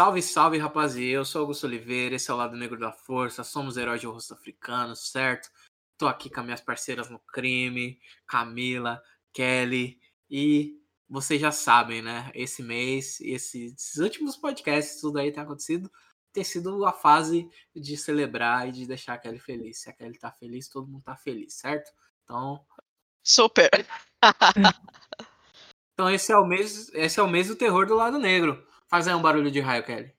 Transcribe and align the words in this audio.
Salve, 0.00 0.22
salve, 0.22 0.56
rapaziada. 0.56 1.12
Eu 1.12 1.26
sou 1.26 1.42
Augusto 1.42 1.66
Oliveira, 1.66 2.14
esse 2.14 2.30
é 2.30 2.32
o 2.32 2.36
Lado 2.38 2.56
Negro 2.56 2.78
da 2.78 2.90
Força. 2.90 3.44
Somos 3.44 3.76
heróis 3.76 4.00
de 4.00 4.06
rosto 4.06 4.32
africano, 4.32 4.96
certo? 4.96 5.50
Tô 5.98 6.08
aqui 6.08 6.30
com 6.30 6.40
as 6.40 6.46
minhas 6.46 6.60
parceiras 6.62 7.10
no 7.10 7.18
crime, 7.18 8.00
Camila, 8.26 9.02
Kelly 9.30 10.00
e 10.30 10.80
vocês 11.06 11.38
já 11.38 11.52
sabem, 11.52 12.00
né? 12.00 12.30
Esse 12.34 12.62
mês, 12.62 13.20
esses 13.20 13.96
últimos 13.98 14.38
podcasts, 14.38 15.02
tudo 15.02 15.18
aí 15.18 15.30
tem 15.30 15.42
acontecido, 15.42 15.92
tem 16.32 16.44
sido 16.44 16.86
a 16.86 16.94
fase 16.94 17.46
de 17.76 17.94
celebrar 17.94 18.66
e 18.70 18.72
de 18.72 18.86
deixar 18.86 19.12
a 19.12 19.18
Kelly 19.18 19.38
feliz. 19.38 19.82
Se 19.82 19.90
a 19.90 19.92
Kelly 19.92 20.18
tá 20.18 20.32
feliz, 20.32 20.66
todo 20.70 20.88
mundo 20.88 21.02
tá 21.04 21.14
feliz, 21.14 21.52
certo? 21.58 21.92
Então. 22.24 22.64
Super! 23.22 23.68
então 25.92 26.08
esse 26.08 26.32
é 26.32 26.38
o 26.38 26.46
mês, 26.46 26.88
esse 26.94 27.20
é 27.20 27.22
o 27.22 27.28
mês 27.28 27.48
do 27.48 27.54
terror 27.54 27.84
do 27.84 27.94
lado 27.94 28.18
negro. 28.18 28.66
Faz 28.90 29.06
aí 29.06 29.14
um 29.14 29.22
barulho 29.22 29.50
de 29.52 29.60
raio, 29.60 29.84
Kelly. 29.84 30.12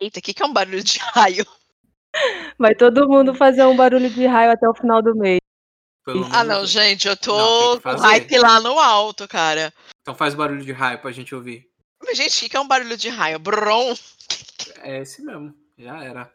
Eita, 0.00 0.20
o 0.20 0.22
que, 0.22 0.32
que 0.32 0.42
é 0.42 0.46
um 0.46 0.52
barulho 0.52 0.82
de 0.84 0.98
raio? 0.98 1.44
Vai 2.56 2.74
todo 2.76 3.08
mundo 3.08 3.34
fazer 3.34 3.64
um 3.66 3.76
barulho 3.76 4.08
de 4.08 4.24
raio 4.24 4.52
até 4.52 4.68
o 4.68 4.74
final 4.74 5.02
do 5.02 5.16
mês. 5.16 5.40
Pelo 6.04 6.24
ah, 6.32 6.44
não, 6.44 6.64
gente, 6.64 7.08
eu 7.08 7.16
tô 7.16 7.36
não, 7.36 7.80
com 7.80 7.96
hype 7.96 8.38
lá 8.38 8.60
no 8.60 8.78
alto, 8.78 9.28
cara. 9.28 9.72
Então 10.00 10.14
faz 10.14 10.34
barulho 10.34 10.64
de 10.64 10.72
raio 10.72 10.98
pra 11.00 11.10
gente 11.10 11.34
ouvir. 11.34 11.68
Mas, 12.02 12.16
gente, 12.16 12.46
o 12.46 12.48
que 12.48 12.56
é 12.56 12.60
um 12.60 12.68
barulho 12.68 12.96
de 12.96 13.08
raio? 13.08 13.38
Brom. 13.38 13.94
É 14.78 15.00
esse 15.00 15.22
mesmo, 15.22 15.54
já 15.76 16.02
era. 16.02 16.32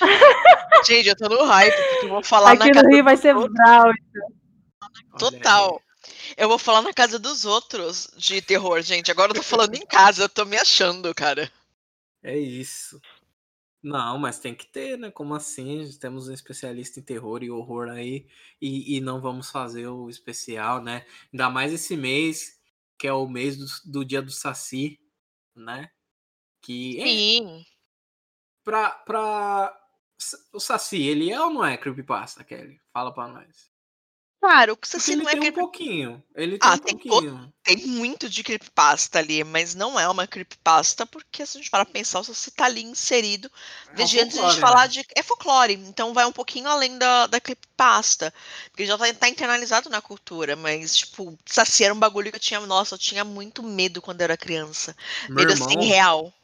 gente, 0.86 1.08
eu 1.08 1.16
tô 1.16 1.28
no 1.28 1.44
hype, 1.44 1.74
porque 1.74 2.06
eu 2.06 2.10
vou 2.10 2.22
falar 2.22 2.52
Aqui 2.52 2.70
na 2.70 2.82
no 2.82 2.88
Rio 2.90 3.04
vai 3.04 3.16
ser 3.16 3.34
brau. 3.34 3.92
Total. 5.18 5.80
Eu 6.36 6.48
vou 6.48 6.58
falar 6.58 6.82
na 6.82 6.92
casa 6.92 7.18
dos 7.18 7.44
outros 7.44 8.12
de 8.16 8.40
terror, 8.42 8.82
gente. 8.82 9.10
Agora 9.10 9.30
eu 9.30 9.36
tô 9.36 9.42
falando 9.42 9.74
em 9.74 9.86
casa, 9.86 10.24
eu 10.24 10.28
tô 10.28 10.44
me 10.44 10.56
achando, 10.56 11.14
cara. 11.14 11.50
É 12.22 12.38
isso. 12.38 13.00
Não, 13.82 14.16
mas 14.16 14.38
tem 14.38 14.54
que 14.54 14.66
ter, 14.66 14.96
né? 14.96 15.10
Como 15.10 15.34
assim? 15.34 15.90
Temos 15.98 16.28
um 16.28 16.32
especialista 16.32 17.00
em 17.00 17.02
terror 17.02 17.42
e 17.42 17.50
horror 17.50 17.88
aí 17.88 18.28
e, 18.60 18.96
e 18.96 19.00
não 19.00 19.20
vamos 19.20 19.50
fazer 19.50 19.88
o 19.88 20.08
especial, 20.08 20.80
né? 20.80 21.04
Ainda 21.32 21.50
mais 21.50 21.72
esse 21.72 21.96
mês, 21.96 22.60
que 22.96 23.08
é 23.08 23.12
o 23.12 23.26
mês 23.26 23.56
do, 23.56 23.66
do 23.90 24.04
dia 24.04 24.22
do 24.22 24.30
Saci, 24.30 25.00
né? 25.54 25.90
Que 26.60 27.02
Sim. 27.02 27.60
É, 27.60 27.64
pra, 28.62 28.90
pra. 28.90 29.78
O 30.52 30.60
Saci, 30.60 31.02
ele 31.02 31.32
é 31.32 31.40
ou 31.40 31.50
não 31.50 31.64
é 31.64 31.76
creepypasta, 31.76 32.44
Kelly? 32.44 32.80
Fala 32.92 33.12
pra 33.12 33.26
nós. 33.26 33.71
Claro, 34.42 34.72
o 34.72 34.84
Saci 34.84 35.14
não 35.14 35.28
é 35.28 35.36
tem 35.36 35.50
um 35.50 35.52
pouquinho. 35.52 36.20
Ele 36.34 36.58
tem 36.58 36.68
ah, 36.68 36.74
um 36.74 36.78
tem, 36.78 36.98
pouquinho. 36.98 37.52
tem 37.62 37.76
muito 37.86 38.28
de 38.28 38.42
creepypasta 38.42 39.20
ali, 39.20 39.44
mas 39.44 39.72
não 39.72 39.98
é 40.00 40.08
uma 40.08 40.26
creepypasta, 40.26 41.06
porque 41.06 41.46
se 41.46 41.56
a 41.56 41.60
gente 41.60 41.70
parar 41.70 41.84
pra 41.84 41.92
pensar, 41.92 42.18
o 42.18 42.24
Saci 42.24 42.50
tá 42.50 42.64
ali 42.64 42.82
inserido. 42.82 43.48
É 43.90 43.94
desde 43.94 44.18
antes 44.18 44.36
de 44.36 44.44
a 44.44 44.48
gente 44.48 44.60
falar 44.60 44.82
né? 44.82 44.88
de. 44.88 45.06
É 45.14 45.22
folclore, 45.22 45.74
então 45.74 46.12
vai 46.12 46.26
um 46.26 46.32
pouquinho 46.32 46.66
além 46.66 46.98
da, 46.98 47.28
da 47.28 47.40
creepypasta. 47.40 48.34
Porque 48.72 48.84
já 48.84 48.98
tá, 48.98 49.14
tá 49.14 49.28
internalizado 49.28 49.88
na 49.88 50.00
cultura, 50.00 50.56
mas, 50.56 50.96
tipo, 50.96 51.38
Saci 51.46 51.84
era 51.84 51.94
um 51.94 52.00
bagulho 52.00 52.32
que 52.32 52.36
eu 52.36 52.40
tinha. 52.40 52.58
Nossa, 52.58 52.96
eu 52.96 52.98
tinha 52.98 53.22
muito 53.22 53.62
medo 53.62 54.02
quando 54.02 54.22
eu 54.22 54.24
era 54.24 54.36
criança. 54.36 54.96
Meu 55.28 55.36
medo 55.36 55.52
assim, 55.52 55.62
irmão, 55.62 55.78
assim, 55.78 55.88
real. 55.88 56.34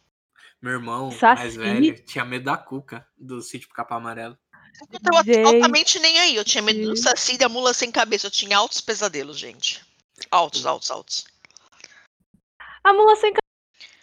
Meu 0.63 0.73
irmão 0.75 1.11
Saci? 1.11 1.43
mais 1.43 1.57
velho 1.57 2.01
tinha 2.05 2.25
medo 2.25 2.45
da 2.45 2.57
cuca 2.57 3.05
do 3.19 3.43
sítio 3.43 3.69
Capa 3.71 3.97
Amarelo. 3.97 4.39
Eu 4.93 5.01
tava 5.01 5.23
gente. 5.25 5.47
altamente 5.47 5.99
nem 5.99 6.19
aí. 6.19 6.37
Eu 6.37 6.45
tinha 6.45 6.63
medo 6.63 6.91
do 6.91 6.97
saci 6.97 7.37
da 7.37 7.49
mula 7.49 7.75
sem 7.75 7.91
cabeça. 7.91 8.27
Eu 8.27 8.31
tinha 8.31 8.57
altos 8.57 8.81
pesadelos, 8.81 9.39
gente. 9.39 9.85
Altos, 10.31 10.67
altos, 10.67 10.91
altos. 10.91 11.27
A 12.85 12.93
mula 12.93 13.17
sem 13.17 13.33
cabeça. 13.33 13.49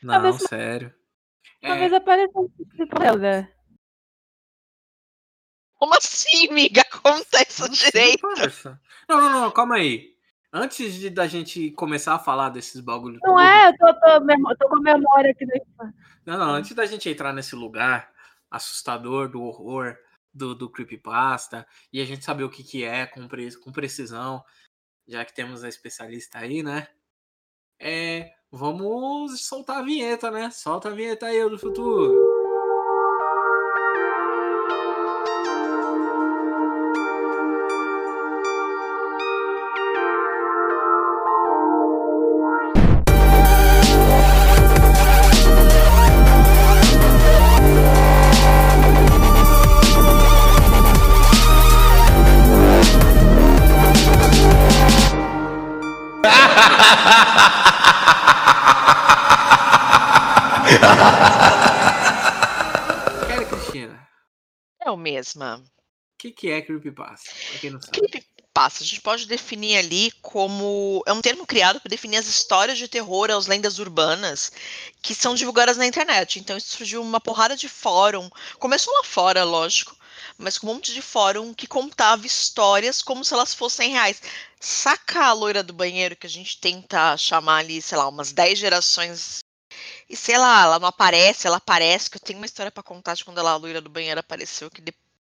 Não, 0.04 0.14
cabeça... 0.14 0.48
sério. 0.48 0.94
Talvez 1.62 1.92
é... 1.92 1.96
apareça 1.96 2.40
né? 3.18 3.52
Como 5.76 5.94
assim, 5.96 6.52
miga? 6.52 6.82
Acontece 6.82 7.64
o 7.64 7.70
direito. 7.70 8.28
Não, 9.08 9.22
não, 9.22 9.42
não, 9.42 9.52
calma 9.52 9.76
aí. 9.76 10.16
Antes 10.52 10.94
de 10.96 11.10
da 11.10 11.28
gente 11.28 11.72
começar 11.72 12.16
a 12.16 12.20
falar 12.20 12.50
desses 12.50 12.80
bagulhos. 12.80 13.20
Não 13.22 13.34
tudo, 13.34 13.42
é, 13.42 13.68
eu 13.68 13.78
tô, 13.78 13.94
tô, 13.94 14.56
tô 14.58 14.70
com 14.70 14.78
a 14.78 14.82
memória 14.82 15.32
aqui. 15.32 15.46
Não, 16.26 16.38
não, 16.38 16.50
antes 16.52 16.74
da 16.74 16.86
gente 16.86 17.10
entrar 17.10 17.34
nesse 17.34 17.56
lugar 17.56 18.10
assustador 18.50 19.28
do 19.28 19.44
horror, 19.44 19.98
do, 20.36 20.54
do 20.54 20.70
creepypasta 20.70 21.66
e 21.92 22.02
a 22.02 22.06
gente 22.06 22.26
saber 22.26 22.44
o 22.44 22.50
que, 22.50 22.64
que 22.64 22.84
é 22.84 23.06
com, 23.06 23.28
pre, 23.28 23.56
com 23.58 23.72
precisão, 23.72 24.44
já 25.08 25.24
que 25.24 25.34
temos 25.34 25.64
a 25.64 25.70
especialista 25.70 26.40
aí, 26.40 26.62
né? 26.62 26.88
É, 27.80 28.34
vamos 28.52 29.48
soltar 29.48 29.78
a 29.78 29.84
vinheta, 29.84 30.30
né? 30.30 30.52
Solta 30.52 30.90
a 30.90 30.92
vinheta 30.92 31.26
aí 31.28 31.50
do 31.50 31.58
futuro. 31.58 32.35
É 65.36 65.56
o 65.58 66.18
que, 66.18 66.32
que 66.32 66.50
é 66.50 66.62
creepypasta? 66.62 67.30
Pra 67.50 67.60
quem 67.60 67.70
não 67.70 67.82
sabe. 67.82 67.98
Creepypasta, 67.98 68.84
a 68.84 68.88
gente 68.88 69.02
pode 69.02 69.28
definir 69.28 69.78
ali 69.78 70.12
como. 70.22 71.04
É 71.06 71.14
um 71.14 71.22
termo 71.22 71.46
criado 71.46 71.80
para 71.80 71.90
definir 71.90 72.18
as 72.18 72.28
histórias 72.28 72.78
de 72.78 72.88
terror, 72.88 73.30
as 73.30 73.48
lendas 73.48 73.80
urbanas 73.80 74.52
que 75.02 75.14
são 75.14 75.36
divulgadas 75.36 75.78
na 75.78 75.86
internet. 75.86 76.40
Então, 76.40 76.58
isso 76.58 76.78
surgiu 76.78 77.02
uma 77.02 77.20
porrada 77.20 77.56
de 77.56 77.68
fórum. 77.68 78.30
Começou 78.58 78.94
lá 78.94 79.04
fora, 79.04 79.44
lógico 79.44 79.96
mas 80.38 80.58
com 80.58 80.68
um 80.68 80.74
monte 80.74 80.94
de 80.94 81.02
fórum 81.02 81.54
que 81.54 81.68
contava 81.68 82.26
histórias 82.26 83.02
como 83.02 83.24
se 83.24 83.34
elas 83.34 83.54
fossem 83.54 83.92
reais. 83.92 84.22
Saca 84.60 85.26
a 85.26 85.34
loira 85.34 85.64
do 85.64 85.74
banheiro 85.74 86.16
que 86.16 86.28
a 86.28 86.30
gente 86.30 86.60
tenta 86.60 87.16
chamar 87.18 87.58
ali, 87.58 87.82
sei 87.82 87.98
lá, 87.98 88.08
umas 88.08 88.32
10 88.32 88.60
gerações. 88.60 89.40
E 90.10 90.16
sei 90.16 90.38
lá, 90.38 90.64
ela 90.64 90.80
não 90.80 90.88
aparece, 90.88 91.48
ela 91.48 91.58
aparece, 91.58 92.10
que 92.10 92.18
eu 92.18 92.22
tenho 92.22 92.40
uma 92.40 92.46
história 92.46 92.72
para 92.72 92.84
contar 92.84 93.16
de 93.16 93.26
quando 93.26 93.40
ela, 93.40 93.52
a 93.52 93.56
loira 93.56 93.82
do 93.82 93.90
banheiro 93.90 94.20
apareceu, 94.20 94.70
que 94.70 94.82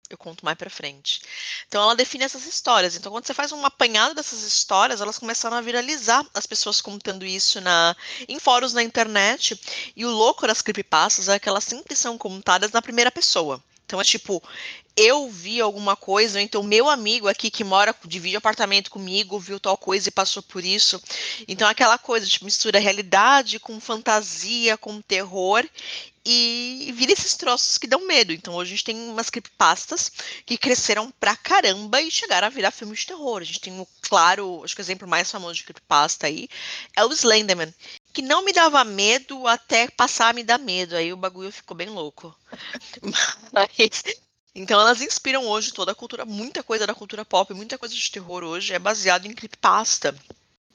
eu 0.10 0.18
conto 0.18 0.46
mais 0.46 0.58
para 0.58 0.70
frente. 0.70 1.22
Então 1.68 1.82
ela 1.82 1.96
define 1.96 2.24
essas 2.24 2.46
histórias. 2.46 2.96
Então 2.96 3.12
quando 3.12 3.26
você 3.26 3.34
faz 3.34 3.52
um 3.52 3.66
apanhado 3.66 4.14
dessas 4.14 4.44
histórias, 4.44 5.02
elas 5.02 5.18
começaram 5.18 5.58
a 5.58 5.62
viralizar, 5.62 6.26
as 6.34 6.46
pessoas 6.46 6.82
contando 6.82 7.26
isso 7.26 7.60
na 7.62 7.96
em 8.28 8.40
fóruns 8.40 8.74
na 8.74 8.84
internet. 8.84 9.60
E 9.96 10.06
o 10.06 10.12
louco 10.12 10.48
das 10.48 10.62
creepypastas 10.62 11.30
é 11.30 11.40
que 11.40 11.50
elas 11.50 11.64
sempre 11.64 11.96
são 11.96 12.18
contadas 12.18 12.72
na 12.72 12.82
primeira 12.82 13.12
pessoa. 13.12 13.62
Então 13.86 14.02
é 14.02 14.04
tipo, 14.04 14.42
eu 14.98 15.30
vi 15.30 15.60
alguma 15.60 15.96
coisa, 15.96 16.40
ou 16.40 16.44
então 16.44 16.64
meu 16.64 16.90
amigo 16.90 17.28
aqui 17.28 17.52
que 17.52 17.64
mora, 17.64 17.94
divide 18.06 18.38
apartamento 18.38 18.90
comigo, 18.90 19.40
viu 19.40 19.60
tal 19.60 19.78
coisa 19.78 20.08
e 20.08 20.12
passou 20.12 20.42
por 20.42 20.64
isso. 20.64 21.02
Então 21.48 21.68
aquela 21.68 21.98
coisa 21.98 22.26
de 22.26 22.44
mistura 22.44 22.80
realidade 22.80 23.60
com 23.60 23.80
fantasia, 23.80 24.78
com 24.78 25.02
terror 25.02 25.68
e 26.26 26.92
vira 26.96 27.12
esses 27.12 27.36
troços 27.36 27.78
que 27.78 27.88
dão 27.88 28.08
medo. 28.08 28.32
Então 28.32 28.56
hoje 28.56 28.70
a 28.70 28.76
gente 28.76 28.86
tem 28.86 28.96
umas 29.10 29.30
creepypastas 29.30 30.12
que 30.46 30.58
cresceram 30.58 31.12
pra 31.20 31.36
caramba 31.36 32.02
e 32.02 32.10
chegaram 32.10 32.48
a 32.48 32.50
virar 32.50 32.72
filmes 32.72 33.00
de 33.00 33.08
terror. 33.08 33.42
A 33.42 33.46
gente 33.46 33.60
tem 33.60 33.80
o 33.80 33.88
claro, 34.02 34.62
acho 34.64 34.76
que 34.76 34.82
o 34.82 34.84
exemplo 34.84 35.08
mais 35.08 35.30
famoso 35.30 35.56
de 35.56 35.64
creepypasta 35.64 36.28
aí 36.28 36.48
é 36.96 37.04
o 37.06 37.12
Slenderman, 37.12 37.74
que 38.14 38.22
não 38.22 38.44
me 38.44 38.54
dava 38.54 38.84
medo 38.84 39.46
até 39.46 39.90
passar 39.90 40.30
a 40.30 40.34
me 40.34 40.44
dar 40.44 40.58
medo. 40.58 40.96
Aí 40.96 41.14
o 41.14 41.18
bagulho 41.18 41.52
ficou 41.52 41.76
bem 41.76 41.90
louco. 41.90 42.36
Mas, 43.54 44.04
então 44.56 44.80
elas 44.80 45.02
inspiram 45.02 45.46
hoje 45.46 45.74
toda 45.74 45.92
a 45.92 45.96
cultura, 45.96 46.26
muita 46.26 46.64
coisa 46.64 46.88
da 46.88 46.96
cultura 46.96 47.26
pop, 47.26 47.54
muita 47.54 47.78
coisa 47.78 47.94
de 47.94 48.12
terror 48.12 48.44
hoje 48.44 48.74
é 48.74 48.80
baseado 48.80 49.26
em 49.26 49.34
creepypasta. 49.34 50.16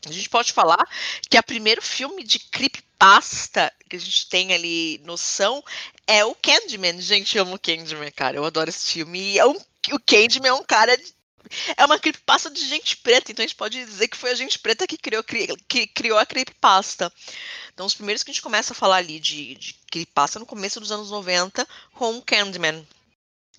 A 0.06 0.12
gente 0.12 0.28
pode 0.28 0.52
falar 0.52 0.86
que 1.28 1.38
o 1.38 1.42
primeiro 1.42 1.80
filme 1.80 2.22
de 2.22 2.38
creepypasta 2.38 3.72
que 3.88 3.96
a 3.96 3.98
gente 3.98 4.28
tem 4.28 4.52
ali 4.52 5.00
noção 5.04 5.62
é 6.06 6.24
o 6.24 6.34
Candyman. 6.34 7.00
Gente, 7.00 7.36
eu 7.36 7.42
amo 7.42 7.56
o 7.56 7.58
Candyman, 7.58 8.10
cara. 8.10 8.36
Eu 8.36 8.44
adoro 8.44 8.70
esse 8.70 8.92
filme. 8.92 9.36
É 9.36 9.46
um, 9.46 9.56
o 9.92 9.98
Candyman 9.98 10.48
é 10.48 10.54
um 10.54 10.62
cara 10.62 10.96
é 11.76 11.84
uma 11.84 11.98
creepypasta 11.98 12.50
de 12.50 12.64
gente 12.66 12.96
preta, 12.98 13.32
então 13.32 13.42
a 13.42 13.46
gente 13.46 13.56
pode 13.56 13.82
dizer 13.84 14.08
que 14.08 14.16
foi 14.16 14.30
a 14.30 14.34
gente 14.34 14.58
preta 14.58 14.86
que 14.86 14.96
criou, 14.96 15.24
que 15.66 15.86
criou 15.86 16.18
a 16.18 16.26
creepypasta. 16.26 17.12
Então, 17.72 17.86
os 17.86 17.94
primeiros 17.94 18.22
que 18.22 18.30
a 18.30 18.34
gente 18.34 18.42
começa 18.42 18.72
a 18.72 18.76
falar 18.76 18.96
ali 18.96 19.18
de, 19.18 19.54
de 19.54 19.74
creepypasta 19.90 20.38
no 20.38 20.46
começo 20.46 20.78
dos 20.78 20.92
anos 20.92 21.10
90 21.10 21.66
com 21.94 22.16
o 22.16 22.22
Candyman. 22.22 22.86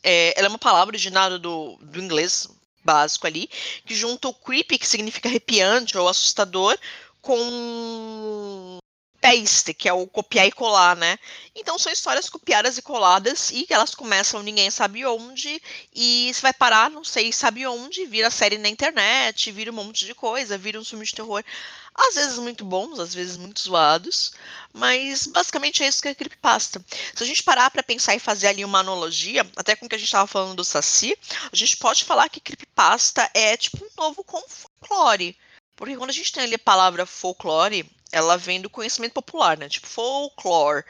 É, 0.04 0.34
ela 0.38 0.48
é 0.48 0.50
uma 0.50 0.58
palavra 0.58 0.92
originada 0.92 1.38
do, 1.38 1.78
do 1.82 2.00
inglês 2.00 2.48
básico 2.84 3.28
ali, 3.28 3.50
que 3.86 3.96
junta 3.96 4.28
o 4.28 4.34
creepy, 4.34 4.78
que 4.78 4.88
significa 4.88 5.30
arrepiante 5.30 5.98
ou 5.98 6.08
assustador, 6.08 6.78
com 7.22 8.80
copy-paste, 9.22 9.74
que 9.74 9.88
é 9.88 9.94
o 9.94 10.08
copiar 10.08 10.48
e 10.48 10.52
colar, 10.52 10.96
né? 10.96 11.18
Então 11.56 11.78
são 11.78 11.92
histórias 11.92 12.28
copiadas 12.28 12.78
e 12.78 12.82
coladas 12.82 13.52
e 13.52 13.66
elas 13.70 13.94
começam 13.94 14.42
ninguém 14.42 14.70
sabe 14.72 15.06
onde 15.06 15.62
e 15.94 16.32
você 16.34 16.42
vai 16.42 16.54
parar, 16.54 16.90
não 16.90 17.04
sei, 17.04 17.32
sabe 17.32 17.66
onde, 17.68 18.06
vira 18.06 18.32
série 18.32 18.58
na 18.58 18.68
internet, 18.68 19.52
vira 19.52 19.72
um 19.72 19.76
monte 19.76 20.06
de 20.06 20.16
coisa, 20.16 20.58
vira 20.58 20.80
um 20.80 20.86
filme 20.86 21.06
de 21.06 21.14
terror. 21.14 21.44
Às 21.94 22.16
vezes 22.16 22.40
muito 22.40 22.64
bons, 22.64 23.00
às 23.00 23.14
vezes 23.14 23.38
muito 23.38 23.62
zoados, 23.62 24.32
mas 24.74 25.28
basicamente 25.28 25.84
é 25.84 25.88
isso 25.88 26.02
que 26.02 26.08
é 26.08 26.16
creepypasta. 26.16 26.84
Se 27.14 27.24
a 27.24 27.28
gente 27.28 27.44
parar 27.44 27.70
para 27.70 27.84
pensar 27.84 28.16
e 28.16 28.20
fazer 28.20 28.48
ali 28.48 28.64
uma 28.64 28.80
analogia, 28.80 29.46
até 29.56 29.76
com 29.76 29.86
o 29.86 29.90
que 29.90 29.96
a 29.96 29.98
gente 29.98 30.08
estava 30.08 30.28
falando 30.28 30.56
do 30.56 30.64
Saci, 30.64 31.18
a 31.52 31.56
gente 31.56 31.78
pode 31.78 32.04
falar 32.06 32.30
que 32.30 32.40
creepypasta 32.40 33.30
é 33.34 33.58
tipo 33.58 33.84
um 33.84 33.90
novo 34.02 34.24
com 34.24 34.42
folclore. 34.48 35.38
Porque 35.76 35.98
quando 35.98 36.12
a 36.12 36.14
gente 36.14 36.32
tem 36.32 36.44
ali 36.44 36.56
a 36.56 36.60
palavra 36.60 37.06
folclore, 37.06 37.90
ela 38.12 38.38
vem 38.38 38.62
do 38.62 38.70
conhecimento 38.70 39.14
popular, 39.14 39.58
né? 39.58 39.68
Tipo, 39.68 39.88
folklore. 39.88 40.84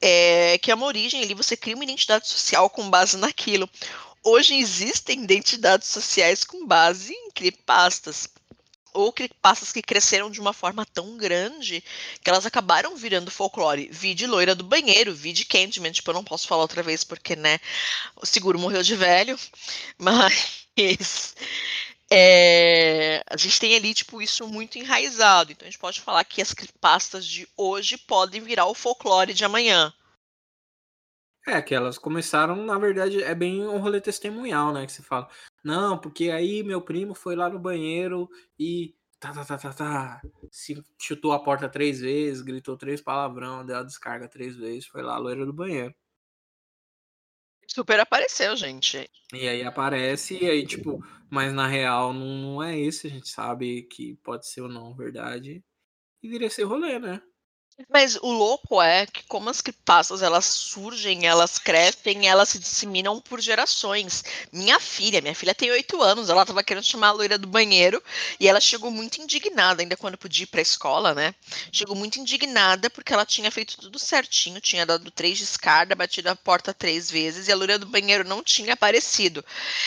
É, 0.00 0.58
que 0.58 0.70
é 0.70 0.74
uma 0.74 0.86
origem 0.86 1.22
ali, 1.22 1.34
você 1.34 1.56
cria 1.56 1.74
uma 1.74 1.84
identidade 1.84 2.28
social 2.28 2.70
com 2.70 2.88
base 2.88 3.16
naquilo. 3.16 3.68
Hoje 4.22 4.54
existem 4.54 5.22
identidades 5.22 5.88
sociais 5.88 6.44
com 6.44 6.66
base 6.66 7.12
em 7.12 7.30
creepypastas 7.30 8.28
ou 8.92 9.14
pastas 9.40 9.72
que 9.72 9.82
cresceram 9.82 10.30
de 10.30 10.40
uma 10.40 10.52
forma 10.52 10.84
tão 10.86 11.16
grande 11.16 11.82
que 12.22 12.30
elas 12.30 12.46
acabaram 12.46 12.96
virando 12.96 13.30
folclore. 13.30 13.88
Vi 13.90 14.14
de 14.14 14.26
loira 14.26 14.54
do 14.54 14.64
banheiro, 14.64 15.14
vi 15.14 15.32
de 15.32 15.44
Candyman, 15.44 15.92
tipo, 15.92 16.10
eu 16.10 16.14
não 16.14 16.24
posso 16.24 16.46
falar 16.48 16.62
outra 16.62 16.82
vez 16.82 17.04
porque, 17.04 17.36
né, 17.36 17.58
o 18.16 18.26
seguro 18.26 18.58
morreu 18.58 18.82
de 18.82 18.96
velho, 18.96 19.38
mas 19.98 21.34
é, 22.12 23.22
a 23.28 23.36
gente 23.36 23.60
tem 23.60 23.76
ali, 23.76 23.94
tipo, 23.94 24.20
isso 24.20 24.46
muito 24.48 24.78
enraizado. 24.78 25.52
Então 25.52 25.66
a 25.66 25.70
gente 25.70 25.80
pode 25.80 26.00
falar 26.00 26.24
que 26.24 26.42
as 26.42 26.52
pastas 26.80 27.24
de 27.24 27.48
hoje 27.56 27.96
podem 27.96 28.40
virar 28.40 28.66
o 28.66 28.74
folclore 28.74 29.32
de 29.32 29.44
amanhã. 29.44 29.92
É, 31.46 31.62
que 31.62 31.74
elas 31.74 31.96
começaram, 31.96 32.56
na 32.56 32.78
verdade, 32.78 33.22
é 33.22 33.34
bem 33.34 33.66
um 33.66 33.78
rolê 33.78 34.00
testemunhal, 34.00 34.72
né? 34.72 34.84
Que 34.84 34.92
você 34.92 35.02
fala, 35.02 35.28
não, 35.62 35.98
porque 35.98 36.30
aí 36.30 36.62
meu 36.62 36.80
primo 36.80 37.14
foi 37.14 37.36
lá 37.36 37.48
no 37.48 37.58
banheiro 37.58 38.28
e 38.58 38.94
tá, 39.18 39.32
tá, 39.32 39.44
tá, 39.44 39.58
tá, 39.58 39.72
tá, 39.72 40.22
se 40.50 40.82
chutou 40.98 41.32
a 41.32 41.42
porta 41.42 41.68
três 41.68 42.00
vezes, 42.00 42.42
gritou 42.42 42.76
três 42.76 43.00
palavrão, 43.00 43.64
deu 43.64 43.76
a 43.76 43.82
descarga 43.82 44.26
três 44.28 44.56
vezes, 44.56 44.86
foi 44.86 45.02
lá 45.02 45.14
a 45.14 45.18
loira 45.18 45.44
do 45.44 45.52
banheiro. 45.52 45.94
Super 47.66 48.00
apareceu, 48.00 48.56
gente. 48.56 49.08
E 49.32 49.46
aí 49.46 49.62
aparece, 49.62 50.42
e 50.42 50.50
aí, 50.50 50.66
tipo, 50.66 51.04
mas 51.30 51.52
na 51.52 51.68
real 51.68 52.12
não, 52.12 52.26
não 52.26 52.62
é 52.62 52.76
isso, 52.76 53.06
a 53.06 53.10
gente 53.10 53.28
sabe 53.28 53.82
que 53.82 54.16
pode 54.16 54.48
ser 54.48 54.62
ou 54.62 54.68
não 54.68 54.94
verdade. 54.94 55.62
E 56.22 56.28
viria 56.28 56.50
ser 56.50 56.64
rolê, 56.64 56.98
né? 56.98 57.22
Mas 57.88 58.16
o 58.16 58.30
louco 58.30 58.80
é 58.82 59.06
que 59.06 59.22
como 59.24 59.48
as 59.48 59.60
criptastas 59.60 60.22
elas 60.22 60.44
surgem, 60.44 61.26
elas 61.26 61.58
crescem, 61.58 62.28
elas 62.28 62.50
se 62.50 62.58
disseminam 62.58 63.20
por 63.20 63.40
gerações. 63.40 64.22
Minha 64.52 64.78
filha, 64.78 65.20
minha 65.20 65.34
filha 65.34 65.54
tem 65.54 65.70
oito 65.70 66.02
anos, 66.02 66.28
ela 66.28 66.42
estava 66.42 66.62
querendo 66.62 66.84
chamar 66.84 67.08
a 67.08 67.12
loira 67.12 67.38
do 67.38 67.46
banheiro 67.46 68.02
e 68.38 68.46
ela 68.48 68.60
chegou 68.60 68.90
muito 68.90 69.20
indignada, 69.20 69.82
ainda 69.82 69.96
quando 69.96 70.18
podia 70.18 70.44
ir 70.44 70.46
para 70.46 70.60
a 70.60 70.62
escola, 70.62 71.14
né? 71.14 71.34
Chegou 71.72 71.96
muito 71.96 72.18
indignada 72.18 72.90
porque 72.90 73.12
ela 73.12 73.24
tinha 73.24 73.50
feito 73.50 73.78
tudo 73.78 73.98
certinho, 73.98 74.60
tinha 74.60 74.84
dado 74.84 75.10
três 75.10 75.38
descargas, 75.38 75.96
batido 75.96 76.28
a 76.28 76.36
porta 76.36 76.74
três 76.74 77.10
vezes 77.10 77.48
e 77.48 77.52
a 77.52 77.56
loira 77.56 77.78
do 77.78 77.86
banheiro 77.86 78.24
não 78.24 78.42
tinha 78.42 78.74
aparecido. 78.74 79.44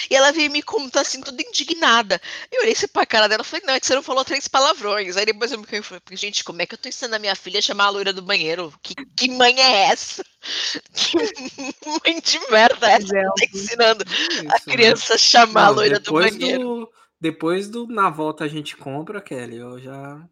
E 0.10 0.16
ela 0.16 0.32
veio 0.32 0.50
me 0.50 0.64
contar 0.64 1.02
assim, 1.02 1.22
toda 1.22 1.42
indignada. 1.42 2.22
Eu 2.52 2.62
olhei 2.62 2.74
assim 2.74 2.88
pra 2.88 3.06
cara 3.06 3.28
dela 3.28 3.44
e 3.44 3.46
falei, 3.46 3.66
não, 3.66 3.74
é 3.76 3.80
que 3.80 3.86
você 3.86 3.96
não 3.96 4.04
falou 4.04 4.26
três 4.26 4.48
palavrões. 4.48 5.16
Aí 5.16 5.26
depois 5.26 5.52
eu 5.52 5.60
me 5.60 5.66
falei, 5.66 6.02
gente, 6.14 6.44
como 6.44 6.62
é 6.62 6.66
que 6.66 6.74
eu 6.74 6.78
tô 6.78 6.90
ensinando 6.90 7.16
a 7.16 7.20
minha 7.20 7.36
filha 7.36 7.60
a 7.60 7.62
chamar 7.62 7.83
chamar 7.84 7.86
a 7.86 7.90
loira 7.90 8.14
do 8.14 8.22
banheiro. 8.22 8.74
Que, 8.82 8.96
que 8.96 9.30
mãe 9.30 9.60
é 9.60 9.92
essa? 9.92 10.24
Que 10.94 11.18
mãe 11.88 12.22
de 12.22 12.40
merda 12.52 12.90
é 12.90 12.94
essa 12.94 13.08
que 13.08 13.14
tá 13.14 13.58
ensinando 13.58 14.06
Isso, 14.06 14.42
a 14.42 14.54
né? 14.54 14.60
criança 14.66 15.14
a 15.16 15.18
chamar 15.18 15.62
Não, 15.62 15.68
a 15.68 15.70
loira 15.70 16.00
do 16.00 16.14
banheiro? 16.14 16.64
Do, 16.64 16.94
depois 17.20 17.70
do 17.70 17.88
Na 17.88 18.10
Volta 18.10 18.46
a 18.46 18.48
gente 18.48 18.76
compra, 18.78 19.22
Kelly, 19.22 19.58
eu 19.58 19.80
já 19.80 20.28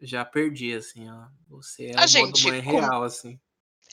já 0.00 0.24
perdi, 0.24 0.74
assim, 0.74 1.08
ó. 1.08 1.26
Você 1.48 1.86
é 1.86 1.98
a 1.98 2.06
gente, 2.06 2.46
mãe 2.48 2.60
real, 2.60 3.02
assim. 3.02 3.40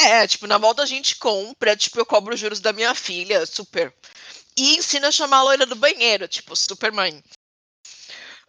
É, 0.01 0.28
tipo, 0.28 0.48
na 0.48 0.57
volta 0.57 0.84
a 0.84 0.86
gente 0.86 1.16
compra, 1.16 1.78
tipo, 1.78 1.98
eu 1.98 2.06
cobro 2.06 2.34
os 2.34 2.40
juros 2.40 2.60
da 2.60 2.74
minha 2.74 2.94
filha, 2.94 3.45
super. 3.45 3.94
E 4.57 4.75
ensina 4.75 5.07
a 5.07 5.12
chamar 5.12 5.38
a 5.38 5.44
loira 5.44 5.66
do 5.66 5.75
banheiro, 5.75 6.28
tipo, 6.28 6.56
super 6.56 6.92
mãe. 6.92 7.24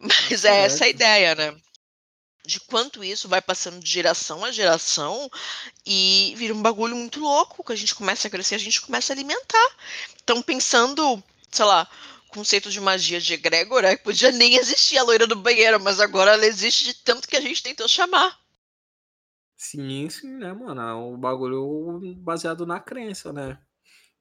Mas 0.00 0.44
é 0.44 0.64
essa 0.64 0.84
a 0.84 0.88
ideia, 0.88 1.34
né? 1.34 1.56
De 2.46 2.60
quanto 2.60 3.02
isso 3.02 3.28
vai 3.28 3.40
passando 3.40 3.80
de 3.80 3.90
geração 3.90 4.44
a 4.44 4.52
geração 4.52 5.30
e 5.86 6.34
vira 6.36 6.52
um 6.52 6.60
bagulho 6.60 6.94
muito 6.94 7.20
louco 7.20 7.64
que 7.64 7.72
a 7.72 7.76
gente 7.76 7.94
começa 7.94 8.28
a 8.28 8.30
crescer, 8.30 8.54
a 8.54 8.58
gente 8.58 8.82
começa 8.82 9.12
a 9.12 9.14
alimentar. 9.14 9.76
Então, 10.22 10.42
pensando, 10.42 11.22
sei 11.50 11.64
lá, 11.64 11.88
conceito 12.28 12.70
de 12.70 12.80
magia 12.80 13.20
de 13.20 13.32
egrégora, 13.32 13.92
é 13.92 13.96
podia 13.96 14.30
nem 14.30 14.56
existir 14.56 14.98
a 14.98 15.02
loira 15.02 15.26
do 15.26 15.36
banheiro, 15.36 15.80
mas 15.80 16.00
agora 16.00 16.32
ela 16.32 16.44
existe 16.44 16.84
de 16.84 16.94
tanto 16.94 17.28
que 17.28 17.36
a 17.36 17.40
gente 17.40 17.62
tentou 17.62 17.88
chamar. 17.88 18.38
Sim, 19.56 20.10
sim, 20.10 20.36
né, 20.36 20.52
mano? 20.52 20.80
É 20.80 20.94
um 20.94 21.16
bagulho 21.16 22.00
baseado 22.16 22.66
na 22.66 22.78
crença, 22.78 23.32
né? 23.32 23.58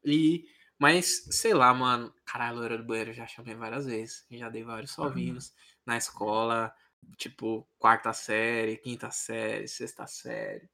E, 0.05 0.45
mas, 0.79 1.25
sei 1.31 1.53
lá, 1.53 1.73
mano. 1.73 2.13
Caralho, 2.25 2.57
a 2.57 2.59
loira 2.59 2.77
do 2.77 2.85
banheiro 2.85 3.11
eu 3.11 3.15
já 3.15 3.27
chamei 3.27 3.55
várias 3.55 3.85
vezes. 3.85 4.25
Já 4.31 4.47
dei 4.49 4.63
vários 4.63 4.91
sovinhos 4.91 5.47
uhum. 5.47 5.53
na 5.87 5.97
escola 5.97 6.73
tipo, 7.17 7.67
quarta 7.77 8.13
série, 8.13 8.77
quinta 8.77 9.11
série, 9.11 9.67
sexta 9.67 10.07
série, 10.07 10.69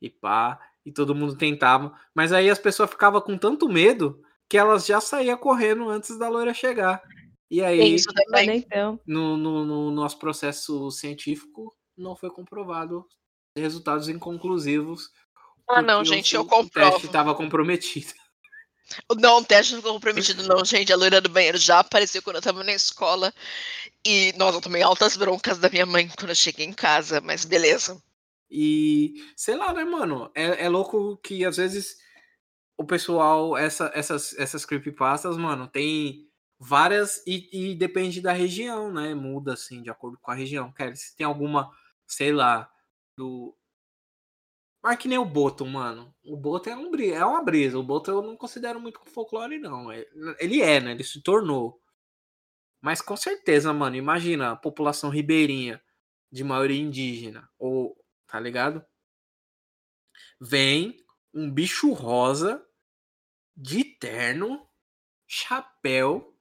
e 0.00 0.10
pá, 0.10 0.60
e 0.84 0.92
todo 0.92 1.14
mundo 1.14 1.36
tentava, 1.36 1.98
mas 2.14 2.32
aí 2.32 2.50
as 2.50 2.58
pessoas 2.58 2.90
ficavam 2.90 3.20
com 3.20 3.38
tanto 3.38 3.68
medo 3.68 4.20
que 4.48 4.58
elas 4.58 4.86
já 4.86 5.00
saíam 5.00 5.36
correndo 5.36 5.88
antes 5.88 6.18
da 6.18 6.28
loira 6.28 6.52
chegar. 6.52 7.02
E 7.50 7.62
aí, 7.62 7.94
Isso 7.94 8.12
também. 8.12 8.58
Então. 8.58 9.00
No, 9.06 9.36
no, 9.36 9.64
no 9.64 9.90
nosso 9.90 10.18
processo 10.18 10.90
científico, 10.90 11.74
não 11.96 12.16
foi 12.16 12.30
comprovado 12.30 13.06
resultados 13.56 14.08
inconclusivos. 14.08 15.10
Ah, 15.68 15.80
não, 15.80 16.04
gente, 16.04 16.34
eu 16.34 16.44
comprovo. 16.44 16.88
O 16.88 16.92
teste 16.92 17.06
estava 17.06 17.34
comprometido. 17.34 18.12
Não, 19.18 19.38
o 19.38 19.44
teste 19.44 19.72
não 19.72 19.80
ficou 19.80 19.94
comprometido, 19.94 20.42
não, 20.46 20.64
gente. 20.64 20.92
A 20.92 20.96
loira 20.96 21.20
do 21.20 21.28
banheiro 21.28 21.58
já 21.58 21.80
apareceu 21.80 22.22
quando 22.22 22.36
eu 22.36 22.42
tava 22.42 22.62
na 22.62 22.72
escola. 22.72 23.32
E, 24.04 24.32
nossa, 24.36 24.58
eu 24.58 24.62
tomei 24.62 24.82
altas 24.82 25.16
broncas 25.16 25.58
da 25.58 25.70
minha 25.70 25.86
mãe 25.86 26.08
quando 26.08 26.30
eu 26.30 26.34
cheguei 26.34 26.66
em 26.66 26.72
casa, 26.72 27.20
mas 27.20 27.44
beleza. 27.44 28.00
E, 28.50 29.14
sei 29.36 29.56
lá, 29.56 29.72
né, 29.72 29.84
mano? 29.84 30.30
É, 30.34 30.64
é 30.64 30.68
louco 30.68 31.16
que 31.18 31.44
às 31.44 31.56
vezes 31.56 31.96
o 32.76 32.84
pessoal, 32.84 33.56
essa, 33.56 33.90
essas, 33.94 34.36
essas 34.38 34.64
creepypastas, 34.64 35.36
mano, 35.36 35.66
tem 35.66 36.28
várias 36.58 37.22
e, 37.26 37.48
e, 37.52 37.74
depende 37.74 38.20
da 38.20 38.32
região, 38.32 38.92
né? 38.92 39.14
Muda, 39.14 39.54
assim, 39.54 39.82
de 39.82 39.90
acordo 39.90 40.18
com 40.20 40.30
a 40.30 40.34
região. 40.34 40.72
Quer 40.72 40.96
se 40.96 41.16
tem 41.16 41.26
alguma, 41.26 41.70
sei 42.06 42.32
lá, 42.32 42.70
do 43.16 43.56
mas 44.84 44.98
que 44.98 45.08
nem 45.08 45.16
o 45.16 45.24
Boto, 45.24 45.64
mano. 45.64 46.14
O 46.22 46.36
Boto 46.36 46.68
é, 46.68 46.76
um, 46.76 46.94
é 46.94 47.24
uma 47.24 47.42
brisa. 47.42 47.78
O 47.78 47.82
Boto 47.82 48.10
eu 48.10 48.20
não 48.20 48.36
considero 48.36 48.78
muito 48.78 49.00
folclore, 49.06 49.58
não. 49.58 49.90
É, 49.90 50.06
ele 50.38 50.60
é, 50.60 50.78
né? 50.78 50.90
Ele 50.90 51.02
se 51.02 51.22
tornou. 51.22 51.80
Mas 52.82 53.00
com 53.00 53.16
certeza, 53.16 53.72
mano, 53.72 53.96
imagina 53.96 54.50
a 54.50 54.56
população 54.56 55.08
ribeirinha 55.08 55.82
de 56.30 56.44
maioria 56.44 56.78
indígena. 56.78 57.50
Ou, 57.58 57.96
tá 58.26 58.38
ligado? 58.38 58.84
Vem 60.38 61.02
um 61.32 61.50
bicho 61.50 61.90
rosa 61.94 62.62
de 63.56 63.84
terno, 63.84 64.68
chapéu, 65.26 66.38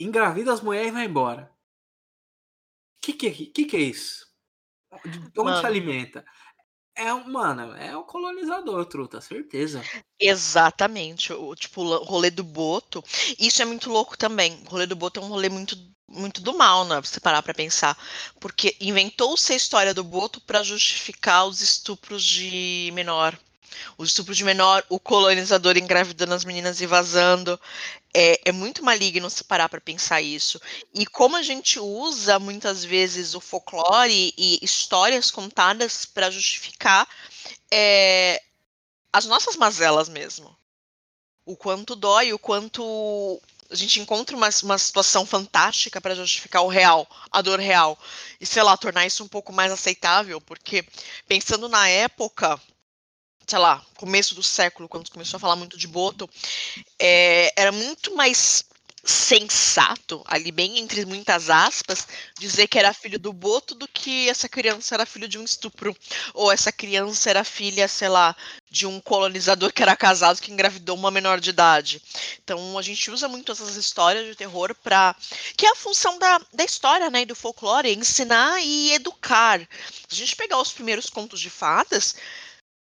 engravida 0.00 0.50
as 0.50 0.62
mulheres 0.62 0.88
e 0.88 0.92
vai 0.92 1.04
embora. 1.04 1.54
Que 3.02 3.12
que, 3.12 3.30
que, 3.48 3.66
que 3.66 3.76
é 3.76 3.80
isso? 3.80 4.26
De 5.04 5.18
onde 5.18 5.50
mano. 5.50 5.60
se 5.60 5.66
alimenta? 5.66 6.24
É, 6.98 7.12
mano, 7.12 7.74
é 7.76 7.94
o 7.94 8.04
colonizador, 8.04 8.86
truta, 8.86 9.20
certeza. 9.20 9.82
Exatamente. 10.18 11.32
O, 11.32 11.54
tipo, 11.54 11.82
o 11.82 12.04
rolê 12.04 12.30
do 12.30 12.42
Boto. 12.42 13.04
Isso 13.38 13.60
é 13.60 13.64
muito 13.66 13.90
louco 13.90 14.16
também. 14.16 14.62
O 14.66 14.70
rolê 14.70 14.86
do 14.86 14.96
Boto 14.96 15.20
é 15.20 15.22
um 15.22 15.28
rolê 15.28 15.50
muito, 15.50 15.76
muito 16.08 16.40
do 16.40 16.56
mal, 16.56 16.86
né? 16.86 16.98
Você 17.00 17.20
parar 17.20 17.42
pra 17.42 17.52
pensar. 17.52 17.96
Porque 18.40 18.76
inventou-se 18.80 19.52
a 19.52 19.56
história 19.56 19.92
do 19.92 20.02
Boto 20.02 20.40
para 20.40 20.62
justificar 20.62 21.46
os 21.46 21.60
estupros 21.60 22.24
de 22.24 22.90
menor 22.94 23.38
o 23.96 24.04
estupro 24.04 24.34
de 24.34 24.44
menor, 24.44 24.84
o 24.88 24.98
colonizador 24.98 25.76
engravidando 25.76 26.34
as 26.34 26.44
meninas 26.44 26.80
e 26.80 26.86
vazando. 26.86 27.58
É, 28.14 28.40
é 28.46 28.52
muito 28.52 28.84
maligno 28.84 29.28
se 29.28 29.44
parar 29.44 29.68
para 29.68 29.80
pensar 29.80 30.20
isso. 30.22 30.60
E 30.94 31.04
como 31.06 31.36
a 31.36 31.42
gente 31.42 31.78
usa 31.78 32.38
muitas 32.38 32.84
vezes 32.84 33.34
o 33.34 33.40
folclore 33.40 34.32
e 34.36 34.58
histórias 34.62 35.30
contadas 35.30 36.04
para 36.06 36.30
justificar 36.30 37.06
é, 37.70 38.42
as 39.12 39.26
nossas 39.26 39.56
mazelas 39.56 40.08
mesmo. 40.08 40.56
O 41.44 41.56
quanto 41.56 41.94
dói, 41.94 42.32
o 42.32 42.38
quanto 42.38 43.40
a 43.70 43.74
gente 43.74 44.00
encontra 44.00 44.36
uma, 44.36 44.48
uma 44.62 44.78
situação 44.78 45.26
fantástica 45.26 46.00
para 46.00 46.14
justificar 46.14 46.62
o 46.62 46.68
real, 46.68 47.08
a 47.30 47.42
dor 47.42 47.58
real, 47.58 47.98
e 48.40 48.46
sei 48.46 48.62
lá, 48.62 48.76
tornar 48.76 49.06
isso 49.06 49.24
um 49.24 49.28
pouco 49.28 49.52
mais 49.52 49.72
aceitável, 49.72 50.40
porque 50.40 50.84
pensando 51.26 51.68
na 51.68 51.88
época, 51.88 52.60
sei 53.46 53.58
lá, 53.58 53.84
começo 53.96 54.34
do 54.34 54.42
século, 54.42 54.88
quando 54.88 55.10
começou 55.10 55.38
a 55.38 55.40
falar 55.40 55.56
muito 55.56 55.78
de 55.78 55.86
Boto, 55.86 56.28
é, 56.98 57.52
era 57.56 57.70
muito 57.70 58.14
mais 58.14 58.64
sensato, 59.06 60.20
ali 60.26 60.50
bem 60.50 60.78
entre 60.78 61.06
muitas 61.06 61.48
aspas, 61.48 62.08
dizer 62.38 62.66
que 62.66 62.76
era 62.76 62.92
filho 62.92 63.18
do 63.20 63.32
Boto 63.32 63.74
do 63.74 63.86
que 63.86 64.28
essa 64.28 64.48
criança 64.48 64.96
era 64.96 65.06
filho 65.06 65.28
de 65.28 65.38
um 65.38 65.44
estupro. 65.44 65.96
Ou 66.34 66.50
essa 66.50 66.72
criança 66.72 67.30
era 67.30 67.44
filha, 67.44 67.86
sei 67.86 68.08
lá, 68.08 68.34
de 68.68 68.84
um 68.84 69.00
colonizador 69.00 69.72
que 69.72 69.82
era 69.82 69.94
casado 69.94 70.40
que 70.40 70.50
engravidou 70.50 70.96
uma 70.96 71.10
menor 71.12 71.38
de 71.38 71.50
idade. 71.50 72.02
Então 72.42 72.76
a 72.76 72.82
gente 72.82 73.08
usa 73.10 73.28
muito 73.28 73.52
essas 73.52 73.76
histórias 73.76 74.26
de 74.26 74.34
terror 74.34 74.74
para 74.82 75.14
que 75.56 75.66
é 75.66 75.70
a 75.70 75.76
função 75.76 76.18
da, 76.18 76.40
da 76.52 76.64
história, 76.64 77.08
né, 77.08 77.22
e 77.22 77.26
do 77.26 77.36
folclore, 77.36 77.94
ensinar 77.94 78.60
e 78.60 78.92
educar. 78.92 79.60
Se 80.08 80.14
a 80.14 80.16
gente 80.16 80.34
pegar 80.34 80.60
os 80.60 80.72
primeiros 80.72 81.08
contos 81.08 81.40
de 81.40 81.48
fadas, 81.48 82.16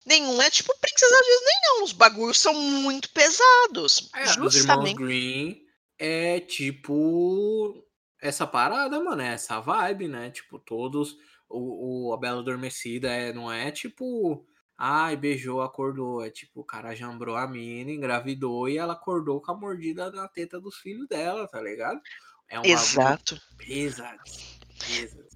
nenhum 0.05 0.41
é 0.41 0.49
tipo 0.49 0.73
Princesa 0.79 1.15
Disney 1.15 1.59
não, 1.63 1.83
os 1.83 1.91
bagulhos 1.91 2.39
são 2.39 2.53
muito 2.53 3.09
pesados. 3.11 4.09
É, 4.15 4.25
justamente. 4.27 4.47
Os 4.47 4.55
irmãos 4.55 4.93
Green 4.93 5.61
é 5.97 6.39
tipo 6.39 7.85
essa 8.21 8.45
parada, 8.45 9.01
mano, 9.01 9.21
é 9.21 9.33
essa 9.33 9.59
vibe, 9.59 10.07
né? 10.07 10.29
Tipo, 10.31 10.59
todos. 10.59 11.15
O, 11.47 12.09
o 12.09 12.13
A 12.13 12.17
Bela 12.17 12.41
Adormecida 12.41 13.09
é, 13.09 13.33
não 13.33 13.51
é 13.51 13.71
tipo. 13.71 14.45
Ai, 14.77 15.17
beijou, 15.17 15.61
acordou. 15.61 16.23
É 16.23 16.29
tipo, 16.29 16.61
o 16.61 16.65
cara 16.65 16.95
jambrou 16.95 17.35
a 17.35 17.47
mina, 17.47 17.91
engravidou 17.91 18.69
e 18.69 18.77
ela 18.77 18.93
acordou 18.93 19.41
com 19.41 19.51
a 19.51 19.57
mordida 19.57 20.09
na 20.11 20.27
teta 20.27 20.59
dos 20.59 20.77
filhos 20.77 21.07
dela, 21.07 21.47
tá 21.47 21.61
ligado? 21.61 21.99
É 22.47 22.59
um 22.59 22.65
Exato. 22.65 23.39
Pesado. 23.57 24.19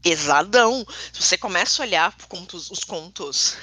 Pesadão. 0.01 0.85
Se 1.11 1.21
você 1.21 1.37
começa 1.37 1.81
a 1.81 1.85
olhar 1.85 2.17
contos, 2.27 2.71
os 2.71 2.83
contos 2.83 3.57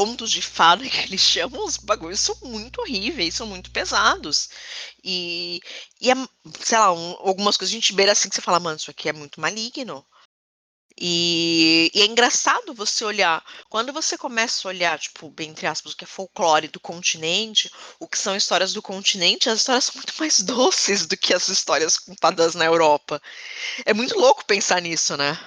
contos 0.00 0.30
de 0.30 0.40
fada 0.40 0.88
que 0.88 1.00
eles 1.00 1.20
chamam, 1.20 1.62
os 1.62 1.76
bagulhos 1.76 2.20
são 2.20 2.34
muito 2.42 2.80
horríveis, 2.80 3.34
são 3.34 3.46
muito 3.46 3.70
pesados. 3.70 4.48
E, 5.04 5.60
e 6.00 6.10
é, 6.10 6.14
sei 6.58 6.78
lá, 6.78 6.90
um, 6.90 7.16
algumas 7.18 7.54
coisas 7.58 7.70
a 7.70 7.76
gente 7.76 7.92
beira 7.92 8.12
assim 8.12 8.30
que 8.30 8.34
você 8.34 8.40
fala, 8.40 8.58
mano, 8.58 8.78
isso 8.78 8.90
aqui 8.90 9.10
é 9.10 9.12
muito 9.12 9.38
maligno. 9.42 10.02
E, 10.98 11.90
e, 11.94 12.00
é 12.00 12.06
engraçado 12.06 12.72
você 12.72 13.04
olhar, 13.04 13.44
quando 13.68 13.92
você 13.92 14.16
começa 14.16 14.66
a 14.66 14.70
olhar, 14.70 14.98
tipo, 14.98 15.34
entre 15.40 15.66
aspas, 15.66 15.92
o 15.92 15.96
que 15.96 16.04
é 16.04 16.06
folclore 16.06 16.68
do 16.68 16.80
continente, 16.80 17.70
o 17.98 18.08
que 18.08 18.18
são 18.18 18.34
histórias 18.34 18.72
do 18.72 18.80
continente, 18.80 19.50
as 19.50 19.60
histórias 19.60 19.84
são 19.84 19.96
muito 19.96 20.14
mais 20.18 20.40
doces 20.44 21.06
do 21.06 21.16
que 21.16 21.34
as 21.34 21.46
histórias 21.48 21.98
contadas 21.98 22.54
na 22.54 22.64
Europa. 22.64 23.20
É 23.84 23.92
muito 23.92 24.18
louco 24.18 24.46
pensar 24.46 24.80
nisso, 24.80 25.14
né? 25.18 25.38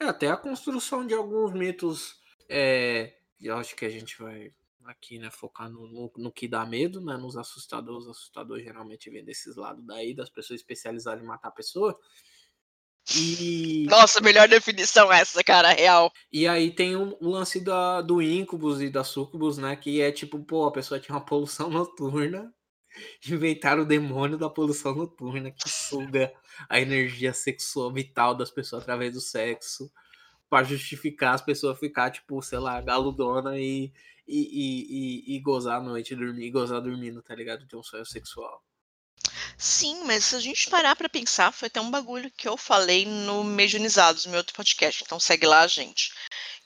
É, 0.00 0.06
até 0.06 0.28
a 0.28 0.36
construção 0.36 1.06
de 1.06 1.12
alguns 1.12 1.52
mitos 1.52 2.16
é, 2.48 3.16
eu 3.40 3.56
acho 3.56 3.74
que 3.76 3.84
a 3.84 3.90
gente 3.90 4.20
vai 4.20 4.52
aqui, 4.84 5.18
né, 5.18 5.30
focar 5.30 5.68
no, 5.68 5.86
no, 5.88 6.12
no, 6.16 6.32
que 6.32 6.46
dá 6.46 6.64
medo, 6.64 7.00
né, 7.00 7.16
nos 7.16 7.36
assustadores. 7.36 8.04
Os 8.04 8.10
assustadores 8.10 8.64
geralmente 8.64 9.10
vêm 9.10 9.24
desses 9.24 9.56
lados 9.56 9.84
daí, 9.84 10.14
das 10.14 10.30
pessoas 10.30 10.60
especializadas 10.60 11.22
em 11.22 11.26
matar 11.26 11.48
a 11.48 11.52
pessoa. 11.52 11.98
E... 13.14 13.86
Nossa, 13.88 14.20
melhor 14.20 14.48
definição 14.48 15.12
essa, 15.12 15.42
cara, 15.44 15.70
real. 15.70 16.10
E 16.32 16.46
aí 16.46 16.74
tem 16.74 16.96
o, 16.96 17.16
o 17.20 17.30
lance 17.30 17.60
da, 17.60 18.00
do 18.00 18.20
Incubus 18.20 18.80
e 18.80 18.90
da 18.90 19.04
Sucubus, 19.04 19.58
né, 19.58 19.76
que 19.76 20.00
é 20.00 20.10
tipo, 20.10 20.38
pô, 20.44 20.66
a 20.66 20.72
pessoa 20.72 21.00
tinha 21.00 21.14
uma 21.14 21.24
poluição 21.24 21.68
noturna, 21.70 22.52
inventaram 23.28 23.82
o 23.82 23.86
demônio 23.86 24.38
da 24.38 24.48
poluição 24.48 24.94
noturna, 24.94 25.50
que 25.50 25.68
suga 25.68 26.32
a 26.68 26.80
energia 26.80 27.32
sexual 27.32 27.92
vital 27.92 28.34
das 28.34 28.50
pessoas 28.50 28.82
através 28.82 29.12
do 29.12 29.20
sexo 29.20 29.90
para 30.48 30.64
justificar 30.64 31.34
as 31.34 31.42
pessoas 31.42 31.78
ficar, 31.78 32.10
tipo, 32.10 32.40
sei 32.42 32.58
lá, 32.58 32.80
galudona 32.80 33.58
e, 33.58 33.92
e, 34.26 35.24
e, 35.28 35.36
e, 35.36 35.40
gozar 35.40 35.78
à 35.78 35.82
noite, 35.82 36.14
dormir, 36.14 36.50
gozar 36.50 36.80
dormindo, 36.80 37.22
tá 37.22 37.34
ligado? 37.34 37.66
De 37.66 37.76
um 37.76 37.82
sonho 37.82 38.06
sexual. 38.06 38.62
Sim, 39.58 40.04
mas 40.04 40.24
se 40.24 40.36
a 40.36 40.40
gente 40.40 40.68
parar 40.68 40.94
para 40.94 41.08
pensar, 41.08 41.52
foi 41.52 41.68
até 41.68 41.80
um 41.80 41.90
bagulho 41.90 42.30
que 42.30 42.46
eu 42.48 42.56
falei 42.56 43.06
no 43.06 43.42
Medianizados, 43.42 44.26
meu 44.26 44.38
outro 44.38 44.54
podcast, 44.54 45.02
então 45.02 45.18
segue 45.18 45.46
lá, 45.46 45.66
gente. 45.66 46.12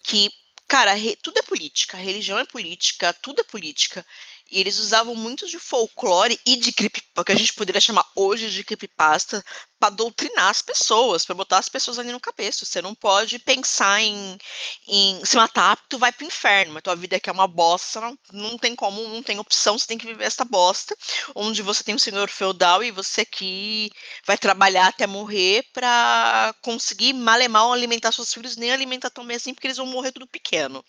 Que, 0.03 0.31
cara, 0.67 0.93
tudo 1.23 1.39
é 1.39 1.43
política, 1.43 1.97
religião 1.97 2.39
é 2.39 2.45
política, 2.45 3.13
tudo 3.13 3.41
é 3.41 3.45
política. 3.45 4.05
E 4.51 4.61
eles 4.61 4.79
usavam 4.79 5.15
muito 5.15 5.47
de 5.47 5.59
folclore 5.59 6.39
e 6.45 6.57
de 6.57 6.73
creepypasta, 6.73 7.25
que 7.25 7.33
a 7.33 7.37
gente 7.37 7.53
poderia 7.55 7.81
chamar 7.81 8.05
hoje 8.17 8.51
de 8.51 8.65
creepypasta, 8.65 9.45
para 9.81 9.91
doutrinar 9.91 10.51
as 10.51 10.61
pessoas, 10.61 11.25
para 11.25 11.35
botar 11.35 11.59
as 11.59 11.69
pessoas 11.69 11.99
ali 11.99 12.13
no 12.13 12.21
cabeça. 12.21 12.67
Você 12.67 12.83
não 12.83 12.95
pode 12.95 13.39
pensar 13.39 14.01
em, 14.03 14.39
em 14.87 15.25
se 15.25 15.37
matar, 15.37 15.79
tu 15.89 15.99
vai 15.99 16.13
pro 16.13 16.27
inferno, 16.27 16.75
mas 16.75 16.83
tua 16.83 16.95
vida 16.95 17.17
aqui 17.17 17.31
é 17.31 17.33
uma 17.33 17.49
bosta, 17.49 18.01
não, 18.01 18.19
não 18.33 18.59
tem 18.59 18.77
como, 18.77 19.01
não 19.09 19.23
tem 19.23 19.39
opção, 19.39 19.79
você 19.79 19.87
tem 19.87 19.97
que 19.97 20.07
viver 20.07 20.25
essa 20.25 20.45
bosta, 20.45 20.95
onde 21.35 21.63
você 21.63 21.83
tem 21.83 21.95
um 21.95 21.99
senhor 21.99 22.29
feudal 22.29 22.85
e 22.85 22.91
você 22.91 23.23
aqui 23.23 23.91
vai 24.27 24.37
trabalhar 24.37 24.89
até 24.89 25.07
morrer 25.07 25.65
para 25.73 26.55
conseguir 26.61 27.15
mal 27.15 27.41
e 27.41 27.49
mal 27.49 27.73
alimentar 27.73 28.13
seus 28.13 28.35
filhos, 28.35 28.57
nem 28.57 28.71
alimentar 28.71 29.09
tão 29.11 29.27
bem 29.27 29.37
assim, 29.37 29.55
porque 29.55 29.67
eles 29.67 29.79
vão 29.79 29.87
morrer 29.87 30.13
tudo 30.13 30.27
pequeno 30.27 30.85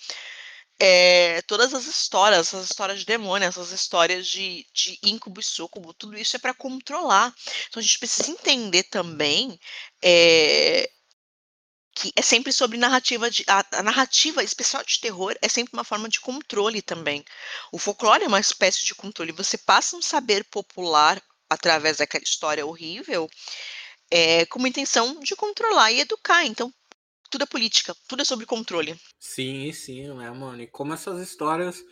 é, 0.83 1.43
todas 1.43 1.75
as 1.75 1.85
histórias, 1.85 2.47
essas 2.47 2.65
histórias 2.65 3.01
de 3.01 3.05
demônio, 3.05 3.47
essas 3.47 3.69
histórias 3.71 4.25
de, 4.25 4.65
de 4.73 4.97
incubo 5.03 5.39
e 5.39 5.43
sucubo, 5.43 5.93
tudo 5.93 6.17
isso 6.17 6.35
é 6.35 6.39
para 6.39 6.55
controlar. 6.55 7.31
Então 7.69 7.79
a 7.79 7.83
gente 7.83 7.99
precisa 7.99 8.31
entender 8.31 8.81
também 8.85 9.59
é, 10.03 10.89
que 11.93 12.11
é 12.15 12.21
sempre 12.23 12.51
sobre 12.51 12.79
narrativa 12.79 13.29
de 13.29 13.43
a, 13.47 13.63
a, 13.73 13.83
narrativa 13.83 14.43
especial 14.43 14.83
de 14.83 14.99
terror 14.99 15.35
é 15.39 15.47
sempre 15.47 15.73
uma 15.73 15.83
forma 15.83 16.09
de 16.09 16.19
controle 16.19 16.81
também. 16.81 17.23
O 17.71 17.77
folclore 17.77 18.23
é 18.23 18.27
uma 18.27 18.39
espécie 18.39 18.83
de 18.83 18.95
controle. 18.95 19.31
Você 19.33 19.59
passa 19.59 19.95
um 19.95 20.01
saber 20.01 20.43
popular 20.45 21.21
através 21.47 21.97
daquela 21.97 22.23
história 22.23 22.65
horrível 22.65 23.29
é, 24.09 24.47
com 24.47 24.57
uma 24.57 24.69
intenção 24.69 25.19
de 25.19 25.35
controlar 25.35 25.91
e 25.91 25.99
educar. 25.99 26.43
Então 26.43 26.73
tudo 27.31 27.43
é 27.43 27.47
política, 27.47 27.95
tudo 28.07 28.21
é 28.21 28.25
sobre 28.25 28.45
controle. 28.45 28.95
Sim, 29.19 29.71
sim, 29.71 30.13
né, 30.13 30.29
mano? 30.31 30.61
E 30.61 30.67
como 30.67 30.93
essas 30.93 31.19
histórias, 31.21 31.83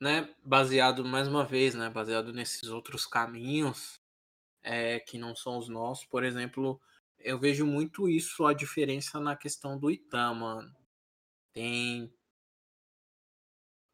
né, 0.00 0.32
baseado 0.44 1.04
mais 1.04 1.26
uma 1.26 1.44
vez, 1.44 1.74
né, 1.74 1.88
baseado 1.88 2.32
nesses 2.32 2.68
outros 2.68 3.06
caminhos 3.06 3.98
é, 4.62 5.00
que 5.00 5.18
não 5.18 5.34
são 5.34 5.58
os 5.58 5.68
nossos, 5.68 6.04
por 6.06 6.24
exemplo, 6.24 6.80
eu 7.18 7.38
vejo 7.38 7.66
muito 7.66 8.08
isso, 8.08 8.46
a 8.46 8.52
diferença 8.52 9.18
na 9.18 9.34
questão 9.34 9.78
do 9.78 9.90
Itã, 9.90 10.34
mano. 10.34 10.74
Tem. 11.52 12.12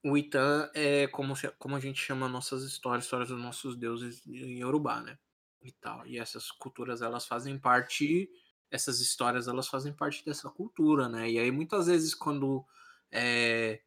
O 0.03 0.17
Itã 0.17 0.71
é 0.75 1.07
como, 1.09 1.35
como 1.59 1.77
a 1.77 1.81
gente 1.81 2.01
chama 2.01 2.29
nossas 2.29 2.65
histórias, 2.65 3.05
histórias 3.05 3.29
dos 3.29 3.41
nossos 3.41 3.77
deuses 3.77 4.27
em 4.27 4.61
Yorubá, 4.61 5.01
né? 5.03 5.19
E 5.63 5.71
tal. 5.73 6.07
E 6.07 6.19
essas 6.19 6.51
culturas, 6.51 7.03
elas 7.03 7.27
fazem 7.27 7.59
parte 7.59 8.29
essas 8.71 9.01
histórias 9.01 9.49
elas 9.49 9.69
fazem 9.69 9.93
parte 9.93 10.25
dessa 10.25 10.49
cultura, 10.51 11.09
né? 11.09 11.31
E 11.31 11.39
aí 11.39 11.51
muitas 11.51 11.87
vezes 11.87 12.15
quando 12.15 12.65
é, 13.11 13.81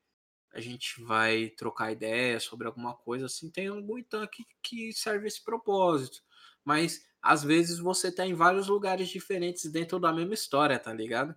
a 0.54 0.60
gente 0.60 1.02
vai 1.04 1.50
trocar 1.50 1.92
ideia 1.92 2.40
sobre 2.40 2.68
alguma 2.68 2.94
coisa 2.96 3.26
assim, 3.26 3.50
tem 3.50 3.72
um 3.72 3.98
Itan 3.98 4.28
que, 4.28 4.46
que 4.62 4.94
serve 4.94 5.28
esse 5.28 5.44
propósito. 5.44 6.22
Mas 6.64 7.06
às 7.22 7.44
vezes 7.44 7.80
você 7.80 8.12
tá 8.12 8.26
em 8.26 8.34
vários 8.34 8.68
lugares 8.68 9.10
diferentes 9.10 9.72
dentro 9.72 10.00
da 10.00 10.14
mesma 10.14 10.34
história, 10.34 10.78
tá 10.78 10.94
ligado? 10.94 11.36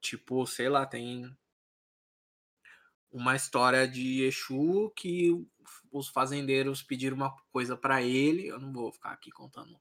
Tipo, 0.00 0.46
sei 0.46 0.68
lá, 0.68 0.86
tem 0.86 1.36
uma 3.10 3.36
história 3.36 3.86
de 3.86 4.22
Exu 4.22 4.90
que 4.96 5.30
os 5.90 6.08
fazendeiros 6.08 6.82
pediram 6.82 7.16
uma 7.16 7.36
coisa 7.52 7.76
para 7.76 8.02
ele. 8.02 8.46
Eu 8.46 8.58
não 8.58 8.72
vou 8.72 8.90
ficar 8.90 9.10
aqui 9.12 9.30
contando 9.30 9.78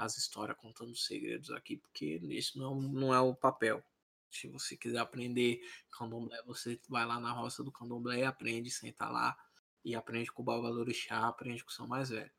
as 0.00 0.16
histórias 0.16 0.56
contando 0.56 0.96
segredos 0.96 1.50
aqui, 1.50 1.76
porque 1.76 2.18
isso 2.30 2.58
não, 2.58 2.80
não 2.80 3.14
é 3.14 3.20
o 3.20 3.34
papel. 3.34 3.84
Se 4.30 4.48
você 4.48 4.76
quiser 4.76 4.98
aprender 4.98 5.60
candomblé, 5.90 6.42
você 6.44 6.80
vai 6.88 7.04
lá 7.04 7.20
na 7.20 7.32
roça 7.32 7.62
do 7.62 7.70
candomblé, 7.70 8.24
aprende, 8.24 8.70
senta 8.70 9.08
lá 9.08 9.36
e 9.84 9.94
aprende 9.94 10.32
com 10.32 10.40
o 10.40 10.44
Babalorixá, 10.44 11.28
aprende 11.28 11.62
com 11.62 11.70
o 11.70 11.72
São 11.72 11.86
Mais 11.86 12.08
Velho. 12.08 12.30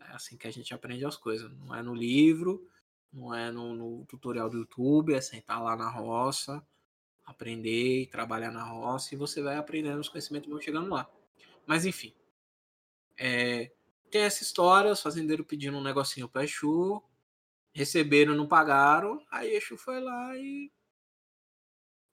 É 0.00 0.12
assim 0.12 0.36
que 0.38 0.46
a 0.46 0.50
gente 0.50 0.72
aprende 0.72 1.04
as 1.04 1.16
coisas. 1.16 1.52
Não 1.52 1.74
é 1.74 1.82
no 1.82 1.94
livro, 1.94 2.66
não 3.12 3.34
é 3.34 3.50
no, 3.50 3.74
no 3.74 4.06
tutorial 4.06 4.48
do 4.48 4.58
YouTube, 4.58 5.14
é 5.14 5.20
sentar 5.20 5.62
lá 5.62 5.76
na 5.76 5.90
roça, 5.90 6.66
aprender 7.24 8.02
e 8.02 8.06
trabalhar 8.06 8.50
na 8.50 8.64
roça 8.64 9.14
e 9.14 9.18
você 9.18 9.42
vai 9.42 9.56
aprendendo 9.56 10.00
os 10.00 10.08
conhecimentos 10.08 10.48
vão 10.48 10.60
chegando 10.60 10.88
lá. 10.88 11.10
Mas 11.66 11.84
enfim, 11.84 12.14
é, 13.18 13.70
tem 14.12 14.22
essa 14.22 14.42
história, 14.42 14.92
os 14.92 15.00
fazendeiros 15.00 15.46
pedindo 15.46 15.76
um 15.78 15.82
negocinho 15.82 16.28
pra 16.28 16.44
Exu, 16.44 17.02
receberam, 17.74 18.34
não 18.34 18.46
pagaram, 18.46 19.24
aí 19.30 19.56
Exu 19.56 19.76
foi 19.76 20.00
lá 20.00 20.36
e. 20.36 20.70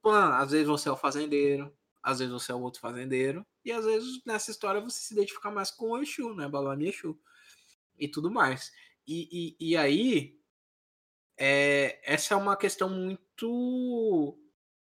Às 0.04 0.52
vezes 0.52 0.68
você 0.68 0.88
é 0.88 0.92
o 0.92 0.98
fazendeiro, 0.98 1.76
às 2.02 2.20
vezes 2.20 2.34
você 2.34 2.54
é 2.54 2.56
o 2.56 2.62
outro 2.62 2.80
fazendeiro, 2.80 3.46
e 3.66 3.72
às 3.72 3.84
vezes 3.86 4.22
nessa 4.26 4.50
história 4.50 4.80
você 4.80 5.02
se 5.02 5.14
identifica 5.14 5.52
mais 5.52 5.70
com 5.70 5.90
o 5.92 5.98
Exu, 6.02 6.34
né? 6.34 6.48
Balami 6.48 6.88
Exu. 6.88 7.20
E 7.98 8.08
tudo 8.08 8.32
mais. 8.32 8.72
E, 9.06 9.58
e, 9.60 9.72
e 9.72 9.78
aí, 9.78 10.40
é, 11.38 12.00
essa 12.04 12.34
é 12.34 12.38
uma 12.38 12.56
questão 12.56 12.90
muito, 12.90 14.38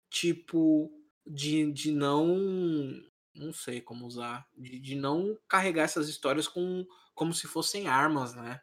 tipo, 0.08 0.90
de, 1.26 1.70
de 1.72 1.92
não. 1.92 2.38
Não 3.34 3.52
sei 3.52 3.80
como 3.80 4.06
usar. 4.06 4.46
De, 4.56 4.78
de 4.78 4.94
não 4.94 5.38
carregar 5.48 5.84
essas 5.84 6.08
histórias 6.08 6.48
com, 6.48 6.86
como 7.14 7.34
se 7.34 7.46
fossem 7.46 7.88
armas, 7.88 8.34
né? 8.34 8.60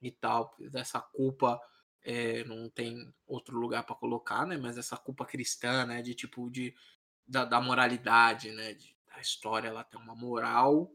E 0.00 0.10
tal. 0.10 0.54
Dessa 0.70 1.00
culpa. 1.00 1.60
É, 2.04 2.42
não 2.44 2.68
tem 2.68 3.14
outro 3.26 3.56
lugar 3.56 3.84
para 3.84 3.94
colocar, 3.94 4.44
né? 4.46 4.56
Mas 4.56 4.76
essa 4.76 4.96
culpa 4.96 5.24
cristã, 5.24 5.86
né? 5.86 6.02
De 6.02 6.14
tipo, 6.14 6.50
de, 6.50 6.74
da, 7.26 7.44
da 7.44 7.60
moralidade, 7.60 8.50
né? 8.52 8.74
De, 8.74 8.96
a 9.12 9.20
história 9.20 9.68
ela 9.68 9.84
tem 9.84 10.00
uma 10.00 10.14
moral 10.16 10.92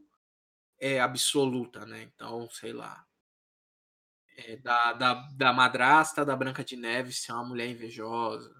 é 0.78 1.00
absoluta, 1.00 1.84
né? 1.84 2.02
Então, 2.02 2.48
sei 2.50 2.72
lá. 2.72 3.04
É, 4.36 4.56
da, 4.56 4.92
da, 4.92 5.14
da 5.32 5.52
madrasta 5.52 6.24
da 6.24 6.36
Branca 6.36 6.62
de 6.62 6.76
Neve 6.76 7.12
ser 7.12 7.32
uma 7.32 7.44
mulher 7.44 7.68
invejosa 7.68 8.54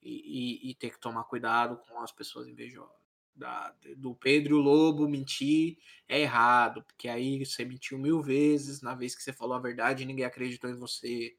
e, 0.00 0.68
e, 0.68 0.70
e 0.70 0.74
ter 0.76 0.90
que 0.90 1.00
tomar 1.00 1.24
cuidado 1.24 1.78
com 1.78 2.00
as 2.00 2.12
pessoas 2.12 2.46
invejosas. 2.46 3.05
Da, 3.36 3.74
do 3.98 4.14
Pedro 4.14 4.56
Lobo 4.56 5.06
mentir 5.06 5.76
é 6.08 6.20
errado, 6.22 6.82
porque 6.82 7.06
aí 7.06 7.44
você 7.44 7.66
mentiu 7.66 7.98
mil 7.98 8.22
vezes, 8.22 8.80
na 8.80 8.94
vez 8.94 9.14
que 9.14 9.22
você 9.22 9.30
falou 9.30 9.54
a 9.54 9.60
verdade 9.60 10.06
ninguém 10.06 10.24
acreditou 10.24 10.70
em 10.70 10.74
você, 10.74 11.36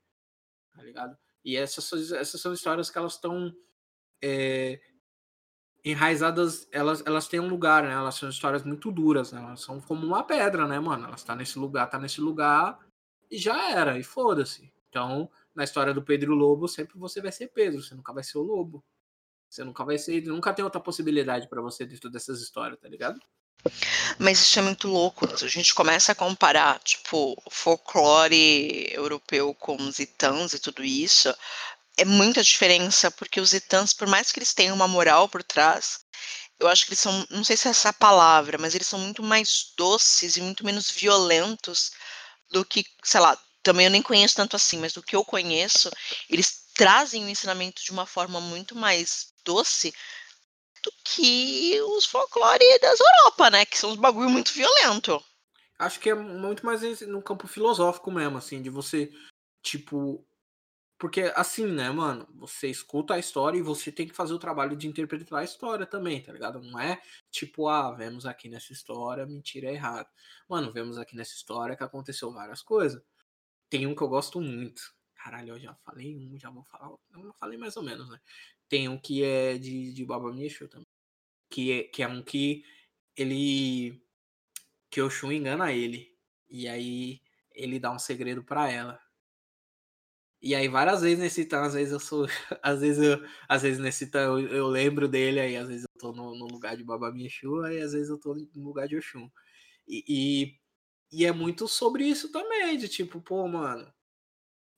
tá 0.76 0.84
ligado? 0.84 1.18
E 1.44 1.58
essas, 1.58 2.12
essas 2.12 2.40
são 2.40 2.54
histórias 2.54 2.92
que 2.92 2.98
elas 3.00 3.14
estão 3.14 3.52
é, 4.22 4.80
enraizadas, 5.84 6.68
elas, 6.72 7.04
elas 7.06 7.28
têm 7.28 7.40
um 7.40 7.48
lugar, 7.48 7.84
né? 7.84 7.94
Elas 7.94 8.16
são 8.16 8.30
histórias 8.30 8.64
muito 8.64 8.92
duras, 8.92 9.32
né? 9.32 9.42
Elas 9.42 9.62
são 9.62 9.80
como 9.82 10.06
uma 10.06 10.24
pedra, 10.24 10.68
né, 10.68 10.80
mano? 10.80 11.06
Elas 11.06 11.24
tá 11.24 11.36
nesse 11.36 11.58
lugar, 11.58 11.90
tá 11.90 11.98
nesse 11.98 12.22
lugar 12.22 12.80
e 13.32 13.38
já 13.38 13.72
era, 13.72 13.98
e 13.98 14.04
foda-se. 14.04 14.72
Então, 14.90 15.30
na 15.56 15.64
história 15.64 15.94
do 15.94 16.04
Pedro 16.04 16.34
Lobo, 16.34 16.68
sempre 16.68 16.98
você 16.98 17.22
vai 17.22 17.32
ser 17.32 17.48
Pedro, 17.48 17.82
você 17.82 17.96
nunca 17.96 18.14
vai 18.14 18.24
ser 18.24 18.38
o 18.38 18.44
Lobo. 18.44 18.84
Você 19.50 19.64
nunca 19.64 19.84
vai 19.86 19.98
ser, 19.98 20.24
nunca 20.24 20.54
tem 20.54 20.64
outra 20.64 20.82
possibilidade 20.82 21.48
para 21.48 21.62
você 21.62 21.86
dentro 21.86 22.10
dessas 22.10 22.42
histórias, 22.42 22.80
tá 22.80 22.88
ligado? 22.88 23.20
Mas 24.20 24.40
isso 24.40 24.60
é 24.60 24.62
muito 24.62 24.88
louco. 24.88 25.28
A 25.44 25.48
gente 25.48 25.74
começa 25.74 26.12
a 26.12 26.16
comparar, 26.16 26.80
tipo, 26.80 27.42
folclore 27.50 28.90
europeu 28.94 29.54
com 29.56 29.76
os 29.76 30.00
itãs 30.00 30.54
e 30.54 30.60
tudo 30.60 30.84
isso 30.84 31.34
é 31.98 32.06
muita 32.06 32.44
diferença, 32.44 33.10
porque 33.10 33.42
os 33.42 33.54
Itãs, 33.54 33.92
por 33.92 34.08
mais 34.08 34.32
que 34.32 34.38
eles 34.38 34.54
tenham 34.54 34.76
uma 34.76 34.88
moral 34.88 35.28
por 35.28 35.44
trás, 35.44 36.00
eu 36.60 36.68
acho 36.68 36.86
que 36.86 36.92
eles 36.92 37.00
são, 37.00 37.26
não 37.30 37.44
sei 37.44 37.58
se 37.58 37.68
é 37.68 37.72
essa 37.72 37.90
a 37.90 37.94
palavra, 37.94 38.58
mas 38.60 38.76
eles 38.76 38.88
são 38.88 39.00
muito 39.00 39.24
mais 39.24 39.74
doces 39.76 40.38
e 40.38 40.42
muito 40.42 40.64
menos 40.64 40.92
violentos 40.92 41.92
do 42.52 42.64
que, 42.64 42.86
sei 43.04 43.20
lá, 43.20 43.38
também 43.64 43.86
eu 43.88 43.92
nem 43.92 44.02
conheço 44.02 44.36
tanto 44.36 44.56
assim, 44.56 44.78
mas 44.78 44.94
do 44.94 45.04
que 45.04 45.16
eu 45.16 45.26
conheço, 45.26 45.90
eles 46.30 46.67
trazem 46.78 47.26
o 47.26 47.30
ensinamento 47.30 47.84
de 47.84 47.92
uma 47.92 48.06
forma 48.06 48.40
muito 48.40 48.76
mais 48.76 49.34
doce 49.44 49.94
do 50.84 50.92
que 51.04 51.82
os 51.82 52.06
folclore 52.06 52.80
das 52.80 53.00
Europa, 53.00 53.50
né? 53.50 53.66
Que 53.66 53.78
são 53.78 53.92
uns 53.92 53.98
bagulho 53.98 54.30
muito 54.30 54.54
violento. 54.54 55.24
Acho 55.80 56.00
que 56.00 56.10
é 56.10 56.16
muito 56.16 56.66
mais 56.66 57.02
no 57.02 57.22
campo 57.22 57.48
filosófico 57.48 58.12
mesmo, 58.12 58.38
assim, 58.38 58.62
de 58.62 58.70
você, 58.70 59.12
tipo, 59.62 60.26
porque, 60.98 61.32
assim, 61.36 61.68
né, 61.68 61.92
mano? 61.92 62.28
Você 62.36 62.68
escuta 62.68 63.14
a 63.14 63.20
história 63.20 63.60
e 63.60 63.62
você 63.62 63.92
tem 63.92 64.08
que 64.08 64.16
fazer 64.16 64.34
o 64.34 64.40
trabalho 64.40 64.76
de 64.76 64.88
interpretar 64.88 65.40
a 65.40 65.44
história 65.44 65.86
também, 65.86 66.22
tá 66.24 66.32
ligado? 66.32 66.60
Não 66.60 66.80
é 66.80 67.00
tipo, 67.30 67.68
ah, 67.68 67.92
vemos 67.92 68.26
aqui 68.26 68.50
nessa 68.50 68.74
história, 68.74 69.26
mentira 69.26 69.68
é 69.68 69.74
errado. 69.74 70.08
Mano, 70.50 70.72
vemos 70.72 70.98
aqui 70.98 71.16
nessa 71.16 71.36
história 71.36 71.76
que 71.76 71.84
aconteceu 71.84 72.32
várias 72.32 72.64
coisas. 72.64 73.02
Tem 73.70 73.86
um 73.86 73.94
que 73.96 74.02
eu 74.02 74.08
gosto 74.08 74.42
muito. 74.42 74.97
Caralho, 75.28 75.56
eu 75.56 75.60
já 75.60 75.74
falei 75.84 76.16
um, 76.16 76.40
já 76.40 76.50
vou 76.50 76.64
falar. 76.64 76.90
Eu 77.12 77.34
falei 77.34 77.58
mais 77.58 77.76
ou 77.76 77.84
menos, 77.84 78.10
né? 78.10 78.18
Tem 78.70 78.88
um 78.88 78.98
que 78.98 79.26
é 79.26 79.58
de, 79.58 79.92
de 79.92 80.06
Baba 80.06 80.32
Micho 80.32 80.70
também. 80.70 80.88
Que 81.50 81.72
é, 81.74 81.84
que 81.84 82.02
é 82.02 82.08
um 82.08 82.24
que 82.24 82.64
ele. 83.14 84.02
Que 84.90 85.02
o 85.02 85.10
Shun 85.10 85.34
engana 85.34 85.74
ele. 85.74 86.18
E 86.50 86.66
aí 86.70 87.22
ele 87.52 87.78
dá 87.78 87.92
um 87.92 88.00
segredo 88.00 88.42
para 88.42 88.72
ela. 88.72 88.98
E 90.42 90.56
aí 90.56 90.70
várias 90.70 91.02
vezes 91.02 91.20
nesse 91.20 91.44
Titã, 91.44 91.64
às 91.64 91.74
vezes 91.74 91.92
eu 91.92 92.00
sou. 92.00 92.26
Às 92.64 92.80
vezes 92.80 93.04
eu. 93.04 93.28
Às 93.50 93.64
vezes 93.64 93.80
nesse 93.80 94.06
Titã 94.06 94.20
eu, 94.22 94.40
eu 94.40 94.68
lembro 94.68 95.10
dele, 95.10 95.42
aí 95.42 95.58
às 95.58 95.68
vezes 95.68 95.84
eu 95.84 96.00
tô 96.00 96.14
no, 96.14 96.38
no 96.38 96.48
lugar 96.48 96.78
de 96.78 96.86
Baba 96.86 97.12
Michu, 97.12 97.62
aí 97.64 97.82
às 97.82 97.92
vezes 97.92 98.10
eu 98.10 98.18
tô 98.18 98.34
no 98.34 98.64
lugar 98.64 98.88
de 98.88 98.96
Oxum. 98.96 99.30
E, 99.86 100.06
e, 100.08 100.60
e, 101.12 101.26
é 101.26 101.34
muito 101.34 101.68
sobre 101.68 102.06
isso 102.06 102.32
também, 102.32 102.78
de 102.78 102.88
tipo, 102.88 103.20
pô, 103.22 103.46
mano. 103.48 103.92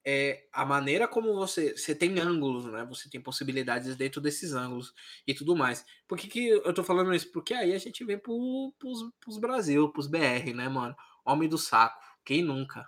É, 0.05 0.47
a 0.53 0.65
maneira 0.65 1.07
como 1.07 1.33
você. 1.33 1.75
Você 1.75 1.93
tem 1.93 2.19
ângulos, 2.19 2.65
né? 2.65 2.85
Você 2.85 3.09
tem 3.09 3.21
possibilidades 3.21 3.95
dentro 3.95 4.21
desses 4.21 4.53
ângulos 4.53 4.93
e 5.27 5.33
tudo 5.33 5.55
mais. 5.55 5.85
Por 6.07 6.17
que, 6.17 6.27
que 6.27 6.47
eu 6.49 6.73
tô 6.73 6.83
falando 6.83 7.13
isso? 7.13 7.31
Porque 7.31 7.53
aí 7.53 7.73
a 7.73 7.77
gente 7.77 8.03
vem 8.05 8.17
pro, 8.17 8.73
pros, 8.79 8.99
pros 9.19 9.38
Brasil, 9.38 9.89
pros 9.89 10.07
BR, 10.07 10.53
né, 10.55 10.69
mano? 10.69 10.95
Homem 11.25 11.49
do 11.49 11.57
saco. 11.57 11.99
Quem 12.23 12.43
nunca? 12.43 12.88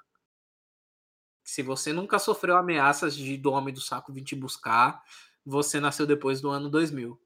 Se 1.43 1.61
você 1.61 1.91
nunca 1.91 2.17
sofreu 2.17 2.55
ameaças 2.55 3.15
de 3.15 3.37
do 3.37 3.51
homem 3.51 3.73
do 3.73 3.81
saco 3.81 4.13
vir 4.13 4.23
te 4.23 4.35
buscar, 4.35 5.03
você 5.45 5.79
nasceu 5.79 6.07
depois 6.07 6.39
do 6.39 6.49
ano 6.49 6.69
2000. 6.69 7.19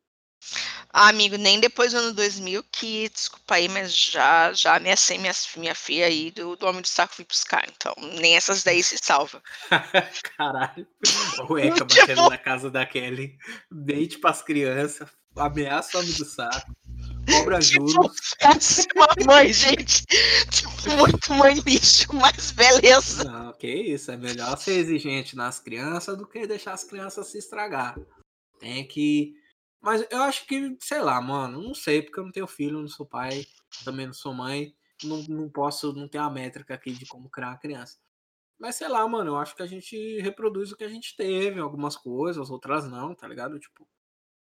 Ah, 0.97 1.09
amigo, 1.09 1.35
nem 1.35 1.59
depois 1.59 1.91
do 1.91 1.97
ano 1.97 2.13
2000 2.13 2.63
que, 2.71 3.09
desculpa 3.09 3.55
aí, 3.55 3.67
mas 3.67 3.93
já, 3.93 4.53
já 4.53 4.77
ameacei 4.77 5.17
minha, 5.17 5.33
minha 5.57 5.75
filha 5.75 6.05
aí 6.05 6.31
do, 6.31 6.55
do 6.55 6.65
homem 6.65 6.81
do 6.81 6.87
saco 6.87 7.15
vir 7.17 7.27
buscar. 7.27 7.65
Então, 7.67 7.93
nem 8.17 8.37
essas 8.37 8.63
daí 8.63 8.81
se 8.81 8.97
salva. 8.97 9.43
Caralho. 10.37 10.87
O 11.49 11.57
Eka 11.59 11.83
batendo 11.83 12.29
na 12.29 12.37
casa 12.37 12.71
da 12.71 12.85
Kelly. 12.85 13.37
Deite 13.69 14.19
pras 14.19 14.41
crianças. 14.41 15.09
Ameaça 15.35 15.97
o 15.97 15.99
homem 15.99 16.13
do 16.13 16.23
saco 16.23 16.71
cobra 17.29 17.59
tipo, 17.59 17.87
juros. 17.87 18.35
Péssima 18.39 19.07
mãe, 19.25 19.51
gente. 19.51 20.05
Tipo, 20.49 20.97
muito 20.97 21.33
mãe 21.33 21.55
lixo, 21.65 22.07
mas 22.13 22.51
beleza. 22.51 23.23
Não, 23.23 23.51
que 23.53 23.67
isso. 23.67 24.11
É 24.11 24.17
melhor 24.17 24.57
ser 24.57 24.73
exigente 24.73 25.35
nas 25.35 25.59
crianças 25.59 26.17
do 26.17 26.25
que 26.25 26.47
deixar 26.47 26.73
as 26.73 26.83
crianças 26.83 27.27
se 27.27 27.37
estragar. 27.37 27.99
Tem 28.59 28.87
que. 28.87 29.33
Mas 29.85 30.03
eu 30.09 30.23
acho 30.23 30.47
que, 30.47 30.75
sei 30.81 30.99
lá, 30.99 31.21
mano, 31.21 31.61
não 31.61 31.75
sei, 31.75 32.01
porque 32.01 32.19
eu 32.19 32.23
não 32.23 32.31
tenho 32.31 32.47
filho, 32.47 32.81
não 32.81 32.87
sou 32.87 33.05
pai, 33.05 33.45
também 33.83 34.07
não 34.07 34.13
sou 34.15 34.33
mãe. 34.33 34.75
Não, 35.03 35.21
não 35.29 35.47
posso, 35.47 35.93
não 35.93 36.07
ter 36.07 36.17
a 36.17 36.27
métrica 36.27 36.73
aqui 36.73 36.91
de 36.91 37.05
como 37.05 37.29
criar 37.29 37.49
uma 37.49 37.59
criança. 37.59 37.99
Mas 38.57 38.77
sei 38.77 38.87
lá, 38.87 39.07
mano, 39.07 39.31
eu 39.31 39.37
acho 39.37 39.55
que 39.55 39.61
a 39.61 39.67
gente 39.67 40.19
reproduz 40.21 40.71
o 40.71 40.75
que 40.75 40.83
a 40.83 40.89
gente 40.89 41.15
teve, 41.15 41.59
algumas 41.59 41.95
coisas, 41.95 42.49
outras 42.49 42.89
não, 42.89 43.13
tá 43.13 43.27
ligado? 43.27 43.59
Tipo, 43.59 43.87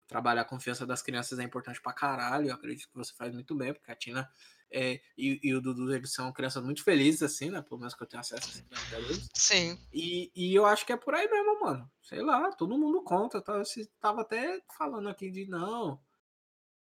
trabalhar 0.08 0.42
a 0.42 0.46
confiança 0.46 0.86
das 0.86 1.02
crianças 1.02 1.40
é 1.40 1.44
importante 1.44 1.82
pra 1.82 1.92
caralho. 1.92 2.50
Eu 2.50 2.54
acredito 2.54 2.88
que 2.88 2.96
você 2.96 3.14
faz 3.16 3.34
muito 3.34 3.56
bem, 3.56 3.74
porque 3.74 3.92
a 3.92 3.96
Tina 3.96 4.30
é, 4.78 5.00
e, 5.18 5.40
e, 5.42 5.56
o 5.56 5.62
Dudu, 5.62 5.96
eles 5.96 6.12
são 6.12 6.34
crianças 6.34 6.62
muito 6.62 6.84
felizes, 6.84 7.24
assim, 7.24 7.50
né? 7.50 7.62
Pelo 7.62 7.80
menos 7.80 7.94
que 7.94 8.04
eu 8.04 8.08
tenho 8.08 8.20
acesso 8.20 8.62
a 8.94 9.00
eles. 9.00 9.30
Sim. 9.34 9.80
E, 9.94 10.30
e 10.36 10.54
eu 10.54 10.66
acho 10.66 10.86
que 10.86 10.92
é 10.92 10.98
por 10.98 11.16
aí 11.16 11.30
mesmo, 11.30 11.62
mano. 11.62 11.90
Sei 12.02 12.22
lá, 12.22 12.52
todo 12.52 12.78
mundo 12.78 13.02
conta. 13.02 13.42
Tá? 13.42 13.58
Você 13.60 13.90
tava 14.02 14.20
até 14.20 14.62
falando 14.78 15.08
aqui 15.08 15.32
de 15.32 15.48
não. 15.48 15.98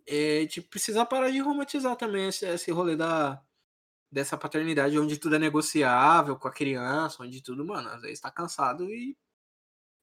É, 0.08 0.48
tipo, 0.48 0.68
precisa 0.68 1.06
parar 1.06 1.30
de 1.30 1.38
romantizar 1.38 1.96
também 1.96 2.30
esse, 2.30 2.44
esse 2.48 2.72
rolê 2.72 2.96
da, 2.96 3.40
dessa 4.12 4.36
paternidade 4.36 4.98
onde 4.98 5.20
tudo 5.20 5.36
é 5.36 5.40
negociável 5.40 6.38
com 6.38 6.48
a 6.48 6.54
criança, 6.54 7.22
onde 7.22 7.44
tudo, 7.44 7.64
mano, 7.64 7.90
às 7.90 8.02
vezes 8.02 8.20
tá 8.20 8.32
cansado 8.32 8.90
e 8.90 9.16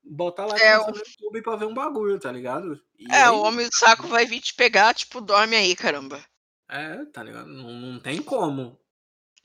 botar 0.05 0.47
lá 0.47 0.57
é, 0.57 0.79
o... 0.79 0.88
no 0.88 0.99
YouTube 0.99 1.42
pra 1.42 1.57
ver 1.57 1.66
um 1.66 1.75
bagulho, 1.75 2.21
tá 2.21 2.31
ligado? 2.31 2.81
E 2.97 3.12
é, 3.12 3.25
aí... 3.25 3.31
o 3.31 3.42
homem 3.42 3.68
do 3.68 3.75
saco 3.75 4.07
vai 4.07 4.25
vir 4.25 4.40
te 4.40 4.55
pegar, 4.55 4.95
tipo, 4.95 5.21
dorme 5.21 5.57
aí, 5.57 5.75
caramba. 5.75 6.25
É, 6.73 7.05
tá 7.07 7.23
ligado? 7.23 7.49
Não, 7.49 7.73
não 7.73 8.01
tem 8.01 8.23
como. 8.23 8.81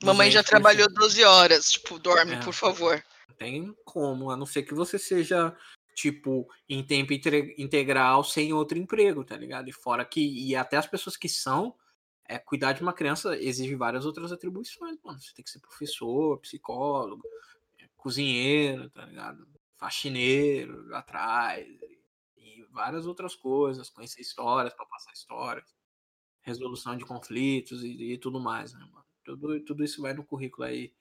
Mamãe 0.02 0.30
já 0.30 0.42
trabalhou 0.42 0.88
12 0.92 1.22
horas, 1.24 1.72
tipo, 1.72 1.98
dorme, 1.98 2.34
é, 2.34 2.40
por 2.42 2.54
favor. 2.54 3.04
Não 3.28 3.36
tem 3.36 3.76
como, 3.84 4.30
a 4.30 4.36
não 4.36 4.46
ser 4.46 4.62
que 4.62 4.72
você 4.72 4.98
seja, 4.98 5.54
tipo, 5.94 6.48
em 6.68 6.82
tempo 6.84 7.12
integral 7.12 8.24
sem 8.24 8.52
outro 8.52 8.78
emprego, 8.78 9.24
tá 9.24 9.36
ligado? 9.36 9.68
E 9.68 9.72
fora 9.72 10.04
que, 10.04 10.20
e 10.20 10.56
até 10.56 10.76
as 10.76 10.86
pessoas 10.86 11.16
que 11.16 11.28
são, 11.28 11.74
é, 12.24 12.38
cuidar 12.38 12.72
de 12.72 12.82
uma 12.82 12.92
criança 12.92 13.36
exige 13.36 13.74
várias 13.74 14.06
outras 14.06 14.32
atribuições, 14.32 14.96
mano. 15.04 15.20
Você 15.20 15.34
tem 15.34 15.44
que 15.44 15.50
ser 15.50 15.60
professor, 15.60 16.38
psicólogo, 16.38 17.22
é, 17.78 17.86
cozinheiro, 17.96 18.88
tá 18.90 19.04
ligado? 19.04 19.46
faxineiro 19.78 20.94
atrás 20.94 21.66
e 22.36 22.64
várias 22.70 23.06
outras 23.06 23.34
coisas, 23.34 23.88
conhecer 23.88 24.20
histórias 24.20 24.74
para 24.74 24.86
passar 24.86 25.12
histórias, 25.12 25.77
resolução 26.48 26.96
de 26.96 27.04
conflitos 27.04 27.82
e, 27.84 28.12
e 28.12 28.18
tudo 28.18 28.40
mais, 28.40 28.72
né, 28.72 28.80
mano? 28.80 29.04
Tudo, 29.24 29.60
tudo 29.64 29.84
isso 29.84 30.02
vai 30.02 30.14
no 30.14 30.24
currículo 30.24 30.66
aí 30.66 30.92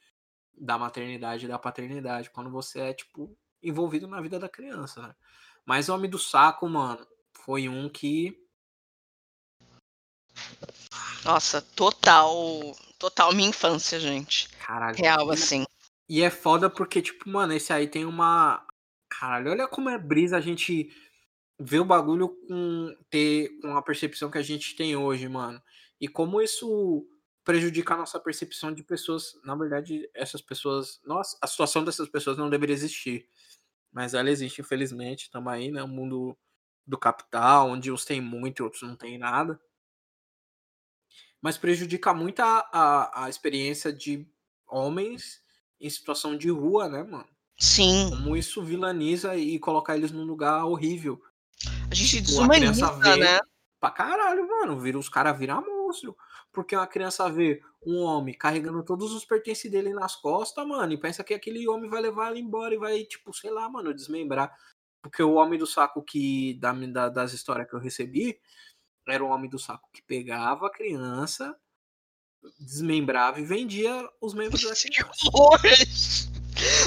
da 0.57 0.77
maternidade 0.77 1.45
e 1.45 1.47
da 1.47 1.57
paternidade, 1.57 2.29
quando 2.29 2.49
você 2.49 2.79
é, 2.79 2.93
tipo, 2.93 3.37
envolvido 3.61 4.07
na 4.07 4.21
vida 4.21 4.39
da 4.39 4.49
criança, 4.49 5.01
né? 5.01 5.15
Mas 5.65 5.89
Homem 5.89 6.09
do 6.09 6.17
Saco, 6.17 6.67
mano, 6.67 7.05
foi 7.33 7.67
um 7.67 7.89
que. 7.89 8.37
Nossa, 11.25 11.61
total. 11.61 12.31
Total 12.97 13.33
minha 13.33 13.49
infância, 13.49 13.99
gente. 13.99 14.49
Caralho. 14.59 14.97
Real, 14.97 15.29
assim. 15.29 15.65
E 16.09 16.21
é 16.21 16.29
foda 16.29 16.69
porque, 16.69 17.01
tipo, 17.01 17.29
mano, 17.29 17.53
esse 17.53 17.73
aí 17.73 17.87
tem 17.87 18.05
uma. 18.05 18.65
Caralho, 19.09 19.51
olha 19.51 19.67
como 19.67 19.89
é 19.89 19.97
brisa 19.97 20.37
a 20.37 20.41
gente 20.41 20.89
ver 21.59 21.79
o 21.79 21.85
bagulho 21.85 22.29
com 22.47 22.95
ter 23.09 23.59
com 23.61 23.75
a 23.75 23.81
percepção 23.81 24.29
que 24.29 24.37
a 24.37 24.43
gente 24.43 24.75
tem 24.75 24.95
hoje, 24.95 25.27
mano. 25.27 25.61
E 25.99 26.07
como 26.07 26.41
isso 26.41 27.07
prejudica 27.47 27.93
a 27.93 27.97
nossa 27.97 28.19
percepção 28.19 28.73
de 28.73 28.83
pessoas. 28.83 29.39
Na 29.43 29.55
verdade, 29.55 30.09
essas 30.13 30.41
pessoas. 30.41 30.99
Nossa, 31.05 31.37
a 31.41 31.47
situação 31.47 31.83
dessas 31.83 32.09
pessoas 32.09 32.37
não 32.37 32.49
deveria 32.49 32.73
existir. 32.73 33.27
Mas 33.89 34.13
ela 34.13 34.29
existe, 34.29 34.59
infelizmente. 34.59 35.23
Estamos 35.23 35.51
aí, 35.51 35.71
né? 35.71 35.81
O 35.81 35.87
mundo 35.87 36.37
do 36.85 36.97
capital, 36.97 37.69
onde 37.69 37.89
uns 37.91 38.03
têm 38.03 38.19
muito 38.19 38.59
e 38.59 38.63
outros 38.63 38.83
não 38.83 38.97
têm 38.97 39.17
nada. 39.17 39.57
Mas 41.41 41.57
prejudica 41.57 42.13
muito 42.13 42.41
a, 42.41 42.69
a, 42.71 43.25
a 43.25 43.29
experiência 43.29 43.93
de 43.93 44.27
homens 44.67 45.41
em 45.79 45.89
situação 45.89 46.37
de 46.37 46.49
rua, 46.49 46.89
né, 46.89 47.03
mano? 47.03 47.29
Sim. 47.57 48.09
Como 48.09 48.35
isso 48.35 48.61
vilaniza 48.61 49.37
e 49.37 49.57
colocar 49.57 49.95
eles 49.95 50.11
num 50.11 50.25
lugar 50.25 50.65
horrível. 50.65 51.21
A 51.89 51.95
gente 51.95 52.21
desumaniza, 52.21 52.91
vê 52.93 53.15
né? 53.17 53.39
pra 53.79 53.91
caralho, 53.91 54.47
mano. 54.47 54.79
Vira, 54.79 54.97
os 54.97 55.09
caras 55.09 55.37
viram 55.37 55.63
monstro. 55.65 56.15
Porque 56.51 56.75
uma 56.75 56.87
criança 56.87 57.29
vê 57.29 57.61
um 57.85 57.99
homem 58.01 58.33
carregando 58.35 58.83
todos 58.83 59.13
os 59.13 59.23
pertences 59.23 59.69
dele 59.71 59.93
nas 59.93 60.15
costas, 60.15 60.65
mano, 60.67 60.91
e 60.93 60.97
pensa 60.99 61.23
que 61.23 61.33
aquele 61.33 61.67
homem 61.67 61.89
vai 61.89 62.01
levar 62.01 62.27
ela 62.27 62.39
embora 62.39 62.73
e 62.73 62.77
vai, 62.77 63.03
tipo, 63.03 63.33
sei 63.33 63.51
lá, 63.51 63.69
mano, 63.69 63.93
desmembrar. 63.93 64.53
Porque 65.01 65.21
o 65.21 65.35
homem 65.35 65.57
do 65.59 65.67
saco 65.67 66.01
que 66.03 66.55
da, 66.55 66.73
da- 66.73 67.09
das 67.09 67.31
histórias 67.33 67.69
que 67.69 67.75
eu 67.75 67.79
recebi 67.79 68.39
era 69.07 69.23
o 69.23 69.29
homem 69.29 69.49
do 69.49 69.59
saco 69.59 69.87
que 69.93 70.01
pegava 70.01 70.67
a 70.67 70.71
criança, 70.71 71.55
desmembrava 72.59 73.39
e 73.39 73.45
vendia 73.45 74.09
os 74.19 74.33
membros 74.33 74.63
da 74.63 74.73
Que 74.75 74.89
criança. 74.89 76.31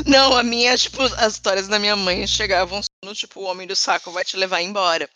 Não, 0.06 0.36
a 0.36 0.42
minha, 0.42 0.76
tipo, 0.76 1.02
as 1.02 1.34
histórias 1.34 1.68
da 1.68 1.78
minha 1.78 1.96
mãe 1.96 2.26
chegavam 2.26 2.80
no 3.04 3.14
tipo, 3.14 3.40
o 3.40 3.44
homem 3.44 3.66
do 3.66 3.76
saco 3.76 4.10
vai 4.10 4.24
te 4.24 4.36
levar 4.36 4.60
embora. 4.60 5.08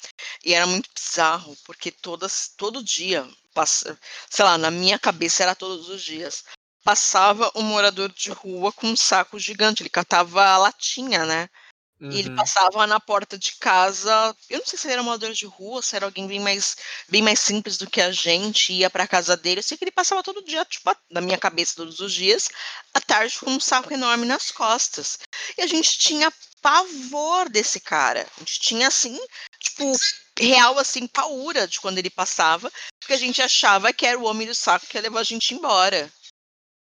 E 0.45 0.55
era 0.55 0.67
muito 0.67 0.91
bizarro, 0.95 1.57
porque 1.65 1.91
todas, 1.91 2.53
todo 2.57 2.83
dia, 2.83 3.29
passa, 3.53 3.99
sei 4.31 4.45
lá, 4.45 4.59
na 4.59 4.71
minha 4.71 4.99
cabeça 4.99 5.43
era 5.43 5.55
todos 5.55 5.89
os 5.89 6.03
dias. 6.03 6.45
Passava 6.85 7.51
um 7.55 7.63
morador 7.63 8.13
de 8.13 8.31
rua 8.31 8.73
com 8.73 8.89
um 8.89 8.97
saco 8.97 9.39
gigante, 9.39 9.83
ele 9.83 9.91
catava 9.91 10.45
a 10.45 10.59
latinha, 10.59 11.25
né? 11.25 11.49
E 12.11 12.19
ele 12.19 12.29
Uhum. 12.31 12.37
passava 12.37 12.87
na 12.87 13.01
porta 13.01 13.39
de 13.39 13.53
casa. 13.57 14.37
Eu 14.51 14.59
não 14.59 14.67
sei 14.67 14.79
se 14.79 14.87
ele 14.87 14.93
era 14.95 15.03
um 15.03 15.07
morador 15.07 15.33
de 15.33 15.47
rua, 15.47 15.83
se 15.83 15.97
era 15.97 16.05
alguém 16.05 16.27
bem 16.27 16.41
mais, 16.41 16.77
bem 17.09 17.23
mais 17.23 17.41
simples 17.41 17.79
do 17.79 17.89
que 17.89 18.01
a 18.01 18.13
gente, 18.13 18.73
ia 18.73 18.91
pra 18.91 19.07
casa 19.07 19.37
dele. 19.37 19.61
Eu 19.61 19.63
sei 19.63 19.79
que 19.79 19.85
ele 19.85 19.91
passava 19.91 20.23
todo 20.23 20.45
dia, 20.45 20.65
tipo, 20.65 20.95
na 21.11 21.21
minha 21.21 21.39
cabeça 21.39 21.75
todos 21.77 22.01
os 22.01 22.13
dias, 22.13 22.51
à 22.93 23.01
tarde 23.01 23.39
com 23.39 23.51
um 23.51 23.61
saco 23.61 23.93
enorme 23.93 24.27
nas 24.27 24.51
costas. 24.51 25.19
E 25.57 25.63
a 25.63 25.67
gente 25.67 25.99
tinha 25.99 26.33
pavor 26.61 27.49
desse 27.49 27.81
cara. 27.81 28.27
A 28.37 28.41
gente 28.41 28.61
tinha, 28.61 28.89
assim, 28.89 29.19
tipo, 29.59 29.93
real, 30.39 30.79
assim, 30.79 31.07
paura 31.07 31.67
de 31.67 31.81
quando 31.81 31.99
ele 31.99 32.11
passava, 32.11 32.71
porque 33.01 33.13
a 33.13 33.19
gente 33.19 33.41
achava 33.41 33.93
que 33.93 34.07
era 34.07 34.19
o 34.19 34.25
homem 34.25 34.47
do 34.47 34.55
saco 34.55 34.87
que 34.87 34.97
ia 34.97 35.03
levar 35.03 35.21
a 35.21 35.25
gente 35.25 35.55
embora. 35.55 36.11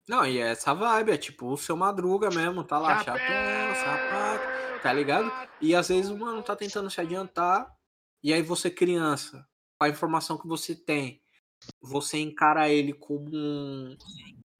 Não, 0.09 0.27
e 0.27 0.39
é 0.39 0.51
essa 0.51 0.75
vibe, 0.75 1.13
é 1.13 1.17
tipo 1.17 1.47
o 1.47 1.57
seu 1.57 1.77
madruga 1.77 2.29
mesmo, 2.29 2.65
tá 2.65 2.77
lá, 2.79 3.05
chapéu, 3.05 3.75
sapato, 3.77 4.72
tá 4.83 4.93
ligado? 4.93 5.31
E 5.61 5.75
às 5.75 5.89
vezes 5.89 6.11
o 6.11 6.19
mano 6.19 6.43
tá 6.43 6.57
tentando 6.57 6.91
se 6.91 7.01
adiantar, 7.01 7.75
e 8.23 8.33
aí 8.33 8.43
você, 8.43 8.71
criança, 8.71 9.47
com 9.79 9.85
a 9.85 9.89
informação 9.89 10.39
que 10.39 10.47
você 10.47 10.75
tem, 10.75 11.23
você 11.81 12.19
encara 12.19 12.69
ele 12.69 12.93
como 12.93 13.31
um- 13.35 13.97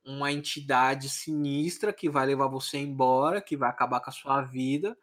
uma 0.05 0.33
entidade 0.33 1.09
sinistra 1.09 1.93
que 1.93 2.09
vai 2.11 2.27
levar 2.27 2.49
você 2.49 2.79
embora, 2.79 3.41
que 3.43 3.57
vai 3.57 3.71
acabar 3.71 4.01
com 4.01 4.11
a 4.11 4.13
sua 4.13 4.43
vida, 4.43 4.97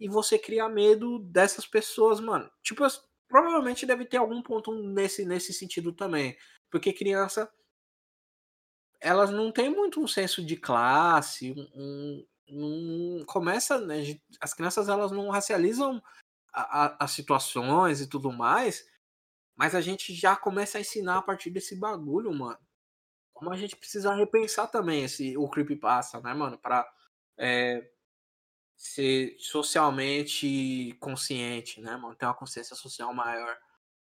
e 0.00 0.08
você 0.08 0.38
cria 0.38 0.68
medo 0.68 1.18
dessas 1.18 1.66
pessoas, 1.66 2.20
mano. 2.20 2.50
Tipo, 2.62 2.84
provavelmente 3.28 3.86
deve 3.86 4.04
ter 4.06 4.18
algum 4.18 4.42
ponto 4.42 4.72
nesse, 4.74 5.24
nesse 5.24 5.52
sentido 5.52 5.92
também. 5.92 6.36
Porque 6.70 6.92
criança 6.92 7.50
elas 9.00 9.30
não 9.30 9.52
têm 9.52 9.70
muito 9.70 10.00
um 10.00 10.08
senso 10.08 10.44
de 10.44 10.56
classe, 10.56 11.52
um- 11.74 12.26
não 12.50 13.24
começa, 13.26 13.78
né, 13.80 14.02
as 14.40 14.54
crianças 14.54 14.88
elas 14.88 15.10
não 15.12 15.30
racializam 15.30 16.02
a- 16.52 16.86
a- 16.86 16.96
as 17.04 17.12
situações 17.12 18.00
e 18.00 18.08
tudo 18.08 18.32
mais, 18.32 18.86
mas 19.56 19.74
a 19.74 19.80
gente 19.82 20.14
já 20.14 20.36
começa 20.36 20.78
a 20.78 20.82
ensinar 20.82 21.18
a 21.18 21.22
partir 21.22 21.50
desse 21.50 21.76
bagulho, 21.76 22.32
mano. 22.34 22.58
Como 23.34 23.52
a 23.52 23.56
gente 23.56 23.76
precisa 23.76 24.14
repensar 24.14 24.68
também 24.68 25.04
esse 25.04 25.36
o 25.38 25.48
creepypasta, 25.50 26.20
né, 26.20 26.34
mano, 26.34 26.58
para 26.58 26.86
ser 28.76 29.36
socialmente 29.38 30.96
consciente, 31.00 31.80
né, 31.80 31.96
mano, 31.96 32.14
ter 32.14 32.26
uma 32.26 32.34
consciência 32.34 32.76
social 32.76 33.12
maior 33.12 33.56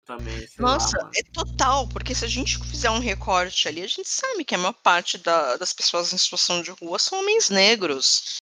também, 0.06 0.46
Nossa, 0.58 0.96
lá, 0.98 1.10
é 1.14 1.22
total, 1.32 1.86
porque 1.88 2.14
se 2.14 2.24
a 2.24 2.28
gente 2.28 2.58
fizer 2.64 2.90
um 2.90 2.98
recorte 3.00 3.68
ali, 3.68 3.82
a 3.82 3.86
gente 3.86 4.08
sabe 4.08 4.44
que 4.44 4.54
a 4.54 4.58
maior 4.58 4.72
parte 4.72 5.18
da- 5.18 5.56
das 5.56 5.72
pessoas 5.72 6.12
em 6.12 6.18
situação 6.18 6.62
de 6.62 6.70
rua 6.70 6.98
são 6.98 7.18
homens 7.18 7.50
negros. 7.50 8.36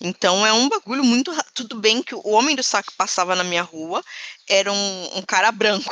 Então 0.00 0.44
é 0.44 0.52
um 0.52 0.68
bagulho 0.68 1.04
muito. 1.04 1.30
Tudo 1.54 1.78
bem 1.78 2.02
que 2.02 2.14
o 2.14 2.26
homem 2.28 2.56
do 2.56 2.62
saco 2.62 2.90
que 2.90 2.96
passava 2.96 3.36
na 3.36 3.44
minha 3.44 3.62
rua 3.62 4.02
era 4.48 4.72
um, 4.72 5.18
um 5.18 5.22
cara 5.22 5.52
branco, 5.52 5.84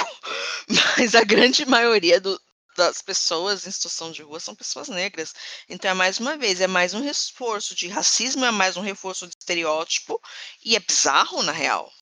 mas 0.98 1.14
a 1.14 1.22
grande 1.22 1.64
maioria 1.66 2.20
do- 2.20 2.40
das 2.76 3.02
pessoas 3.02 3.66
em 3.66 3.70
situação 3.70 4.10
de 4.10 4.22
rua 4.22 4.40
são 4.40 4.54
pessoas 4.54 4.88
negras. 4.88 5.34
Então 5.68 5.90
é 5.90 5.94
mais 5.94 6.18
uma 6.18 6.36
vez, 6.36 6.60
é 6.60 6.66
mais 6.66 6.94
um 6.94 7.02
reforço 7.02 7.74
de 7.74 7.88
racismo, 7.88 8.44
é 8.44 8.50
mais 8.50 8.76
um 8.76 8.80
reforço 8.80 9.26
de 9.26 9.34
estereótipo, 9.38 10.20
e 10.64 10.74
é 10.74 10.80
bizarro 10.80 11.42
na 11.42 11.52
real. 11.52 11.92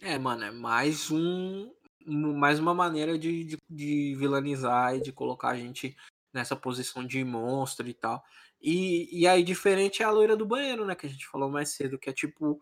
É, 0.00 0.16
mano, 0.16 0.44
é 0.44 0.50
mais 0.52 1.10
um- 1.10 1.68
mais 2.08 2.58
uma 2.58 2.74
maneira 2.74 3.18
de, 3.18 3.44
de, 3.44 3.58
de 3.68 4.14
vilanizar 4.16 4.96
e 4.96 5.00
de 5.00 5.12
colocar 5.12 5.50
a 5.50 5.56
gente 5.56 5.96
nessa 6.32 6.56
posição 6.56 7.04
de 7.06 7.22
monstro 7.24 7.88
e 7.88 7.94
tal. 7.94 8.22
E, 8.60 9.08
e 9.20 9.26
aí, 9.26 9.42
diferente 9.42 10.02
é 10.02 10.06
a 10.06 10.10
loira 10.10 10.36
do 10.36 10.46
banheiro, 10.46 10.84
né? 10.84 10.94
Que 10.94 11.06
a 11.06 11.08
gente 11.08 11.26
falou 11.26 11.50
mais 11.50 11.70
cedo, 11.70 11.98
que 11.98 12.10
é 12.10 12.12
tipo. 12.12 12.60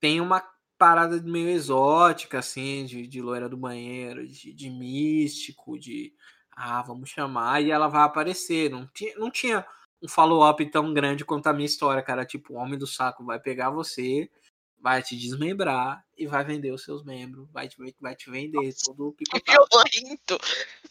Tem 0.00 0.20
uma 0.20 0.42
parada 0.76 1.20
meio 1.22 1.48
exótica, 1.48 2.38
assim, 2.38 2.84
de, 2.84 3.06
de 3.06 3.22
loira 3.22 3.48
do 3.48 3.56
banheiro, 3.56 4.26
de, 4.26 4.52
de 4.52 4.70
místico, 4.70 5.78
de. 5.78 6.14
Ah, 6.52 6.82
vamos 6.82 7.10
chamar, 7.10 7.62
e 7.62 7.70
ela 7.70 7.88
vai 7.88 8.02
aparecer. 8.02 8.70
Não 8.70 8.86
tinha, 8.88 9.16
não 9.18 9.30
tinha 9.30 9.66
um 10.02 10.08
follow-up 10.08 10.64
tão 10.70 10.92
grande 10.92 11.24
quanto 11.24 11.46
a 11.48 11.52
minha 11.52 11.66
história, 11.66 12.02
cara. 12.02 12.26
Tipo, 12.26 12.54
o 12.54 12.56
homem 12.56 12.78
do 12.78 12.86
saco 12.86 13.24
vai 13.24 13.40
pegar 13.40 13.70
você, 13.70 14.30
vai 14.78 15.02
te 15.02 15.16
desmembrar 15.16 16.04
e 16.16 16.26
vai 16.26 16.44
vender 16.44 16.72
os 16.72 16.84
seus 16.84 17.04
membros, 17.04 17.48
vai 17.52 17.68
te, 17.68 17.76
vai 18.00 18.14
te 18.14 18.30
vender 18.30 18.74
todo 18.84 19.14
Que 19.18 19.24
picotado. 19.44 19.66
violento! 19.70 20.38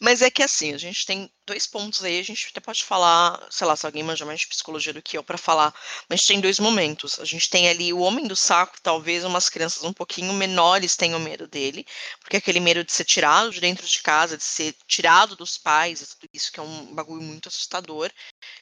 Mas 0.00 0.22
é 0.22 0.30
que 0.30 0.42
assim, 0.42 0.72
a 0.74 0.78
gente 0.78 1.06
tem 1.06 1.30
dois 1.46 1.66
pontos 1.66 2.02
aí, 2.04 2.18
a 2.18 2.22
gente 2.22 2.48
até 2.50 2.60
pode 2.60 2.84
falar, 2.84 3.46
sei 3.50 3.66
lá, 3.66 3.76
se 3.76 3.86
alguém 3.86 4.02
manja 4.02 4.24
mais 4.24 4.40
de 4.40 4.48
psicologia 4.48 4.92
do 4.92 5.02
que 5.02 5.16
eu 5.16 5.22
pra 5.22 5.38
falar, 5.38 5.74
mas 6.08 6.18
a 6.18 6.20
gente 6.20 6.28
tem 6.28 6.40
dois 6.40 6.58
momentos. 6.58 7.18
A 7.20 7.24
gente 7.24 7.48
tem 7.50 7.68
ali 7.68 7.92
o 7.92 8.00
homem 8.00 8.26
do 8.26 8.36
saco, 8.36 8.76
talvez 8.82 9.24
umas 9.24 9.48
crianças 9.48 9.84
um 9.84 9.92
pouquinho 9.92 10.32
menores 10.32 10.96
tenham 10.96 11.20
medo 11.20 11.46
dele, 11.46 11.86
porque 12.20 12.36
aquele 12.38 12.60
medo 12.60 12.84
de 12.84 12.92
ser 12.92 13.04
tirado 13.04 13.50
de 13.50 13.60
dentro 13.60 13.86
de 13.86 14.02
casa, 14.02 14.36
de 14.36 14.44
ser 14.44 14.74
tirado 14.86 15.36
dos 15.36 15.58
pais, 15.58 16.00
tudo 16.18 16.30
isso 16.32 16.50
que 16.52 16.60
é 16.60 16.62
um 16.62 16.94
bagulho 16.94 17.22
muito 17.22 17.48
assustador. 17.48 18.10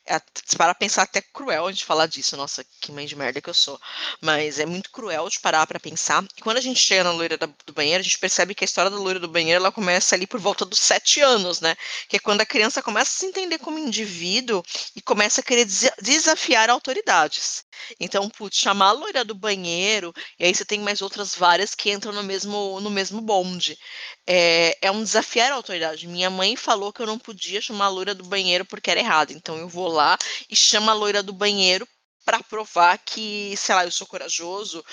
É, 0.07 0.20
pra 0.57 0.75
pensar 0.75 1.03
até 1.03 1.20
cruel 1.22 1.66
a 1.66 1.72
gente 1.72 1.85
falar 1.85 2.07
disso, 2.07 2.37
nossa, 2.37 2.64
que 2.81 2.92
mãe 2.92 3.07
de 3.07 3.16
merda 3.16 3.40
que 3.40 3.51
eu 3.51 3.55
sou. 3.55 3.81
Mas 4.20 4.59
é 4.59 4.66
muito 4.66 4.90
cruel 4.90 5.29
de 5.29 5.40
parar 5.40 5.66
pra 5.66 5.81
pensar. 5.81 6.25
E 6.37 6.42
quando 6.52 6.58
a 6.58 6.60
gente 6.60 6.80
chega 6.80 7.04
na 7.04 7.12
loira 7.12 7.38
do 7.38 7.72
banheiro, 7.72 8.00
a 8.00 8.02
gente 8.04 8.18
percebe 8.18 8.54
que 8.54 8.62
a 8.62 8.66
história 8.66 8.90
da 8.90 8.98
loira 8.98 9.18
do 9.18 9.26
banheiro 9.26 9.58
ela 9.58 9.72
começa 9.72 10.14
ali 10.14 10.26
por 10.26 10.38
volta 10.38 10.66
dos 10.66 10.80
sete 10.80 11.18
anos, 11.22 11.62
né? 11.62 11.74
Que 12.10 12.16
é 12.16 12.18
quando 12.18 12.42
a 12.42 12.46
criança 12.46 12.82
começa 12.82 13.10
a 13.10 13.18
se 13.20 13.24
entender 13.24 13.56
como 13.56 13.78
indivíduo 13.78 14.62
e 14.94 15.00
começa 15.00 15.40
a 15.40 15.44
querer 15.44 15.64
desa- 15.64 15.94
desafiar 16.02 16.68
autoridades. 16.68 17.64
Então, 17.98 18.28
putz, 18.28 18.58
chamar 18.58 18.88
a 18.88 18.92
loira 18.92 19.24
do 19.24 19.34
banheiro, 19.34 20.12
e 20.38 20.44
aí 20.44 20.54
você 20.54 20.62
tem 20.62 20.78
mais 20.80 21.00
outras 21.00 21.34
várias 21.34 21.74
que 21.74 21.90
entram 21.90 22.12
no 22.12 22.22
mesmo, 22.22 22.78
no 22.80 22.90
mesmo 22.90 23.22
bonde. 23.22 23.78
É, 24.26 24.76
é 24.82 24.90
um 24.90 25.02
desafiar 25.02 25.52
a 25.52 25.54
autoridade. 25.54 26.06
Minha 26.06 26.28
mãe 26.28 26.54
falou 26.54 26.92
que 26.92 27.00
eu 27.00 27.06
não 27.06 27.18
podia 27.18 27.62
chamar 27.62 27.86
a 27.86 27.88
loira 27.88 28.14
do 28.14 28.24
banheiro 28.24 28.66
porque 28.66 28.90
era 28.90 29.00
errado. 29.00 29.30
Então 29.32 29.56
eu 29.56 29.68
vou 29.70 29.88
lá 29.88 30.18
e 30.50 30.54
chamo 30.54 30.90
a 30.90 30.94
loira 30.94 31.22
do 31.22 31.32
banheiro 31.32 31.88
para 32.24 32.42
provar 32.42 32.98
que, 32.98 33.54
sei 33.56 33.74
lá, 33.74 33.84
eu 33.84 33.90
sou 33.90 34.06
corajoso. 34.06 34.84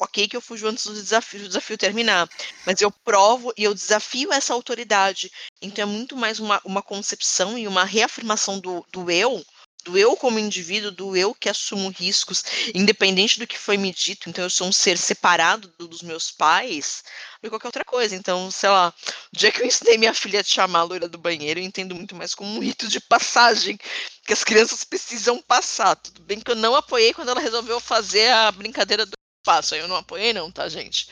Ok, 0.00 0.28
que 0.28 0.36
eu 0.36 0.40
fujo 0.40 0.66
antes 0.66 0.86
do 0.86 0.94
desafio, 0.94 1.40
do 1.40 1.48
desafio 1.48 1.78
terminar. 1.78 2.28
Mas 2.66 2.80
eu 2.80 2.90
provo 2.90 3.52
e 3.56 3.64
eu 3.64 3.74
desafio 3.74 4.32
essa 4.32 4.52
autoridade. 4.52 5.30
Então 5.62 5.82
é 5.82 5.86
muito 5.86 6.16
mais 6.16 6.40
uma, 6.40 6.60
uma 6.64 6.82
concepção 6.82 7.56
e 7.58 7.68
uma 7.68 7.84
reafirmação 7.84 8.58
do, 8.58 8.84
do 8.92 9.10
eu 9.10 9.44
do 9.84 9.98
eu 9.98 10.16
como 10.16 10.38
indivíduo, 10.38 10.90
do 10.90 11.16
eu 11.16 11.34
que 11.34 11.48
assumo 11.48 11.90
riscos, 11.90 12.42
independente 12.74 13.38
do 13.38 13.46
que 13.46 13.58
foi 13.58 13.76
me 13.76 13.92
dito. 13.92 14.28
Então, 14.28 14.42
eu 14.42 14.50
sou 14.50 14.66
um 14.66 14.72
ser 14.72 14.96
separado 14.96 15.70
do, 15.78 15.86
dos 15.86 16.02
meus 16.02 16.30
pais 16.30 17.04
que 17.42 17.50
qualquer 17.50 17.68
outra 17.68 17.84
coisa. 17.84 18.16
Então, 18.16 18.50
sei 18.50 18.70
lá, 18.70 18.92
o 19.32 19.36
dia 19.36 19.52
que 19.52 19.60
eu 19.60 19.66
ensinei 19.66 19.98
minha 19.98 20.14
filha 20.14 20.40
a 20.40 20.42
te 20.44 20.54
chamar 20.54 20.80
a 20.80 20.84
loira 20.84 21.08
do 21.08 21.18
banheiro, 21.18 21.60
eu 21.60 21.64
entendo 21.64 21.94
muito 21.94 22.16
mais 22.16 22.34
como 22.34 22.56
um 22.56 22.60
rito 22.60 22.88
de 22.88 23.00
passagem 23.00 23.78
que 24.26 24.32
as 24.32 24.42
crianças 24.42 24.82
precisam 24.84 25.40
passar. 25.42 25.94
Tudo 25.96 26.22
bem 26.22 26.40
que 26.40 26.50
eu 26.50 26.56
não 26.56 26.74
apoiei 26.74 27.12
quando 27.12 27.28
ela 27.28 27.40
resolveu 27.40 27.78
fazer 27.78 28.30
a 28.30 28.50
brincadeira 28.50 29.04
do 29.04 29.12
passo. 29.44 29.74
Eu 29.74 29.86
não 29.86 29.96
apoiei, 29.96 30.32
não, 30.32 30.50
tá, 30.50 30.68
gente? 30.68 31.08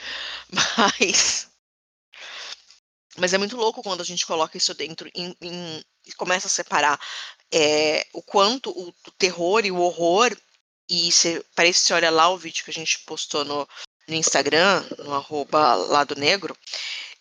Mas. 0.77 1.49
Mas 3.16 3.35
é 3.35 3.38
muito 3.38 3.57
louco 3.57 3.83
quando 3.83 4.01
a 4.01 4.05
gente 4.05 4.27
coloca 4.27 4.57
isso 4.57 4.73
dentro 4.73 5.09
em, 5.14 5.37
em, 5.40 5.85
e 6.07 6.12
começa 6.14 6.47
a 6.47 6.51
separar 6.51 6.99
é, 7.53 8.07
o 8.12 8.23
quanto 8.23 8.71
o, 8.71 8.88
o, 8.88 9.11
terror 9.12 9.66
e 9.66 9.71
o 9.71 9.79
horror, 9.79 10.35
e 10.88 11.12
se, 11.12 11.45
parece 11.55 11.81
que 11.81 11.87
você 11.87 11.95
olha 11.95 12.11
lá 12.11 12.31
o 12.31 12.38
vídeo 12.38 12.64
que 12.64 12.71
a 12.71 12.75
gente 12.75 13.01
postou 13.01 13.45
no, 13.45 13.68
no 14.09 14.14
Instagram, 14.14 14.83
no 14.99 15.12
arroba 15.12 15.75
lado 15.75 16.16
negro, 16.16 16.57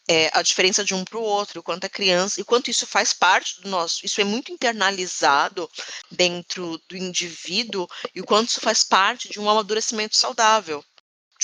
é, 0.08 0.30
a 0.34 0.41
diferença 0.41 0.84
de 0.84 0.93
um 0.93 1.04
para 1.04 1.17
o 1.17 1.24
outro, 1.24 1.60
o 1.60 1.63
quanto 1.63 1.86
a 1.86 1.89
criança, 1.89 2.39
e 2.39 2.43
quanto 2.43 2.71
isso 2.71 2.88
faz 2.88 3.13
parte 3.13 3.62
do 3.62 3.69
nosso, 3.69 4.06
isso 4.06 4.19
é 4.19 4.24
muito 4.24 4.52
internalizado 4.52 5.69
dentro 6.10 6.82
do 6.88 6.95
indivíduo, 6.95 7.88
e 8.15 8.21
o 8.21 8.26
quanto 8.26 8.50
isso 8.50 8.62
faz 8.62 8.84
parte 8.84 9.30
de 9.30 9.39
um 9.39 9.50
amadurecimento 9.50 10.15
saudável 10.15 10.84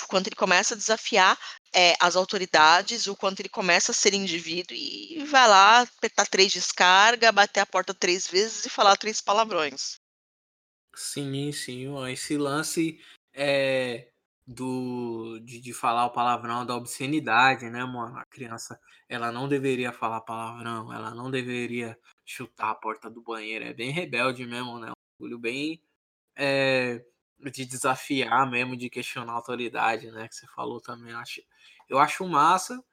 o 0.04 0.08
quanto 0.08 0.28
ele 0.28 0.36
começa 0.36 0.74
a 0.74 0.78
desafiar 0.78 1.38
é, 1.74 1.96
as 2.00 2.16
autoridades, 2.16 3.08
o 3.08 3.16
quanto 3.16 3.40
ele 3.40 3.50
começa 3.50 3.92
a 3.92 3.96
ser 3.96 4.14
indivíduo 4.14 4.76
e 4.76 5.24
vai 5.26 5.48
lá 5.48 5.82
apertar 5.82 6.28
três 6.28 6.52
descarga, 6.52 7.32
bater 7.32 7.60
a 7.60 7.66
porta 7.66 7.94
três 7.94 8.28
vezes 8.28 8.66
e 8.66 8.70
falar 8.70 8.96
três 8.98 9.22
palavrões. 9.22 10.00
Sim, 10.96 11.52
sim, 11.52 11.86
esse 12.08 12.38
lance 12.38 13.00
é, 13.34 14.10
do 14.48 15.40
de, 15.44 15.60
de 15.60 15.74
falar 15.74 16.06
o 16.06 16.12
palavrão 16.12 16.66
da 16.66 16.76
obscenidade, 16.76 17.70
né, 17.70 17.84
mano? 17.84 18.18
A 18.18 18.26
criança, 18.26 18.80
ela 19.08 19.32
não 19.32 19.48
deveria 19.48 19.92
falar 19.92 20.22
palavrão, 20.22 20.92
ela 20.92 21.14
não 21.14 21.30
deveria 21.30 21.98
chutar 22.26 22.72
a 22.72 22.76
porta 22.76 23.10
do 23.10 23.22
banheiro, 23.22 23.66
é 23.66 23.74
bem 23.74 23.92
rebelde 23.92 24.46
mesmo, 24.46 24.80
né? 24.80 24.90
Um 24.90 25.20
bagulho 25.20 25.38
bem 25.38 25.82
é, 26.36 27.04
de 27.40 27.66
desafiar 27.66 28.50
mesmo, 28.50 28.76
de 28.76 28.90
questionar 28.90 29.34
a 29.34 29.36
autoridade, 29.36 30.12
né? 30.12 30.28
Que 30.28 30.36
você 30.36 30.48
falou 30.48 30.82
também. 30.82 31.12
Eu 31.12 31.20
acho, 31.20 31.42
eu 31.90 32.00
acho 32.00 32.28
massa, 32.28 32.84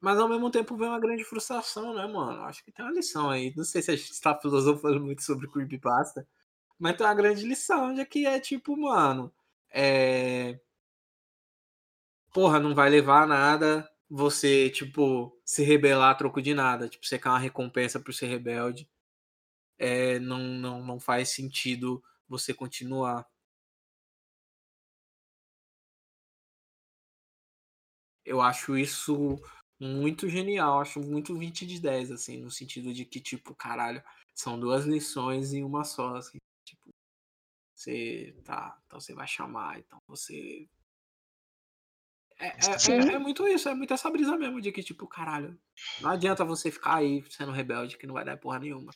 mas 0.00 0.18
ao 0.18 0.28
mesmo 0.28 0.50
tempo 0.50 0.76
vem 0.76 0.88
uma 0.88 1.00
grande 1.00 1.24
frustração, 1.24 1.94
né, 1.94 2.06
mano? 2.06 2.42
Acho 2.44 2.64
que 2.64 2.72
tem 2.72 2.84
uma 2.84 2.92
lição 2.94 3.30
aí. 3.30 3.52
Não 3.56 3.64
sei 3.64 3.82
se 3.82 3.90
a 3.90 3.96
gente 3.96 4.12
está 4.12 4.38
filosofando 4.38 5.00
muito 5.00 5.22
sobre 5.22 5.48
creepypasta, 5.48 6.26
mas 6.78 6.96
tem 6.96 7.06
uma 7.06 7.14
grande 7.14 7.44
lição 7.46 7.94
de 7.94 8.04
que 8.06 8.26
é 8.26 8.40
tipo, 8.40 8.76
mano. 8.76 9.32
É... 9.70 10.58
Porra, 12.32 12.58
não 12.60 12.74
vai 12.74 12.90
levar 12.90 13.22
a 13.22 13.26
nada 13.26 13.90
você, 14.08 14.70
tipo, 14.70 15.36
se 15.44 15.62
rebelar 15.62 16.10
a 16.10 16.14
troco 16.14 16.42
de 16.42 16.54
nada. 16.54 16.88
Tipo, 16.88 17.06
você 17.06 17.18
quer 17.18 17.28
uma 17.28 17.38
recompensa 17.38 18.00
por 18.00 18.12
ser 18.14 18.26
rebelde. 18.26 18.88
É, 19.78 20.18
não, 20.20 20.38
não, 20.38 20.84
não 20.84 21.00
faz 21.00 21.30
sentido 21.30 22.02
você 22.28 22.54
continuar. 22.54 23.26
Eu 28.24 28.40
acho 28.40 28.76
isso 28.76 29.38
muito 29.78 30.28
genial, 30.28 30.80
acho 30.80 31.00
muito 31.00 31.36
20 31.36 31.66
de 31.66 31.80
10, 31.80 32.10
assim, 32.10 32.38
no 32.38 32.50
sentido 32.50 32.92
de 32.92 33.04
que, 33.04 33.20
tipo, 33.20 33.54
caralho, 33.54 34.02
são 34.34 34.58
duas 34.58 34.84
lições 34.84 35.52
em 35.52 35.62
uma 35.62 35.84
só, 35.84 36.16
assim, 36.16 36.38
tipo, 36.64 36.90
você, 37.74 38.34
tá, 38.44 38.78
então 38.86 39.00
você 39.00 39.14
vai 39.14 39.26
chamar, 39.26 39.78
então 39.78 39.98
você... 40.06 40.66
É, 42.38 42.48
é, 42.48 42.52
é, 42.90 43.14
é, 43.14 43.18
muito 43.18 43.46
isso, 43.46 43.68
é 43.68 43.74
muito 43.74 43.94
essa 43.94 44.10
brisa 44.10 44.36
mesmo 44.36 44.60
de 44.60 44.72
que, 44.72 44.82
tipo, 44.82 45.06
caralho, 45.06 45.56
não 46.00 46.10
adianta 46.10 46.44
você 46.44 46.70
ficar 46.70 46.96
aí 46.96 47.24
sendo 47.30 47.52
rebelde 47.52 47.96
que 47.96 48.06
não 48.06 48.14
vai 48.14 48.24
dar 48.24 48.36
porra 48.36 48.58
nenhuma. 48.58 48.92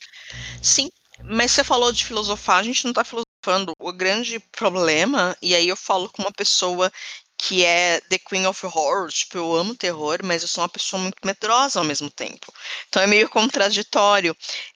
Sim, 0.61 0.89
mas 1.23 1.51
você 1.51 1.63
falou 1.63 1.91
de 1.91 2.05
filosofar, 2.05 2.57
a 2.57 2.63
gente 2.63 2.85
não 2.85 2.93
tá 2.93 3.03
filosofando. 3.03 3.71
O 3.79 3.93
grande 3.93 4.39
problema, 4.51 5.35
e 5.41 5.55
aí 5.55 5.69
eu 5.69 5.77
falo 5.77 6.09
com 6.09 6.21
uma 6.21 6.31
pessoa 6.31 6.91
que 7.41 7.63
é 7.65 8.01
The 8.01 8.19
Queen 8.19 8.45
of 8.45 8.65
Horror, 8.65 9.09
tipo, 9.09 9.37
eu 9.37 9.55
amo 9.55 9.73
terror, 9.73 10.19
mas 10.23 10.41
eu 10.41 10.47
sou 10.47 10.61
uma 10.61 10.69
pessoa 10.69 11.01
muito 11.01 11.17
medrosa 11.25 11.79
ao 11.79 11.85
mesmo 11.85 12.11
tempo. 12.11 12.53
Então 12.89 13.01
é 13.01 13.07
meio 13.07 13.29
contraditório. 13.29 14.35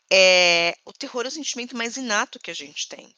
É, 0.09 0.73
o 0.85 0.93
terror 0.93 1.25
é 1.25 1.27
o 1.27 1.31
sentimento 1.31 1.75
mais 1.75 1.97
inato 1.97 2.39
que 2.39 2.49
a 2.49 2.53
gente 2.53 2.87
tem. 2.87 3.13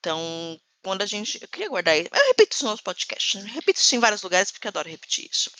Então, 0.00 0.58
quando 0.86 1.02
a 1.02 1.06
gente. 1.06 1.36
Eu 1.42 1.48
queria 1.48 1.68
guardar. 1.68 1.98
Eu 1.98 2.26
repito 2.28 2.54
isso 2.54 2.64
nos 2.64 2.80
podcasts. 2.80 3.34
Eu 3.34 3.48
repito 3.48 3.80
isso 3.80 3.96
em 3.96 3.98
vários 3.98 4.22
lugares 4.22 4.52
porque 4.52 4.68
adoro 4.68 4.88
repetir 4.88 5.28
isso. 5.28 5.50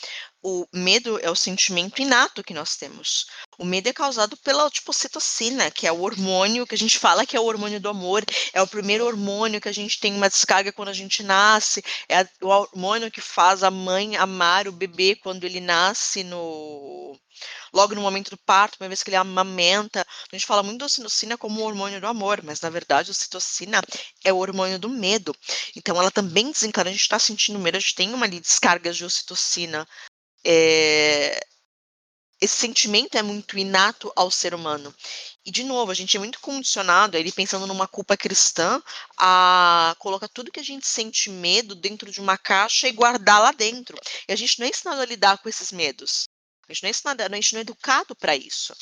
O 0.41 0.65
medo 0.73 1.19
é 1.21 1.29
o 1.29 1.35
sentimento 1.35 2.01
inato 2.01 2.45
que 2.45 2.55
nós 2.55 2.77
temos. 2.77 3.27
O 3.59 3.65
medo 3.65 3.89
é 3.89 3.93
causado 3.93 4.37
pela 4.37 4.71
tipo, 4.71 4.93
citocina, 4.93 5.69
que 5.69 5.85
é 5.85 5.91
o 5.91 6.03
hormônio 6.03 6.65
que 6.65 6.77
a 6.77 6.79
gente 6.79 6.97
fala 6.97 7.27
que 7.27 7.37
é 7.37 7.41
o 7.41 7.45
hormônio 7.45 7.81
do 7.81 7.89
amor. 7.89 8.25
É 8.53 8.63
o 8.63 8.69
primeiro 8.69 9.05
hormônio 9.05 9.61
que 9.61 9.69
a 9.69 9.75
gente 9.75 9.99
tem 9.99 10.15
uma 10.15 10.29
descarga 10.29 10.73
quando 10.73 10.91
a 10.91 10.99
gente 11.01 11.25
nasce. 11.25 11.83
É 12.09 12.23
o 12.41 12.47
hormônio 12.47 13.11
que 13.11 13.21
faz 13.21 13.65
a 13.65 13.71
mãe 13.71 14.17
amar 14.17 14.69
o 14.69 14.73
bebê 14.73 15.17
quando 15.17 15.43
ele 15.43 15.59
nasce 15.59 16.23
no 16.23 17.19
logo 17.73 17.95
no 17.95 18.01
momento 18.01 18.31
do 18.31 18.39
parto, 18.39 18.77
uma 18.81 18.89
vez 18.89 19.03
que 19.03 19.11
ele 19.11 19.17
amamenta. 19.17 20.01
A 20.01 20.37
gente 20.37 20.47
fala 20.47 20.63
muito 20.63 20.79
da 20.79 20.87
ocitocina 20.87 21.37
como 21.37 21.61
o 21.61 21.65
hormônio 21.65 22.01
do 22.01 22.07
amor, 22.07 22.43
mas 22.43 22.61
na 22.61 22.71
verdade 22.71 23.11
a 23.11 23.13
ocitocina 23.13 23.83
é 24.25 24.33
o 24.33 24.39
hormônio 24.39 24.79
do 24.79 24.89
medo. 24.89 25.35
Então 25.75 25.97
ela 26.01 26.11
também 26.11 26.51
desencana, 26.51 26.91
a 26.91 26.93
gente 26.93 27.03
está 27.03 27.19
sentindo 27.19 27.59
medo, 27.59 27.77
a 27.77 27.81
gente 27.81 27.95
tem 27.95 28.13
uma 28.15 28.27
ali 28.27 28.41
descargas 28.41 28.97
de 28.97 29.05
ocitocina. 29.05 29.87
É... 30.45 31.41
Esse 32.41 32.57
sentimento 32.57 33.17
é 33.17 33.23
muito 33.23 33.59
inato 33.59 34.13
ao 34.15 34.31
ser 34.31 34.55
humano. 34.55 34.95
E, 35.47 35.51
de 35.51 35.63
novo, 35.63 35.93
a 35.93 35.95
gente 35.95 36.17
é 36.17 36.21
muito 36.21 36.41
condicionado, 36.41 37.17
ele 37.17 37.31
pensando 37.31 37.67
numa 37.69 37.87
culpa 37.87 38.17
cristã, 38.17 38.83
a 39.17 39.95
colocar 39.99 40.29
tudo 40.29 40.51
que 40.51 40.61
a 40.61 40.63
gente 40.63 40.87
sente 40.87 41.31
medo 41.31 41.75
dentro 41.75 42.11
de 42.11 42.21
uma 42.21 42.37
caixa 42.37 42.89
e 42.89 42.93
guardar 42.93 43.41
lá 43.41 43.53
dentro. 43.53 43.97
E 44.29 44.33
a 44.33 44.37
gente 44.37 44.59
não 44.59 44.67
é 44.67 44.71
ensinado 44.71 45.01
a 45.01 45.07
lidar 45.07 45.39
com 45.39 45.49
esses 45.49 45.73
medos. 45.73 46.29
A 46.69 46.73
gente 46.73 46.83
não 46.83 46.89
é 46.89 46.91
ensinado, 46.91 47.23
a 47.23 47.37
gente 47.37 47.53
não 47.53 47.59
é 47.59 47.63
educado 47.63 48.15
para 48.17 48.37
isso. 48.37 48.75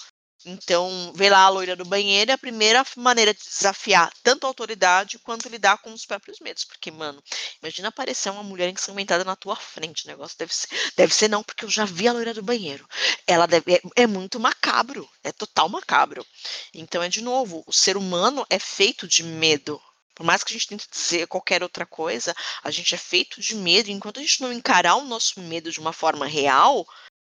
Então, 0.46 1.10
ver 1.14 1.30
lá 1.30 1.44
a 1.44 1.48
loira 1.48 1.74
do 1.74 1.86
banheiro 1.86 2.30
é 2.30 2.34
a 2.34 2.38
primeira 2.38 2.84
maneira 2.96 3.32
de 3.32 3.40
desafiar 3.40 4.12
tanto 4.22 4.44
a 4.44 4.48
autoridade 4.48 5.18
quanto 5.18 5.48
lidar 5.48 5.78
com 5.78 5.90
os 5.90 6.04
próprios 6.04 6.38
medos. 6.38 6.64
Porque, 6.64 6.90
mano, 6.90 7.22
imagina 7.62 7.88
aparecer 7.88 8.30
uma 8.30 8.42
mulher 8.42 8.68
ensanguentada 8.68 9.24
na 9.24 9.36
tua 9.36 9.56
frente. 9.56 10.04
O 10.04 10.08
negócio 10.08 10.36
deve 10.38 10.54
ser. 10.54 10.68
Deve 10.96 11.14
ser 11.14 11.28
não, 11.28 11.42
porque 11.42 11.64
eu 11.64 11.70
já 11.70 11.86
vi 11.86 12.06
a 12.06 12.12
loira 12.12 12.34
do 12.34 12.42
banheiro. 12.42 12.86
Ela 13.26 13.46
deve, 13.46 13.74
é, 13.74 13.80
é 13.96 14.06
muito 14.06 14.38
macabro. 14.38 15.08
É 15.22 15.32
total 15.32 15.68
macabro. 15.70 16.26
Então, 16.74 17.02
é 17.02 17.08
de 17.08 17.22
novo, 17.22 17.64
o 17.66 17.72
ser 17.72 17.96
humano 17.96 18.44
é 18.50 18.58
feito 18.58 19.08
de 19.08 19.22
medo. 19.22 19.80
Por 20.14 20.24
mais 20.24 20.44
que 20.44 20.52
a 20.52 20.54
gente 20.54 20.68
tente 20.68 20.88
dizer 20.90 21.26
qualquer 21.26 21.62
outra 21.62 21.86
coisa, 21.86 22.34
a 22.62 22.70
gente 22.70 22.94
é 22.94 22.98
feito 22.98 23.40
de 23.40 23.54
medo. 23.54 23.90
Enquanto 23.90 24.20
a 24.20 24.22
gente 24.22 24.42
não 24.42 24.52
encarar 24.52 24.96
o 24.96 25.04
nosso 25.04 25.40
medo 25.40 25.72
de 25.72 25.80
uma 25.80 25.92
forma 25.92 26.26
real, 26.26 26.86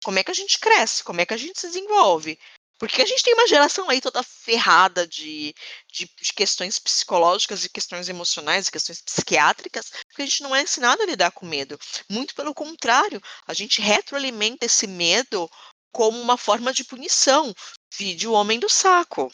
como 0.04 0.18
é 0.18 0.24
que 0.24 0.30
a 0.30 0.34
gente 0.34 0.58
cresce? 0.58 1.04
Como 1.04 1.20
é 1.20 1.26
que 1.26 1.34
a 1.34 1.36
gente 1.36 1.60
se 1.60 1.66
desenvolve? 1.66 2.38
Porque 2.80 3.02
a 3.02 3.06
gente 3.06 3.22
tem 3.22 3.34
uma 3.34 3.46
geração 3.46 3.90
aí 3.90 4.00
toda 4.00 4.22
ferrada 4.22 5.06
de, 5.06 5.54
de, 5.92 6.10
de, 6.18 6.32
questões 6.32 6.78
psicológicas 6.78 7.62
e 7.62 7.68
questões 7.68 8.08
emocionais 8.08 8.68
e 8.68 8.72
questões 8.72 9.02
psiquiátricas, 9.02 9.90
porque 10.08 10.22
a 10.22 10.24
gente 10.24 10.42
não 10.42 10.56
é 10.56 10.62
ensinado 10.62 11.02
a 11.02 11.06
lidar 11.06 11.30
com 11.30 11.44
medo. 11.44 11.78
Muito 12.08 12.34
pelo 12.34 12.54
contrário, 12.54 13.20
a 13.46 13.52
gente 13.52 13.82
retroalimenta 13.82 14.64
esse 14.64 14.86
medo 14.86 15.46
como 15.92 16.18
uma 16.18 16.38
forma 16.38 16.72
de 16.72 16.82
punição. 16.82 17.54
Vide 17.98 18.26
o 18.26 18.32
homem 18.32 18.58
do 18.58 18.68
saco. 18.68 19.30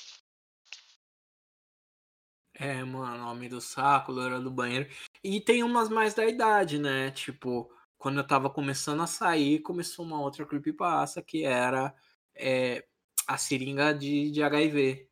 É, 2.58 2.82
mano, 2.82 3.30
homem 3.30 3.48
do 3.48 3.60
saco, 3.60 4.10
loira 4.10 4.40
do 4.40 4.50
banheiro. 4.50 4.90
E 5.22 5.40
tem 5.40 5.62
umas 5.62 5.88
mais 5.88 6.14
da 6.14 6.26
idade, 6.26 6.78
né? 6.78 7.12
Tipo, 7.12 7.70
quando 7.98 8.18
eu 8.18 8.26
tava 8.26 8.50
começando 8.50 9.02
a 9.02 9.06
sair, 9.06 9.60
começou 9.60 10.04
uma 10.04 10.20
outra 10.20 10.44
creepypasta 10.44 11.22
que 11.22 11.44
era 11.44 11.94
é, 12.34 12.86
a 13.26 13.36
seringa 13.38 13.92
de, 13.92 14.30
de 14.30 14.42
HIV. 14.42 15.08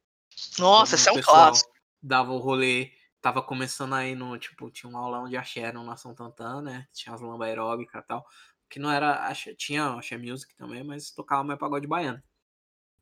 Nossa, 0.59 0.95
esse 0.95 1.09
é 1.09 1.13
um 1.13 1.21
clássico. 1.21 1.73
Dava 2.03 2.33
o 2.33 2.39
rolê, 2.39 2.93
tava 3.21 3.43
começando 3.43 3.95
aí 3.95 4.15
no, 4.15 4.39
tipo, 4.39 4.71
tinha 4.71 4.91
um 4.91 4.97
aulão 4.97 5.29
de 5.29 5.37
axé 5.37 5.73
no 5.73 5.85
Nação 5.85 6.15
Tantan, 6.15 6.63
né? 6.63 6.87
Tinha 6.93 7.15
as 7.15 7.21
lamba 7.21 7.47
aeróbica 7.47 7.99
e 7.99 8.03
tal. 8.03 8.27
Que 8.69 8.79
não 8.79 8.91
era, 8.91 9.27
axé, 9.27 9.55
tinha 9.55 9.87
axé 9.95 10.19
music 10.19 10.55
também, 10.55 10.85
mas 10.85 11.11
tocava 11.11 11.43
mais 11.43 11.59
pagode 11.59 11.87
baiano. 11.87 12.23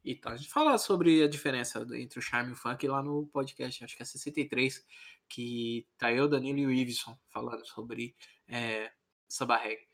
Então, 0.04 0.32
a 0.32 0.36
gente 0.36 0.50
fala 0.50 0.76
sobre 0.78 1.22
a 1.22 1.28
diferença 1.28 1.86
entre 1.94 2.18
o 2.18 2.22
charme 2.22 2.50
e 2.50 2.52
o 2.52 2.56
funk 2.56 2.86
lá 2.88 3.02
no 3.02 3.26
podcast, 3.28 3.84
acho 3.84 3.96
que 3.96 4.02
é 4.02 4.06
63, 4.06 4.84
que 5.28 5.86
tá 5.96 6.12
eu, 6.12 6.28
Danilo 6.28 6.58
e 6.58 6.66
o 6.66 6.72
Iveson 6.72 7.16
falando 7.30 7.64
sobre 7.66 8.14
é, 8.48 8.90
samba 9.32 9.56
reggae. 9.56 9.88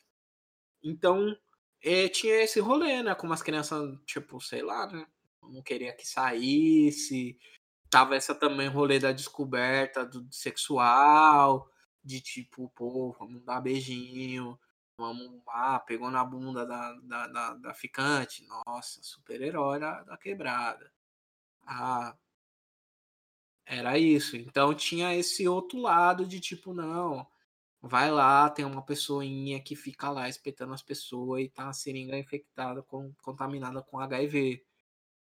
Então, 0.83 1.37
é, 1.83 2.09
tinha 2.09 2.43
esse 2.43 2.61
rolê, 2.61 3.03
né? 3.03 3.15
Com 3.15 3.33
as 3.33 3.43
crianças, 3.43 3.97
tipo, 4.05 4.41
sei 4.41 4.63
lá, 4.63 4.87
né? 4.89 5.07
Não 5.43 5.63
queria 5.63 5.95
que 5.95 6.07
saísse. 6.07 7.39
tava 7.91 8.17
essa 8.17 8.35
também 8.35 8.69
rolê 8.69 8.99
da 8.99 9.13
descoberta 9.13 10.05
do 10.05 10.27
sexual, 10.33 11.71
de 12.05 12.21
tipo, 12.21 12.69
pô, 12.71 13.13
vamos 13.19 13.45
dar 13.45 13.61
beijinho, 13.61 14.59
vamos 14.99 15.43
lá, 15.47 15.79
pegou 15.81 16.11
na 16.11 16.25
bunda 16.25 16.67
da, 16.67 16.93
da, 17.03 17.27
da, 17.29 17.55
da 17.55 17.75
ficante, 17.75 18.47
nossa, 18.47 19.03
super-herói 19.03 19.81
da, 19.81 20.03
da 20.05 20.17
quebrada. 20.19 20.93
Ah, 21.67 22.17
era 23.67 23.99
isso. 23.99 24.37
Então 24.37 24.75
tinha 24.75 25.15
esse 25.15 25.47
outro 25.49 25.79
lado 25.81 26.27
de 26.27 26.41
tipo, 26.41 26.75
não, 26.75 27.27
vai 27.81 28.11
lá, 28.11 28.51
tem 28.51 28.65
uma 28.65 28.85
pessoinha 28.85 29.63
que 29.63 29.77
fica 29.77 30.11
lá 30.11 30.29
espetando 30.29 30.73
as 30.75 30.83
pessoas 30.83 31.43
e 31.43 31.49
tá 31.49 31.69
a 31.69 31.73
seringa 31.73 32.19
infectada, 32.19 32.83
com, 32.83 33.13
contaminada 33.23 33.83
com 33.83 33.99
HIV. 33.99 34.65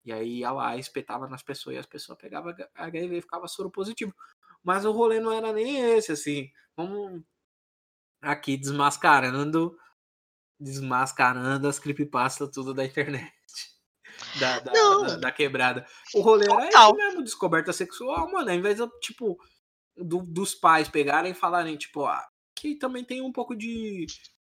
E 0.04 0.12
aí 0.12 0.38
ia 0.38 0.52
lá, 0.52 0.76
espetava 0.76 1.26
nas 1.26 1.42
pessoas 1.42 1.76
e 1.76 1.78
as 1.78 1.86
pessoas 1.86 2.18
pegavam 2.18 2.54
HIV 2.74 3.18
e 3.18 3.22
ficava 3.22 3.48
soro 3.48 3.70
positivo. 3.70 4.14
Mas 4.62 4.84
o 4.84 4.92
rolê 4.92 5.20
não 5.20 5.32
era 5.32 5.52
nem 5.52 5.78
esse, 5.96 6.12
assim. 6.12 6.50
Vamos 6.76 7.22
aqui 8.22 8.56
desmascarando 8.56 9.76
desmascarando 10.58 11.68
as 11.68 11.78
creepypastas 11.78 12.50
tudo 12.50 12.74
da 12.74 12.84
internet. 12.84 13.32
Da, 14.40 14.60
da, 14.60 14.72
da, 14.72 15.16
da, 15.16 15.32
quebrada. 15.32 15.86
O 16.14 16.22
rolê 16.22 16.46
era 16.50 16.68
isso 16.68 16.94
mesmo, 16.94 17.22
descoberta 17.22 17.70
sexual, 17.70 18.30
mano. 18.32 18.48
Ao 18.48 18.56
invés 18.56 18.78
de, 18.78 18.88
tipo, 19.00 19.38
do, 19.94 20.22
dos 20.22 20.54
pais 20.54 20.88
pegarem 20.88 21.32
e 21.32 21.34
falarem, 21.34 21.76
tipo, 21.76 22.06
ah, 22.06 22.26
que 22.56 22.74
também 22.74 23.04
tem 23.04 23.20
um 23.20 23.30
pouco 23.30 23.54
de, 23.54 24.06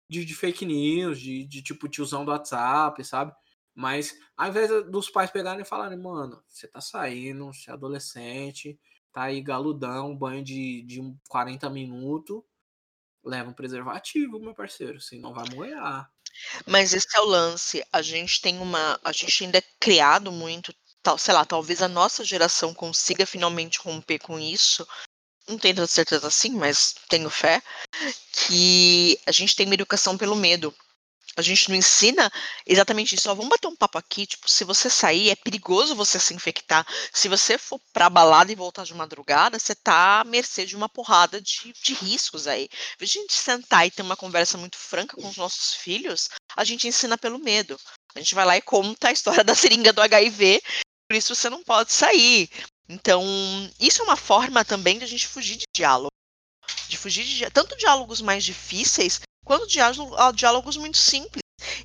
de, 0.09 0.23
de 0.25 0.33
fake 0.33 0.65
news, 0.65 1.19
de, 1.19 1.43
de, 1.45 1.61
tipo, 1.61 1.89
tiozão 1.89 2.23
do 2.23 2.31
WhatsApp, 2.31 3.03
sabe? 3.03 3.33
Mas 3.75 4.17
ao 4.35 4.47
invés 4.47 4.69
dos 4.89 5.09
pais 5.09 5.29
pegarem 5.29 5.61
e 5.61 5.65
falarem, 5.65 5.99
mano, 5.99 6.41
você 6.47 6.67
tá 6.67 6.81
saindo, 6.81 7.53
você 7.53 7.69
é 7.69 7.73
adolescente, 7.73 8.79
tá 9.13 9.23
aí 9.23 9.41
galudão, 9.41 10.15
banho 10.15 10.43
de, 10.43 10.81
de 10.83 10.99
40 11.29 11.69
minutos, 11.69 12.41
leva 13.23 13.49
um 13.49 13.53
preservativo, 13.53 14.39
meu 14.39 14.55
parceiro, 14.55 14.99
senão 14.99 15.33
vai 15.33 15.47
molhar. 15.53 16.09
Mas 16.65 16.93
esse 16.93 17.15
é 17.15 17.21
o 17.21 17.25
lance. 17.25 17.83
A 17.91 18.01
gente 18.01 18.41
tem 18.41 18.59
uma. 18.59 18.99
A 19.03 19.11
gente 19.11 19.43
ainda 19.43 19.57
é 19.57 19.63
criado 19.79 20.31
muito. 20.31 20.73
Tal, 21.01 21.17
sei 21.17 21.33
lá, 21.33 21.45
talvez 21.45 21.81
a 21.81 21.87
nossa 21.87 22.23
geração 22.23 22.73
consiga 22.73 23.25
finalmente 23.25 23.79
romper 23.79 24.19
com 24.19 24.39
isso. 24.39 24.85
Não 25.47 25.57
tenho 25.57 25.75
tanta 25.75 25.87
certeza 25.87 26.27
assim, 26.27 26.51
mas 26.51 26.95
tenho 27.09 27.29
fé. 27.29 27.61
Que 28.33 29.19
a 29.25 29.31
gente 29.31 29.55
tem 29.55 29.65
uma 29.65 29.75
educação 29.75 30.17
pelo 30.17 30.35
medo. 30.35 30.73
A 31.37 31.41
gente 31.43 31.69
não 31.69 31.75
ensina 31.75 32.31
exatamente 32.65 33.13
isso. 33.13 33.29
Ó, 33.29 33.35
vamos 33.35 33.49
bater 33.49 33.67
um 33.67 33.75
papo 33.75 33.97
aqui. 33.99 34.25
Tipo, 34.25 34.49
se 34.49 34.63
você 34.63 34.89
sair, 34.89 35.29
é 35.29 35.35
perigoso 35.35 35.95
você 35.95 36.19
se 36.19 36.33
infectar. 36.33 36.85
Se 37.13 37.29
você 37.29 37.59
for 37.59 37.79
pra 37.93 38.09
balada 38.09 38.51
e 38.51 38.55
voltar 38.55 38.83
de 38.83 38.93
madrugada, 38.95 39.59
você 39.59 39.75
tá 39.75 40.21
à 40.21 40.23
mercê 40.23 40.65
de 40.65 40.75
uma 40.75 40.89
porrada 40.89 41.39
de, 41.39 41.73
de 41.83 41.93
riscos 41.93 42.47
aí. 42.47 42.67
A 42.99 43.05
gente 43.05 43.33
sentar 43.33 43.85
e 43.85 43.91
ter 43.91 44.01
uma 44.01 44.17
conversa 44.17 44.57
muito 44.57 44.77
franca 44.77 45.15
com 45.15 45.29
os 45.29 45.37
nossos 45.37 45.75
filhos, 45.75 46.27
a 46.55 46.63
gente 46.63 46.87
ensina 46.87 47.17
pelo 47.19 47.37
medo. 47.37 47.79
A 48.15 48.19
gente 48.19 48.33
vai 48.33 48.43
lá 48.43 48.57
e 48.57 48.61
conta 48.61 49.09
a 49.09 49.11
história 49.11 49.43
da 49.45 49.53
seringa 49.53 49.93
do 49.93 50.01
HIV, 50.01 50.59
por 51.07 51.15
isso 51.15 51.35
você 51.35 51.51
não 51.51 51.63
pode 51.63 51.93
sair. 51.93 52.49
Então, 52.89 53.23
isso 53.79 54.01
é 54.01 54.05
uma 54.05 54.15
forma 54.15 54.63
também 54.63 54.97
de 54.97 55.03
a 55.03 55.07
gente 55.07 55.27
fugir 55.27 55.57
de 55.57 55.65
diálogo. 55.75 56.11
De 56.87 56.97
fugir 56.97 57.23
de 57.25 57.49
tanto 57.49 57.77
diálogos 57.77 58.21
mais 58.21 58.43
difíceis, 58.43 59.19
quando 59.45 59.67
diálogos 59.67 60.77
muito 60.77 60.97
simples. 60.97 61.41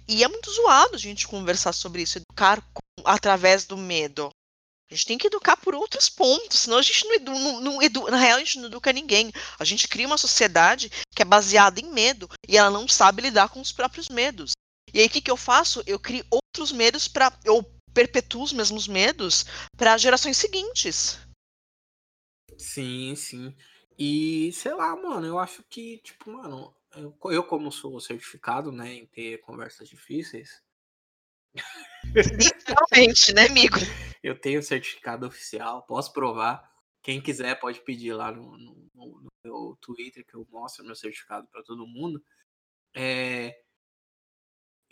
E 0.06 0.22
é 0.22 0.28
muito 0.28 0.50
zoado 0.52 0.94
a 0.94 0.98
gente 0.98 1.26
conversar 1.26 1.72
sobre 1.72 2.02
isso, 2.02 2.18
educar 2.18 2.60
com, 2.72 2.82
através 3.04 3.64
do 3.64 3.76
medo. 3.76 4.30
A 4.90 4.94
gente 4.94 5.06
tem 5.06 5.18
que 5.18 5.26
educar 5.26 5.56
por 5.56 5.74
outros 5.74 6.10
pontos, 6.10 6.60
senão 6.60 6.76
a 6.76 6.82
gente 6.82 7.06
não, 7.06 7.38
não, 7.38 7.60
não 7.60 8.10
na 8.10 8.18
real 8.18 8.36
a 8.36 8.40
gente 8.40 8.58
não 8.58 8.66
educa 8.66 8.92
ninguém. 8.92 9.32
A 9.58 9.64
gente 9.64 9.88
cria 9.88 10.06
uma 10.06 10.18
sociedade 10.18 10.90
que 11.14 11.22
é 11.22 11.24
baseada 11.24 11.80
em 11.80 11.90
medo 11.90 12.28
e 12.46 12.58
ela 12.58 12.70
não 12.70 12.86
sabe 12.86 13.22
lidar 13.22 13.48
com 13.48 13.60
os 13.60 13.72
próprios 13.72 14.08
medos. 14.10 14.52
E 14.92 15.00
aí 15.00 15.06
o 15.06 15.10
que, 15.10 15.22
que 15.22 15.30
eu 15.30 15.36
faço? 15.36 15.82
Eu 15.86 15.98
crio 15.98 16.26
outros 16.30 16.70
medos 16.70 17.08
para 17.08 17.32
eu 17.42 17.64
perpetuo 17.92 18.42
os 18.42 18.52
mesmos 18.52 18.88
medos 18.88 19.44
para 19.76 19.98
gerações 19.98 20.36
seguintes. 20.36 21.18
Sim, 22.58 23.14
sim. 23.16 23.54
E 23.98 24.52
sei 24.52 24.74
lá, 24.74 24.94
mano, 24.96 25.26
eu 25.26 25.38
acho 25.38 25.62
que 25.64 25.98
tipo, 25.98 26.30
mano, 26.30 26.74
eu, 26.94 27.16
eu, 27.30 27.44
como 27.44 27.70
sou 27.72 28.00
certificado, 28.00 28.70
né, 28.70 28.92
em 28.94 29.06
ter 29.06 29.38
conversas 29.40 29.88
difíceis. 29.88 30.62
Literalmente, 32.14 33.32
né, 33.32 33.46
amigo? 33.46 33.76
Eu 34.22 34.38
tenho 34.38 34.62
certificado 34.62 35.26
oficial, 35.26 35.82
posso 35.82 36.12
provar. 36.12 36.70
Quem 37.02 37.20
quiser 37.20 37.58
pode 37.58 37.80
pedir 37.80 38.12
lá 38.12 38.30
no, 38.30 38.56
no, 38.56 38.90
no 38.94 39.26
meu 39.44 39.76
Twitter 39.80 40.24
que 40.24 40.36
eu 40.36 40.46
mostro 40.48 40.84
meu 40.84 40.94
certificado 40.94 41.48
para 41.48 41.64
todo 41.64 41.88
mundo. 41.88 42.22
É, 42.94 43.52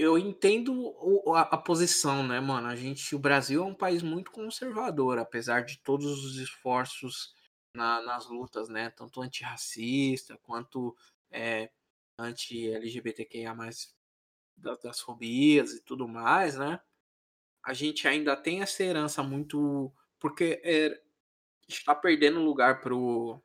eu 0.01 0.17
entendo 0.17 0.95
a, 1.35 1.43
a, 1.43 1.59
posição, 1.59 2.27
né, 2.27 2.41
mano? 2.41 2.67
A 2.69 2.75
gente, 2.75 3.15
o 3.15 3.19
Brasil 3.19 3.63
é 3.63 3.67
um 3.67 3.75
país 3.75 4.03
muito 4.03 4.31
conservador, 4.31 5.19
apesar 5.19 5.61
de 5.63 5.79
todos 5.79 6.25
os 6.25 6.37
esforços 6.39 7.35
na, 7.77 8.01
nas 8.01 8.27
lutas, 8.27 8.71
né? 8.71 8.89
Tanto 8.89 9.21
antirracista 9.21 10.39
quanto 10.39 10.97
é, 11.31 11.71
anti-LGBTQIA+, 12.19 13.55
das, 14.57 14.81
das 14.83 15.01
fobias 15.01 15.75
e 15.75 15.83
tudo 15.83 16.09
mais, 16.09 16.57
né? 16.57 16.81
A 17.63 17.75
gente 17.75 18.09
ainda 18.09 18.35
tem 18.35 18.63
essa 18.63 18.83
herança 18.83 19.23
muito... 19.23 19.93
Porque 20.19 20.63
é, 20.65 20.99
está 21.69 21.95
perdendo 21.95 22.43
lugar 22.43 22.81
pro, 22.81 23.39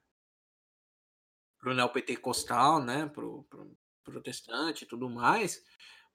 pro 1.60 1.74
neopentecostal, 1.74 2.82
né? 2.82 3.08
Pro, 3.08 3.44
pro 3.44 3.76
protestante 4.06 4.86
e 4.86 4.88
tudo 4.88 5.10
mais, 5.10 5.66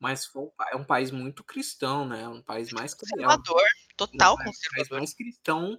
mas 0.00 0.28
é 0.72 0.76
um 0.76 0.84
país 0.84 1.10
muito 1.10 1.44
cristão, 1.44 2.08
né? 2.08 2.26
Um 2.26 2.42
país 2.42 2.72
mais 2.72 2.94
conservador, 2.94 3.62
total 3.96 4.34
um 4.34 4.36
conservador. 4.38 4.70
país 4.74 4.88
mais 4.88 5.14
cristão 5.14 5.78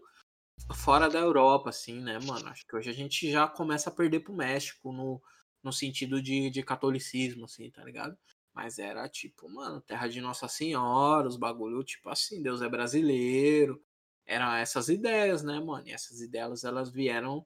fora 0.76 1.10
da 1.10 1.20
Europa, 1.20 1.72
assim, 1.72 2.00
né, 2.00 2.20
mano? 2.20 2.48
Acho 2.48 2.66
que 2.68 2.76
hoje 2.76 2.90
a 2.90 2.94
gente 2.94 3.30
já 3.32 3.48
começa 3.48 3.90
a 3.90 3.94
perder 3.94 4.20
pro 4.20 4.36
México 4.36 4.94
no, 4.94 5.20
no 5.64 5.74
sentido 5.74 6.22
de, 6.22 6.52
de 6.52 6.62
catolicismo, 6.62 7.46
assim, 7.46 7.72
tá 7.72 7.84
ligado? 7.84 8.16
Mas 8.54 8.78
era 8.78 9.10
tipo, 9.10 9.50
mano, 9.50 9.82
terra 9.82 10.08
de 10.08 10.22
Nossa 10.22 10.48
Senhora, 10.48 11.28
os 11.28 11.38
bagulho, 11.38 11.84
tipo 11.84 12.10
assim, 12.10 12.44
Deus 12.44 12.62
é 12.62 12.70
brasileiro. 12.70 13.84
Eram 14.26 14.54
essas 14.54 14.88
ideias, 14.88 15.42
né, 15.42 15.60
mano? 15.60 15.88
E 15.88 15.92
essas 15.92 16.22
ideias, 16.22 16.64
elas 16.64 16.92
vieram 16.92 17.46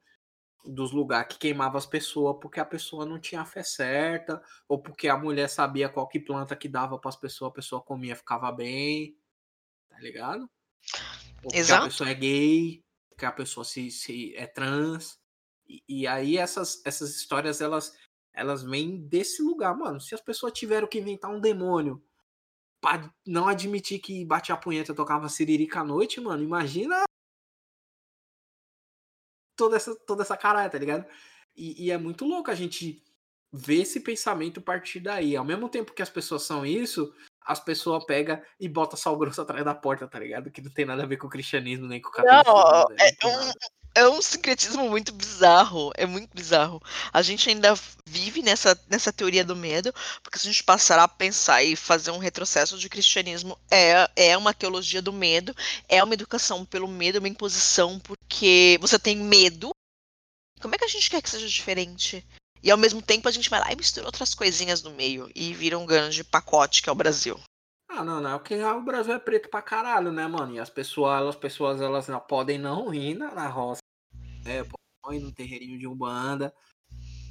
dos 0.67 0.91
lugares 0.91 1.28
que 1.34 1.39
queimava 1.39 1.78
as 1.78 1.86
pessoas 1.86 2.38
porque 2.41 2.60
a 2.60 2.65
pessoa 2.65 3.06
não 3.06 3.19
tinha 3.19 3.41
a 3.41 3.45
fé 3.45 3.63
certa, 3.63 4.41
ou 4.67 4.82
porque 4.82 5.08
a 5.08 5.17
mulher 5.17 5.49
sabia 5.49 5.89
qual 5.89 6.08
que 6.08 6.19
planta 6.19 6.56
que 6.56 6.67
dava 6.67 6.97
para 6.97 7.10
as 7.10 7.15
pessoas, 7.15 7.51
a 7.51 7.56
pessoa 7.56 7.82
comia 7.82 8.15
ficava 8.15 8.51
bem, 8.51 9.17
tá 9.89 9.99
ligado? 9.99 10.41
Ou 10.41 10.49
porque 11.43 11.58
Exato. 11.58 11.84
a 11.84 11.88
pessoa 11.88 12.10
é 12.10 12.13
gay, 12.13 12.84
porque 13.10 13.25
a 13.25 13.32
pessoa 13.32 13.63
se, 13.63 13.89
se 13.91 14.36
é 14.36 14.47
trans. 14.47 15.19
E, 15.67 15.84
e 15.88 16.08
aí 16.08 16.38
essas, 16.38 16.82
essas 16.86 17.15
histórias, 17.15 17.62
elas 17.62 17.95
elas 18.36 18.63
vêm 18.63 18.97
desse 19.08 19.41
lugar, 19.41 19.75
mano. 19.75 19.99
Se 19.99 20.13
as 20.13 20.21
pessoas 20.21 20.51
tiveram 20.54 20.88
que 20.88 20.99
inventar 20.99 21.32
um 21.32 21.39
demônio 21.39 22.04
pra 22.82 23.10
não 23.25 23.47
admitir 23.47 23.99
que 23.99 24.25
batia 24.25 24.54
a 24.54 24.58
punheta 24.58 24.93
tocava 24.93 25.30
siririca 25.30 25.80
à 25.80 25.84
noite, 25.84 26.19
mano, 26.19 26.43
imagina 26.43 27.04
toda 29.55 29.75
essa, 29.75 29.95
toda 29.95 30.23
essa 30.23 30.37
caralho, 30.37 30.71
tá 30.71 30.77
ligado? 30.77 31.05
E, 31.55 31.85
e, 31.85 31.91
é 31.91 31.97
muito 31.97 32.25
louco 32.25 32.51
a 32.51 32.55
gente 32.55 33.01
ver 33.51 33.81
esse 33.81 34.01
pensamento 34.01 34.61
partir 34.61 34.99
daí. 34.99 35.35
Ao 35.35 35.45
mesmo 35.45 35.69
tempo 35.69 35.93
que 35.93 36.01
as 36.01 36.09
pessoas 36.09 36.43
são 36.43 36.65
isso, 36.65 37.13
as 37.45 37.59
pessoas 37.59 38.03
pegam 38.05 38.41
e 38.59 38.67
bota 38.67 38.97
sal 38.97 39.17
grosso 39.17 39.41
atrás 39.41 39.63
da 39.63 39.73
porta, 39.73 40.07
tá 40.07 40.19
ligado? 40.19 40.51
Que 40.51 40.61
não 40.61 40.71
tem 40.71 40.85
nada 40.85 41.03
a 41.03 41.05
ver 41.05 41.17
com 41.17 41.27
o 41.27 41.29
cristianismo 41.29 41.87
nem 41.87 42.01
com 42.01 42.09
o 42.09 42.11
catolicismo. 42.11 42.53
Não, 42.53 42.89
né? 42.89 42.95
é 42.99 43.27
um, 43.27 43.51
é 43.95 44.08
um 44.10 44.21
sincretismo 44.21 44.89
muito 44.89 45.13
bizarro. 45.13 45.91
É 45.95 46.05
muito 46.05 46.29
bizarro. 46.36 46.81
A 47.13 47.21
gente 47.21 47.49
ainda 47.49 47.73
vive 48.05 48.41
nessa, 48.41 48.79
nessa 48.89 49.12
teoria 49.12 49.43
do 49.43 49.55
medo, 49.55 49.93
porque 50.21 50.38
se 50.38 50.47
a 50.47 50.51
gente 50.51 50.63
passar 50.63 50.99
a 50.99 51.08
pensar 51.08 51.63
e 51.63 51.75
fazer 51.75 52.12
um 52.12 52.17
retrocesso 52.17 52.77
de 52.77 52.89
cristianismo, 52.89 53.58
é, 53.71 54.10
é 54.15 54.38
uma 54.38 54.53
teologia 54.53 55.01
do 55.01 55.13
medo, 55.13 55.55
é 55.88 56.03
uma 56.03 56.13
educação 56.13 56.65
pelo 56.65 56.88
medo, 56.88 57.19
uma 57.19 57.29
imposição, 57.29 57.97
porque 57.99 58.77
você 58.81 58.99
tem 58.99 59.15
medo. 59.15 59.71
Como 60.62 60.75
é 60.75 60.77
que 60.77 60.86
a 60.86 60.89
gente 60.89 61.10
quer 61.10 61.21
que 61.21 61.29
seja 61.29 61.47
diferente? 61.47 62.25
E 62.62 62.69
ao 62.69 62.77
mesmo 62.77 63.01
tempo 63.01 63.29
a 63.29 63.31
gente 63.31 63.49
vai 63.49 63.60
lá 63.60 63.71
e 63.71 63.75
mistura 63.75 64.08
outras 64.08 64.36
coisinhas 64.36 64.81
no 64.81 64.91
meio 64.91 65.29
e 65.33 65.54
vira 65.54 65.79
um 65.79 65.85
grande 65.85 66.23
pacote 66.23 66.81
que 66.81 66.89
é 66.89 66.91
o 66.91 66.96
Brasil. 66.96 67.39
Ah, 67.90 68.04
não, 68.04 68.19
não. 68.19 68.38
Porque 68.40 68.56
o 68.62 68.81
Brasil 68.81 69.13
é 69.13 69.19
preto 69.19 69.50
pra 69.50 69.62
caralho, 69.62 70.12
né, 70.12 70.27
mano? 70.27 70.54
E 70.54 70.60
as 70.60 70.69
pessoas, 70.69 71.27
as 71.29 71.36
pessoas 71.36 71.79
elas 71.81 72.08
não 72.08 72.19
podem 72.19 72.58
não 72.58 72.94
ir 72.94 73.15
na, 73.15 73.33
na 73.33 73.48
roça 73.48 73.79
né? 74.44 74.63
Põe 75.02 75.19
no 75.19 75.31
terreirinho 75.31 75.77
de 75.77 75.88
Umbanda 75.88 76.54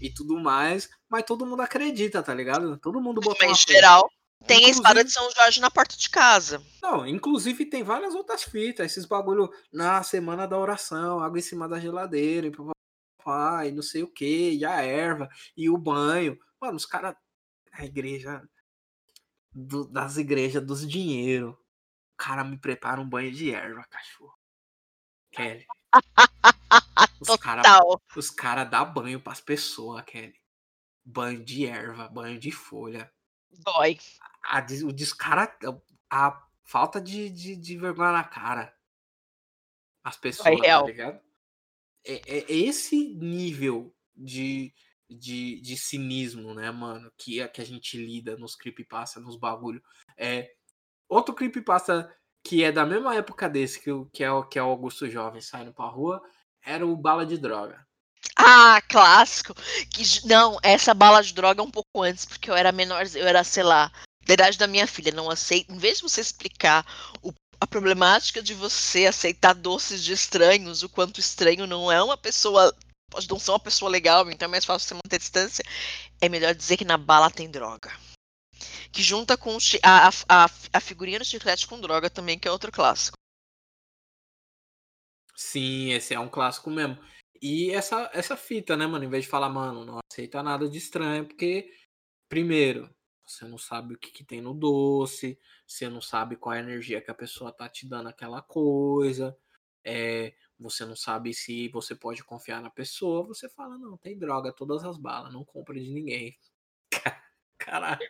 e 0.01 0.11
tudo 0.13 0.39
mais, 0.39 0.89
mas 1.09 1.25
todo 1.25 1.47
mundo 1.47 1.63
acredita, 1.63 2.23
tá 2.23 2.35
ligado? 2.35 2.77
Todo 2.79 3.01
mundo 3.01 3.21
bota 3.21 3.47
Mas 3.47 3.61
geral, 3.67 4.09
Tem 4.47 4.67
a 4.67 4.69
espada 4.69 5.01
Inclusive- 5.01 5.05
de 5.05 5.13
São 5.13 5.31
Jorge 5.33 5.61
na 5.61 5.71
porta 5.71 5.97
de 5.97 6.11
casa. 6.11 6.63
Não, 6.83 7.07
inclusive 7.07 7.65
tem 7.67 7.83
várias 7.83 8.15
outras 8.15 8.43
fitas, 8.45 8.87
esses 8.87 9.07
bagulho 9.07 9.49
na 9.73 10.03
semana 10.03 10.47
da 10.47 10.59
oração, 10.59 11.21
água 11.21 11.39
em 11.39 11.43
cima 11.43 11.69
da 11.69 11.81
geladeira, 11.81 12.47
e 12.49 12.53
papai, 13.19 13.71
não 13.73 13.83
sei 13.83 14.03
o 14.03 14.09
que, 14.13 14.51
e 14.53 14.65
a 14.65 14.83
erva, 14.83 15.29
e 15.57 15.71
o 15.71 15.79
banho. 15.79 16.39
Mano, 16.61 16.77
os 16.77 16.85
caras. 16.87 17.17
A 17.73 17.85
igreja. 17.85 18.43
Do- 19.55 19.87
das 19.89 20.17
igrejas 20.17 20.65
dos 20.65 20.87
dinheiro. 20.87 21.59
O 22.13 22.17
cara 22.17 22.45
me 22.45 22.59
prepara 22.59 23.01
um 23.01 23.09
banho 23.09 23.33
de 23.33 23.51
erva, 23.53 23.85
cachorro. 23.85 24.39
Kelly. 25.33 25.67
Os 27.21 27.37
caras 27.41 27.67
os 28.17 28.31
cara 28.31 28.65
dão 28.65 28.93
banho 28.93 29.21
pras 29.21 29.41
pessoas, 29.41 30.05
Kelly. 30.05 30.41
Banho 31.05 31.45
de 31.45 31.67
erva, 31.67 32.09
banho 32.09 32.39
de 32.39 32.51
folha. 32.51 33.13
Dói. 33.51 33.99
A, 34.45 34.59
o 34.87 34.93
descara. 34.93 35.57
A 36.11 36.47
falta 36.65 37.01
de, 37.01 37.29
de, 37.31 37.57
de 37.57 37.77
vergonha 37.77 38.13
na 38.13 38.25
cara. 38.25 38.75
As 40.03 40.17
pessoas, 40.17 40.57
tá 40.59 40.63
real. 40.65 40.87
ligado? 40.87 41.21
É, 42.05 42.15
é- 42.27 42.53
é 42.53 42.57
esse 42.57 43.15
nível 43.15 43.95
de, 44.15 44.73
de, 45.11 45.61
de 45.61 45.77
cinismo, 45.77 46.55
né, 46.55 46.71
mano? 46.71 47.11
Que, 47.17 47.41
a- 47.43 47.49
que 47.49 47.61
a 47.61 47.67
gente 47.67 47.97
lida 47.97 48.37
nos 48.37 48.55
creepypasta, 48.55 49.21
nos 49.21 49.37
bagulho. 49.37 49.83
É, 50.17 50.51
outro 51.09 51.35
creepypasta 51.35 52.13
que 52.47 52.63
é 52.63 52.71
da 52.71 52.85
mesma 52.85 53.15
época 53.15 53.49
desse, 53.49 53.81
que, 53.81 53.91
que, 54.13 54.23
é, 54.25 54.31
o- 54.31 54.45
que 54.45 54.59
é 54.59 54.63
o 54.63 54.67
Augusto 54.67 55.09
Jovem 55.09 55.41
saindo 55.41 55.73
pra 55.73 55.87
rua, 55.87 56.23
era 56.63 56.87
o 56.87 56.97
Bala 56.97 57.25
de 57.25 57.39
Droga. 57.39 57.87
Ah, 58.37 58.83
clássico. 58.89 59.55
Que, 59.91 60.27
não, 60.27 60.59
essa 60.63 60.93
bala 60.93 61.23
de 61.23 61.33
droga 61.33 61.61
é 61.61 61.65
um 61.65 61.71
pouco 61.71 62.03
antes, 62.03 62.25
porque 62.25 62.51
eu 62.51 62.55
era 62.57 62.73
menor, 62.73 63.05
eu 63.15 63.27
era, 63.27 63.45
sei 63.45 63.63
lá, 63.63 63.93
da 64.27 64.35
idade 64.35 64.59
da 64.59 64.67
minha 64.67 64.87
filha. 64.87 65.13
Não 65.13 65.31
aceito. 65.31 65.73
Em 65.73 65.79
vez 65.79 65.99
de 65.99 66.03
você 66.03 66.21
explicar 66.21 66.85
o- 67.23 67.33
a 67.61 67.67
problemática 67.67 68.43
de 68.43 68.53
você 68.53 69.07
aceitar 69.07 69.55
doces 69.55 70.03
de 70.03 70.13
estranhos, 70.13 70.83
o 70.83 70.89
quanto 70.89 71.21
estranho 71.21 71.67
não 71.67 71.91
é 71.93 72.03
uma 72.03 72.17
pessoa. 72.17 72.75
Não 73.29 73.39
ser 73.39 73.51
uma 73.51 73.61
pessoa 73.61 73.91
legal, 73.91 74.31
então 74.31 74.47
é 74.47 74.51
mais 74.51 74.65
fácil 74.65 74.89
você 74.89 74.95
manter 74.95 75.19
distância. 75.19 75.65
É 76.21 76.29
melhor 76.29 76.55
dizer 76.55 76.77
que 76.77 76.85
na 76.85 76.97
bala 76.97 77.31
tem 77.31 77.51
droga. 77.51 77.91
Que 78.93 79.03
junta 79.03 79.37
com 79.37 79.57
a, 79.83 80.09
a, 80.29 80.47
a, 80.73 80.81
figurinha 80.81 81.19
do 81.19 81.25
chiclete 81.25 81.67
com 81.67 81.81
droga 81.81 82.09
também, 82.09 82.39
que 82.39 82.47
é 82.47 82.51
outro 82.51 82.71
clássico. 82.71 83.17
Sim, 85.35 85.91
esse 85.93 86.15
é 86.15 86.21
um 86.21 86.29
clássico 86.29 86.71
mesmo. 86.71 86.99
E 87.43 87.71
essa, 87.73 88.11
essa 88.15 88.37
fita, 88.37 88.77
né, 88.77 88.87
mano? 88.87 89.05
Em 89.05 89.09
vez 89.09 89.25
de 89.25 89.31
falar, 89.31 89.49
mano, 89.49 89.85
não 89.85 89.99
aceita 90.11 90.43
nada 90.43 90.69
de 90.69 90.79
estranho, 90.79 91.27
porque, 91.27 91.71
primeiro, 92.29 92.89
você 93.27 93.45
não 93.45 93.59
sabe 93.59 93.95
o 93.95 93.99
que, 93.99 94.11
que 94.11 94.25
tem 94.25 94.41
no 94.41 94.55
doce, 94.55 95.39
você 95.67 95.89
não 95.89 96.01
sabe 96.01 96.37
qual 96.37 96.55
é 96.55 96.59
a 96.59 96.62
energia 96.62 97.01
que 97.01 97.11
a 97.11 97.15
pessoa 97.15 97.53
tá 97.53 97.69
te 97.69 97.89
dando 97.89 98.09
aquela 98.09 98.41
coisa, 98.41 99.37
é, 99.85 100.35
você 100.59 100.85
não 100.85 100.97
sabe 100.97 101.35
se 101.35 101.69
você 101.69 101.95
pode 101.95 102.23
confiar 102.25 102.61
na 102.63 102.71
pessoa, 102.71 103.27
você 103.27 103.49
fala, 103.49 103.77
não, 103.79 103.97
tem 103.97 104.19
droga, 104.19 104.53
todas 104.53 104.85
as 104.85 104.97
balas, 104.97 105.33
não 105.33 105.45
compra 105.45 105.79
de 105.79 105.91
ninguém. 105.91 106.37
Caralho. 107.59 108.09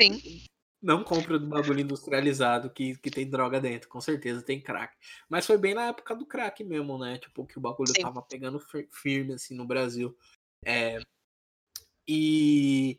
Sim. 0.00 0.44
Não 0.80 1.02
compre 1.02 1.38
do 1.38 1.46
bagulho 1.48 1.80
industrializado 1.80 2.70
que, 2.70 2.96
que 2.98 3.10
tem 3.10 3.28
droga 3.28 3.60
dentro, 3.60 3.88
com 3.88 4.00
certeza 4.00 4.42
tem 4.42 4.60
crack. 4.60 4.96
Mas 5.28 5.44
foi 5.44 5.58
bem 5.58 5.74
na 5.74 5.86
época 5.86 6.14
do 6.14 6.24
crack 6.24 6.62
mesmo, 6.62 6.96
né? 6.98 7.18
Tipo, 7.18 7.44
que 7.44 7.58
o 7.58 7.60
bagulho 7.60 7.92
Sim. 7.94 8.02
tava 8.02 8.22
pegando 8.22 8.60
fir- 8.60 8.88
firme 8.92 9.34
assim 9.34 9.56
no 9.56 9.66
Brasil. 9.66 10.16
É, 10.64 11.00
e 12.06 12.98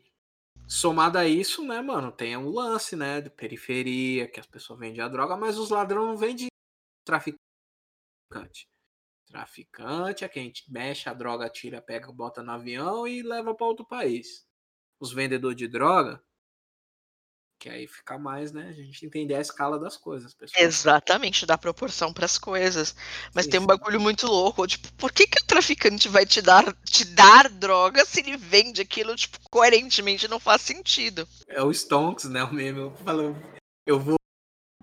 somado 0.68 1.18
a 1.18 1.26
isso, 1.26 1.66
né, 1.66 1.80
mano, 1.80 2.12
tem 2.12 2.36
o 2.36 2.48
lance, 2.48 2.94
né, 2.94 3.20
de 3.20 3.28
periferia, 3.28 4.28
que 4.28 4.38
as 4.38 4.46
pessoas 4.46 4.78
vendem 4.78 5.00
a 5.00 5.08
droga, 5.08 5.36
mas 5.36 5.58
os 5.58 5.70
ladrões 5.70 6.06
não 6.06 6.16
vendem 6.16 6.46
traficante. 7.04 7.40
Traficante 9.26 10.24
é 10.24 10.28
quem 10.28 10.52
mexe 10.68 11.08
a 11.08 11.14
droga, 11.14 11.48
tira, 11.48 11.80
pega, 11.80 12.10
bota 12.10 12.42
no 12.42 12.50
avião 12.50 13.06
e 13.06 13.22
leva 13.22 13.54
para 13.54 13.66
outro 13.66 13.84
país. 13.84 14.46
Os 14.98 15.12
vendedores 15.12 15.56
de 15.56 15.68
droga, 15.68 16.22
que 17.60 17.68
aí 17.68 17.86
fica 17.86 18.18
mais, 18.18 18.52
né? 18.52 18.68
A 18.68 18.72
gente 18.72 19.04
entender 19.04 19.34
a 19.34 19.40
escala 19.40 19.78
das 19.78 19.94
coisas, 19.94 20.32
pessoal. 20.32 20.64
Exatamente, 20.64 21.44
dá 21.44 21.58
proporção 21.58 22.10
para 22.10 22.24
as 22.24 22.38
coisas. 22.38 22.96
Mas 23.34 23.44
Sim, 23.44 23.50
tem 23.50 23.60
um 23.60 23.66
bagulho 23.66 24.00
muito 24.00 24.26
louco, 24.26 24.66
tipo, 24.66 24.90
por 24.94 25.12
que, 25.12 25.26
que 25.26 25.42
o 25.42 25.46
traficante 25.46 26.08
vai 26.08 26.24
te 26.24 26.40
dar, 26.40 26.72
te 26.84 27.04
dar 27.04 27.50
droga 27.50 28.04
se 28.06 28.20
ele 28.20 28.38
vende 28.38 28.80
aquilo, 28.80 29.14
tipo, 29.14 29.38
coerentemente? 29.50 30.26
Não 30.26 30.40
faz 30.40 30.62
sentido. 30.62 31.28
É 31.46 31.62
o 31.62 31.70
Stonks, 31.70 32.24
né? 32.24 32.42
O 32.42 32.52
meme 32.52 32.90
falando, 33.04 33.38
eu 33.86 34.00
vou 34.00 34.19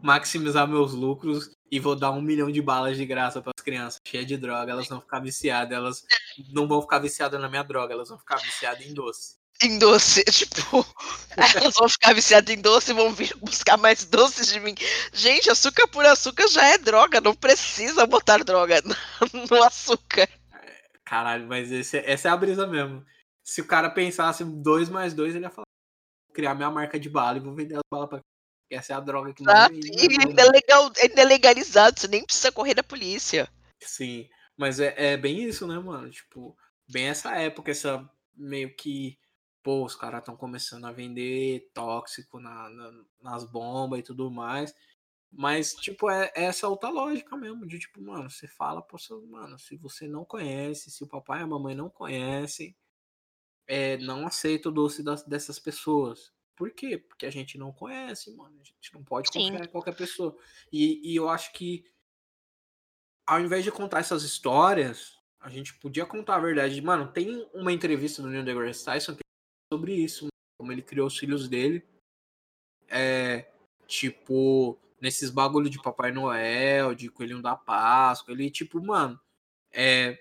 maximizar 0.01 0.67
meus 0.67 0.93
lucros 0.93 1.51
e 1.71 1.79
vou 1.79 1.95
dar 1.95 2.11
um 2.11 2.21
milhão 2.21 2.51
de 2.51 2.61
balas 2.61 2.97
de 2.97 3.05
graça 3.05 3.41
para 3.41 3.51
as 3.57 3.63
crianças 3.63 3.99
cheias 4.07 4.25
de 4.25 4.37
droga. 4.37 4.71
Elas 4.71 4.87
vão 4.87 5.01
ficar 5.01 5.19
viciadas, 5.19 5.75
elas 5.77 6.05
não 6.49 6.67
vão 6.67 6.81
ficar 6.81 6.99
viciadas 6.99 7.39
na 7.39 7.49
minha 7.49 7.63
droga, 7.63 7.93
elas 7.93 8.09
vão 8.09 8.17
ficar 8.17 8.37
viciadas 8.37 8.85
em 8.85 8.93
doce. 8.93 9.35
Em 9.61 9.79
doce, 9.79 10.23
tipo, 10.31 10.85
elas 11.35 11.73
vão 11.73 11.89
ficar 11.89 12.13
viciadas 12.13 12.53
em 12.55 12.61
doce 12.61 12.91
e 12.91 12.93
vão 12.93 13.11
vir 13.11 13.35
buscar 13.37 13.75
mais 13.75 14.05
doces 14.05 14.47
de 14.47 14.59
mim. 14.59 14.75
Gente, 15.11 15.49
açúcar 15.49 15.87
por 15.87 16.05
açúcar 16.05 16.47
já 16.47 16.63
é 16.67 16.77
droga, 16.77 17.19
não 17.19 17.33
precisa 17.33 18.05
botar 18.05 18.43
droga 18.43 18.81
no- 19.49 19.63
açúcar. 19.63 20.29
Caralho, 21.03 21.47
mas 21.47 21.71
esse, 21.71 21.97
essa 21.97 22.27
é 22.27 22.31
a 22.31 22.37
brisa 22.37 22.67
mesmo. 22.67 23.03
Se 23.43 23.61
o 23.61 23.65
cara 23.65 23.89
pensasse 23.89 24.43
dois 24.43 24.89
mais 24.89 25.13
dois, 25.13 25.33
ele 25.33 25.45
ia 25.45 25.49
falar: 25.49 25.65
criar 26.33 26.53
minha 26.53 26.69
marca 26.69 26.99
de 26.99 27.09
bala 27.09 27.37
e 27.37 27.41
vou 27.41 27.55
vender 27.55 27.75
as 27.75 27.81
balas 27.91 28.09
pra. 28.09 28.19
Essa 28.69 28.93
é 28.93 28.95
a 28.95 28.99
droga 28.99 29.33
que 29.33 29.43
Exato. 29.43 29.73
vende, 29.73 29.91
E 29.97 30.07
né, 30.07 30.15
ainda 30.21 30.41
é, 30.41 30.51
legal, 30.51 30.91
ainda 30.97 31.21
é 31.21 31.25
legalizado, 31.25 31.99
você 31.99 32.07
nem 32.07 32.25
precisa 32.25 32.51
correr 32.51 32.73
da 32.73 32.83
polícia. 32.83 33.49
Sim, 33.79 34.27
mas 34.57 34.79
é, 34.79 34.93
é 35.13 35.17
bem 35.17 35.43
isso, 35.43 35.67
né, 35.67 35.77
mano? 35.79 36.09
Tipo, 36.09 36.57
bem 36.89 37.07
essa 37.07 37.35
época, 37.35 37.71
essa 37.71 38.09
meio 38.35 38.75
que, 38.75 39.17
pô, 39.63 39.85
os 39.85 39.95
caras 39.95 40.19
estão 40.19 40.35
começando 40.35 40.85
a 40.85 40.91
vender 40.91 41.69
tóxico 41.73 42.39
na, 42.39 42.69
na- 42.69 43.03
nas 43.21 43.43
bombas 43.45 43.99
e 43.99 44.03
tudo 44.03 44.29
mais. 44.29 44.73
Mas, 45.31 45.73
tipo, 45.75 46.09
é, 46.09 46.31
é 46.35 46.45
essa 46.45 46.67
outra 46.67 46.89
lógica 46.89 47.35
mesmo, 47.37 47.65
de 47.67 47.79
tipo, 47.79 48.01
mano, 48.01 48.29
você 48.29 48.47
fala 48.47 48.81
pro 48.81 48.97
seu, 48.99 49.21
mano, 49.27 49.59
se 49.59 49.75
você 49.77 50.07
não 50.07 50.25
conhece, 50.25 50.89
se 50.89 51.03
o 51.03 51.07
papai 51.07 51.41
e 51.41 51.43
a 51.43 51.47
mamãe 51.47 51.75
não 51.75 51.89
conhecem, 51.89 52.75
é, 53.67 53.97
não 53.97 54.25
aceita 54.27 54.69
o 54.69 54.71
doce 54.71 55.03
das, 55.03 55.23
dessas 55.23 55.59
pessoas. 55.59 56.33
Por 56.57 56.71
quê? 56.71 56.97
Porque 56.97 57.27
a 57.27 57.29
gente 57.29 57.57
não 57.57 57.71
conhece, 57.71 58.35
mano. 58.35 58.59
A 58.59 58.63
gente 58.63 58.93
não 58.93 59.03
pode 59.03 59.29
Sim. 59.31 59.51
confiar 59.51 59.65
em 59.65 59.69
qualquer 59.69 59.95
pessoa. 59.95 60.35
E, 60.73 61.13
e 61.13 61.15
eu 61.15 61.29
acho 61.29 61.53
que 61.53 61.85
ao 63.27 63.39
invés 63.39 63.63
de 63.63 63.71
contar 63.71 63.99
essas 63.99 64.23
histórias, 64.23 65.17
a 65.39 65.49
gente 65.49 65.75
podia 65.75 66.05
contar 66.05 66.37
a 66.37 66.39
verdade. 66.39 66.81
Mano, 66.81 67.11
tem 67.11 67.47
uma 67.53 67.71
entrevista 67.71 68.21
do 68.21 68.29
Neil 68.29 68.43
deGrasse 68.43 68.83
Tyson 68.83 69.11
é 69.11 69.17
sobre 69.71 69.93
isso, 69.93 70.27
como 70.57 70.71
ele 70.71 70.81
criou 70.81 71.07
os 71.07 71.17
filhos 71.17 71.47
dele. 71.47 71.85
É, 72.87 73.51
tipo, 73.85 74.79
nesses 74.99 75.29
bagulho 75.29 75.69
de 75.69 75.81
Papai 75.81 76.11
Noel, 76.11 76.95
de 76.95 77.09
Coelhinho 77.09 77.41
da 77.41 77.55
Páscoa, 77.55 78.33
ele 78.33 78.49
tipo, 78.49 78.81
mano, 78.81 79.19
é, 79.71 80.17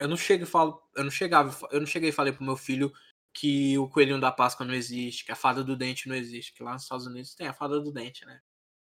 eu 0.00 0.08
não 0.08 0.16
chego 0.16 0.42
e 0.42 0.46
falo, 0.46 0.82
eu 0.96 1.04
não 1.04 1.10
chegava, 1.10 1.56
eu 1.70 1.80
não 1.80 1.86
cheguei 1.86 2.08
e 2.08 2.12
falei 2.12 2.32
pro 2.32 2.44
meu 2.44 2.56
filho 2.56 2.92
que 3.34 3.76
o 3.76 3.88
Coelhinho 3.88 4.20
da 4.20 4.30
Páscoa 4.30 4.64
não 4.64 4.72
existe, 4.72 5.24
que 5.24 5.32
a 5.32 5.36
Fada 5.36 5.64
do 5.64 5.76
Dente 5.76 6.08
não 6.08 6.14
existe, 6.14 6.54
que 6.54 6.62
lá 6.62 6.72
nos 6.72 6.84
Estados 6.84 7.06
Unidos 7.06 7.34
tem 7.34 7.48
a 7.48 7.52
Fada 7.52 7.80
do 7.80 7.92
Dente, 7.92 8.24
né? 8.24 8.40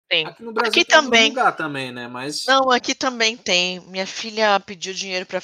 Tem. 0.10 0.26
Aqui 0.26 0.42
no 0.42 0.52
Brasil 0.52 0.72
Aqui 0.72 0.84
tem 0.84 0.98
também. 0.98 1.30
lugar 1.30 1.56
também, 1.56 1.92
né? 1.92 2.08
Mas 2.08 2.46
Não, 2.48 2.72
aqui 2.72 2.96
também 2.96 3.38
tem. 3.38 3.80
Minha 3.82 4.08
filha 4.08 4.60
pediu 4.60 4.92
dinheiro 4.92 5.24
pra, 5.28 5.40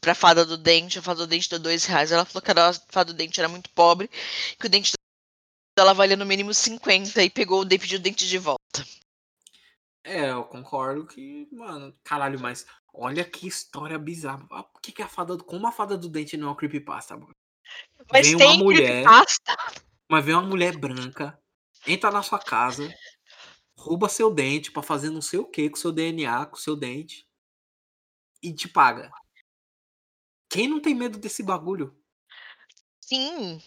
pra 0.00 0.14
fada 0.14 0.46
do 0.46 0.56
dente. 0.56 1.00
A 1.00 1.02
fada 1.02 1.18
do 1.18 1.26
dente 1.26 1.50
deu 1.50 1.58
dois 1.58 1.84
reais. 1.84 2.12
Ela 2.12 2.24
falou 2.24 2.40
que 2.40 2.50
a 2.52 2.72
fada 2.88 3.12
do 3.12 3.16
dente 3.16 3.40
era 3.40 3.48
muito 3.48 3.68
pobre, 3.70 4.08
que 4.60 4.66
o 4.66 4.68
dente 4.68 4.92
dela 5.76 5.92
valia 5.92 6.16
no 6.16 6.24
mínimo 6.24 6.54
50 6.54 7.20
e 7.20 7.28
pegou 7.28 7.62
o 7.62 7.68
pediu 7.68 7.98
o 7.98 8.02
dente 8.02 8.28
de 8.28 8.38
volta. 8.38 8.86
É, 10.04 10.30
eu 10.30 10.44
concordo 10.44 11.04
que, 11.04 11.48
mano, 11.50 11.92
caralho, 12.04 12.38
mas 12.38 12.64
olha 12.94 13.24
que 13.24 13.48
história 13.48 13.98
bizarra. 13.98 14.46
Ah, 14.52 14.62
Por 14.62 14.80
que, 14.80 14.92
que 14.92 15.02
a 15.02 15.08
fada 15.08 15.36
do. 15.36 15.42
Como 15.42 15.66
a 15.66 15.72
fada 15.72 15.98
do 15.98 16.08
dente 16.08 16.36
não 16.36 16.46
é 16.46 16.50
uma 16.50 16.56
creepypasta, 16.56 17.16
mano? 17.16 17.34
Mas 18.12 18.26
Vem 18.28 18.36
uma 18.36 18.56
mulher-. 18.56 19.04
Mas 20.08 20.24
vem 20.24 20.34
uma 20.34 20.46
mulher 20.46 20.76
branca, 20.76 21.38
entra 21.86 22.10
na 22.10 22.22
sua 22.22 22.38
casa, 22.38 22.92
rouba 23.76 24.08
seu 24.08 24.32
dente 24.32 24.70
pra 24.70 24.82
fazer 24.82 25.10
não 25.10 25.20
sei 25.20 25.40
o 25.40 25.44
que 25.44 25.68
com 25.68 25.76
seu 25.76 25.92
DNA, 25.92 26.46
com 26.46 26.56
seu 26.56 26.76
dente, 26.76 27.26
e 28.42 28.52
te 28.52 28.68
paga. 28.68 29.10
Quem 30.48 30.68
não 30.68 30.80
tem 30.80 30.94
medo 30.94 31.18
desse 31.18 31.42
bagulho? 31.42 31.96
Sim. 33.00 33.60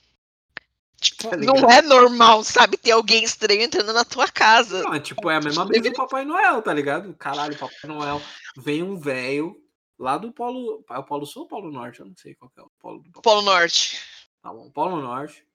Tipo, 0.99 1.29
Tá 1.29 1.37
não 1.37 1.69
é 1.69 1.81
normal, 1.81 2.43
sabe? 2.43 2.77
Ter 2.77 2.91
alguém 2.91 3.23
estranho 3.23 3.61
entrando 3.61 3.93
na 3.93 4.03
tua 4.03 4.27
casa. 4.27 4.83
Não, 4.83 4.93
é 4.93 4.99
tipo, 4.99 5.29
é 5.29 5.37
a 5.37 5.41
mesma 5.41 5.65
brisa 5.65 5.89
do 5.89 5.95
Papai 5.95 6.25
Noel, 6.25 6.61
tá 6.61 6.73
ligado? 6.73 7.13
Caralho, 7.15 7.57
Papai 7.57 7.77
Noel. 7.85 8.21
Vem 8.57 8.83
um 8.83 8.97
velho 8.97 9.55
lá 9.97 10.17
do 10.17 10.31
Polo. 10.31 10.83
É 10.89 10.97
o 10.97 11.03
Polo 11.03 11.25
Sul 11.25 11.43
ou 11.43 11.47
Polo 11.47 11.71
Norte? 11.71 12.01
Eu 12.01 12.05
não 12.05 12.15
sei 12.17 12.35
qual 12.35 12.51
é 12.57 12.61
o 12.61 12.71
Polo 12.79 12.99
do 12.99 13.11
Papai 13.11 13.21
Polo 13.21 13.41
Norte. 13.41 13.97
Tá 14.41 14.53
bom, 14.53 14.71
Polo 14.71 15.01
Norte. 15.01 15.45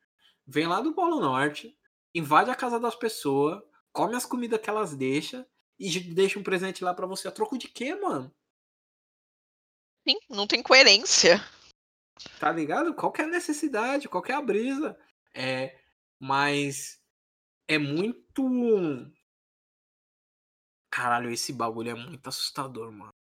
Vem 0.46 0.66
lá 0.66 0.80
do 0.80 0.92
Polo 0.92 1.20
Norte, 1.20 1.76
invade 2.14 2.50
a 2.50 2.54
casa 2.54 2.78
das 2.78 2.94
pessoas, 2.94 3.62
come 3.92 4.14
as 4.14 4.26
comidas 4.26 4.60
que 4.60 4.68
elas 4.68 4.94
deixam 4.94 5.46
e 5.78 5.98
deixa 6.00 6.38
um 6.38 6.42
presente 6.42 6.84
lá 6.84 6.92
para 6.92 7.06
você. 7.06 7.26
A 7.26 7.32
troco 7.32 7.56
de 7.56 7.68
quê, 7.68 7.94
mano? 7.94 8.34
Sim, 10.06 10.18
não 10.28 10.46
tem 10.46 10.62
coerência. 10.62 11.36
Tá 12.38 12.52
ligado? 12.52 12.94
Qual 12.94 13.10
que 13.10 13.22
é 13.22 13.24
a 13.24 13.28
necessidade? 13.28 14.08
Qual 14.08 14.22
que 14.22 14.32
é 14.32 14.34
a 14.34 14.42
brisa? 14.42 14.98
É, 15.34 15.80
mas 16.20 17.02
é 17.66 17.78
muito. 17.78 18.44
Caralho, 20.90 21.30
esse 21.30 21.52
bagulho 21.52 21.90
é 21.90 21.94
muito 21.94 22.28
assustador, 22.28 22.92
mano. 22.92 23.12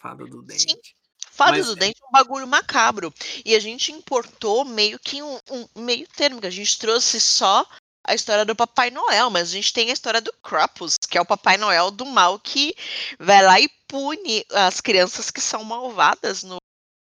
Fada 0.00 0.24
do 0.24 0.42
dente. 0.42 0.70
Sim. 0.72 1.07
Fada 1.38 1.52
Mas... 1.52 1.66
do 1.66 1.76
Dente 1.76 2.02
é 2.02 2.06
um 2.06 2.10
bagulho 2.10 2.48
macabro. 2.48 3.14
E 3.44 3.54
a 3.54 3.60
gente 3.60 3.92
importou 3.92 4.64
meio 4.64 4.98
que 4.98 5.22
um, 5.22 5.38
um, 5.48 5.82
meio 5.82 6.04
termo, 6.08 6.40
que 6.40 6.48
a 6.48 6.50
gente 6.50 6.76
trouxe 6.76 7.20
só 7.20 7.64
a 8.04 8.12
história 8.12 8.44
do 8.44 8.56
Papai 8.56 8.90
Noel, 8.90 9.30
mas 9.30 9.48
a 9.48 9.52
gente 9.52 9.72
tem 9.72 9.88
a 9.88 9.92
história 9.92 10.20
do 10.20 10.32
Krampus, 10.42 10.96
que 11.08 11.16
é 11.16 11.20
o 11.20 11.26
Papai 11.26 11.56
Noel 11.56 11.92
do 11.92 12.04
mal 12.04 12.40
que 12.40 12.74
vai 13.20 13.40
lá 13.44 13.60
e 13.60 13.68
pune 13.86 14.44
as 14.52 14.80
crianças 14.80 15.30
que 15.30 15.40
são 15.40 15.62
malvadas 15.62 16.42
no, 16.42 16.56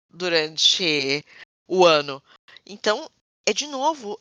durante 0.09 1.23
o 1.65 1.85
ano. 1.85 2.21
Então, 2.65 3.09
é 3.45 3.53
de 3.53 3.67
novo, 3.67 4.19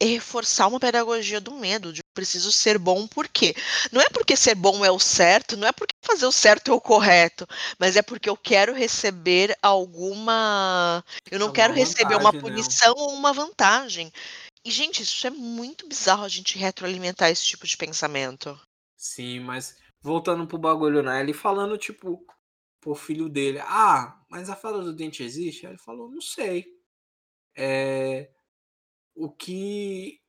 é 0.00 0.06
reforçar 0.06 0.66
uma 0.66 0.80
pedagogia 0.80 1.40
do 1.40 1.52
medo, 1.52 1.92
de 1.92 2.02
preciso 2.14 2.52
ser 2.52 2.78
bom 2.78 3.06
por 3.06 3.28
quê? 3.28 3.54
Não 3.92 4.00
é 4.00 4.08
porque 4.08 4.36
ser 4.36 4.54
bom 4.54 4.84
é 4.84 4.90
o 4.90 4.98
certo, 4.98 5.56
não 5.56 5.66
é 5.66 5.72
porque 5.72 5.94
fazer 6.02 6.26
o 6.26 6.32
certo 6.32 6.70
é 6.70 6.74
o 6.74 6.80
correto, 6.80 7.46
mas 7.78 7.96
é 7.96 8.02
porque 8.02 8.28
eu 8.28 8.36
quero 8.36 8.72
receber 8.72 9.56
alguma. 9.60 11.04
Eu 11.30 11.38
não 11.38 11.52
quero 11.52 11.74
vantagem, 11.74 11.92
receber 11.92 12.16
uma 12.16 12.32
né? 12.32 12.40
punição 12.40 12.94
né? 12.94 13.00
ou 13.00 13.14
uma 13.14 13.32
vantagem. 13.32 14.12
E, 14.64 14.70
gente, 14.70 15.02
isso 15.02 15.26
é 15.26 15.30
muito 15.30 15.86
bizarro 15.86 16.24
a 16.24 16.28
gente 16.28 16.56
retroalimentar 16.56 17.30
esse 17.30 17.44
tipo 17.44 17.66
de 17.66 17.76
pensamento. 17.76 18.58
Sim, 18.96 19.40
mas 19.40 19.76
voltando 20.00 20.46
pro 20.46 20.56
bagulho, 20.56 21.02
né? 21.02 21.20
Ele 21.20 21.34
falando, 21.34 21.76
tipo, 21.76 22.24
pro 22.80 22.94
filho 22.94 23.28
dele, 23.28 23.58
ah, 23.60 24.18
mas 24.30 24.48
a 24.48 24.56
fada 24.56 24.80
do 24.80 24.94
dente 24.94 25.22
existe? 25.22 25.66
Aí 25.66 25.72
ele 25.72 25.78
falou, 25.78 26.10
não 26.10 26.20
sei. 26.20 26.66
É, 27.56 28.30
o 29.14 29.30
que 29.30 30.20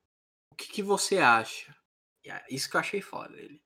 o 0.52 0.56
que, 0.56 0.68
que 0.68 0.84
você 0.84 1.18
acha? 1.18 1.76
Isso 2.50 2.70
que 2.70 2.76
eu 2.78 2.80
achei 2.80 3.02
foda 3.02 3.36
ele. 3.38 3.62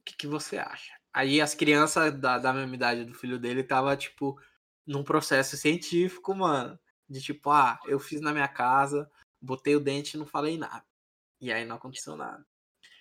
O 0.00 0.04
que, 0.04 0.16
que 0.16 0.26
você 0.26 0.58
acha? 0.58 0.92
Aí 1.12 1.40
as 1.40 1.54
crianças 1.54 2.14
da, 2.20 2.38
da 2.38 2.52
mesma 2.52 2.74
idade 2.74 3.04
do 3.04 3.14
filho 3.14 3.38
dele 3.38 3.64
tava, 3.64 3.96
tipo, 3.96 4.38
num 4.86 5.02
processo 5.02 5.56
científico, 5.56 6.34
mano. 6.34 6.78
De 7.08 7.22
tipo, 7.22 7.50
ah, 7.50 7.78
eu 7.86 7.98
fiz 7.98 8.20
na 8.20 8.32
minha 8.32 8.48
casa, 8.48 9.10
botei 9.40 9.76
o 9.76 9.80
dente 9.80 10.14
e 10.14 10.18
não 10.18 10.26
falei 10.26 10.58
nada. 10.58 10.84
E 11.40 11.52
aí 11.52 11.64
não 11.64 11.76
aconteceu 11.76 12.16
nada. 12.16 12.44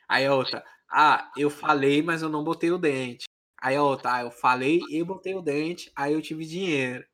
Aí 0.07 0.25
a 0.25 0.33
outra, 0.33 0.63
ah, 0.89 1.29
eu 1.37 1.49
falei, 1.49 2.01
mas 2.01 2.21
eu 2.21 2.29
não 2.29 2.43
botei 2.43 2.71
o 2.71 2.77
dente. 2.77 3.25
Aí 3.61 3.75
a 3.75 3.83
outra, 3.83 4.15
ah, 4.15 4.21
eu 4.21 4.31
falei 4.31 4.79
e 4.89 5.03
botei 5.03 5.35
o 5.35 5.41
dente, 5.41 5.91
aí 5.95 6.13
eu 6.13 6.21
tive 6.21 6.45
dinheiro. 6.45 7.05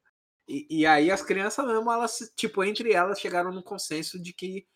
E, 0.48 0.68
e 0.82 0.86
aí 0.86 1.10
as 1.12 1.22
crianças 1.22 1.66
mesmo, 1.66 1.92
elas, 1.92 2.18
tipo, 2.36 2.64
entre 2.64 2.92
elas 2.94 3.20
chegaram 3.20 3.52
no 3.52 3.64
consenso 3.64 4.22
de 4.22 4.34
que 4.34 4.68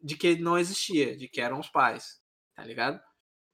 de 0.00 0.16
que 0.16 0.36
não 0.36 0.58
existia, 0.58 1.16
de 1.16 1.26
que 1.28 1.40
eram 1.40 1.58
os 1.58 1.70
pais, 1.70 2.20
tá 2.54 2.62
ligado? 2.62 3.00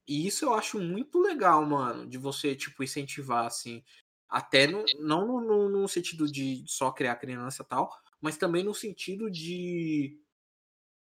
E 0.07 0.27
isso 0.27 0.45
eu 0.45 0.53
acho 0.53 0.81
muito 0.81 1.21
legal, 1.21 1.65
mano, 1.65 2.09
de 2.09 2.19
você, 2.19 2.57
tipo, 2.57 2.83
incentivar, 2.83 3.47
assim, 3.47 3.85
até 4.29 4.67
no, 4.67 4.85
não 4.99 5.41
no, 5.41 5.69
no, 5.69 5.89
sentido 5.89 6.27
de 6.31 6.65
só 6.67 6.91
criar 6.91 7.15
criança 7.15 7.63
e 7.63 7.67
tal, 7.67 7.89
mas 8.21 8.37
também 8.37 8.65
no 8.65 8.75
sentido 8.75 9.31
de, 9.31 10.21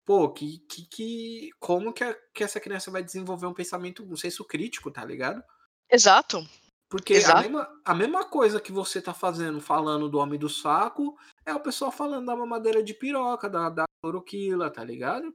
pô, 0.06 0.30
que, 0.34 0.60
que, 0.70 0.86
que 0.88 1.50
como 1.60 1.94
que, 1.94 2.04
a, 2.04 2.14
que 2.34 2.44
essa 2.44 2.60
criança 2.60 2.92
vai 2.92 3.02
desenvolver 3.02 3.48
um 3.48 3.54
pensamento, 3.54 4.04
um 4.04 4.18
senso 4.18 4.44
crítico, 4.44 4.92
tá 4.92 5.06
ligado? 5.06 5.42
Exato. 5.90 6.46
Porque 6.90 7.18
a 7.18 7.42
mesma, 7.42 7.82
a 7.86 7.94
mesma 7.94 8.26
coisa 8.26 8.60
que 8.60 8.72
você 8.72 9.00
tá 9.00 9.14
fazendo, 9.14 9.62
falando 9.62 10.10
do 10.10 10.18
homem 10.18 10.40
do 10.40 10.50
saco, 10.50 11.16
é 11.46 11.54
o 11.54 11.60
pessoal 11.60 11.92
falando 11.92 12.26
da 12.26 12.36
mamadeira 12.36 12.84
de 12.84 12.96
piroca, 12.96 13.48
da, 13.48 13.70
da 13.70 13.86
cloroquila, 14.02 14.72
tá 14.72 14.84
ligado? 14.84 15.32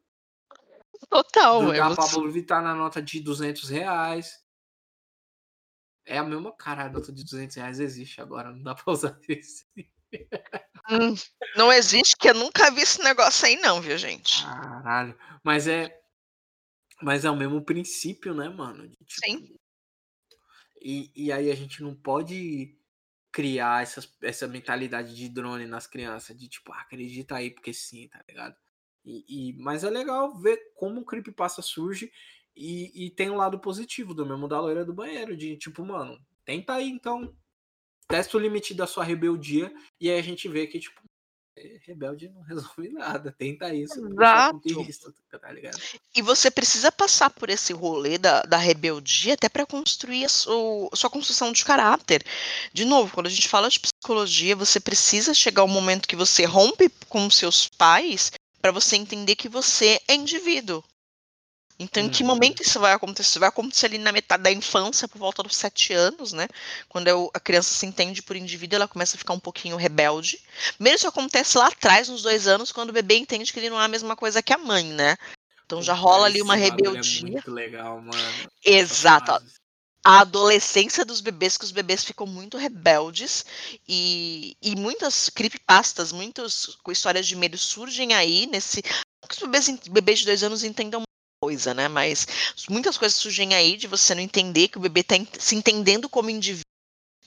Total, 1.09 1.63
Do 1.63 1.73
da 1.73 1.95
Pablo 1.95 2.31
Vittar 2.31 2.63
na 2.63 2.75
nota 2.75 3.01
de 3.01 3.21
200 3.21 3.69
reais. 3.69 4.43
É 6.05 6.19
a 6.19 6.25
mesma 6.25 6.53
cara, 6.57 6.85
a 6.85 6.89
nota 6.89 7.13
de 7.13 7.23
200 7.23 7.57
reais 7.57 7.79
existe 7.79 8.21
agora, 8.21 8.51
não 8.51 8.63
dá 8.63 8.75
pra 8.75 8.93
usar 8.93 9.17
isso. 9.29 9.65
Hum, 10.91 11.15
não 11.57 11.73
existe, 11.73 12.17
que 12.17 12.29
eu 12.29 12.35
nunca 12.35 12.71
vi 12.71 12.83
esse 12.83 13.03
negócio 13.03 13.47
aí, 13.47 13.57
não, 13.57 13.81
viu, 13.81 13.97
gente? 13.97 14.43
Caralho. 14.43 15.17
Mas 15.43 15.69
é. 15.69 16.01
Mas 17.01 17.25
é 17.25 17.31
o 17.31 17.37
mesmo 17.37 17.65
princípio, 17.65 18.35
né, 18.35 18.49
mano? 18.49 18.89
Tipo, 18.89 19.07
Sim. 19.09 19.57
E, 20.85 21.11
e 21.17 21.33
aí 21.33 21.51
a 21.51 21.55
gente 21.55 21.83
não 21.83 21.95
pode 21.95 22.77
criar 23.33 23.83
essas, 23.83 24.07
essa 24.23 24.47
mentalidade 24.47 25.17
de 25.17 25.29
drone 25.31 25.67
nas 25.67 25.87
crianças, 25.87 26.37
de 26.37 26.47
tipo, 26.47 26.71
ah, 26.73 26.83
acredita 26.83 27.35
aí 27.35 27.51
porque 27.51 27.73
sim, 27.73 28.07
tá 28.09 28.23
ligado? 28.29 28.55
E, 29.03 29.25
e, 29.29 29.53
mas 29.55 29.83
é 29.83 29.89
legal 29.91 30.39
ver 30.39 30.73
como 30.77 31.01
o 31.01 31.05
creepypasta 31.05 31.63
surge 31.63 32.13
e, 32.55 33.07
e 33.07 33.11
tem 33.11 33.31
um 33.31 33.37
lado 33.37 33.59
positivo 33.59 34.13
do 34.13 34.27
mesmo 34.27 34.47
da 34.47 34.61
loira 34.61 34.85
do 34.85 34.93
banheiro, 34.93 35.35
de 35.35 35.57
tipo, 35.57 35.85
mano, 35.85 36.21
tenta 36.45 36.75
aí 36.75 36.89
então, 36.89 37.35
testa 38.07 38.37
o 38.37 38.41
limite 38.41 38.75
da 38.75 38.87
sua 38.87 39.05
rebeldia 39.05 39.75
e 39.99 40.11
aí 40.11 40.19
a 40.19 40.23
gente 40.23 40.47
vê 40.49 40.67
que, 40.67 40.79
tipo, 40.79 41.01
rebelde 41.87 42.29
não 42.29 42.43
resolve 42.43 42.89
nada. 42.93 43.35
Tenta 43.37 43.73
isso. 43.73 44.07
Exato. 44.07 44.61
tá 45.41 45.53
ligado? 45.53 45.79
E 46.15 46.23
você 46.23 46.51
precisa 46.51 46.91
passar 46.91 47.31
por 47.31 47.51
esse 47.51 47.73
rolê 47.73 48.19
da, 48.19 48.43
da 48.43 48.57
rebeldia 48.57 49.35
até 49.35 49.49
para 49.49 49.67
construir 49.67 50.25
a 50.25 50.29
sua, 50.29 50.89
a 50.93 50.97
sua 50.97 51.11
construção 51.11 51.53
de 51.53 51.65
caráter. 51.65 52.25
De 52.73 52.85
novo, 52.85 53.13
quando 53.15 53.27
a 53.27 53.31
gente 53.31 53.49
fala 53.49 53.69
de 53.69 53.81
psicologia, 53.81 54.57
você 54.57 54.81
precisa 54.81 55.35
chegar 55.35 55.63
ao 55.63 55.69
momento 55.69 56.09
que 56.09 56.17
você 56.17 56.45
rompe 56.45 56.91
com 57.09 57.31
seus 57.31 57.69
pais 57.69 58.33
para 58.61 58.73
você 58.73 58.97
entender 58.97 59.37
que 59.37 59.49
você 59.49 60.01
é 60.09 60.15
indivíduo. 60.15 60.83
Então, 61.79 62.05
em 62.05 62.09
que 62.09 62.23
uhum. 62.23 62.29
momento 62.29 62.63
isso 62.63 62.79
vai 62.79 62.93
acontecer? 62.93 63.39
Vai 63.41 63.49
acontecer 63.49 63.87
ali 63.87 63.99
na 63.99 64.13
metade 64.13 64.43
da 64.45 64.53
infância, 64.53 65.09
por 65.09 65.19
volta 65.19 65.43
dos 65.43 65.57
sete 65.57 65.93
anos, 65.93 66.33
né? 66.33 66.47
Quando 66.89 67.31
a 67.35 67.41
criança 67.41 67.75
se 67.75 67.85
entende 67.85 68.23
por 68.23 68.37
indivíduo, 68.37 68.77
ela 68.77 68.89
começa 68.89 69.17
a 69.17 69.19
ficar 69.19 69.33
um 69.33 69.41
pouquinho 69.41 69.77
rebelde. 69.77 70.41
Mesmo 70.79 70.97
isso 70.97 71.09
acontece 71.09 71.59
lá 71.59 71.67
atrás, 71.67 72.09
nos 72.09 72.23
dois 72.23 72.47
anos, 72.47 72.71
quando 72.71 72.91
o 72.91 72.93
bebê 72.93 73.17
entende 73.17 73.53
que 73.53 73.59
ele 73.59 73.71
não 73.71 73.81
é 73.81 73.85
a 73.85 73.89
mesma 73.89 74.15
coisa 74.15 74.43
que 74.43 74.53
a 74.53 74.59
mãe, 74.59 74.85
né? 74.85 75.17
Então 75.67 75.83
já 75.83 75.95
rola 75.95 76.27
ali 76.27 76.41
uma 76.41 76.57
é 76.57 76.61
rebeldia. 76.61 77.27
É 77.27 77.33
muito 77.33 77.51
legal, 77.51 78.01
mano. 78.01 78.51
Exato. 78.65 79.33
A 80.05 80.21
adolescência 80.21 81.05
dos 81.05 81.21
bebês, 81.21 81.57
que 81.57 81.65
os 81.65 81.73
bebês 81.73 82.05
ficam 82.05 82.27
muito 82.27 82.59
rebeldes 82.59 83.45
e, 83.89 84.57
e 84.63 84.77
muitas 84.77 85.31
creepypastas, 85.31 86.13
muitas 86.13 86.77
histórias 86.89 87.27
de 87.27 87.35
medo 87.35 87.57
surgem 87.59 88.13
aí 88.13 88.47
nesse. 88.47 88.83
Que 88.83 89.33
os 89.33 89.39
bebês, 89.39 89.69
bebês 89.89 90.19
de 90.21 90.27
dois 90.27 90.43
anos 90.43 90.63
entendam 90.63 91.03
coisa, 91.45 91.75
né? 91.75 91.89
Mas 91.89 92.27
muitas 92.71 92.97
coisas 92.97 93.19
surgem 93.19 93.55
aí 93.55 93.77
de 93.77 93.87
você 93.87 94.15
não 94.15 94.23
entender 94.23 94.69
que 94.69 94.79
o 94.79 94.81
bebê 94.81 95.03
tá 95.03 95.15
se 95.39 95.55
entendendo 95.55 96.09
como 96.09 96.31
indivíduo, 96.31 96.65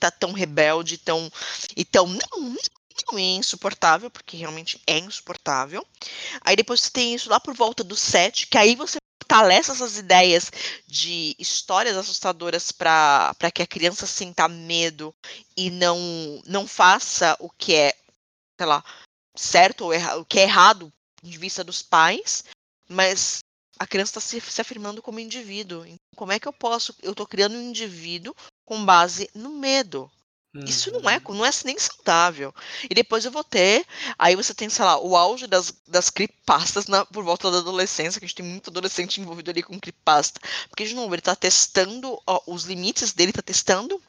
tá 0.00 0.10
tão 0.10 0.32
rebelde, 0.32 0.98
tão 0.98 1.30
e 1.76 1.84
tão 1.84 2.06
não, 2.08 2.56
não 3.12 3.18
é 3.18 3.22
insuportável, 3.22 4.10
porque 4.10 4.36
realmente 4.36 4.80
é 4.88 4.98
insuportável. 4.98 5.86
Aí 6.40 6.56
depois 6.56 6.82
você 6.82 6.90
tem 6.90 7.14
isso 7.14 7.30
lá 7.30 7.38
por 7.38 7.54
volta 7.54 7.84
do 7.84 7.94
7, 7.94 8.48
que 8.48 8.58
aí 8.58 8.74
você 8.74 8.98
fortalece 9.22 9.70
essas 9.70 9.96
ideias 9.96 10.50
de 10.86 11.36
histórias 11.38 11.96
assustadoras 11.96 12.72
para 12.72 13.52
que 13.54 13.62
a 13.62 13.66
criança 13.66 14.04
sinta 14.04 14.48
medo 14.48 15.14
e 15.56 15.70
não 15.70 16.42
não 16.44 16.66
faça 16.66 17.36
o 17.38 17.48
que 17.50 17.72
é, 17.74 17.94
sei 18.58 18.66
lá, 18.66 18.82
certo 19.36 19.84
ou 19.84 19.94
errado, 19.94 20.20
o 20.22 20.24
que 20.24 20.40
é 20.40 20.42
errado 20.42 20.92
de 21.22 21.38
vista 21.38 21.62
dos 21.62 21.82
pais, 21.82 22.44
mas 22.88 23.40
a 23.78 23.86
criança 23.86 24.18
está 24.18 24.20
se, 24.20 24.40
se, 24.40 24.60
afirmando 24.60 25.02
como 25.02 25.20
indivíduo. 25.20 25.84
Então, 25.84 25.98
como 26.16 26.32
é 26.32 26.38
que 26.38 26.48
eu 26.48 26.52
posso? 26.52 26.94
Eu 27.02 27.12
estou 27.12 27.26
criando 27.26 27.56
um 27.56 27.62
indivíduo 27.62 28.34
com 28.66 28.84
base 28.84 29.30
no 29.34 29.50
medo. 29.50 30.10
Uhum. 30.54 30.64
Isso 30.64 30.90
não 30.90 31.08
é, 31.08 31.20
uhum. 31.24 31.34
não 31.34 31.46
é 31.46 31.50
nem 31.64 31.78
saudável. 31.78 32.54
E 32.88 32.94
depois 32.94 33.24
eu 33.24 33.30
vou 33.30 33.44
ter. 33.44 33.86
Aí 34.18 34.34
você 34.34 34.54
tem, 34.54 34.68
sei 34.68 34.84
lá, 34.84 34.98
o 34.98 35.16
auge 35.16 35.46
das, 35.46 35.72
das 35.86 36.10
creepypastas 36.10 36.86
na, 36.86 37.04
por 37.04 37.22
volta 37.22 37.50
da 37.50 37.58
adolescência, 37.58 38.18
que 38.18 38.24
a 38.24 38.28
gente 38.28 38.36
tem 38.36 38.46
muito 38.46 38.70
adolescente 38.70 39.20
envolvido 39.20 39.50
ali 39.50 39.62
com 39.62 39.78
creepypasta. 39.78 40.40
Porque, 40.68 40.86
de 40.86 40.94
novo, 40.94 41.14
ele 41.14 41.20
está 41.20 41.36
testando 41.36 42.20
ó, 42.26 42.40
os 42.46 42.64
limites 42.64 43.12
dele, 43.12 43.30
está 43.30 43.42
testando 43.42 44.02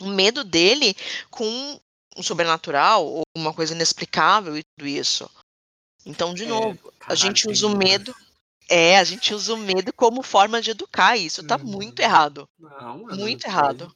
o 0.00 0.06
medo 0.06 0.44
dele 0.44 0.96
com 1.30 1.80
um 2.16 2.22
sobrenatural 2.22 3.06
ou 3.06 3.22
uma 3.36 3.52
coisa 3.52 3.74
inexplicável 3.74 4.56
e 4.56 4.62
tudo 4.62 4.88
isso. 4.88 5.30
Então, 6.04 6.34
de 6.34 6.44
é, 6.44 6.46
novo, 6.46 6.92
a 7.06 7.14
gente 7.14 7.48
usa 7.48 7.66
o 7.66 7.76
medo. 7.76 8.14
É, 8.68 8.98
a 8.98 9.04
gente 9.04 9.34
usa 9.34 9.54
o 9.54 9.58
medo 9.58 9.92
como 9.92 10.22
forma 10.22 10.60
de 10.60 10.70
educar, 10.70 11.16
e 11.16 11.26
isso 11.26 11.46
tá 11.46 11.56
uhum. 11.56 11.64
muito 11.64 12.00
errado. 12.00 12.48
Não, 12.58 13.02
mano, 13.02 13.16
muito 13.16 13.46
errado. 13.46 13.94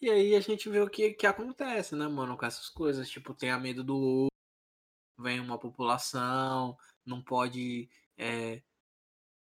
E 0.00 0.10
aí 0.10 0.34
a 0.34 0.40
gente 0.40 0.68
vê 0.68 0.80
o 0.80 0.88
que, 0.88 1.10
que 1.10 1.26
acontece, 1.26 1.96
né, 1.96 2.06
mano, 2.06 2.36
com 2.36 2.46
essas 2.46 2.68
coisas. 2.68 3.08
Tipo, 3.08 3.34
tem 3.34 3.50
a 3.50 3.58
medo 3.58 3.82
do 3.82 4.28
vem 5.18 5.40
uma 5.40 5.58
população, 5.58 6.76
não 7.04 7.20
pode 7.20 7.88
é, 8.16 8.62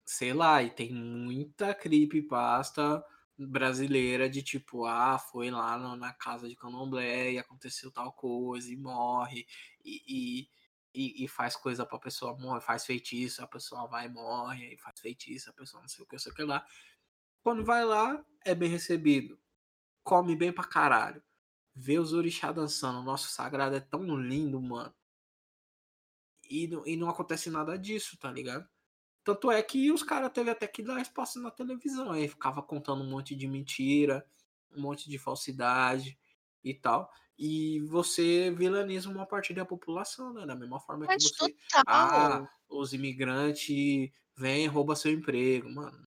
sei 0.04 0.32
lá, 0.32 0.62
e 0.62 0.70
tem 0.70 0.92
muita 0.92 1.74
creepypasta 1.74 3.04
brasileira 3.36 4.28
de 4.28 4.42
tipo, 4.42 4.84
ah, 4.84 5.18
foi 5.18 5.50
lá 5.50 5.76
na 5.96 6.12
casa 6.12 6.48
de 6.48 6.54
candomblé 6.54 7.32
e 7.32 7.38
aconteceu 7.38 7.90
tal 7.90 8.12
coisa 8.12 8.70
e 8.72 8.76
morre 8.76 9.46
e, 9.84 10.02
e, 10.06 10.48
e- 10.95 11.24
e 11.24 11.28
faz 11.28 11.57
coisa 11.57 11.84
pra 11.86 11.99
pessoa 11.99 12.36
morrer, 12.38 12.61
faz 12.61 12.86
feitiço, 12.86 13.42
a 13.42 13.47
pessoa 13.47 13.86
vai 13.88 14.07
e 14.07 14.09
morre, 14.11 14.74
e 14.74 14.78
faz 14.78 15.01
feitiço, 15.01 15.51
a 15.51 15.53
pessoa 15.53 15.80
não 15.82 15.88
sei 15.88 16.05
o 16.05 16.07
que, 16.09 16.14
não 16.14 16.20
sei 16.20 16.32
o 16.32 16.34
que 16.34 16.45
lá. 16.45 16.66
Quando 17.42 17.64
vai 17.64 17.84
lá, 17.84 18.24
é 18.45 18.55
bem 18.55 18.68
recebido, 18.70 19.40
come 20.05 20.36
bem 20.36 20.53
pra 20.53 20.64
caralho. 20.64 21.22
Ver 21.74 22.01
os 22.01 22.12
orixá 22.14 22.53
dançando, 22.53 23.01
o 23.01 23.05
nosso 23.05 23.28
sagrado 23.30 23.76
é 23.76 23.80
tão 23.80 24.05
lindo, 24.16 24.61
mano. 24.62 24.95
E, 26.51 26.68
e 26.86 26.97
não 26.97 27.09
acontece 27.09 27.51
nada 27.51 27.78
disso, 27.78 28.18
tá 28.18 28.30
ligado? 28.30 28.68
Tanto 29.24 29.51
é 29.51 29.62
que 29.62 29.92
os 29.92 30.03
caras 30.03 30.32
teve 30.32 30.51
até 30.51 30.66
que 30.68 30.82
dar 30.82 31.01
espaço 31.01 31.40
na 31.40 31.51
televisão. 31.51 32.12
Aí 32.12 32.28
ficava 32.28 32.62
contando 32.62 33.03
um 33.05 33.11
monte 33.11 33.34
de 33.36 33.49
mentira, 33.49 34.26
um 34.72 34.82
monte 34.82 35.09
de 35.11 35.18
falsidade 35.18 36.18
e 36.64 36.74
tal. 36.74 37.10
E 37.38 37.80
você 37.88 38.50
vilaniza 38.52 39.08
uma 39.10 39.26
parte 39.26 39.52
da 39.52 39.64
população, 39.64 40.32
né? 40.32 40.46
Da 40.46 40.54
mesma 40.54 40.80
forma 40.80 41.06
que 41.06 41.12
Mas 41.14 41.22
você. 41.24 41.34
total. 41.36 41.82
Ah, 41.86 42.48
os 42.68 42.92
imigrantes 42.92 44.10
vêm 44.36 44.64
e 44.64 44.68
roubam 44.68 44.96
seu 44.96 45.12
emprego, 45.12 45.68
mano. 45.70 46.02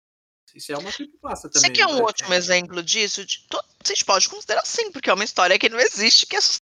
Isso 0.54 0.72
é 0.72 0.78
uma 0.78 0.91
Você 1.36 1.49
também. 1.49 1.74
quer 1.74 1.88
não 1.88 1.95
um 1.95 1.99
é? 1.99 2.04
ótimo 2.04 2.34
exemplo 2.34 2.84
disso? 2.84 3.26
De- 3.26 3.47
Vocês 3.84 4.04
podem 4.04 4.30
considerar 4.30 4.66
sim, 4.66 4.91
porque 4.91 5.10
é 5.10 5.14
uma 5.14 5.24
história 5.24 5.58
que 5.58 5.70
não 5.70 5.80
existe, 5.80 6.26
que 6.26 6.36
é 6.36 6.39
assustadora. 6.39 6.62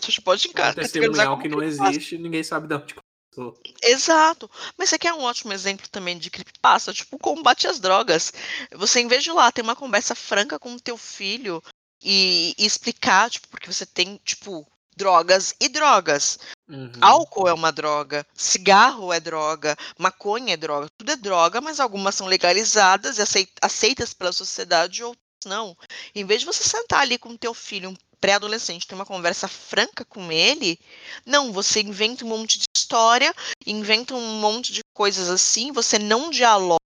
Vocês 0.00 0.18
podem 0.18 0.50
encarar. 0.50 0.74
categorizar 0.74 1.10
testemunhal 1.10 1.38
que 1.38 1.48
não 1.48 1.62
existe, 1.62 2.16
ninguém 2.18 2.44
sabe 2.44 2.68
de 2.68 2.74
onde 2.74 2.94
começou. 3.34 3.60
Exato. 3.82 4.48
Mas 4.78 4.88
você 4.90 4.98
quer 4.98 5.12
um 5.12 5.22
ótimo 5.22 5.52
exemplo 5.52 5.88
também 5.88 6.16
de 6.16 6.30
creepypasta? 6.30 6.92
Tipo, 6.92 7.18
combate 7.18 7.66
às 7.66 7.80
drogas. 7.80 8.32
Você, 8.72 9.00
em 9.00 9.08
vez 9.08 9.24
de 9.24 9.30
ir 9.30 9.32
lá 9.32 9.50
ter 9.50 9.62
uma 9.62 9.74
conversa 9.74 10.14
franca 10.14 10.58
com 10.58 10.72
o 10.74 10.80
teu 10.80 10.96
filho 10.96 11.60
e, 12.04 12.54
e 12.58 12.66
explicar, 12.66 13.30
tipo, 13.30 13.48
porque 13.48 13.72
você 13.72 13.86
tem, 13.86 14.20
tipo, 14.24 14.66
drogas 14.96 15.54
e 15.58 15.68
drogas. 15.68 16.38
Uhum. 16.68 16.92
Álcool 17.00 17.48
é 17.48 17.52
uma 17.52 17.72
droga, 17.72 18.26
cigarro 18.34 19.12
é 19.12 19.20
droga, 19.20 19.76
maconha 19.98 20.54
é 20.54 20.56
droga, 20.56 20.88
tudo 20.96 21.10
é 21.10 21.16
droga, 21.16 21.60
mas 21.60 21.80
algumas 21.80 22.14
são 22.14 22.26
legalizadas 22.26 23.18
e 23.18 23.22
acei- 23.22 23.48
aceitas 23.60 24.14
pela 24.14 24.32
sociedade, 24.32 25.02
outras 25.02 25.24
não. 25.46 25.76
Em 26.14 26.24
vez 26.24 26.40
de 26.40 26.46
você 26.46 26.62
sentar 26.62 27.00
ali 27.00 27.18
com 27.18 27.30
o 27.30 27.38
teu 27.38 27.52
filho, 27.52 27.90
um 27.90 27.96
pré-adolescente, 28.20 28.86
ter 28.86 28.94
uma 28.94 29.04
conversa 29.04 29.46
franca 29.46 30.04
com 30.04 30.32
ele, 30.32 30.78
não, 31.26 31.52
você 31.52 31.80
inventa 31.80 32.24
um 32.24 32.28
monte 32.28 32.58
de 32.58 32.64
história, 32.74 33.34
inventa 33.66 34.14
um 34.14 34.40
monte 34.40 34.72
de 34.72 34.80
coisas 34.94 35.28
assim, 35.28 35.72
você 35.72 35.98
não 35.98 36.30
dialoga 36.30 36.78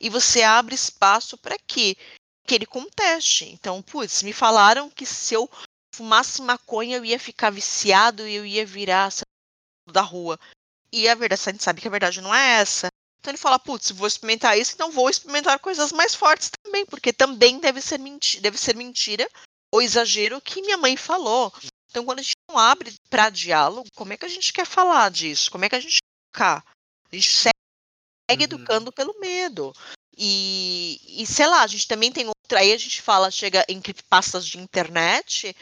e 0.00 0.10
você 0.10 0.42
abre 0.42 0.74
espaço 0.74 1.38
para 1.38 1.56
que 1.68 1.96
que 2.46 2.54
ele 2.54 2.66
conteste. 2.66 3.46
Então, 3.46 3.82
putz, 3.82 4.22
me 4.22 4.32
falaram 4.32 4.90
que 4.90 5.06
se 5.06 5.34
eu 5.34 5.50
fumasse 5.94 6.42
maconha 6.42 6.96
eu 6.96 7.04
ia 7.04 7.18
ficar 7.18 7.50
viciado 7.50 8.26
e 8.26 8.34
eu 8.34 8.44
ia 8.44 8.66
virar 8.66 9.10
da 9.90 10.02
rua. 10.02 10.38
E 10.92 11.08
a 11.08 11.14
verdade, 11.14 11.42
a 11.46 11.52
gente 11.52 11.64
sabe 11.64 11.80
que 11.80 11.88
a 11.88 11.90
verdade 11.90 12.20
não 12.20 12.34
é 12.34 12.60
essa. 12.60 12.88
Então 13.18 13.30
ele 13.30 13.38
fala, 13.38 13.58
putz, 13.58 13.90
vou 13.90 14.06
experimentar 14.06 14.58
isso, 14.58 14.74
então 14.74 14.90
vou 14.90 15.08
experimentar 15.08 15.58
coisas 15.58 15.92
mais 15.92 16.14
fortes 16.14 16.50
também, 16.62 16.84
porque 16.84 17.12
também 17.12 17.58
deve 17.58 17.80
ser, 17.80 17.98
menti 17.98 18.38
deve 18.40 18.58
ser 18.58 18.76
mentira 18.76 19.26
ou 19.72 19.80
exagero 19.80 20.40
que 20.40 20.60
minha 20.60 20.76
mãe 20.76 20.96
falou. 20.96 21.52
Então 21.90 22.04
quando 22.04 22.18
a 22.18 22.22
gente 22.22 22.34
não 22.50 22.58
abre 22.58 22.94
para 23.08 23.30
diálogo, 23.30 23.88
como 23.94 24.12
é 24.12 24.16
que 24.16 24.26
a 24.26 24.28
gente 24.28 24.52
quer 24.52 24.66
falar 24.66 25.10
disso? 25.10 25.50
Como 25.50 25.64
é 25.64 25.68
que 25.68 25.74
a 25.74 25.80
gente 25.80 25.98
quer 26.02 26.36
ficar? 26.36 26.64
A 27.10 27.16
gente 27.16 27.30
segue 27.30 27.54
Uhum. 28.30 28.42
educando 28.42 28.92
pelo 28.92 29.18
medo. 29.20 29.72
E, 30.16 31.00
e 31.22 31.26
sei 31.26 31.46
lá, 31.46 31.62
a 31.62 31.66
gente 31.66 31.88
também 31.88 32.12
tem 32.12 32.26
outra. 32.26 32.60
Aí 32.60 32.72
a 32.72 32.78
gente 32.78 33.02
fala, 33.02 33.30
chega 33.30 33.64
em 33.68 33.80
creepypastas 33.80 34.46
de 34.46 34.58
internet. 34.58 35.54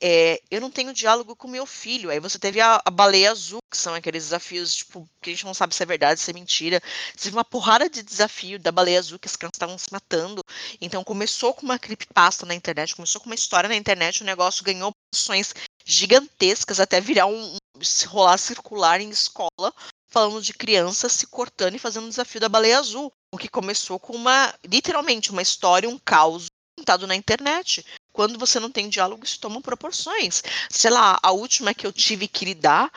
é, 0.00 0.40
eu 0.50 0.60
não 0.60 0.70
tenho 0.70 0.92
diálogo 0.92 1.34
com 1.36 1.48
meu 1.48 1.66
filho. 1.66 2.10
Aí 2.10 2.20
você 2.20 2.38
teve 2.38 2.60
a, 2.60 2.80
a 2.84 2.90
baleia 2.90 3.30
azul, 3.30 3.60
que 3.70 3.76
são 3.78 3.94
aqueles 3.94 4.24
desafios, 4.24 4.74
tipo, 4.74 5.08
que 5.22 5.30
a 5.30 5.32
gente 5.32 5.44
não 5.46 5.54
sabe 5.54 5.74
se 5.74 5.82
é 5.82 5.86
verdade, 5.86 6.20
se 6.20 6.30
é 6.30 6.34
mentira. 6.34 6.82
Teve 7.20 7.36
uma 7.36 7.44
porrada 7.44 7.88
de 7.88 8.02
desafio 8.02 8.58
da 8.58 8.72
baleia 8.72 8.98
azul 8.98 9.18
que 9.18 9.28
as 9.28 9.36
crianças 9.36 9.56
estavam 9.56 9.78
se 9.78 9.86
matando. 9.90 10.42
Então 10.80 11.02
começou 11.04 11.54
com 11.54 11.62
uma 11.62 11.78
creepypasta 11.78 12.44
na 12.46 12.54
internet, 12.54 12.94
começou 12.94 13.20
com 13.20 13.26
uma 13.28 13.34
história 13.34 13.68
na 13.68 13.76
internet, 13.76 14.22
o 14.22 14.26
negócio 14.26 14.64
ganhou 14.64 14.92
proporções 14.92 15.54
gigantescas 15.84 16.80
até 16.80 17.00
virar 17.00 17.26
um, 17.26 17.54
um 17.54 17.58
rolar 18.08 18.38
circular 18.38 19.00
em 19.00 19.10
escola 19.10 19.72
falando 20.16 20.40
de 20.40 20.54
crianças 20.54 21.12
se 21.12 21.26
cortando 21.26 21.74
e 21.74 21.78
fazendo 21.78 22.06
o 22.06 22.08
desafio 22.08 22.40
da 22.40 22.48
baleia 22.48 22.78
azul, 22.78 23.12
o 23.30 23.36
que 23.36 23.50
começou 23.50 24.00
com 24.00 24.14
uma, 24.14 24.54
literalmente, 24.64 25.30
uma 25.30 25.42
história, 25.42 25.86
um 25.86 25.98
caos 25.98 26.46
contado 26.74 27.06
na 27.06 27.14
internet. 27.14 27.84
Quando 28.14 28.38
você 28.38 28.58
não 28.58 28.70
tem 28.70 28.88
diálogo, 28.88 29.26
isso 29.26 29.38
toma 29.38 29.60
proporções. 29.60 30.42
Sei 30.70 30.90
lá, 30.90 31.18
a 31.22 31.32
última 31.32 31.74
que 31.74 31.86
eu 31.86 31.92
tive 31.92 32.26
que 32.26 32.46
lidar, 32.46 32.90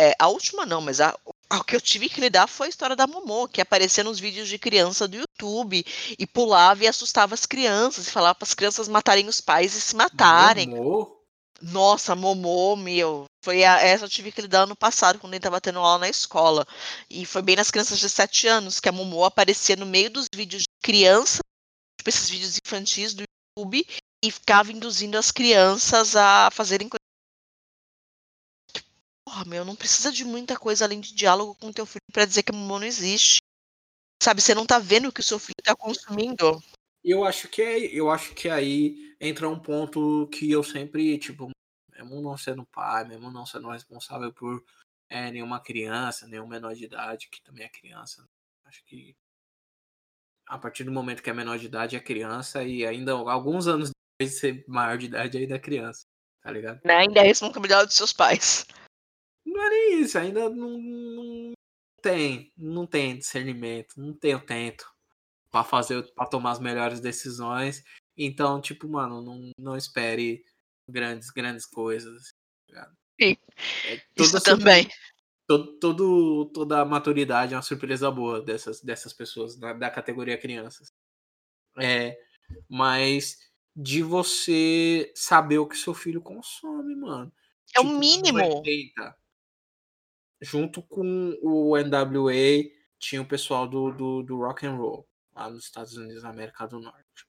é, 0.00 0.14
a 0.18 0.26
última 0.28 0.64
não, 0.64 0.80
mas 0.80 1.02
a, 1.02 1.14
a 1.50 1.62
que 1.62 1.76
eu 1.76 1.80
tive 1.82 2.08
que 2.08 2.18
lidar 2.18 2.46
foi 2.46 2.68
a 2.68 2.70
história 2.70 2.96
da 2.96 3.06
Momô, 3.06 3.46
que 3.46 3.60
aparecia 3.60 4.02
nos 4.02 4.18
vídeos 4.18 4.48
de 4.48 4.58
criança 4.58 5.06
do 5.06 5.18
YouTube 5.18 5.84
e 6.18 6.26
pulava 6.26 6.82
e 6.82 6.88
assustava 6.88 7.34
as 7.34 7.44
crianças 7.44 8.08
e 8.08 8.10
falava 8.10 8.36
para 8.36 8.48
as 8.48 8.54
crianças 8.54 8.88
matarem 8.88 9.28
os 9.28 9.38
pais 9.38 9.74
e 9.74 9.82
se 9.82 9.94
matarem. 9.94 10.68
Momô? 10.68 11.13
Nossa, 11.64 12.14
Momô, 12.14 12.76
meu. 12.76 13.24
Foi 13.42 13.64
a, 13.64 13.80
essa 13.80 14.04
eu 14.04 14.08
tive 14.08 14.30
que 14.30 14.42
lidar 14.42 14.62
ano 14.64 14.76
passado, 14.76 15.18
quando 15.18 15.32
ele 15.32 15.40
tava 15.40 15.60
tendo 15.60 15.78
aula 15.78 15.98
na 16.00 16.08
escola. 16.08 16.66
E 17.08 17.24
foi 17.24 17.40
bem 17.40 17.56
nas 17.56 17.70
crianças 17.70 17.98
de 17.98 18.08
7 18.08 18.46
anos 18.46 18.80
que 18.80 18.88
a 18.88 18.92
Momô 18.92 19.24
aparecia 19.24 19.74
no 19.74 19.86
meio 19.86 20.10
dos 20.10 20.26
vídeos 20.34 20.62
de 20.62 20.68
criança, 20.82 21.38
tipo 21.98 22.10
esses 22.10 22.28
vídeos 22.28 22.58
infantis 22.58 23.14
do 23.14 23.22
YouTube, 23.22 23.86
e 24.22 24.30
ficava 24.30 24.72
induzindo 24.72 25.16
as 25.16 25.30
crianças 25.30 26.14
a 26.14 26.50
fazerem 26.50 26.88
coisas. 26.88 27.00
Porra, 29.26 29.46
meu, 29.46 29.64
não 29.64 29.74
precisa 29.74 30.12
de 30.12 30.22
muita 30.22 30.58
coisa 30.58 30.84
além 30.84 31.00
de 31.00 31.14
diálogo 31.14 31.54
com 31.54 31.68
o 31.68 31.72
teu 31.72 31.86
filho 31.86 32.02
pra 32.12 32.26
dizer 32.26 32.42
que 32.42 32.52
a 32.52 32.54
Momô 32.54 32.78
não 32.78 32.86
existe. 32.86 33.38
Sabe, 34.22 34.42
você 34.42 34.54
não 34.54 34.66
tá 34.66 34.78
vendo 34.78 35.08
o 35.08 35.12
que 35.12 35.20
o 35.20 35.24
seu 35.24 35.38
filho 35.38 35.62
tá 35.62 35.74
consumindo. 35.74 36.62
Eu 37.04 37.22
acho 37.22 37.48
que 37.48 37.60
é, 37.60 37.78
eu 37.94 38.10
acho 38.10 38.34
que 38.34 38.48
aí 38.48 39.14
entra 39.20 39.46
um 39.46 39.60
ponto 39.60 40.26
que 40.28 40.50
eu 40.50 40.62
sempre, 40.62 41.18
tipo, 41.18 41.50
mesmo 41.92 42.22
não 42.22 42.36
sendo 42.36 42.64
pai, 42.64 43.04
mesmo 43.06 43.30
não 43.30 43.44
sendo 43.44 43.68
responsável 43.68 44.32
por 44.32 44.64
é, 45.10 45.30
nenhuma 45.30 45.60
criança, 45.60 46.26
nenhum 46.26 46.46
menor 46.46 46.74
de 46.74 46.84
idade, 46.84 47.28
que 47.30 47.42
também 47.42 47.66
é 47.66 47.68
criança. 47.68 48.26
Acho 48.64 48.82
que 48.86 49.14
a 50.46 50.58
partir 50.58 50.84
do 50.84 50.92
momento 50.92 51.22
que 51.22 51.28
é 51.28 51.32
menor 51.34 51.58
de 51.58 51.66
idade 51.66 51.94
é 51.94 52.00
criança 52.00 52.64
e 52.64 52.86
ainda 52.86 53.12
alguns 53.12 53.66
anos 53.66 53.90
depois 54.18 54.34
de 54.34 54.40
ser 54.40 54.64
maior 54.66 54.96
de 54.96 55.06
idade 55.06 55.36
ainda 55.36 55.56
é 55.56 55.58
criança, 55.58 56.06
tá 56.40 56.50
ligado? 56.50 56.80
Né? 56.84 56.94
Ainda 56.94 57.20
é 57.20 57.24
responsabilidade 57.24 57.86
dos 57.86 57.96
seus 57.96 58.12
pais. 58.12 58.66
Não 59.44 59.62
é 59.62 59.68
nem 59.68 60.00
isso, 60.00 60.18
ainda 60.18 60.48
não, 60.48 60.78
não 60.78 61.52
tem, 62.00 62.50
não 62.56 62.86
tem 62.86 63.18
discernimento, 63.18 63.94
não 63.98 64.14
tem 64.14 64.34
o 64.34 64.40
tento 64.40 64.93
para 65.54 65.62
fazer, 65.62 66.02
para 66.14 66.26
tomar 66.26 66.50
as 66.50 66.58
melhores 66.58 66.98
decisões. 66.98 67.84
Então, 68.18 68.60
tipo, 68.60 68.88
mano, 68.88 69.22
não, 69.22 69.52
não 69.56 69.76
espere 69.76 70.44
grandes, 70.88 71.30
grandes 71.30 71.64
coisas. 71.64 72.32
tá? 72.72 72.90
Sim, 73.22 73.36
É, 73.86 73.94
Isso 74.18 74.32
toda 74.32 74.40
também. 74.42 74.88
todo, 75.46 75.78
todo, 75.78 76.50
toda 76.52 76.80
a 76.80 76.84
maturidade 76.84 77.54
é 77.54 77.56
uma 77.56 77.62
surpresa 77.62 78.10
boa 78.10 78.42
dessas, 78.42 78.80
dessas 78.80 79.12
pessoas 79.12 79.56
da, 79.56 79.72
da 79.72 79.88
categoria 79.88 80.36
crianças. 80.36 80.88
É, 81.80 82.18
mas 82.68 83.38
de 83.76 84.02
você 84.02 85.12
saber 85.14 85.58
o 85.58 85.68
que 85.68 85.76
seu 85.76 85.94
filho 85.94 86.20
consome, 86.20 86.96
mano. 86.96 87.32
É 87.76 87.78
o 87.80 87.84
Tipo, 87.84 87.98
mínimo. 87.98 88.38
no 88.38 88.56
80, 88.56 89.16
junto 90.42 90.82
com 90.82 91.38
o 91.40 91.76
NWA, 91.76 92.64
tinha 92.98 93.22
o 93.22 93.28
pessoal 93.28 93.68
do, 93.68 93.92
do, 93.92 94.22
do 94.24 94.36
rock 94.38 94.66
and 94.66 94.74
roll 94.74 95.08
lá 95.34 95.50
nos 95.50 95.64
Estados 95.64 95.96
Unidos 95.96 96.22
da 96.22 96.30
América 96.30 96.66
do 96.66 96.80
Norte. 96.80 97.26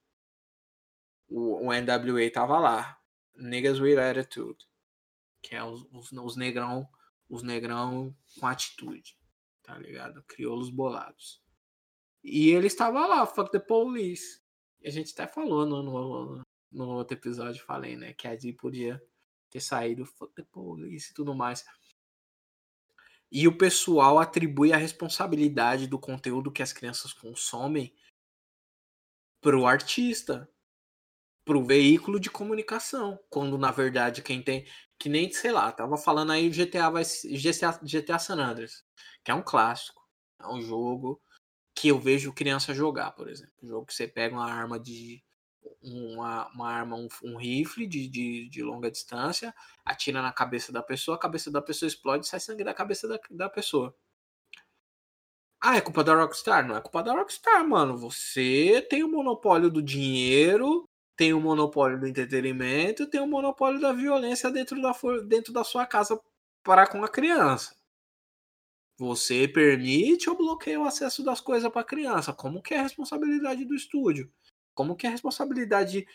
O, 1.27 1.67
o 1.67 1.73
NWA 1.73 2.31
tava 2.31 2.59
lá. 2.59 2.99
Niggas 3.35 3.79
with 3.79 3.97
Attitude. 3.97 4.65
Que 5.41 5.55
é 5.55 5.63
os, 5.63 5.85
os, 5.91 6.11
os 6.11 6.35
negrão 6.35 6.87
os 7.29 7.43
negrão 7.43 8.15
com 8.39 8.47
atitude, 8.47 9.17
tá 9.63 9.77
ligado? 9.77 10.23
Crioulos 10.23 10.69
bolados. 10.69 11.41
E 12.23 12.49
ele 12.49 12.67
estava 12.67 13.05
lá, 13.05 13.25
fuck 13.25 13.51
the 13.51 13.59
police. 13.59 14.41
E 14.81 14.87
a 14.87 14.91
gente 14.91 15.11
até 15.13 15.27
falou 15.27 15.65
no, 15.65 15.83
no, 15.83 16.41
no 16.71 16.89
outro 16.89 17.17
episódio, 17.17 17.63
falei, 17.63 17.95
né? 17.95 18.13
Que 18.13 18.27
a 18.27 18.35
Dee 18.35 18.53
podia 18.53 19.01
ter 19.49 19.59
saído 19.59 20.05
fuck 20.05 20.33
the 20.33 20.43
police 20.43 21.11
e 21.11 21.13
tudo 21.13 21.35
mais. 21.35 21.63
E 23.31 23.47
o 23.47 23.57
pessoal 23.57 24.19
atribui 24.19 24.71
a 24.71 24.77
responsabilidade 24.77 25.87
do 25.87 25.99
conteúdo 25.99 26.51
que 26.51 26.63
as 26.63 26.71
crianças 26.71 27.11
consomem 27.11 27.93
pro 29.41 29.65
artista, 29.65 30.49
pro 31.45 31.63
veículo 31.63 32.19
de 32.19 32.29
comunicação, 32.29 33.19
quando 33.29 33.57
na 33.57 33.71
verdade 33.71 34.21
quem 34.21 34.41
tem 34.41 34.65
que 34.97 35.09
nem, 35.09 35.31
sei 35.31 35.51
lá, 35.51 35.71
tava 35.71 35.97
falando 35.97 36.31
aí 36.31 36.49
GTA 36.51 36.89
vai 36.89 37.03
GTA, 37.03 37.79
GTA 37.83 38.19
San 38.19 38.35
Andreas, 38.35 38.83
que 39.23 39.31
é 39.31 39.33
um 39.33 39.41
clássico, 39.43 40.01
é 40.41 40.47
um 40.47 40.61
jogo 40.61 41.21
que 41.75 41.89
eu 41.89 41.99
vejo 41.99 42.33
criança 42.33 42.73
jogar, 42.73 43.11
por 43.11 43.29
exemplo. 43.29 43.53
Um 43.61 43.67
jogo 43.67 43.85
que 43.85 43.93
você 43.93 44.07
pega 44.07 44.35
uma 44.35 44.49
arma 44.49 44.79
de. 44.79 45.23
Uma, 45.81 46.47
uma 46.49 46.69
arma, 46.71 46.95
um, 46.95 47.07
um 47.23 47.37
rifle 47.37 47.87
de, 47.87 48.07
de, 48.07 48.49
de, 48.49 48.63
longa 48.63 48.89
distância, 48.89 49.53
atira 49.85 50.21
na 50.21 50.31
cabeça 50.31 50.71
da 50.71 50.81
pessoa, 50.81 51.15
a 51.15 51.19
cabeça 51.19 51.51
da 51.51 51.61
pessoa 51.61 51.87
explode 51.87 52.25
e 52.25 52.29
sai 52.29 52.39
sangue 52.39 52.63
da 52.63 52.73
cabeça 52.73 53.07
da, 53.07 53.19
da 53.29 53.49
pessoa. 53.49 53.95
Ah, 55.61 55.77
é 55.77 55.81
culpa 55.81 56.03
da 56.03 56.13
Rockstar? 56.15 56.67
Não 56.67 56.75
é 56.75 56.81
culpa 56.81 57.01
da 57.01 57.13
Rockstar, 57.13 57.67
mano. 57.67 57.97
Você 57.97 58.85
tem 58.89 59.03
o 59.03 59.09
monopólio 59.09 59.69
do 59.69 59.81
dinheiro, 59.81 60.87
tem 61.15 61.33
o 61.33 61.39
monopólio 61.39 61.99
do 61.99 62.07
entretenimento, 62.07 63.07
tem 63.07 63.19
o 63.21 63.27
monopólio 63.27 63.79
da 63.79 63.91
violência 63.91 64.51
dentro 64.51 64.81
da, 64.81 64.93
dentro 65.25 65.51
da 65.53 65.63
sua 65.63 65.85
casa 65.85 66.19
para 66.63 66.85
com 66.87 67.03
a 67.03 67.09
criança. 67.09 67.75
Você 68.97 69.47
permite 69.47 70.29
ou 70.29 70.37
bloqueia 70.37 70.79
o 70.79 70.85
acesso 70.85 71.23
das 71.23 71.41
coisas 71.41 71.71
para 71.71 71.81
a 71.81 71.85
criança? 71.85 72.33
Como 72.33 72.61
que 72.61 72.73
é 72.73 72.79
a 72.79 72.83
responsabilidade 72.83 73.65
do 73.65 73.75
estúdio? 73.75 74.31
Como 74.75 74.95
que 74.95 75.07
é 75.07 75.09
a 75.09 75.13
responsabilidade 75.13 76.05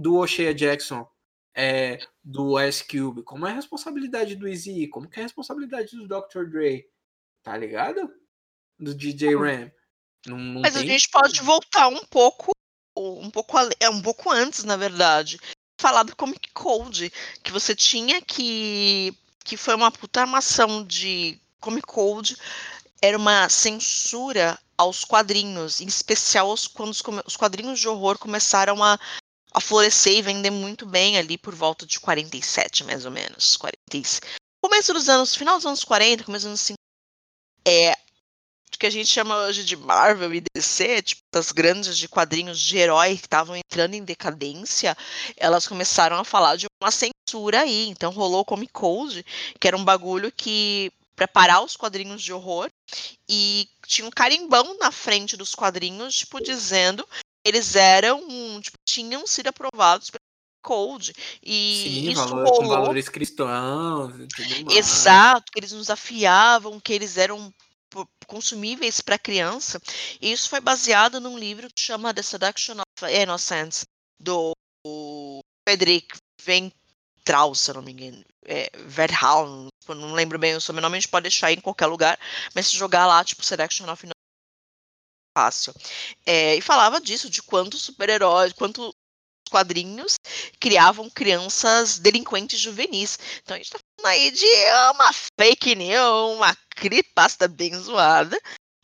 do 0.00 0.16
O'Shea 0.16 0.54
Jackson, 0.54 1.06
é, 1.54 1.98
do 2.24 2.58
Ice 2.60 2.82
Cube? 2.86 3.22
Como 3.22 3.46
é 3.46 3.50
a 3.50 3.54
responsabilidade 3.54 4.36
do 4.36 4.48
Easy? 4.48 4.88
Como 4.88 5.08
que 5.08 5.18
é 5.18 5.22
a 5.22 5.26
responsabilidade 5.26 5.94
do 5.96 6.06
Dr. 6.06 6.44
Dre? 6.48 6.88
Tá 7.42 7.56
ligado? 7.56 8.10
Do 8.78 8.94
DJ 8.94 9.36
Ram. 9.36 9.70
Não, 10.26 10.38
não 10.38 10.60
Mas 10.62 10.76
a 10.76 10.84
gente 10.84 11.10
pode 11.10 11.42
voltar 11.42 11.88
um 11.88 12.04
pouco, 12.06 12.52
um 12.96 13.30
pouco, 13.30 13.56
é 13.78 13.90
um 13.90 14.00
pouco 14.00 14.30
antes, 14.30 14.64
na 14.64 14.76
verdade. 14.76 15.38
Falar 15.78 16.04
do 16.04 16.16
Comic 16.16 16.52
Code, 16.52 17.12
que 17.42 17.52
você 17.52 17.74
tinha 17.74 18.22
que 18.22 19.14
que 19.44 19.56
foi 19.56 19.76
uma 19.76 19.92
puta 19.92 20.22
armação 20.22 20.84
de 20.84 21.40
Comic 21.60 21.86
Code 21.86 22.36
era 23.00 23.16
uma 23.16 23.48
censura 23.48 24.58
aos 24.76 25.04
quadrinhos, 25.04 25.80
em 25.80 25.86
especial 25.86 26.54
quando 26.74 26.90
os, 26.90 27.02
os, 27.24 27.36
quadrinhos 27.36 27.80
de 27.80 27.88
horror 27.88 28.18
começaram 28.18 28.82
a, 28.82 28.98
a 29.52 29.60
florescer 29.60 30.18
e 30.18 30.22
vender 30.22 30.50
muito 30.50 30.84
bem 30.84 31.16
ali 31.18 31.38
por 31.38 31.54
volta 31.54 31.86
de 31.86 31.98
47, 31.98 32.84
mais 32.84 33.04
ou 33.04 33.10
menos. 33.10 33.56
40, 33.56 33.78
começo 34.62 34.92
dos 34.92 35.08
anos, 35.08 35.34
final 35.34 35.56
dos 35.56 35.66
anos 35.66 35.84
40, 35.84 36.24
começo 36.24 36.44
dos 36.44 36.50
anos 36.50 36.60
50. 36.60 36.76
É, 37.66 37.92
o 38.76 38.78
que 38.78 38.86
a 38.86 38.90
gente 38.90 39.08
chama 39.08 39.36
hoje 39.38 39.64
de 39.64 39.74
Marvel 39.74 40.34
e 40.34 40.42
DC, 40.54 41.02
tipo, 41.02 41.22
das 41.32 41.50
grandes 41.50 41.96
de 41.96 42.06
quadrinhos 42.06 42.60
de 42.60 42.76
herói 42.76 43.16
que 43.16 43.24
estavam 43.24 43.56
entrando 43.56 43.94
em 43.94 44.04
decadência, 44.04 44.96
elas 45.36 45.66
começaram 45.66 46.18
a 46.18 46.24
falar 46.24 46.56
de 46.56 46.66
uma 46.82 46.90
censura 46.90 47.62
aí. 47.62 47.88
Então 47.88 48.12
rolou 48.12 48.40
o 48.40 48.44
Comic 48.44 48.72
Code, 48.72 49.24
que 49.58 49.66
era 49.66 49.76
um 49.76 49.84
bagulho 49.84 50.30
que 50.30 50.92
preparar 51.16 51.64
os 51.64 51.76
quadrinhos 51.76 52.22
de 52.22 52.32
horror 52.32 52.70
e 53.28 53.66
tinha 53.86 54.06
um 54.06 54.10
carimbão 54.10 54.76
na 54.78 54.92
frente 54.92 55.36
dos 55.36 55.54
quadrinhos, 55.54 56.18
tipo, 56.18 56.40
dizendo 56.40 57.04
que 57.04 57.48
eles 57.48 57.74
eram, 57.74 58.20
tipo, 58.60 58.76
tinham 58.86 59.26
sido 59.26 59.48
aprovados 59.48 60.10
pelo 60.10 60.20
Code. 60.62 61.14
E 61.42 61.82
Sim, 61.84 62.10
isso 62.10 62.28
valor, 62.28 62.44
rolou. 62.44 62.60
com 62.60 62.68
valores 62.68 63.08
cristãos. 63.08 64.12
Exato, 64.68 65.52
que 65.52 65.60
eles 65.60 65.72
nos 65.72 65.88
afiavam, 65.88 66.80
que 66.80 66.92
eles 66.92 67.16
eram 67.16 67.52
consumíveis 68.26 69.00
para 69.00 69.18
criança. 69.18 69.80
E 70.20 70.32
isso 70.32 70.48
foi 70.48 70.60
baseado 70.60 71.20
num 71.20 71.38
livro 71.38 71.68
que 71.68 71.80
chama 71.80 72.12
The 72.12 72.22
Seduction 72.22 72.74
of 72.80 73.14
Innocence, 73.14 73.86
do 74.20 74.52
Frederick 75.66 76.18
Ventral, 76.42 77.54
se 77.54 77.72
não 77.72 77.82
me 77.82 77.92
engano. 77.92 78.24
É, 78.44 78.70
Verhaal, 78.86 79.68
não 79.94 80.12
lembro 80.12 80.38
bem 80.38 80.56
o 80.56 80.60
sobrenome, 80.60 80.96
a 80.96 81.00
gente 81.00 81.10
pode 81.10 81.24
deixar 81.24 81.52
em 81.52 81.60
qualquer 81.60 81.86
lugar, 81.86 82.18
mas 82.54 82.68
se 82.68 82.76
jogar 82.76 83.06
lá, 83.06 83.22
tipo, 83.24 83.44
Seduction 83.44 83.90
of 83.90 84.06
fácil. 85.36 85.74
É, 86.24 86.56
e 86.56 86.62
falava 86.62 86.98
disso, 86.98 87.28
de 87.28 87.42
quanto 87.42 87.76
super-heróis, 87.76 88.54
quanto 88.54 88.94
quadrinhos 89.50 90.14
criavam 90.58 91.10
crianças 91.10 91.98
delinquentes 91.98 92.58
juvenis. 92.58 93.18
Então 93.42 93.54
a 93.54 93.58
gente 93.58 93.70
tá 93.70 93.78
falando 93.78 94.12
aí 94.12 94.30
de 94.30 94.46
uma 94.94 95.12
fake 95.38 95.74
news, 95.74 96.36
uma 96.36 96.56
creepypasta 96.70 97.46
bem 97.46 97.74
zoada. 97.78 98.38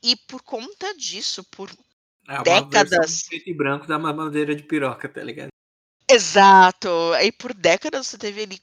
E 0.05 0.17
por 0.29 0.43
conta 0.43 0.95
disso, 0.95 1.43
por 1.45 1.71
É 2.29 2.43
décadas. 2.43 3.23
preto 3.23 3.49
e 3.49 3.55
branco 3.55 3.87
da 3.87 3.99
mamadeira 3.99 4.55
de 4.55 4.63
piroca, 4.63 5.09
tá 5.09 5.23
ligado? 5.23 5.49
Exato! 6.09 6.89
Aí 7.15 7.33
por 7.33 7.55
décadas 7.55 8.09
você 8.09 8.19
teve 8.19 8.43
ali 8.43 8.61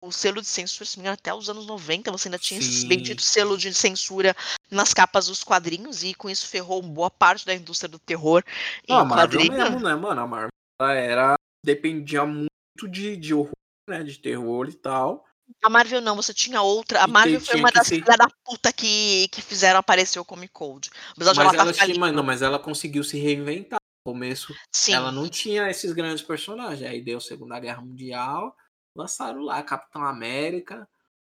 o 0.00 0.10
selo 0.10 0.40
de 0.40 0.46
censura, 0.46 0.88
se 0.88 0.98
engano, 0.98 1.14
até 1.14 1.32
os 1.34 1.50
anos 1.50 1.66
90 1.66 2.10
você 2.10 2.28
ainda 2.28 2.38
tinha 2.38 2.58
esse 2.58 2.72
Sim. 2.72 2.88
bendito 2.88 3.20
selo 3.20 3.56
de 3.58 3.72
censura 3.74 4.34
nas 4.70 4.94
capas 4.94 5.26
dos 5.26 5.44
quadrinhos 5.44 6.02
e 6.02 6.14
com 6.14 6.30
isso 6.30 6.46
ferrou 6.46 6.80
boa 6.80 7.10
parte 7.10 7.44
da 7.44 7.54
indústria 7.54 7.88
do 7.88 7.98
terror 7.98 8.42
Não, 8.88 8.98
a 8.98 9.04
Marvel 9.04 9.40
mesmo, 9.40 9.80
né, 9.80 9.94
mano? 9.94 10.20
A 10.20 10.26
Marvel 10.26 10.50
era. 10.80 11.34
dependia 11.64 12.24
muito 12.24 12.50
de, 12.88 13.16
de 13.16 13.34
horror, 13.34 13.52
né? 13.88 14.02
De 14.02 14.18
terror 14.18 14.68
e 14.68 14.74
tal. 14.74 15.24
A 15.62 15.68
Marvel 15.68 16.00
não, 16.00 16.16
você 16.16 16.32
tinha 16.32 16.62
outra. 16.62 17.02
A 17.02 17.06
Marvel 17.06 17.40
foi 17.40 17.58
uma 17.58 17.72
das 17.72 17.86
ser- 17.86 17.96
filhas 17.96 18.16
da 18.16 18.28
puta 18.44 18.72
que, 18.72 19.28
que 19.28 19.42
fizeram 19.42 19.80
aparecer 19.80 20.18
o 20.18 20.24
Comic 20.24 20.52
Code. 20.52 20.90
Mas 21.18 21.26
ela 21.26 21.54
ela, 21.54 21.72
tinha, 21.72 21.98
mas, 21.98 22.14
não, 22.14 22.22
mas 22.22 22.40
ela 22.40 22.58
conseguiu 22.58 23.02
se 23.04 23.18
reinventar. 23.18 23.78
No 24.06 24.12
começo, 24.14 24.54
Sim. 24.74 24.94
ela 24.94 25.12
não 25.12 25.28
tinha 25.28 25.68
esses 25.68 25.92
grandes 25.92 26.22
personagens. 26.22 26.88
Aí 26.88 27.02
deu 27.02 27.20
Segunda 27.20 27.60
Guerra 27.60 27.82
Mundial, 27.82 28.56
lançaram 28.94 29.42
lá 29.42 29.62
Capitão 29.62 30.04
América, 30.04 30.88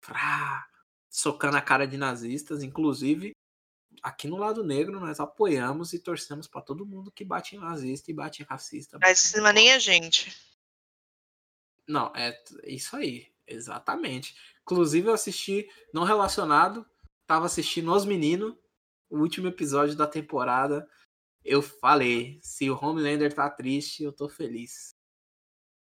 frá, 0.02 0.68
socando 1.10 1.58
a 1.58 1.62
cara 1.62 1.86
de 1.86 1.98
nazistas. 1.98 2.64
Inclusive, 2.64 3.36
aqui 4.02 4.28
no 4.28 4.38
lado 4.38 4.64
negro, 4.64 5.00
nós 5.00 5.20
apoiamos 5.20 5.94
e 5.94 6.00
torcemos 6.00 6.48
pra 6.48 6.62
todo 6.62 6.86
mundo 6.86 7.12
que 7.12 7.26
bate 7.26 7.56
em 7.56 7.60
nazista 7.60 8.10
e 8.10 8.14
bate 8.14 8.42
em 8.42 8.46
racista. 8.46 8.98
Mas, 9.00 9.34
em 9.34 9.42
mas 9.42 9.54
nem 9.54 9.72
a 9.72 9.80
gente. 9.80 10.36
Não, 11.88 12.12
é 12.16 12.38
isso 12.66 12.96
aí, 12.96 13.32
exatamente. 13.46 14.36
Inclusive, 14.62 15.10
eu 15.10 15.14
assisti, 15.14 15.70
não 15.94 16.04
relacionado, 16.04 16.86
tava 17.26 17.46
assistindo 17.46 17.94
Os 17.94 18.06
Meninos, 18.06 18.56
o 19.10 19.20
último 19.20 19.48
episódio 19.48 19.96
da 19.96 20.08
temporada. 20.08 20.88
Eu 21.44 21.62
falei, 21.62 22.40
se 22.42 22.70
o 22.70 22.80
Homelander 22.80 23.34
tá 23.34 23.50
triste, 23.50 24.04
eu 24.04 24.14
tô 24.14 24.30
feliz. 24.30 24.96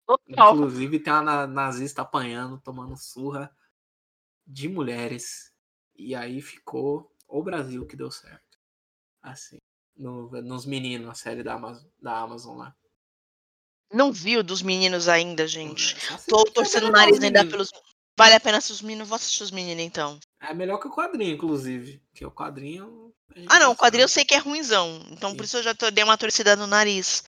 Total. 0.05 0.53
Inclusive, 0.55 0.99
tem 0.99 1.11
uma 1.13 1.21
na- 1.21 1.47
nazista 1.47 2.01
apanhando, 2.03 2.59
tomando 2.61 2.95
surra 2.95 3.55
de 4.45 4.69
mulheres. 4.69 5.51
E 5.95 6.13
aí 6.13 6.41
ficou 6.41 7.11
o 7.27 7.41
Brasil 7.41 7.85
que 7.85 7.95
deu 7.95 8.11
certo. 8.11 8.59
Assim, 9.21 9.57
no- 9.97 10.29
nos 10.41 10.65
meninos, 10.65 11.09
a 11.09 11.13
série 11.15 11.41
da 11.41 11.53
Amazon, 11.53 11.87
da 11.99 12.17
Amazon 12.19 12.57
lá. 12.57 12.75
Não 13.91 14.11
viu 14.11 14.43
dos 14.43 14.61
meninos 14.61 15.07
ainda, 15.07 15.47
gente. 15.47 15.95
Tô 16.27 16.43
torcendo 16.45 16.87
o 16.87 16.91
nariz 16.91 17.21
ainda 17.21 17.45
pelos. 17.45 17.71
Vale 18.17 18.33
a 18.35 18.39
pena 18.39 18.61
se 18.61 18.71
os 18.71 18.81
meninos. 18.81 19.07
Vou 19.07 19.15
assistir 19.15 19.43
os 19.43 19.51
meninos 19.51 19.83
então. 19.83 20.19
É 20.39 20.53
melhor 20.53 20.79
que 20.79 20.87
o 20.87 20.91
quadrinho, 20.91 21.33
inclusive. 21.33 22.01
Que 22.13 22.25
o 22.25 22.31
quadrinho. 22.31 23.13
Ah, 23.47 23.59
não, 23.59 23.71
o 23.71 23.75
quadrinho 23.75 24.03
eu 24.03 24.09
sei 24.09 24.23
que 24.25 24.33
é 24.33 24.37
ruimzão. 24.37 25.01
Então 25.11 25.31
Sim. 25.31 25.37
por 25.37 25.45
isso 25.45 25.57
eu 25.57 25.63
já 25.63 25.73
tô, 25.73 25.89
dei 25.91 26.03
uma 26.03 26.17
torcida 26.17 26.55
no 26.55 26.67
nariz. 26.67 27.23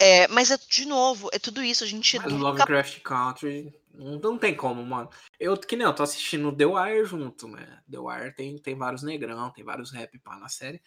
É, 0.00 0.28
mas 0.28 0.50
é 0.50 0.56
de 0.56 0.86
novo, 0.86 1.28
é 1.32 1.38
tudo 1.38 1.62
isso. 1.62 1.82
A 1.82 1.86
gente 1.86 2.18
Mas 2.18 2.26
o 2.26 2.36
nunca. 2.36 2.50
Lovecraft 2.50 3.00
Country 3.02 3.74
não, 3.92 4.18
não 4.18 4.38
tem 4.38 4.56
como, 4.56 4.84
mano. 4.84 5.10
Eu 5.40 5.56
que 5.56 5.74
nem 5.74 5.84
eu 5.84 5.94
tô 5.94 6.04
assistindo 6.04 6.54
The 6.56 6.66
Wire 6.66 7.04
junto, 7.04 7.48
né? 7.48 7.82
The 7.90 7.98
Wire 7.98 8.34
tem, 8.34 8.56
tem 8.58 8.76
vários 8.76 9.02
negrão, 9.02 9.52
tem 9.52 9.64
vários 9.64 9.90
rap 9.90 10.16
pá 10.20 10.38
na 10.38 10.48
série. 10.48 10.80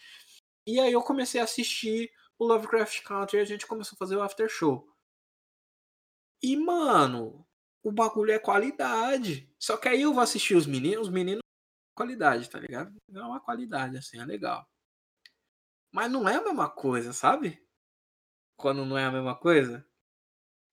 E 0.65 0.79
aí 0.79 0.93
eu 0.93 1.01
comecei 1.01 1.41
a 1.41 1.43
assistir 1.43 2.09
o 2.39 2.45
Lovecraft 2.45 3.01
Country 3.03 3.39
e 3.39 3.41
a 3.41 3.45
gente 3.45 3.67
começou 3.67 3.95
a 3.95 3.99
fazer 3.99 4.15
o 4.15 4.21
after 4.21 4.47
show. 4.49 4.87
E, 6.41 6.55
mano, 6.55 7.45
o 7.83 7.91
bagulho 7.91 8.31
é 8.31 8.39
qualidade. 8.39 9.53
Só 9.59 9.77
que 9.77 9.89
aí 9.89 10.01
eu 10.01 10.13
vou 10.13 10.23
assistir 10.23 10.55
os 10.55 10.65
meninos, 10.65 11.07
os 11.07 11.13
meninos 11.13 11.41
qualidade, 11.93 12.49
tá 12.49 12.59
ligado? 12.59 12.95
É 13.13 13.21
uma 13.21 13.39
qualidade, 13.39 13.97
assim, 13.97 14.19
é 14.19 14.25
legal. 14.25 14.65
Mas 15.91 16.11
não 16.11 16.27
é 16.27 16.37
a 16.37 16.43
mesma 16.43 16.69
coisa, 16.69 17.13
sabe? 17.13 17.61
Quando 18.55 18.85
não 18.85 18.97
é 18.97 19.05
a 19.05 19.11
mesma 19.11 19.35
coisa. 19.35 19.85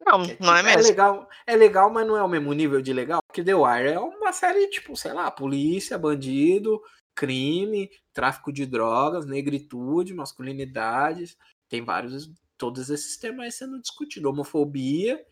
Não, 0.00 0.14
é, 0.14 0.16
não 0.18 0.22
é 0.24 0.26
tipo, 0.26 0.44
é 0.46 0.62
mesmo. 0.62 0.82
legal, 0.82 1.28
é 1.46 1.56
legal, 1.56 1.90
mas 1.90 2.06
não 2.06 2.16
é 2.16 2.22
o 2.22 2.28
mesmo 2.28 2.52
nível 2.52 2.80
de 2.80 2.92
legal. 2.92 3.20
Porque 3.26 3.42
The 3.42 3.54
Wire 3.54 3.88
é 3.88 3.98
uma 3.98 4.32
série, 4.32 4.68
tipo, 4.68 4.96
sei 4.96 5.12
lá, 5.12 5.30
polícia, 5.30 5.98
bandido, 5.98 6.80
crime, 7.14 7.90
tráfico 8.12 8.52
de 8.52 8.64
drogas, 8.64 9.26
negritude, 9.26 10.14
masculinidades. 10.14 11.36
Tem 11.68 11.84
vários, 11.84 12.30
todos 12.56 12.90
esses 12.90 13.16
temas 13.16 13.54
sendo 13.54 13.80
discutidos. 13.80 14.30
Homofobia. 14.30 15.24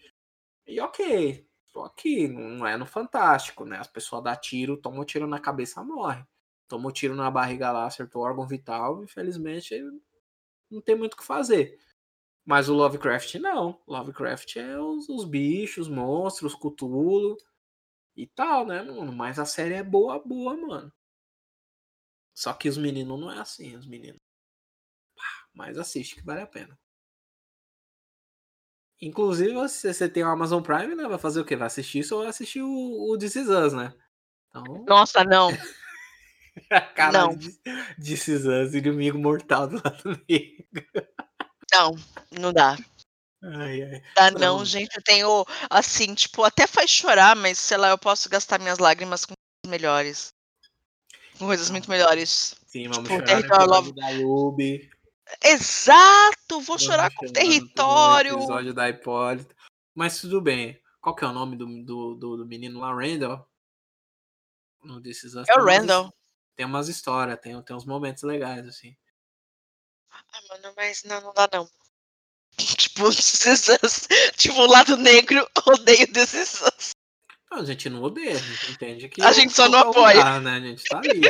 E 0.67 0.81
ok. 0.81 1.47
Só 1.73 1.89
que 1.91 2.27
não 2.29 2.67
é 2.67 2.77
no 2.77 2.87
Fantástico, 2.87 3.65
né? 3.65 3.79
As 3.79 3.87
pessoas 3.87 4.25
dão 4.25 4.37
tiro, 4.37 4.77
tomam 4.77 5.05
tiro 5.05 5.27
na 5.27 5.39
cabeça, 5.39 5.83
morre. 5.85 6.25
Tomou 6.69 6.91
tiro 6.91 7.15
na 7.15 7.31
barriga 7.31 7.71
lá, 7.71 7.87
acertou 7.87 8.23
o 8.23 8.25
órgão 8.25 8.47
vital, 8.47 9.05
infelizmente 9.05 9.75
não 10.71 10.81
tem 10.81 10.97
muito 10.97 11.15
o 11.15 11.17
que 11.17 11.25
fazer. 11.25 11.79
Mas 12.47 12.69
o 12.69 12.75
Lovecraft 12.75 13.35
não. 13.35 13.83
Lovecraft 13.89 14.57
é 14.57 14.79
os, 14.79 15.09
os 15.09 15.25
bichos, 15.25 15.89
os 15.89 15.93
monstros, 15.93 16.55
os 16.55 16.59
Cthulhu 16.59 17.37
e 18.17 18.27
tal, 18.29 18.65
né, 18.65 18.83
mano? 18.83 19.13
Mas 19.13 19.39
a 19.39 19.45
série 19.45 19.75
é 19.75 19.83
boa, 19.83 20.19
boa, 20.25 20.57
mano. 20.57 20.93
Só 22.35 22.53
que 22.55 22.69
os 22.69 22.79
meninos 22.79 23.19
não 23.19 23.33
é 23.33 23.41
assim, 23.41 23.75
os 23.77 23.87
meninos. 23.87 24.21
Mas 25.53 25.77
assiste 25.77 26.15
que 26.15 26.23
vale 26.25 26.43
a 26.43 26.47
pena. 26.47 26.79
Inclusive, 29.01 29.69
se 29.69 29.93
você 29.93 30.09
tem 30.09 30.23
o 30.23 30.29
Amazon 30.29 30.63
Prime, 30.63 30.95
né? 30.95 31.07
Vai 31.09 31.19
fazer 31.19 31.41
o 31.41 31.45
quê? 31.45 31.57
Vai 31.57 31.67
assistir 31.67 31.99
isso 31.99 32.15
ou 32.15 32.21
vai 32.21 32.31
assistir 32.31 32.63
o, 32.63 33.11
o 33.13 33.19
This 33.19 33.37
Is 33.37 33.49
Us, 33.49 33.73
né? 33.73 33.93
Então, 34.49 34.65
Nossa, 34.87 35.25
não. 35.25 35.51
caralho, 36.95 37.33
Não. 37.33 37.39
This- 37.39 37.61
This 38.03 38.29
Is 38.29 38.45
Us, 38.47 38.75
inimigo 38.75 39.19
mortal 39.19 39.69
do 39.69 39.77
lado 39.77 40.21
negro. 40.29 40.67
Não, 41.77 41.95
não 42.41 42.53
dá. 42.53 42.77
Ai, 43.43 43.83
ai. 43.83 44.03
Dá 44.15 44.31
Não. 44.31 44.41
não, 44.59 44.65
gente. 44.65 44.97
Eu 44.97 45.03
tenho, 45.03 45.45
assim, 45.69 46.15
tipo, 46.15 46.43
até 46.43 46.67
faz 46.67 46.91
chorar, 46.91 47.37
mas 47.37 47.59
sei 47.59 47.77
lá, 47.77 47.91
eu 47.91 47.99
posso 47.99 48.29
gastar 48.29 48.59
minhas 48.59 48.79
lágrimas 48.79 49.25
com 49.25 49.35
coisas 49.35 49.71
melhores. 49.71 50.33
Com 51.39 51.47
coisas 51.47 51.71
muito 51.71 51.91
melhores. 51.91 52.57
Sim, 52.67 52.89
vamos 52.89 53.09
Tipo, 53.09 53.21
chorar 53.21 53.27
Território 53.27 53.65
episódio 53.65 53.95
da 53.95 54.09
Ruby. 54.09 54.91
Exato! 55.45 56.37
Vou 56.49 56.63
vamos 56.63 56.83
chorar 56.83 57.13
com 57.15 57.27
no 57.27 57.33
território. 57.33 58.35
episódio 58.35 58.73
da 58.73 58.89
Hipólita. 58.89 59.55
Mas 59.95 60.21
tudo 60.21 60.41
bem. 60.41 60.81
Qual 61.01 61.15
que 61.15 61.25
é 61.25 61.29
o 61.29 61.33
nome 61.33 61.57
do, 61.57 61.67
do, 61.85 62.15
do, 62.15 62.37
do 62.39 62.47
menino 62.47 62.81
lá? 62.81 62.93
Randall? 62.93 63.47
Us, 64.85 65.35
É 65.49 65.55
o 65.59 65.65
Randall. 65.65 66.13
Tem 66.55 66.65
umas 66.65 66.89
histórias, 66.89 67.39
tem, 67.41 67.61
tem 67.63 67.77
uns 67.77 67.85
momentos 67.85 68.23
legais, 68.23 68.67
assim. 68.67 68.97
Ah, 70.37 70.41
mano, 70.51 70.75
mas 70.77 71.03
não, 71.05 71.21
não 71.21 71.33
dá 71.35 71.49
não. 71.53 71.69
Tipo, 72.57 73.09
esses- 73.11 74.09
tipo, 74.37 74.55
o 74.61 74.67
lado 74.67 74.97
negro 74.97 75.47
odeio 75.67 76.11
desses. 76.13 76.61
Não, 77.51 77.59
a 77.61 77.65
gente 77.65 77.89
não 77.89 78.03
odeia, 78.03 78.35
a 78.35 78.39
gente 78.39 78.73
entende 78.73 79.09
que. 79.09 79.23
A 79.23 79.33
gente 79.33 79.53
só 79.53 79.69
não 79.69 79.79
o 79.89 79.91
apoia. 79.91 80.17
lugar, 80.17 80.41
né? 80.41 80.53
A 80.57 80.61
gente 80.61 80.85
tá 80.85 80.99
ali. 80.99 81.21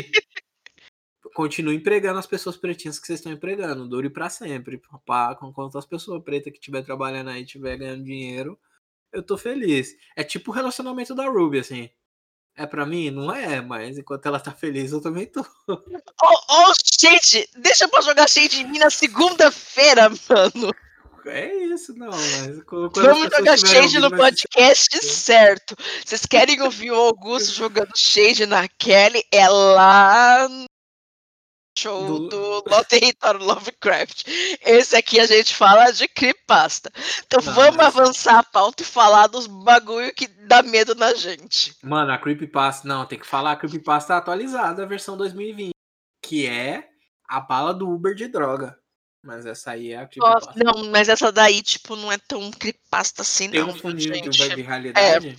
Continue 1.35 1.77
empregando 1.77 2.19
as 2.19 2.27
pessoas 2.27 2.57
pretinhas 2.57 2.99
que 2.99 3.07
vocês 3.07 3.19
estão 3.19 3.31
empregando. 3.33 3.87
Dure 3.89 4.09
pra 4.09 4.31
sempre. 4.31 4.81
Pá, 5.05 5.37
enquanto 5.43 5.77
as 5.77 5.85
pessoas 5.85 6.23
pretas 6.23 6.51
que 6.53 6.59
estiver 6.59 6.83
trabalhando 6.83 7.29
aí 7.29 7.43
estiver 7.43 7.77
ganhando 7.77 8.05
dinheiro, 8.05 8.59
eu 9.13 9.23
tô 9.23 9.37
feliz. 9.37 9.95
É 10.17 10.25
tipo 10.25 10.51
o 10.51 10.55
relacionamento 10.55 11.15
da 11.15 11.27
Ruby, 11.27 11.59
assim. 11.59 11.91
É 12.57 12.67
pra 12.67 12.87
mim? 12.87 13.11
Não 13.11 13.31
é, 13.35 13.61
mas 13.61 13.99
enquanto 13.99 14.25
ela 14.27 14.41
tá 14.41 14.51
feliz, 14.51 14.91
eu 14.93 15.01
também 15.03 15.27
tô. 15.27 15.45
Oh, 15.69 15.79
oh, 16.23 16.73
shade! 16.83 17.47
Deixa 17.57 17.87
pra 17.87 18.01
jogar 18.01 18.29
shade 18.29 18.63
em 18.63 18.67
mim 18.67 18.79
na 18.79 18.89
segunda-feira, 18.91 20.09
mano. 20.09 20.73
É 21.27 21.53
isso, 21.55 21.93
não. 21.97 22.09
Mas 22.11 22.63
Vamos 22.95 23.31
jogar 23.37 23.59
shade 23.59 23.99
no 23.99 24.11
podcast 24.11 25.05
certo. 25.05 25.77
Vocês 26.05 26.25
querem 26.25 26.63
ouvir 26.63 26.93
o 26.93 26.95
Augusto 27.01 27.53
jogando 27.53 27.91
shade 27.97 28.47
na 28.47 28.69
Kelly? 28.69 29.25
É 29.33 29.49
lá 29.49 30.49
no 30.49 30.65
show 31.77 32.29
Do- 32.29 32.63
do, 32.63 32.85
Território 32.85 33.45
Lovecraft. 33.45 34.23
Esse 34.65 34.97
aqui 34.97 35.19
a 35.21 35.27
gente 35.27 35.55
fala 35.55 35.91
de 35.91 36.07
creepypasta. 36.09 36.91
Então 37.27 37.43
Não, 37.45 37.53
vamos 37.53 37.77
mas- 37.77 37.87
avançar 37.89 38.39
a 38.39 38.43
pauta 38.45 38.83
e 38.83 38.87
falar 38.87 39.27
dos 39.27 39.47
bagulho 39.49 40.15
que 40.15 40.29
dá 40.47 40.63
medo 40.63 40.95
na 40.95 41.15
gente. 41.15 41.77
Mano, 41.83 42.13
a 42.13 42.19
Creepypasta, 42.19 42.87
não, 42.87 43.07
tem 43.07 43.19
que 43.19 43.27
falar 43.27 43.53
a 43.53 43.57
Creepypasta 43.57 44.17
atualizada, 44.17 44.83
a 44.83 44.87
versão 44.87 45.17
2020, 45.17 45.73
que 46.23 46.47
é 46.47 46.89
a 47.29 47.41
bala 47.41 47.75
do 47.75 47.89
Uber 47.89 48.15
de 48.15 48.29
droga. 48.29 48.79
Mas 49.23 49.45
essa 49.45 49.73
aí 49.73 49.93
é 49.93 49.99
a 49.99 50.07
Creepypasta. 50.07 50.53
não, 50.57 50.91
mas 50.91 51.09
essa 51.09 51.33
daí, 51.33 51.63
tipo, 51.63 51.97
não 51.97 52.13
é 52.13 52.19
tão 52.19 52.51
creepypasta 52.51 53.23
assim, 53.23 53.51
Tem 53.51 53.61
não. 53.61 53.71
um 53.71 53.75
fundinho 53.75 54.31
de, 54.31 54.33
gente. 54.33 54.55
de 54.55 54.63
realidade. 54.63 55.37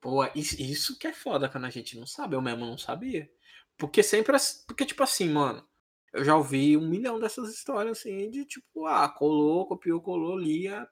Pô, 0.00 0.24
isso, 0.34 0.98
que 0.98 1.06
é 1.06 1.12
foda 1.12 1.48
quando 1.48 1.66
a 1.66 1.70
gente 1.70 1.98
não 1.98 2.06
sabe, 2.06 2.34
eu 2.34 2.40
mesmo 2.40 2.64
não 2.64 2.78
sabia. 2.78 3.30
Porque 3.76 4.02
sempre, 4.02 4.34
porque 4.66 4.84
tipo 4.84 5.02
assim, 5.02 5.28
mano, 5.28 5.66
eu 6.12 6.24
já 6.24 6.36
ouvi 6.36 6.76
um 6.76 6.88
milhão 6.88 7.20
dessas 7.20 7.52
histórias 7.54 7.98
assim, 7.98 8.30
de 8.30 8.44
tipo, 8.44 8.86
ah, 8.86 9.08
colou, 9.08 9.66
copiou, 9.66 10.00
colou, 10.00 10.38
lia. 10.38 10.88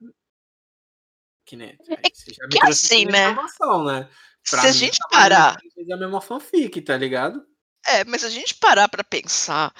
Que 1.48 1.56
nem. 1.56 1.78
aí 1.88 2.10
você 2.12 2.30
já 2.34 2.44
me 2.44 2.50
que 2.50 2.58
trouxe 2.60 2.84
assim, 2.84 3.04
né? 3.06 3.32
né? 3.32 4.08
Se 4.44 4.50
Pra 4.50 4.60
a 4.60 4.66
mim, 4.66 4.72
gente 4.74 4.98
tava 4.98 5.10
parar, 5.10 5.56
lendo 5.74 5.92
a 5.94 5.96
mesma 5.96 6.20
fanfic, 6.20 6.82
tá 6.82 6.94
ligado? 6.94 7.42
é, 7.86 8.04
mas 8.04 8.20
se 8.20 8.26
a 8.26 8.30
gente 8.30 8.54
parar 8.56 8.86
pra 8.86 9.02
pensar, 9.02 9.72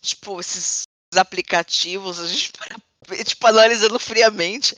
tipo, 0.00 0.38
esses 0.38 0.84
aplicativos, 1.16 2.20
a 2.20 2.28
gente 2.28 2.52
parar, 2.56 2.80
tipo, 3.24 3.44
analisando 3.44 3.98
friamente, 3.98 4.76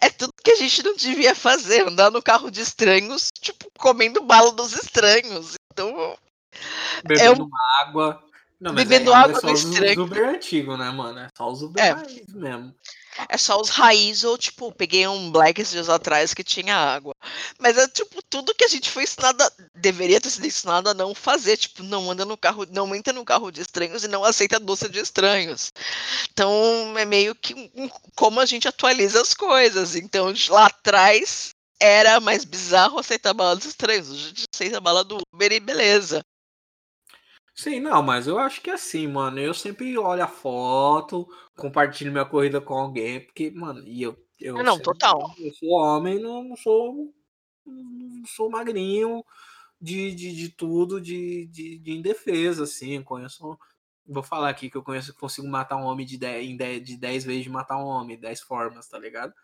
é 0.00 0.08
tudo 0.08 0.32
que 0.42 0.52
a 0.52 0.56
gente 0.56 0.82
não 0.82 0.96
devia 0.96 1.34
fazer, 1.34 1.86
andar 1.86 2.10
no 2.10 2.22
carro 2.22 2.50
de 2.50 2.62
estranhos, 2.62 3.28
tipo, 3.42 3.70
comendo 3.78 4.22
bala 4.22 4.52
dos 4.52 4.72
estranhos. 4.72 5.52
Então, 5.70 6.16
Bebendo 7.04 7.46
água. 7.82 8.24
Não, 8.58 8.72
mas 8.72 8.84
Bebendo 8.88 9.12
aí 9.12 9.22
água 9.22 9.36
é 9.36 9.40
só 9.40 9.46
do 9.48 9.52
estranho. 9.52 10.02
Uber 10.02 10.28
antigo, 10.30 10.78
né, 10.78 10.90
mano? 10.90 11.18
É 11.18 11.28
só 11.36 11.50
os 11.50 11.60
Uber 11.62 11.84
É. 11.84 11.94
mesmo. 12.32 12.74
É 13.28 13.36
só 13.36 13.60
os 13.60 13.68
raiz 13.68 14.24
ou, 14.24 14.38
tipo, 14.38 14.72
peguei 14.72 15.06
um 15.06 15.30
black 15.30 15.60
esses 15.60 15.72
dias 15.72 15.88
atrás 15.88 16.34
que 16.34 16.44
tinha 16.44 16.76
água. 16.76 17.14
Mas 17.58 17.76
é, 17.76 17.86
tipo, 17.88 18.20
tudo 18.28 18.54
que 18.54 18.64
a 18.64 18.68
gente 18.68 18.90
foi 18.90 19.04
ensinado, 19.04 19.42
a, 19.42 19.50
deveria 19.74 20.20
ter 20.20 20.30
sido 20.30 20.46
ensinado 20.46 20.88
a 20.88 20.94
não 20.94 21.14
fazer, 21.14 21.56
tipo, 21.56 21.82
não 21.82 22.10
anda 22.10 22.24
no 22.24 22.36
carro, 22.36 22.66
não 22.70 22.94
entra 22.94 23.12
no 23.12 23.24
carro 23.24 23.50
de 23.50 23.60
estranhos 23.60 24.04
e 24.04 24.08
não 24.08 24.24
aceita 24.24 24.60
doce 24.60 24.88
de 24.88 24.98
estranhos. 25.00 25.72
Então, 26.32 26.94
é 26.96 27.04
meio 27.04 27.34
que 27.34 27.70
como 28.14 28.40
a 28.40 28.46
gente 28.46 28.68
atualiza 28.68 29.20
as 29.20 29.34
coisas. 29.34 29.96
Então, 29.96 30.32
lá 30.48 30.66
atrás 30.66 31.50
era 31.80 32.20
mais 32.20 32.44
bizarro 32.44 32.98
aceitar 32.98 33.32
bala 33.34 33.56
dos 33.56 33.66
estranhos. 33.66 34.10
A 34.10 34.14
gente 34.14 34.44
aceita 34.54 34.80
bala 34.80 35.02
do 35.02 35.18
Uber 35.32 35.52
e 35.52 35.60
beleza. 35.60 36.20
Sim, 37.62 37.78
não, 37.80 38.02
mas 38.02 38.26
eu 38.26 38.38
acho 38.38 38.62
que 38.62 38.70
é 38.70 38.72
assim, 38.72 39.06
mano. 39.06 39.38
Eu 39.38 39.52
sempre 39.52 39.96
olho 39.98 40.22
a 40.24 40.26
foto, 40.26 41.28
compartilho 41.54 42.10
minha 42.10 42.24
corrida 42.24 42.58
com 42.58 42.72
alguém, 42.72 43.20
porque, 43.20 43.50
mano, 43.50 43.86
e 43.86 44.02
eu. 44.02 44.16
eu 44.40 44.56
Ah, 44.58 44.62
não, 44.62 44.72
sempre- 44.76 44.84
total. 44.84 45.34
Eu 45.38 45.52
sou 45.52 45.68
homem, 45.72 46.18
não, 46.18 46.42
não 46.42 46.56
sou. 46.56 47.12
Não 47.66 48.24
sou 48.26 48.50
magrinho 48.50 49.22
de, 49.80 50.14
de, 50.14 50.34
de 50.34 50.48
tudo, 50.50 51.00
de, 51.00 51.46
de, 51.48 51.78
de 51.78 51.92
indefesa, 51.92 52.64
assim. 52.64 53.02
Conheço. 53.02 53.58
Vou 54.06 54.22
falar 54.22 54.48
aqui 54.48 54.70
que 54.70 54.76
eu 54.76 54.82
conheço 54.82 55.12
que 55.12 55.20
consigo 55.20 55.46
matar 55.46 55.76
um 55.76 55.84
homem 55.84 56.06
de 56.06 56.18
10, 56.18 56.48
em 56.48 56.56
10, 56.56 56.82
de 56.82 56.96
10 56.96 57.24
vezes 57.24 57.44
de 57.44 57.50
matar 57.50 57.76
um 57.78 57.86
homem, 57.86 58.18
10 58.18 58.40
formas, 58.40 58.88
tá 58.88 58.98
ligado? 58.98 59.34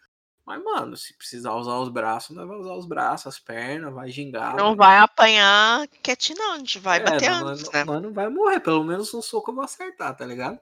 Mas, 0.47 0.63
mano, 0.63 0.97
se 0.97 1.13
precisar 1.15 1.55
usar 1.55 1.77
os 1.79 1.89
braços, 1.89 2.37
nós 2.37 2.47
vai 2.47 2.57
usar 2.57 2.75
os 2.75 2.87
braços, 2.87 3.27
as 3.27 3.39
pernas, 3.41 3.93
vai 3.93 4.09
gingar. 4.11 4.55
Não 4.55 4.77
vai 4.77 4.97
apanhar 4.99 5.89
quietinho, 5.89 6.39
não. 6.39 6.53
A 6.53 6.59
gente 6.59 6.79
vai 6.79 7.01
É, 7.01 7.05
bater 7.05 7.31
não, 7.31 7.49
antes, 7.49 7.69
né? 7.73 7.85
Nós 7.85 8.01
não 8.01 8.13
vai 8.13 8.29
morrer, 8.29 8.61
pelo 8.61 8.85
menos 8.85 9.13
um 9.13 9.21
soco 9.21 9.51
eu 9.51 9.57
vou 9.57 9.65
acertar, 9.65 10.17
tá 10.17 10.25
ligado? 10.25 10.61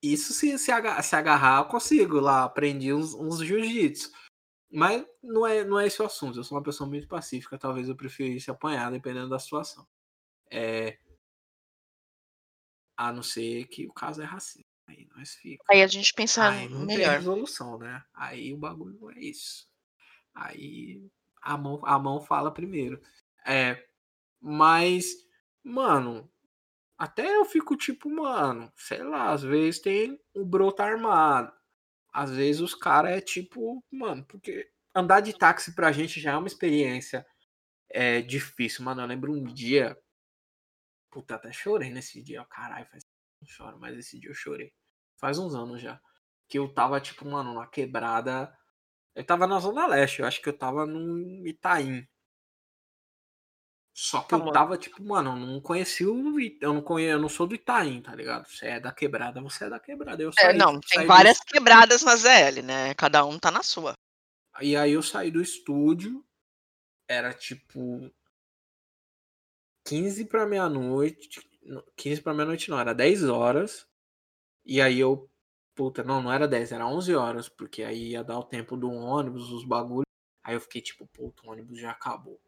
Isso 0.00 0.32
se, 0.32 0.56
se, 0.56 0.70
aga- 0.70 1.02
se 1.02 1.16
agarrar, 1.16 1.62
eu 1.62 1.64
consigo 1.64 2.20
lá, 2.20 2.44
aprendi 2.44 2.92
uns, 2.92 3.12
uns 3.12 3.38
jiu-jitsu. 3.38 4.12
Mas 4.70 5.04
não 5.20 5.44
é, 5.44 5.64
não 5.64 5.80
é 5.80 5.86
esse 5.86 6.00
o 6.00 6.04
assunto. 6.04 6.38
Eu 6.38 6.44
sou 6.44 6.56
uma 6.56 6.62
pessoa 6.62 6.88
muito 6.88 7.08
pacífica, 7.08 7.58
talvez 7.58 7.88
eu 7.88 7.96
preferisse 7.96 8.50
apanhar, 8.50 8.92
dependendo 8.92 9.28
da 9.28 9.38
situação. 9.38 9.84
É... 10.48 10.98
A 12.96 13.12
não 13.12 13.22
ser 13.22 13.66
que 13.66 13.86
o 13.86 13.92
caso 13.92 14.22
é 14.22 14.24
racista. 14.24 14.73
Aí 14.86 15.08
nós 15.16 15.34
fica. 15.34 15.64
Aí 15.70 15.82
a 15.82 15.86
gente 15.86 16.12
pensa 16.12 16.48
Aí 16.48 16.68
não 16.68 16.86
tem 16.86 16.98
melhor. 16.98 17.14
resolução, 17.14 17.78
né? 17.78 18.04
Aí 18.12 18.52
o 18.52 18.58
bagulho 18.58 19.10
é 19.10 19.20
isso. 19.20 19.68
Aí 20.34 21.02
a 21.40 21.56
mão, 21.56 21.80
a 21.84 21.98
mão 21.98 22.20
fala 22.20 22.52
primeiro. 22.52 23.00
É, 23.46 23.86
mas, 24.40 25.06
mano, 25.62 26.30
até 26.98 27.36
eu 27.36 27.44
fico 27.44 27.76
tipo, 27.76 28.08
mano, 28.10 28.72
sei 28.76 29.02
lá, 29.02 29.30
às 29.32 29.42
vezes 29.42 29.80
tem 29.80 30.20
o 30.34 30.44
broto 30.44 30.82
armado. 30.82 31.52
Às 32.12 32.30
vezes 32.30 32.60
os 32.60 32.74
caras 32.74 33.12
é 33.12 33.20
tipo, 33.20 33.84
mano, 33.90 34.24
porque 34.26 34.70
andar 34.94 35.20
de 35.20 35.36
táxi 35.36 35.74
pra 35.74 35.92
gente 35.92 36.20
já 36.20 36.32
é 36.32 36.36
uma 36.36 36.46
experiência 36.46 37.26
é, 37.90 38.22
difícil, 38.22 38.84
mano. 38.84 39.02
Eu 39.02 39.06
lembro 39.06 39.32
um 39.32 39.44
dia. 39.44 39.98
Puta, 41.10 41.36
até 41.36 41.52
chorei 41.52 41.90
nesse 41.90 42.22
dia. 42.22 42.44
Caralho, 42.46 42.86
faz 42.86 43.03
não 43.44 43.48
choro, 43.48 43.78
mas 43.78 43.96
esse 43.98 44.18
dia 44.18 44.30
eu 44.30 44.34
chorei. 44.34 44.72
Faz 45.18 45.38
uns 45.38 45.54
anos 45.54 45.80
já. 45.80 46.00
Que 46.48 46.58
eu 46.58 46.72
tava, 46.72 47.00
tipo, 47.00 47.24
mano, 47.26 47.52
numa 47.52 47.66
quebrada. 47.66 48.52
Eu 49.14 49.24
tava 49.24 49.46
na 49.46 49.58
Zona 49.60 49.86
Leste, 49.86 50.20
eu 50.20 50.26
acho 50.26 50.42
que 50.42 50.48
eu 50.48 50.56
tava 50.56 50.86
no 50.86 51.46
Itaim. 51.46 52.06
Só 53.96 54.22
que 54.22 54.34
eu 54.34 54.38
Famoso. 54.40 54.52
tava, 54.52 54.76
tipo, 54.76 55.04
mano, 55.04 55.30
eu 55.30 55.36
não 55.36 55.60
conheci 55.60 56.04
o. 56.04 56.40
Eu 56.60 56.74
não, 56.74 56.82
conhe... 56.82 57.06
eu 57.06 57.20
não 57.20 57.28
sou 57.28 57.46
do 57.46 57.54
Itaim, 57.54 58.02
tá 58.02 58.12
ligado? 58.14 58.48
Você 58.48 58.66
é 58.66 58.80
da 58.80 58.92
quebrada, 58.92 59.40
você 59.40 59.66
é 59.66 59.70
da 59.70 59.78
quebrada. 59.78 60.20
Eu 60.20 60.30
É, 60.30 60.32
saí, 60.32 60.58
não, 60.58 60.80
tipo, 60.80 60.88
tem 60.88 60.98
saí 60.98 61.04
do 61.06 61.08
várias 61.08 61.38
quebradas 61.40 62.02
na 62.02 62.16
ZL, 62.16 62.62
né? 62.64 62.94
Cada 62.94 63.24
um 63.24 63.38
tá 63.38 63.52
na 63.52 63.62
sua. 63.62 63.94
E 64.60 64.76
aí 64.76 64.92
eu 64.92 65.02
saí 65.02 65.30
do 65.30 65.40
estúdio, 65.40 66.24
era 67.08 67.32
tipo 67.32 68.10
15 69.86 70.24
pra 70.24 70.46
meia-noite. 70.46 71.40
Não, 71.64 71.82
15 71.96 72.22
pra 72.22 72.34
meia-noite 72.34 72.70
não, 72.70 72.78
era 72.78 72.94
10 72.94 73.24
horas. 73.24 73.86
E 74.64 74.80
aí 74.80 75.00
eu. 75.00 75.30
Puta, 75.74 76.04
não, 76.04 76.22
não 76.22 76.32
era 76.32 76.48
10, 76.48 76.72
era 76.72 76.86
11 76.86 77.14
horas, 77.16 77.48
porque 77.48 77.82
aí 77.84 78.10
ia 78.12 78.24
dar 78.24 78.38
o 78.38 78.44
tempo 78.44 78.76
do 78.76 78.90
ônibus, 78.90 79.50
os 79.52 79.64
bagulhos. 79.64 80.04
Aí 80.44 80.54
eu 80.54 80.60
fiquei 80.60 80.82
tipo, 80.82 81.06
puta, 81.08 81.46
o 81.46 81.50
ônibus 81.52 81.80
já 81.80 81.90
acabou. 81.92 82.40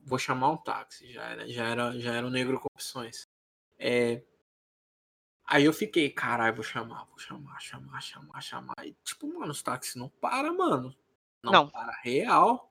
Vou 0.00 0.18
chamar 0.18 0.50
um 0.50 0.56
táxi, 0.56 1.12
já 1.12 1.22
era, 1.24 1.48
já 1.48 1.68
era, 1.68 1.98
já 2.00 2.14
era 2.14 2.26
o 2.26 2.30
negro 2.30 2.58
com 2.60 2.68
opções. 2.74 3.28
É, 3.78 4.22
Aí 5.50 5.64
eu 5.64 5.72
fiquei, 5.72 6.08
caralho, 6.08 6.54
vou 6.54 6.62
chamar, 6.62 7.04
vou 7.06 7.18
chamar, 7.18 7.58
chamar, 7.60 8.00
chamar, 8.00 8.40
chamar. 8.40 8.74
E, 8.84 8.94
tipo, 9.02 9.26
mano, 9.26 9.50
os 9.50 9.60
táxis 9.62 9.96
não 9.96 10.08
para, 10.08 10.52
mano. 10.52 10.94
Não, 11.42 11.50
Não. 11.52 11.68
para 11.68 11.92
real. 12.02 12.69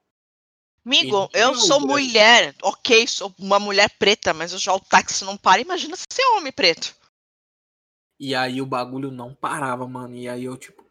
Amigo, 0.86 1.30
eu 1.34 1.54
sou 1.56 1.80
velho. 1.80 1.92
mulher, 1.92 2.56
ok, 2.64 3.08
sou 3.08 3.34
uma 3.38 3.60
mulher 3.60 3.90
preta, 3.98 4.34
mas 4.34 4.52
já 4.60 4.74
o 4.74 4.80
táxi 4.80 5.24
não 5.24 5.38
para. 5.38 5.62
Imagina 5.62 5.96
se 5.96 6.06
você 6.10 6.22
é 6.22 6.38
homem 6.38 6.52
preto. 6.52 6.96
E 8.20 8.36
aí 8.36 8.62
o 8.62 8.66
bagulho 8.66 9.12
não 9.12 9.34
parava, 9.34 9.88
mano. 9.88 10.16
E 10.16 10.28
aí 10.28 10.44
eu, 10.44 10.58
tipo, 10.58 10.84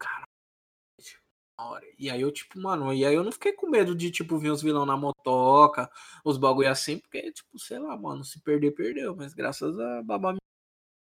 hora. 1.65 1.85
E 1.97 2.09
aí 2.09 2.21
eu, 2.21 2.31
tipo, 2.31 2.59
mano, 2.59 2.93
e 2.93 3.05
aí 3.05 3.13
eu 3.13 3.23
não 3.23 3.31
fiquei 3.31 3.53
com 3.53 3.69
medo 3.69 3.95
de, 3.95 4.11
tipo, 4.11 4.37
vir 4.37 4.51
uns 4.51 4.61
vilão 4.61 4.85
na 4.85 4.97
motoca, 4.97 5.89
os 6.23 6.37
bagulho 6.37 6.69
assim, 6.69 6.99
porque, 6.99 7.31
tipo, 7.31 7.59
sei 7.59 7.79
lá, 7.79 7.95
mano, 7.97 8.23
se 8.23 8.41
perder, 8.41 8.71
perdeu. 8.71 9.15
Mas 9.15 9.33
graças 9.33 9.77
a 9.79 10.01
babá 10.03 10.35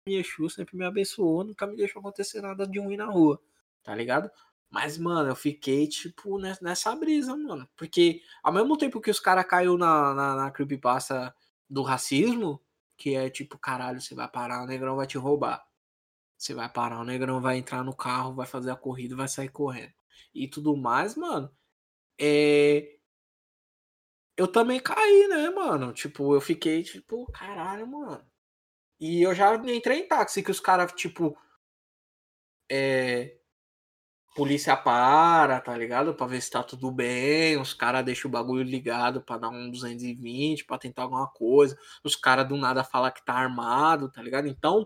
minha 0.08 0.22
Exu 0.22 0.50
sempre 0.50 0.78
me 0.78 0.86
abençoou, 0.86 1.44
nunca 1.44 1.66
me 1.68 1.76
deixou 1.76 2.00
acontecer 2.00 2.42
nada 2.42 2.68
de 2.68 2.80
ruim 2.80 2.98
na 2.98 3.06
rua, 3.06 3.42
tá 3.84 3.96
ligado? 3.96 4.30
Mas, 4.70 4.98
mano, 4.98 5.30
eu 5.30 5.36
fiquei, 5.36 5.88
tipo, 5.88 6.38
nes- 6.40 6.60
nessa 6.62 6.96
brisa, 6.96 7.36
mano. 7.36 7.68
Porque 7.78 8.22
ao 8.44 8.52
mesmo 8.54 8.78
tempo 8.78 9.00
que 9.02 9.12
os 9.12 9.20
caras 9.20 9.46
caiu 9.48 9.78
na, 9.78 10.14
na, 10.14 10.36
na 10.36 10.52
creepypasta 10.52 11.34
do 11.70 11.82
racismo, 11.84 12.62
que 12.98 13.16
é 13.16 13.30
tipo, 13.30 13.58
caralho, 13.58 14.02
você 14.02 14.16
vai 14.16 14.28
parar, 14.30 14.64
o 14.64 14.68
negrão 14.68 14.96
vai 14.96 15.08
te 15.08 15.18
roubar. 15.18 15.66
Você 16.38 16.54
vai 16.54 16.70
parar, 16.70 17.00
o 17.02 17.06
negrão 17.06 17.42
vai 17.42 17.58
entrar 17.58 17.84
no 17.84 17.96
carro, 17.96 18.36
vai 18.36 18.46
fazer 18.48 18.72
a 18.72 18.76
corrida 18.76 19.16
vai 19.16 19.28
sair 19.28 19.50
correndo. 19.50 19.94
E 20.34 20.48
tudo 20.48 20.76
mais, 20.78 21.16
mano. 21.16 21.52
É. 22.20 22.98
Eu 24.38 24.48
também 24.52 24.80
caí, 24.80 25.28
né, 25.30 25.50
mano? 25.50 25.94
Tipo, 25.94 26.34
eu 26.36 26.42
fiquei, 26.42 26.84
tipo, 26.84 27.26
caralho, 27.32 27.88
mano. 27.88 28.26
E 29.00 29.22
eu 29.24 29.36
já 29.36 29.56
entrei 29.58 30.02
em 30.02 30.08
táxi 30.10 30.44
que 30.44 30.52
os 30.52 30.60
caras, 30.62 30.94
tipo. 30.94 31.38
É. 32.70 33.38
Polícia 34.36 34.76
para, 34.76 35.62
tá 35.62 35.76
ligado? 35.78 36.14
Pra 36.14 36.28
ver 36.28 36.42
se 36.42 36.52
tá 36.52 36.62
tudo 36.62 36.92
bem. 36.92 37.58
Os 37.58 37.74
caras 37.74 38.04
deixam 38.04 38.28
o 38.28 38.32
bagulho 38.32 38.64
ligado 38.64 39.22
pra 39.22 39.38
dar 39.38 39.50
um 39.50 39.72
220, 39.72 40.66
pra 40.66 40.78
tentar 40.78 41.04
alguma 41.04 41.28
coisa. 41.28 41.78
Os 42.04 42.18
caras 42.18 42.46
do 42.46 42.58
nada 42.58 42.84
falam 42.84 43.10
que 43.12 43.24
tá 43.24 43.34
armado, 43.34 44.12
tá 44.12 44.22
ligado? 44.22 44.48
Então, 44.48 44.86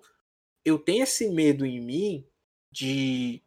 eu 0.63 0.77
tenho 0.77 1.03
esse 1.03 1.27
medo 1.29 1.65
em 1.65 1.81
mim 1.81 2.27
de. 2.71 3.41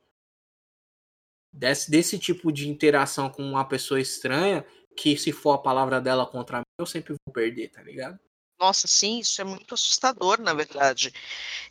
Desse, 1.52 1.90
desse 1.90 2.18
tipo 2.18 2.50
de 2.50 2.68
interação 2.68 3.30
com 3.30 3.42
uma 3.42 3.64
pessoa 3.64 4.00
estranha, 4.00 4.66
que 4.96 5.16
se 5.16 5.30
for 5.30 5.52
a 5.52 5.58
palavra 5.58 6.00
dela 6.00 6.26
contra 6.26 6.58
mim, 6.58 6.64
eu 6.80 6.86
sempre 6.86 7.14
vou 7.24 7.32
perder, 7.32 7.68
tá 7.68 7.82
ligado? 7.82 8.18
Nossa, 8.58 8.88
sim, 8.88 9.18
isso 9.20 9.40
é 9.40 9.44
muito 9.44 9.74
assustador, 9.74 10.40
na 10.40 10.54
verdade. 10.54 11.12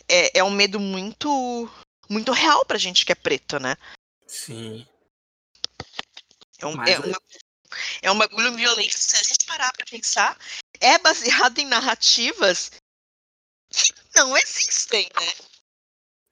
É, 0.07 0.39
é 0.39 0.43
um 0.43 0.51
medo 0.51 0.79
muito, 0.79 1.69
muito 2.09 2.31
real 2.31 2.65
pra 2.65 2.77
gente 2.77 3.05
que 3.05 3.11
é 3.11 3.15
preto, 3.15 3.59
né? 3.59 3.75
Sim. 4.31 4.87
É 6.59 6.65
um, 6.65 6.73
Mas 6.75 6.89
é, 6.89 6.99
uma, 6.99 7.21
é 8.03 8.11
um 8.11 8.17
bagulho 8.17 8.55
violento. 8.55 8.97
Se 8.97 9.17
a 9.17 9.23
gente 9.23 9.45
parar 9.45 9.73
pra 9.73 9.85
pensar, 9.85 10.37
é 10.79 10.97
baseado 10.99 11.59
em 11.59 11.65
narrativas 11.65 12.71
que 13.69 13.93
não 14.15 14.37
existem, 14.37 15.09
né? 15.13 15.47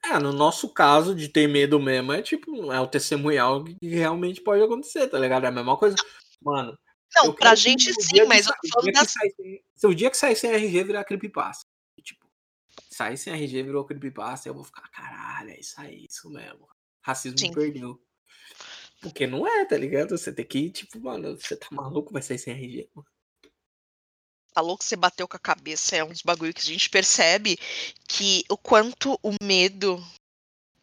É, 0.05 0.17
no 0.17 0.31
nosso 0.31 0.69
caso 0.69 1.13
de 1.13 1.27
ter 1.27 1.45
medo 1.47 1.77
mesmo, 1.77 2.13
é 2.13 2.21
tipo, 2.21 2.71
é 2.71 2.79
o 2.79 2.87
testemunhal 2.87 3.65
que 3.65 3.75
realmente 3.81 4.39
pode 4.41 4.63
acontecer, 4.63 5.09
tá 5.09 5.19
ligado? 5.19 5.43
É 5.43 5.47
a 5.47 5.51
mesma 5.51 5.75
coisa. 5.77 5.97
Mano. 6.41 6.79
Não, 7.17 7.33
pra 7.33 7.53
gente 7.53 7.91
sim, 8.01 8.23
mas 8.27 8.47
eu 8.47 8.53
tô 8.53 8.59
o 8.67 8.71
falando 8.71 8.93
das. 8.93 9.11
sem- 9.11 9.63
Se 9.75 9.87
o 9.87 9.93
dia 9.93 10.09
que 10.09 10.15
sair 10.15 10.37
sem 10.37 10.51
RG 10.51 10.83
virar 10.85 11.03
creepypasta. 11.03 11.65
Tipo, 12.01 12.31
sair 12.89 13.17
sem 13.17 13.33
RG 13.33 13.61
virou 13.63 13.83
creepypasta, 13.83 14.47
eu 14.47 14.53
vou 14.53 14.63
ficar, 14.63 14.87
caralho, 14.89 15.49
é 15.49 15.59
isso 15.59 15.81
aí, 15.81 16.05
isso 16.09 16.29
mesmo. 16.29 16.65
Racismo 17.01 17.39
Sim. 17.39 17.53
perdeu. 17.53 18.01
Porque 19.01 19.25
não 19.25 19.47
é, 19.47 19.65
tá 19.65 19.77
ligado? 19.77 20.17
Você 20.17 20.33
tem 20.33 20.45
que, 20.45 20.69
tipo, 20.69 20.99
mano, 20.99 21.37
você 21.39 21.55
tá 21.55 21.67
maluco, 21.71 22.11
vai 22.11 22.21
sair 22.21 22.37
sem 22.37 22.53
RG. 22.53 22.89
mano. 22.93 23.07
falou 24.53 24.77
que 24.77 24.83
você 24.83 24.95
bateu 24.95 25.27
com 25.27 25.37
a 25.37 25.39
cabeça 25.39 25.95
é 25.95 26.03
uns 26.03 26.21
bagulho 26.21 26.53
que 26.53 26.61
a 26.61 26.65
gente 26.65 26.89
percebe 26.89 27.57
que 28.07 28.43
o 28.49 28.57
quanto 28.57 29.17
o 29.23 29.33
medo 29.41 30.03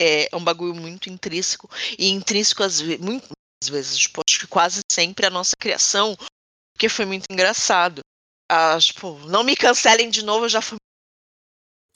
é 0.01 0.29
um 0.35 0.43
bagulho 0.43 0.75
muito 0.75 1.11
intrínseco 1.11 1.69
e 1.99 2.09
intrínseco 2.09 2.62
às 2.62 2.81
vezes, 2.81 3.01
muitas 3.01 3.31
vezes, 3.69 3.99
tipo, 3.99 4.23
acho 4.27 4.41
que 4.41 4.47
quase 4.47 4.81
sempre 4.91 5.27
a 5.27 5.31
nossa 5.31 5.57
criação, 5.57 6.17
porque 6.73 6.89
foi 6.89 7.05
muito 7.05 7.25
engraçado. 7.31 8.01
Ah, 8.51 8.79
tipo, 8.79 9.19
não 9.27 9.43
me 9.43 9.57
cancelem 9.57 10.09
de 10.09 10.23
novo, 10.23 10.45
eu 10.45 10.49
já 10.49 10.62
fui 10.62 10.77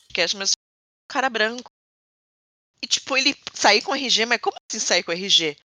podcast, 0.08 0.36
mas 0.36 0.52
cara 1.08 1.30
branco. 1.30 1.70
E 2.82 2.86
tipo, 2.86 3.16
ele 3.16 3.36
sair 3.52 3.82
com 3.82 3.94
RG, 3.94 4.26
mas 4.26 4.40
como 4.40 4.56
assim 4.70 4.78
sair 4.78 5.02
com 5.02 5.12
RG? 5.12 5.56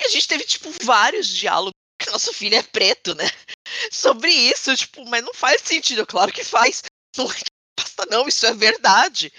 E 0.00 0.04
a 0.04 0.08
gente 0.08 0.28
teve, 0.28 0.44
tipo, 0.44 0.70
vários 0.82 1.28
diálogos 1.28 1.72
que 2.00 2.10
nosso 2.10 2.32
filho 2.32 2.54
é 2.56 2.62
preto, 2.62 3.14
né? 3.14 3.24
Sobre 3.92 4.30
isso, 4.30 4.76
tipo, 4.76 5.04
mas 5.08 5.24
não 5.24 5.34
faz 5.34 5.62
sentido, 5.62 6.06
claro 6.06 6.32
que 6.32 6.44
faz. 6.44 6.82
Não 7.16 7.30
é 7.32 7.40
basta 7.98 8.06
não, 8.06 8.28
isso 8.28 8.46
é 8.46 8.54
verdade. 8.54 9.32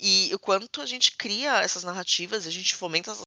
E 0.00 0.30
o 0.34 0.38
quanto 0.38 0.80
a 0.80 0.86
gente 0.86 1.12
cria 1.12 1.60
essas 1.60 1.82
narrativas, 1.82 2.46
a 2.46 2.50
gente 2.50 2.74
fomenta 2.74 3.10
essas... 3.10 3.22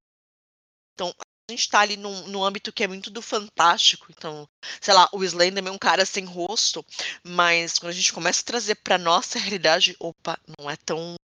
Então, 0.94 1.14
a 1.50 1.52
gente 1.52 1.70
tá 1.70 1.80
ali 1.82 1.98
num, 1.98 2.28
num 2.28 2.44
âmbito 2.44 2.72
que 2.72 2.84
é 2.84 2.88
muito 2.88 3.10
do 3.10 3.22
fantástico. 3.22 4.08
Então, 4.10 4.48
sei 4.82 4.94
lá, 4.94 5.10
o 5.12 5.24
Slenderman 5.24 5.72
é 5.72 5.76
um 5.76 5.80
cara 5.80 6.06
sem 6.06 6.26
rosto, 6.26 6.86
mas 7.24 7.78
quando 7.78 7.92
a 7.92 7.96
gente 7.96 8.14
começa 8.14 8.42
a 8.42 8.46
trazer 8.46 8.76
pra 8.76 8.98
nossa 8.98 9.38
realidade, 9.38 9.96
opa, 10.00 10.40
não 10.58 10.70
é 10.70 10.76
tão 10.78 11.16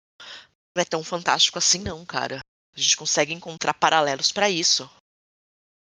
é 0.83 0.85
tão 0.85 1.03
fantástico 1.03 1.59
assim 1.59 1.79
não, 1.79 2.05
cara. 2.05 2.41
A 2.75 2.81
gente 2.81 2.97
consegue 2.97 3.33
encontrar 3.33 3.75
paralelos 3.75 4.33
pra 4.33 4.49
isso. 4.49 4.89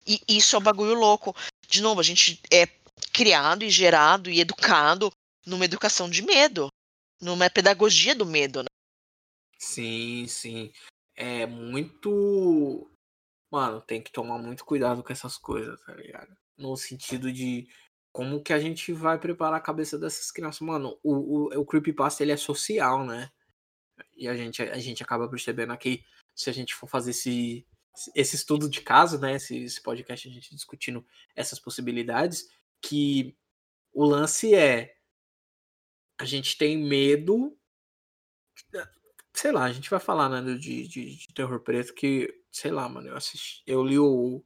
E 0.07 0.21
isso 0.29 0.57
é 0.57 0.59
um 0.59 0.63
bagulho 0.63 0.95
louco. 0.95 1.35
De 1.69 1.83
novo, 1.83 2.01
a 2.01 2.05
gente 2.05 2.41
é 2.53 2.67
criado 3.13 3.63
e 3.63 3.71
gerado 3.71 4.31
e 4.31 4.41
educado 4.41 5.11
numa 5.47 5.65
educação 5.65 6.09
de 6.09 6.23
medo, 6.23 6.69
numa 7.21 7.51
pedagogia 7.51 8.15
do 8.15 8.25
medo, 8.25 8.61
né? 8.61 8.69
Sim, 9.59 10.27
sim. 10.29 10.73
É 11.17 11.47
muito. 11.47 12.89
Mano, 13.51 13.81
tem 13.81 14.01
que 14.01 14.13
tomar 14.13 14.39
muito 14.39 14.65
cuidado 14.65 15.03
com 15.03 15.13
essas 15.13 15.37
coisas, 15.37 15.81
tá 15.85 15.95
ligado? 15.95 16.37
No 16.57 16.77
sentido 16.77 17.33
de 17.33 17.69
como 18.13 18.43
que 18.43 18.53
a 18.53 18.59
gente 18.59 18.93
vai 18.93 19.19
preparar 19.19 19.59
a 19.59 19.63
cabeça 19.63 19.99
dessas 19.99 20.31
crianças. 20.31 20.61
Mano, 20.61 20.99
o, 21.03 21.49
o, 21.55 21.61
o 21.61 21.67
Creepypasta 21.67 22.23
ele 22.23 22.33
é 22.33 22.37
social, 22.37 23.05
né? 23.05 23.31
E 24.19 24.29
a 24.29 24.37
gente, 24.37 24.61
a 24.63 24.79
gente 24.79 25.03
acaba 25.03 25.29
percebendo 25.29 25.73
aqui, 25.73 26.05
se 26.35 26.51
a 26.51 26.53
gente 26.53 26.75
for 26.75 26.89
fazer 26.89 27.13
esse, 27.13 27.67
esse 28.15 28.37
estudo 28.37 28.69
de 28.69 28.81
caso, 28.81 29.19
né? 29.19 29.37
Esse, 29.37 29.57
esse 29.57 29.83
podcast, 29.83 30.29
a 30.29 30.33
gente 30.33 30.55
discutindo 30.55 31.07
essas 31.35 31.59
possibilidades, 31.59 32.51
que 32.83 33.37
o 33.93 34.05
lance 34.05 34.55
é. 34.55 34.97
A 36.21 36.25
gente 36.25 36.59
tem 36.59 36.77
medo 36.77 37.57
sei 39.39 39.53
lá, 39.53 39.65
a 39.65 39.73
gente 39.73 39.89
vai 39.89 40.01
falar, 40.01 40.29
né, 40.29 40.55
de, 40.57 40.89
de, 40.89 41.17
de 41.17 41.29
terror 41.33 41.61
preto 41.61 41.95
que, 41.95 42.43
sei 42.51 42.73
lá, 42.73 42.89
mano, 42.89 43.09
eu 43.09 43.17
assisti, 43.17 43.63
eu 43.67 43.85
li 43.85 43.97
o, 43.99 44.45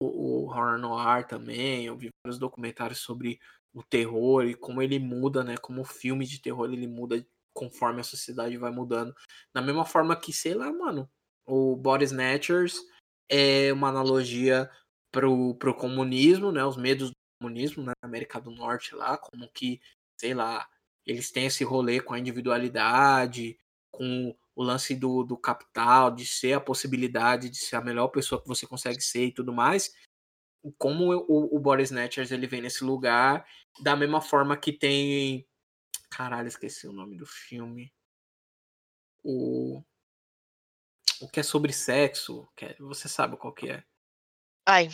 o, 0.00 0.06
o 0.06 0.44
Horror 0.46 0.78
Noir 0.78 1.26
também, 1.26 1.84
eu 1.84 1.96
vi 1.96 2.08
vários 2.24 2.38
documentários 2.38 3.00
sobre 3.00 3.38
o 3.74 3.82
terror 3.82 4.46
e 4.46 4.54
como 4.54 4.80
ele 4.80 4.98
muda, 4.98 5.44
né, 5.44 5.56
como 5.58 5.82
o 5.82 5.84
filme 5.84 6.24
de 6.26 6.40
terror 6.40 6.72
ele 6.72 6.86
muda 6.86 7.24
conforme 7.58 8.00
a 8.00 8.04
sociedade 8.04 8.56
vai 8.56 8.70
mudando. 8.70 9.12
Da 9.52 9.60
mesma 9.60 9.84
forma 9.84 10.14
que, 10.14 10.32
sei 10.32 10.54
lá, 10.54 10.72
mano, 10.72 11.10
o 11.44 11.74
Body 11.74 12.04
Snatchers 12.04 12.80
é 13.28 13.72
uma 13.72 13.88
analogia 13.88 14.70
pro, 15.10 15.56
pro 15.56 15.74
comunismo, 15.74 16.52
né, 16.52 16.64
os 16.64 16.76
medos 16.76 17.10
do 17.10 17.16
comunismo 17.42 17.82
né, 17.82 17.92
na 18.00 18.08
América 18.08 18.40
do 18.40 18.52
Norte 18.52 18.94
lá, 18.94 19.18
como 19.18 19.50
que, 19.52 19.80
sei 20.20 20.34
lá, 20.34 20.68
eles 21.04 21.32
têm 21.32 21.46
esse 21.46 21.64
rolê 21.64 22.00
com 22.00 22.14
a 22.14 22.18
individualidade, 22.18 23.58
com 23.90 24.36
o 24.54 24.62
lance 24.62 24.94
do, 24.94 25.24
do 25.24 25.36
capital, 25.36 26.12
de 26.14 26.24
ser 26.24 26.52
a 26.52 26.60
possibilidade 26.60 27.50
de 27.50 27.56
ser 27.56 27.76
a 27.76 27.80
melhor 27.80 28.08
pessoa 28.08 28.40
que 28.40 28.46
você 28.46 28.66
consegue 28.66 29.00
ser 29.00 29.26
e 29.26 29.32
tudo 29.32 29.52
mais. 29.52 29.92
Como 30.76 31.12
o, 31.12 31.56
o 31.56 31.58
Boris 31.58 31.90
Snatchers 31.90 32.30
ele 32.30 32.46
vem 32.46 32.60
nesse 32.60 32.84
lugar, 32.84 33.46
da 33.82 33.96
mesma 33.96 34.20
forma 34.20 34.56
que 34.56 34.72
tem. 34.72 35.47
Caralho, 36.10 36.48
esqueci 36.48 36.86
o 36.86 36.92
nome 36.92 37.16
do 37.16 37.26
filme. 37.26 37.92
O. 39.22 39.82
O 41.20 41.28
que 41.28 41.40
é 41.40 41.42
sobre 41.42 41.72
sexo. 41.72 42.48
Que 42.56 42.66
é- 42.66 42.76
você 42.78 43.08
sabe 43.08 43.36
qual 43.36 43.52
que 43.52 43.68
é. 43.68 43.84
Ai, 44.66 44.88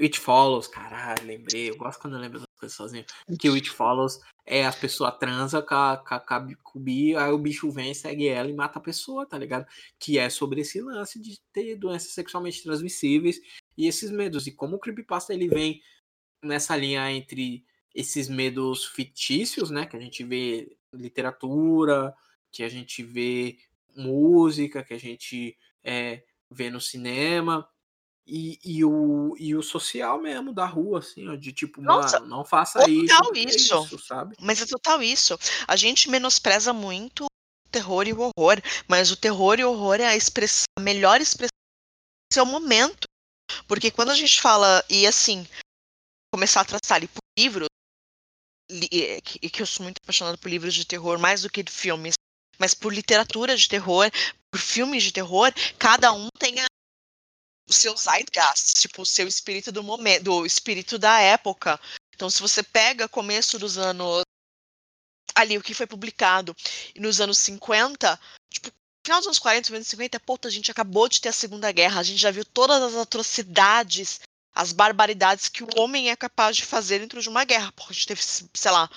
It 0.00 0.18
Follows, 0.18 0.68
caralho, 0.68 1.26
lembrei. 1.26 1.70
Eu 1.70 1.76
gosto 1.76 2.00
quando 2.00 2.14
eu 2.14 2.20
lembro 2.20 2.38
das 2.38 2.48
coisas 2.58 2.76
sozinho. 2.76 3.04
Que 3.38 3.50
o 3.50 3.54
It 3.54 3.68
Follows 3.68 4.20
é 4.46 4.64
as 4.64 4.76
pessoas 4.76 5.18
transa 5.18 5.60
com, 5.60 5.74
a, 5.74 5.96
com, 5.96 6.14
a, 6.14 6.20
com, 6.62 6.78
o 6.78 6.80
bicho, 6.80 7.18
aí 7.18 7.32
o 7.32 7.38
bicho 7.38 7.70
vem, 7.70 7.92
segue 7.92 8.28
ela 8.28 8.48
e 8.48 8.54
mata 8.54 8.78
a 8.78 8.82
pessoa, 8.82 9.26
tá 9.26 9.36
ligado? 9.36 9.66
Que 9.98 10.18
é 10.18 10.30
sobre 10.30 10.60
esse 10.60 10.80
lance 10.80 11.20
de 11.20 11.40
ter 11.52 11.74
doenças 11.76 12.12
sexualmente 12.12 12.62
transmissíveis 12.62 13.40
e 13.76 13.88
esses 13.88 14.10
medos. 14.10 14.46
E 14.46 14.52
como 14.52 14.76
o 14.76 14.78
Creepypasta 14.78 15.34
ele 15.34 15.48
vem 15.48 15.82
nessa 16.44 16.76
linha 16.76 17.10
entre 17.10 17.66
esses 17.98 18.28
medos 18.28 18.84
fictícios, 18.84 19.70
né? 19.70 19.84
Que 19.84 19.96
a 19.96 20.00
gente 20.00 20.22
vê 20.22 20.70
literatura, 20.94 22.14
que 22.48 22.62
a 22.62 22.68
gente 22.68 23.02
vê 23.02 23.58
música, 23.96 24.84
que 24.84 24.94
a 24.94 24.98
gente 24.98 25.58
é, 25.82 26.22
vê 26.48 26.70
no 26.70 26.80
cinema. 26.80 27.68
E, 28.24 28.60
e, 28.64 28.84
o, 28.84 29.34
e 29.36 29.56
o 29.56 29.62
social 29.62 30.20
mesmo 30.20 30.52
da 30.52 30.64
rua, 30.64 31.00
assim, 31.00 31.26
ó, 31.28 31.34
de 31.34 31.50
tipo, 31.52 31.82
Nossa, 31.82 32.20
mano, 32.20 32.36
não 32.36 32.44
faça 32.44 32.78
total 32.78 32.92
isso. 32.92 33.36
é 33.36 33.40
isso. 33.40 33.84
isso, 33.84 33.98
sabe? 33.98 34.36
Mas 34.38 34.62
é 34.62 34.66
total 34.66 35.02
isso. 35.02 35.36
A 35.66 35.74
gente 35.74 36.08
menospreza 36.08 36.72
muito 36.72 37.24
o 37.24 37.70
terror 37.72 38.06
e 38.06 38.12
o 38.12 38.20
horror, 38.20 38.60
mas 38.86 39.10
o 39.10 39.16
terror 39.16 39.58
e 39.58 39.64
o 39.64 39.72
horror 39.72 39.96
é 39.96 40.06
a, 40.06 40.16
expressão, 40.16 40.66
a 40.78 40.80
melhor 40.80 41.20
expressão 41.20 41.48
do 42.30 42.34
seu 42.34 42.46
momento. 42.46 43.08
Porque 43.66 43.90
quando 43.90 44.10
a 44.10 44.14
gente 44.14 44.40
fala, 44.40 44.84
e 44.90 45.06
assim, 45.06 45.48
começar 46.32 46.60
a 46.60 46.64
traçar 46.66 46.96
ali 46.96 47.08
por 47.08 47.22
livros, 47.36 47.68
que, 48.68 49.50
que 49.50 49.62
eu 49.62 49.66
sou 49.66 49.84
muito 49.84 49.98
apaixonada 50.02 50.36
por 50.38 50.48
livros 50.48 50.74
de 50.74 50.84
terror, 50.84 51.18
mais 51.18 51.42
do 51.42 51.50
que 51.50 51.62
de 51.62 51.72
filmes, 51.72 52.14
mas 52.58 52.74
por 52.74 52.92
literatura 52.92 53.56
de 53.56 53.68
terror, 53.68 54.10
por 54.50 54.60
filmes 54.60 55.02
de 55.02 55.12
terror, 55.12 55.52
cada 55.78 56.12
um 56.12 56.28
tem 56.38 56.60
a, 56.60 56.66
o 57.68 57.72
seu 57.72 57.96
zeitgeist, 57.96 58.74
tipo, 58.80 59.02
o 59.02 59.06
seu 59.06 59.26
espírito 59.26 59.70
do 59.72 59.82
momento, 59.82 60.24
do 60.24 60.46
espírito 60.46 60.98
da 60.98 61.20
época. 61.20 61.80
Então, 62.14 62.28
se 62.28 62.40
você 62.40 62.62
pega 62.62 63.08
começo 63.08 63.58
dos 63.58 63.78
anos 63.78 64.22
ali 65.34 65.56
o 65.56 65.62
que 65.62 65.74
foi 65.74 65.86
publicado 65.86 66.54
nos 66.96 67.20
anos 67.20 67.38
50, 67.38 68.20
tipo, 68.52 68.72
final 69.06 69.20
dos 69.20 69.28
anos 69.28 69.38
40, 69.38 69.74
anos 69.74 69.88
50, 69.88 70.18
puta, 70.20 70.48
a 70.48 70.50
gente 70.50 70.70
acabou 70.70 71.08
de 71.08 71.20
ter 71.20 71.28
a 71.28 71.32
Segunda 71.32 71.70
Guerra, 71.70 72.00
a 72.00 72.02
gente 72.02 72.18
já 72.18 72.30
viu 72.30 72.44
todas 72.44 72.82
as 72.82 72.94
atrocidades, 72.96 74.20
as 74.58 74.72
barbaridades 74.72 75.48
que 75.48 75.62
o 75.62 75.68
homem 75.76 76.10
é 76.10 76.16
capaz 76.16 76.56
de 76.56 76.64
fazer 76.64 76.98
dentro 76.98 77.22
de 77.22 77.28
uma 77.28 77.44
guerra. 77.44 77.70
Porra, 77.70 77.90
a 77.90 77.92
gente 77.92 78.08
teve, 78.08 78.20
sei 78.20 78.70
lá, 78.72 78.90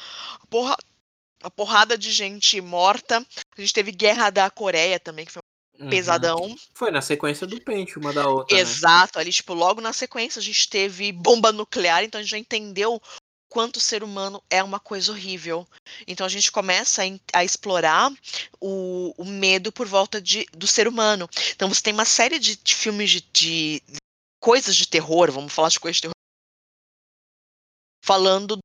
porra, 0.49 0.75
uma 1.43 1.51
porrada 1.51 1.95
de 1.95 2.11
gente 2.11 2.59
morta. 2.59 3.23
A 3.55 3.61
gente 3.61 3.71
teve 3.71 3.91
Guerra 3.91 4.31
da 4.31 4.49
Coreia 4.49 4.99
também, 4.99 5.23
que 5.23 5.31
foi 5.31 5.41
Uhum. 5.79 5.89
pesadão. 5.89 6.55
Foi 6.73 6.91
na 6.91 7.01
sequência 7.01 7.47
do 7.47 7.59
pente, 7.59 7.97
uma 7.97 8.11
da 8.13 8.27
outra. 8.27 8.55
né? 8.55 8.61
Exato, 8.61 9.17
ali, 9.17 9.31
tipo, 9.31 9.53
logo 9.53 9.81
na 9.81 9.93
sequência 9.93 10.39
a 10.39 10.43
gente 10.43 10.69
teve 10.69 11.11
bomba 11.11 11.51
nuclear, 11.51 12.03
então 12.03 12.19
a 12.19 12.21
gente 12.21 12.31
já 12.31 12.37
entendeu 12.37 13.01
quanto 13.49 13.77
o 13.77 13.81
ser 13.81 14.03
humano 14.03 14.41
é 14.49 14.63
uma 14.63 14.79
coisa 14.79 15.11
horrível. 15.11 15.67
Então 16.07 16.25
a 16.25 16.29
gente 16.29 16.51
começa 16.51 17.03
a, 17.03 17.39
a 17.39 17.43
explorar 17.43 18.11
o, 18.59 19.13
o 19.17 19.25
medo 19.25 19.71
por 19.71 19.87
volta 19.87 20.21
de, 20.21 20.45
do 20.53 20.67
ser 20.67 20.87
humano. 20.87 21.27
Então 21.53 21.67
você 21.67 21.81
tem 21.81 21.93
uma 21.93 22.05
série 22.05 22.39
de, 22.39 22.55
de 22.55 22.75
filmes 22.75 23.09
de, 23.09 23.21
de 23.33 23.81
coisas 24.41 24.75
de 24.75 24.87
terror, 24.87 25.31
vamos 25.31 25.53
falar 25.53 25.69
de 25.69 25.79
coisas 25.79 25.97
de 25.97 26.01
terror, 26.01 26.15
falando 28.03 28.57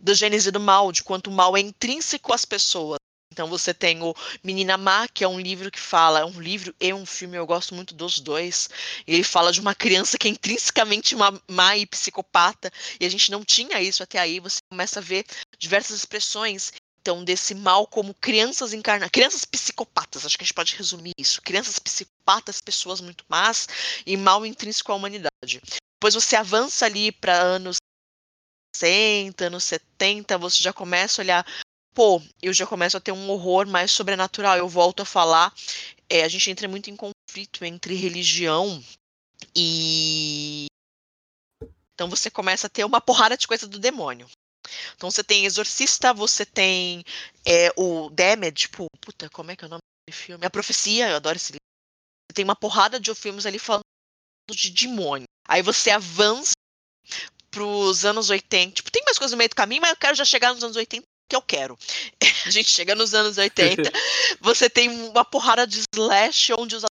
da 0.00 0.14
gênese 0.14 0.50
do 0.50 0.60
mal, 0.60 0.92
de 0.92 1.02
quanto 1.02 1.30
o 1.30 1.32
mal 1.32 1.56
é 1.56 1.60
intrínseco 1.60 2.32
às 2.32 2.44
pessoas. 2.44 2.98
Então 3.32 3.48
você 3.48 3.72
tem 3.72 4.02
o 4.02 4.12
Menina 4.42 4.76
Má, 4.76 5.06
que 5.06 5.22
é 5.22 5.28
um 5.28 5.40
livro 5.40 5.70
que 5.70 5.78
fala, 5.78 6.20
é 6.20 6.24
um 6.24 6.40
livro 6.40 6.74
e 6.80 6.92
um 6.92 7.06
filme, 7.06 7.36
eu 7.36 7.46
gosto 7.46 7.74
muito 7.74 7.94
dos 7.94 8.18
dois. 8.18 8.68
Ele 9.06 9.22
fala 9.22 9.52
de 9.52 9.60
uma 9.60 9.74
criança 9.74 10.18
que 10.18 10.26
é 10.26 10.30
intrinsecamente 10.30 11.14
má, 11.14 11.32
má 11.48 11.76
e 11.76 11.86
psicopata, 11.86 12.70
e 12.98 13.06
a 13.06 13.08
gente 13.08 13.30
não 13.30 13.44
tinha 13.44 13.80
isso 13.80 14.02
até 14.02 14.18
aí. 14.18 14.40
Você 14.40 14.58
começa 14.68 14.98
a 14.98 15.02
ver 15.02 15.24
diversas 15.58 15.96
expressões 15.96 16.72
então 17.00 17.24
desse 17.24 17.54
mal 17.54 17.86
como 17.86 18.14
crianças 18.14 18.72
encarnadas, 18.72 19.10
crianças 19.10 19.44
psicopatas, 19.44 20.26
acho 20.26 20.36
que 20.36 20.44
a 20.44 20.46
gente 20.46 20.54
pode 20.54 20.76
resumir 20.76 21.12
isso. 21.18 21.40
Crianças 21.42 21.78
psicopatas, 21.78 22.60
pessoas 22.60 23.00
muito 23.00 23.24
más 23.28 23.68
e 24.06 24.16
mal 24.16 24.44
intrínseco 24.44 24.92
à 24.92 24.94
humanidade. 24.94 25.60
Depois 25.98 26.14
você 26.14 26.36
avança 26.36 26.86
ali 26.86 27.10
para 27.10 27.40
anos 27.40 27.76
60, 28.76 29.46
anos 29.46 29.64
70, 29.64 30.38
você 30.38 30.62
já 30.62 30.72
começa 30.72 31.20
a 31.20 31.24
olhar 31.24 31.46
pô, 31.94 32.22
eu 32.40 32.52
já 32.52 32.66
começo 32.66 32.96
a 32.96 33.00
ter 33.00 33.12
um 33.12 33.30
horror 33.30 33.66
mais 33.66 33.90
sobrenatural. 33.90 34.56
Eu 34.56 34.68
volto 34.68 35.00
a 35.00 35.04
falar, 35.04 35.52
é, 36.08 36.24
a 36.24 36.28
gente 36.28 36.50
entra 36.50 36.68
muito 36.68 36.90
em 36.90 36.96
conflito 36.96 37.64
entre 37.64 37.94
religião 37.94 38.82
e. 39.54 40.66
Então 41.94 42.08
você 42.08 42.30
começa 42.30 42.66
a 42.66 42.70
ter 42.70 42.84
uma 42.84 43.00
porrada 43.00 43.36
de 43.36 43.46
coisa 43.46 43.68
do 43.68 43.78
demônio. 43.78 44.26
Então 44.94 45.10
você 45.10 45.22
tem 45.22 45.44
Exorcista, 45.44 46.12
você 46.12 46.44
tem 46.44 47.04
é, 47.44 47.72
o 47.76 48.10
Damage, 48.10 48.52
tipo, 48.52 48.86
puta, 49.00 49.28
como 49.30 49.50
é 49.50 49.56
que 49.56 49.64
é 49.64 49.66
o 49.66 49.70
nome 49.70 49.80
do 50.08 50.14
filme? 50.14 50.44
A 50.44 50.50
Profecia, 50.50 51.10
eu 51.10 51.16
adoro 51.16 51.36
esse 51.36 51.52
livro. 51.52 51.60
Você 52.30 52.34
tem 52.34 52.44
uma 52.44 52.56
porrada 52.56 53.00
de 53.00 53.14
filmes 53.14 53.46
ali 53.46 53.58
falando 53.58 53.82
de 54.50 54.70
demônio. 54.70 55.26
Aí 55.48 55.62
você 55.62 55.90
avança 55.90 56.52
pros 57.50 58.04
anos 58.04 58.30
80. 58.30 58.74
Tipo, 58.74 58.90
tem 58.90 59.02
mais 59.04 59.18
coisas 59.18 59.32
no 59.32 59.38
meio 59.38 59.50
do 59.50 59.56
caminho, 59.56 59.82
mas 59.82 59.90
eu 59.90 59.96
quero 59.96 60.14
já 60.14 60.24
chegar 60.24 60.54
nos 60.54 60.62
anos 60.62 60.76
80 60.76 61.04
que 61.28 61.36
eu 61.36 61.42
quero. 61.42 61.78
A 62.46 62.50
gente 62.50 62.70
chega 62.70 62.94
nos 62.94 63.14
anos 63.14 63.38
80, 63.38 63.82
você 64.40 64.68
tem 64.68 64.88
uma 64.88 65.24
porrada 65.24 65.66
de 65.66 65.82
slash 65.94 66.52
onde 66.54 66.74
os 66.74 66.84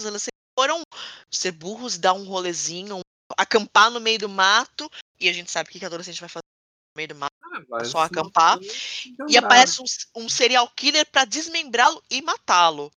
adolescentes 0.00 0.38
foram 0.58 0.82
ser 1.30 1.52
burros, 1.52 1.98
dar 1.98 2.12
um 2.12 2.24
rolezinho, 2.24 3.00
acampar 3.36 3.90
no 3.90 4.00
meio 4.00 4.18
do 4.18 4.28
mato, 4.28 4.90
e 5.20 5.28
a 5.28 5.32
gente 5.32 5.50
sabe 5.50 5.68
o 5.68 5.72
que 5.72 5.78
que 5.78 5.84
adolescente 5.84 6.20
vai 6.20 6.28
fazer 6.28 6.44
no 6.94 6.98
meio 6.98 7.08
do 7.08 7.14
mato, 7.14 7.34
Ah, 7.42 7.62
vai 7.68 7.84
só 7.84 8.00
acampar. 8.00 8.58
e 9.28 9.36
aparece 9.36 9.80
um, 9.80 10.24
um 10.24 10.28
serial 10.28 10.68
killer 10.70 11.06
pra 11.06 11.24
desmembrá-lo 11.24 12.02
e 12.10 12.22
matá-lo. 12.22 12.90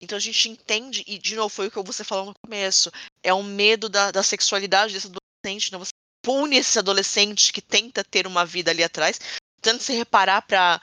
Então 0.00 0.16
a 0.16 0.20
gente 0.20 0.48
entende, 0.48 1.02
e 1.06 1.18
de 1.18 1.34
novo 1.34 1.48
foi 1.48 1.68
o 1.68 1.70
que 1.70 1.82
você 1.82 2.04
falou 2.04 2.26
no 2.26 2.34
começo, 2.44 2.90
é 3.22 3.32
um 3.32 3.42
medo 3.42 3.88
da, 3.88 4.10
da 4.10 4.22
sexualidade 4.22 4.92
desse 4.92 5.06
adolescente, 5.06 5.72
né? 5.72 5.78
você 5.78 5.92
pune 6.22 6.56
esse 6.56 6.78
adolescente 6.78 7.52
que 7.52 7.62
tenta 7.62 8.04
ter 8.04 8.26
uma 8.26 8.44
vida 8.44 8.70
ali 8.70 8.82
atrás, 8.82 9.20
tanto 9.60 9.82
se 9.82 9.92
reparar 9.92 10.42
pra, 10.42 10.80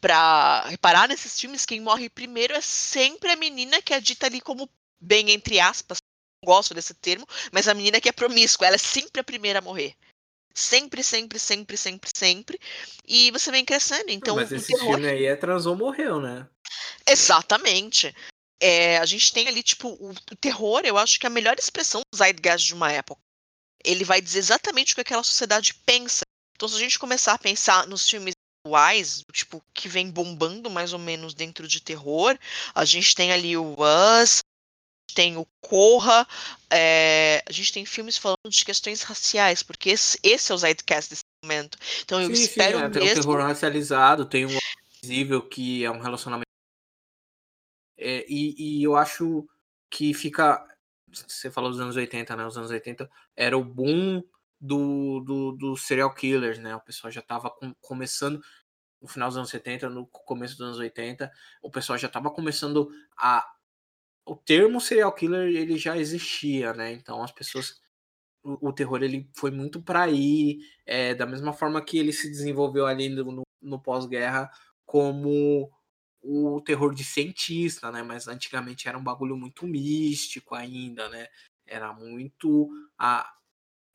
pra 0.00 0.66
reparar 0.68 1.08
nesses 1.08 1.38
filmes, 1.38 1.66
quem 1.66 1.80
morre 1.80 2.08
primeiro 2.08 2.54
é 2.54 2.60
sempre 2.60 3.32
a 3.32 3.36
menina 3.36 3.82
que 3.82 3.94
é 3.94 4.00
dita 4.00 4.26
ali 4.26 4.40
como 4.40 4.68
bem 5.00 5.30
entre 5.30 5.60
aspas, 5.60 5.98
não 6.42 6.52
gosto 6.52 6.74
desse 6.74 6.94
termo, 6.94 7.26
mas 7.52 7.68
a 7.68 7.74
menina 7.74 8.00
que 8.00 8.08
é 8.08 8.12
promíscua, 8.12 8.66
ela 8.66 8.76
é 8.76 8.78
sempre 8.78 9.20
a 9.20 9.24
primeira 9.24 9.58
a 9.58 9.62
morrer. 9.62 9.94
Sempre, 10.54 11.02
sempre, 11.02 11.38
sempre, 11.38 11.76
sempre, 11.76 12.10
sempre. 12.16 12.60
E 13.06 13.30
você 13.32 13.50
vem 13.50 13.64
crescendo. 13.64 14.10
Então, 14.10 14.36
Mas 14.36 14.52
esse 14.52 14.68
terror- 14.72 14.92
filme 14.92 15.08
aí 15.08 15.24
é 15.26 15.34
transou 15.34 15.74
morreu, 15.74 16.20
né? 16.20 16.48
Exatamente. 17.06 18.14
É, 18.60 18.98
a 18.98 19.04
gente 19.04 19.32
tem 19.32 19.48
ali, 19.48 19.62
tipo, 19.62 19.88
o, 19.88 20.10
o 20.10 20.36
terror, 20.36 20.82
eu 20.84 20.96
acho 20.96 21.18
que 21.18 21.26
é 21.26 21.28
a 21.28 21.30
melhor 21.30 21.56
expressão 21.58 22.00
do 22.00 22.16
zeitgeist 22.16 22.66
de 22.66 22.74
uma 22.74 22.90
época. 22.90 23.20
Ele 23.84 24.04
vai 24.04 24.20
dizer 24.20 24.38
exatamente 24.38 24.92
o 24.92 24.94
que 24.94 25.00
aquela 25.02 25.22
sociedade 25.22 25.74
pensa. 25.84 26.22
Então, 26.54 26.68
se 26.68 26.76
a 26.76 26.78
gente 26.78 26.98
começar 26.98 27.34
a 27.34 27.38
pensar 27.38 27.86
nos 27.86 28.08
filmes 28.08 28.32
atuais, 28.64 29.22
tipo, 29.32 29.62
que 29.74 29.88
vem 29.88 30.10
bombando 30.10 30.70
mais 30.70 30.92
ou 30.92 30.98
menos 30.98 31.34
dentro 31.34 31.68
de 31.68 31.80
terror, 31.82 32.38
a 32.74 32.84
gente 32.84 33.14
tem 33.14 33.32
ali 33.32 33.56
o 33.56 33.76
Us, 34.22 34.38
tem 35.14 35.36
o 35.36 35.46
Corra, 35.60 36.26
é, 36.70 37.42
a 37.48 37.52
gente 37.52 37.72
tem 37.72 37.84
filmes 37.84 38.16
falando 38.16 38.48
de 38.48 38.64
questões 38.64 39.02
raciais, 39.02 39.62
porque 39.62 39.90
esse, 39.90 40.18
esse 40.22 40.50
é 40.50 40.54
o 40.54 40.58
zeitgeist 40.58 41.10
desse 41.10 41.22
momento. 41.42 41.78
Então, 42.02 42.20
eu 42.20 42.34
sim, 42.34 42.42
espero 42.42 42.78
sim, 42.78 42.84
é, 42.84 42.88
tem 42.88 43.02
um 43.02 43.04
mesmo... 43.04 43.22
terror 43.22 43.40
racializado, 43.40 44.26
tem 44.26 44.46
um 44.46 44.58
visível 45.02 45.42
que 45.42 45.84
é 45.84 45.90
um 45.90 46.00
relacionamento. 46.00 46.44
É, 47.96 48.24
e, 48.28 48.80
e 48.80 48.82
eu 48.82 48.96
acho 48.96 49.46
que 49.90 50.12
fica. 50.12 50.66
Você 51.12 51.50
falou 51.50 51.70
dos 51.70 51.80
anos 51.80 51.94
80, 51.94 52.34
né? 52.34 52.44
Os 52.44 52.58
anos 52.58 52.70
80 52.70 53.08
era 53.36 53.56
o 53.56 53.64
boom 53.64 54.22
do, 54.60 55.20
do, 55.20 55.52
do 55.52 55.76
serial 55.76 56.12
killers, 56.12 56.58
né? 56.58 56.74
O 56.74 56.80
pessoal 56.80 57.10
já 57.10 57.22
tava 57.22 57.50
com- 57.50 57.74
começando. 57.80 58.42
No 59.00 59.08
final 59.08 59.28
dos 59.28 59.36
anos 59.36 59.50
70, 59.50 59.90
no 59.90 60.06
começo 60.06 60.56
dos 60.56 60.66
anos 60.66 60.78
80, 60.78 61.30
o 61.62 61.70
pessoal 61.70 61.98
já 61.98 62.08
tava 62.08 62.30
começando 62.30 62.90
a. 63.16 63.46
O 64.26 64.34
termo 64.36 64.80
serial 64.80 65.12
killer 65.14 65.48
ele 65.54 65.76
já 65.76 65.96
existia, 65.96 66.72
né? 66.72 66.92
Então 66.92 67.22
as 67.22 67.32
pessoas. 67.32 67.80
O, 68.44 68.70
o 68.70 68.72
terror 68.72 69.02
ele 69.02 69.30
foi 69.36 69.50
muito 69.50 69.82
para 69.82 70.04
aí, 70.04 70.60
é, 70.86 71.14
da 71.14 71.26
mesma 71.26 71.52
forma 71.52 71.84
que 71.84 71.98
ele 71.98 72.12
se 72.12 72.30
desenvolveu 72.30 72.86
ali 72.86 73.08
no, 73.10 73.44
no- 73.62 73.80
pós-guerra 73.82 74.50
como 74.86 75.70
o 76.22 76.60
terror 76.62 76.94
de 76.94 77.04
cientista, 77.04 77.92
né? 77.92 78.02
Mas 78.02 78.28
antigamente 78.28 78.88
era 78.88 78.98
um 78.98 79.04
bagulho 79.04 79.36
muito 79.36 79.66
místico 79.66 80.54
ainda, 80.56 81.08
né? 81.10 81.28
Era 81.66 81.92
muito 81.94 82.70
a 82.98 83.30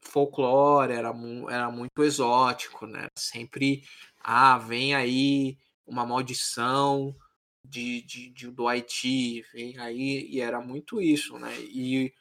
folclore, 0.01 0.93
era, 0.93 1.13
mu- 1.13 1.49
era 1.49 1.69
muito 1.71 2.03
exótico, 2.03 2.85
né? 2.87 3.07
Sempre, 3.17 3.83
ah, 4.21 4.57
vem 4.57 4.95
aí 4.95 5.57
uma 5.85 6.05
maldição 6.05 7.15
de, 7.63 8.01
de, 8.03 8.29
de- 8.31 8.51
do 8.51 8.67
Haiti, 8.67 9.41
vem 9.53 9.77
aí, 9.79 10.27
e 10.29 10.39
era 10.41 10.61
muito 10.61 11.01
isso, 11.01 11.37
né? 11.39 11.53
E 11.61 12.13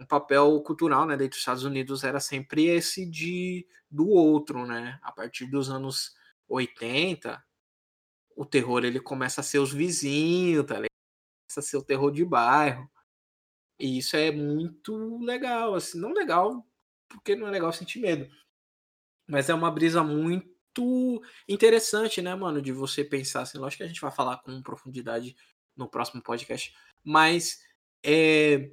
um 0.00 0.06
papel 0.06 0.60
cultural, 0.62 1.06
né, 1.06 1.16
dentro 1.16 1.30
dos 1.32 1.40
Estados 1.40 1.64
Unidos 1.64 2.04
era 2.04 2.20
sempre 2.20 2.66
esse 2.66 3.06
de 3.10 3.66
do 3.90 4.08
outro, 4.08 4.66
né? 4.66 4.98
A 5.02 5.12
partir 5.12 5.46
dos 5.46 5.70
anos 5.70 6.14
80, 6.48 7.42
o 8.36 8.46
terror 8.46 8.84
ele 8.84 9.00
começa 9.00 9.40
a 9.40 9.44
ser 9.44 9.58
os 9.60 9.72
vizinhos, 9.72 10.66
tá 10.66 10.74
ligado? 10.76 10.88
Começa 11.48 11.60
a 11.60 11.62
ser 11.62 11.78
o 11.78 11.84
terror 11.84 12.12
de 12.12 12.24
bairro. 12.24 12.90
E 13.78 13.98
isso 13.98 14.16
é 14.16 14.30
muito 14.32 15.18
legal, 15.24 15.74
assim, 15.74 15.98
não 16.00 16.12
legal, 16.12 16.66
porque 17.08 17.36
não 17.36 17.48
é 17.48 17.50
legal 17.50 17.72
sentir 17.72 18.00
medo. 18.00 18.28
Mas 19.28 19.48
é 19.48 19.54
uma 19.54 19.70
brisa 19.70 20.02
muito 20.02 20.46
muito 20.46 20.53
interessante, 21.48 22.22
né, 22.22 22.34
mano, 22.34 22.60
de 22.60 22.72
você 22.72 23.04
pensar 23.04 23.42
assim. 23.42 23.58
Lógico 23.58 23.78
que 23.78 23.84
a 23.84 23.88
gente 23.88 24.00
vai 24.00 24.10
falar 24.10 24.38
com 24.38 24.62
profundidade 24.62 25.36
no 25.76 25.88
próximo 25.88 26.22
podcast, 26.22 26.74
mas 27.02 27.60
é 28.04 28.70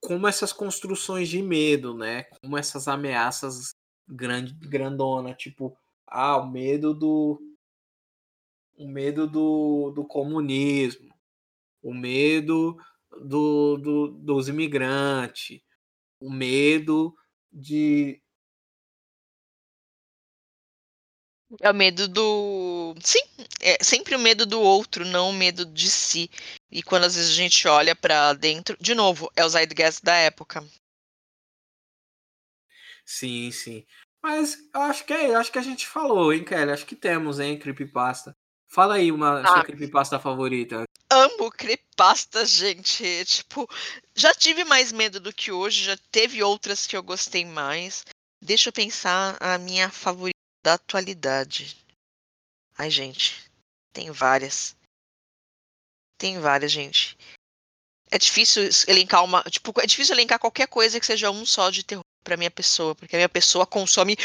como 0.00 0.26
essas 0.28 0.52
construções 0.52 1.28
de 1.28 1.42
medo, 1.42 1.96
né? 1.96 2.24
Como 2.24 2.58
essas 2.58 2.88
ameaças 2.88 3.74
grande, 4.06 4.52
grandona, 4.54 5.34
tipo, 5.34 5.76
ah, 6.06 6.36
o 6.36 6.50
medo 6.50 6.92
do 6.92 7.40
o 8.76 8.88
medo 8.88 9.26
do, 9.26 9.92
do 9.92 10.04
comunismo, 10.04 11.14
o 11.82 11.94
medo 11.94 12.76
do, 13.22 13.76
do, 13.76 14.08
dos 14.08 14.48
imigrantes, 14.48 15.60
o 16.20 16.30
medo 16.30 17.14
de. 17.52 18.20
É 21.60 21.70
o 21.70 21.74
medo 21.74 22.08
do. 22.08 22.94
Sim, 23.00 23.22
é 23.60 23.82
sempre 23.82 24.14
o 24.14 24.18
medo 24.18 24.46
do 24.46 24.60
outro, 24.60 25.04
não 25.04 25.30
o 25.30 25.32
medo 25.32 25.64
de 25.64 25.90
si. 25.90 26.30
E 26.70 26.82
quando 26.82 27.04
às 27.04 27.14
vezes 27.14 27.30
a 27.30 27.34
gente 27.34 27.66
olha 27.68 27.94
para 27.94 28.32
dentro, 28.32 28.76
de 28.80 28.94
novo, 28.94 29.30
é 29.36 29.44
o 29.44 29.48
Zeitgeist 29.48 30.02
da 30.02 30.14
época. 30.14 30.64
Sim, 33.04 33.50
sim. 33.50 33.84
Mas 34.22 34.58
eu 34.74 34.80
acho 34.80 35.04
que 35.04 35.12
é, 35.12 35.34
acho 35.34 35.52
que 35.52 35.58
a 35.58 35.62
gente 35.62 35.86
falou, 35.86 36.32
hein, 36.32 36.42
Kelly? 36.42 36.72
Acho 36.72 36.86
que 36.86 36.96
temos, 36.96 37.38
hein, 37.38 37.58
creepypasta. 37.58 38.34
Fala 38.66 38.94
aí 38.94 39.12
uma 39.12 39.40
ah, 39.42 39.46
sua 39.46 39.64
creepypasta 39.64 40.18
favorita. 40.18 40.84
Amo 41.10 41.50
creepypasta, 41.50 42.44
gente. 42.46 43.24
Tipo, 43.26 43.68
já 44.16 44.34
tive 44.34 44.64
mais 44.64 44.90
medo 44.90 45.20
do 45.20 45.32
que 45.32 45.52
hoje, 45.52 45.84
já 45.84 45.96
teve 46.10 46.42
outras 46.42 46.86
que 46.86 46.96
eu 46.96 47.02
gostei 47.02 47.44
mais. 47.44 48.04
Deixa 48.42 48.70
eu 48.70 48.72
pensar 48.72 49.36
a 49.38 49.58
minha 49.58 49.90
favorita 49.90 50.33
da 50.64 50.74
atualidade. 50.74 51.76
Ai, 52.78 52.90
gente, 52.90 53.50
tem 53.92 54.10
várias. 54.10 54.74
Tem 56.18 56.40
várias, 56.40 56.72
gente. 56.72 57.18
É 58.10 58.18
difícil 58.18 58.62
elencar 58.88 59.22
uma. 59.22 59.42
Tipo, 59.42 59.78
é 59.78 59.86
difícil 59.86 60.14
elencar 60.14 60.38
qualquer 60.38 60.66
coisa 60.66 60.98
que 60.98 61.04
seja 61.04 61.30
um 61.30 61.44
só 61.44 61.68
de 61.68 61.84
terror 61.84 62.02
pra 62.24 62.38
minha 62.38 62.50
pessoa, 62.50 62.94
porque 62.94 63.14
a 63.14 63.18
minha 63.18 63.28
pessoa 63.28 63.66
consome 63.66 64.16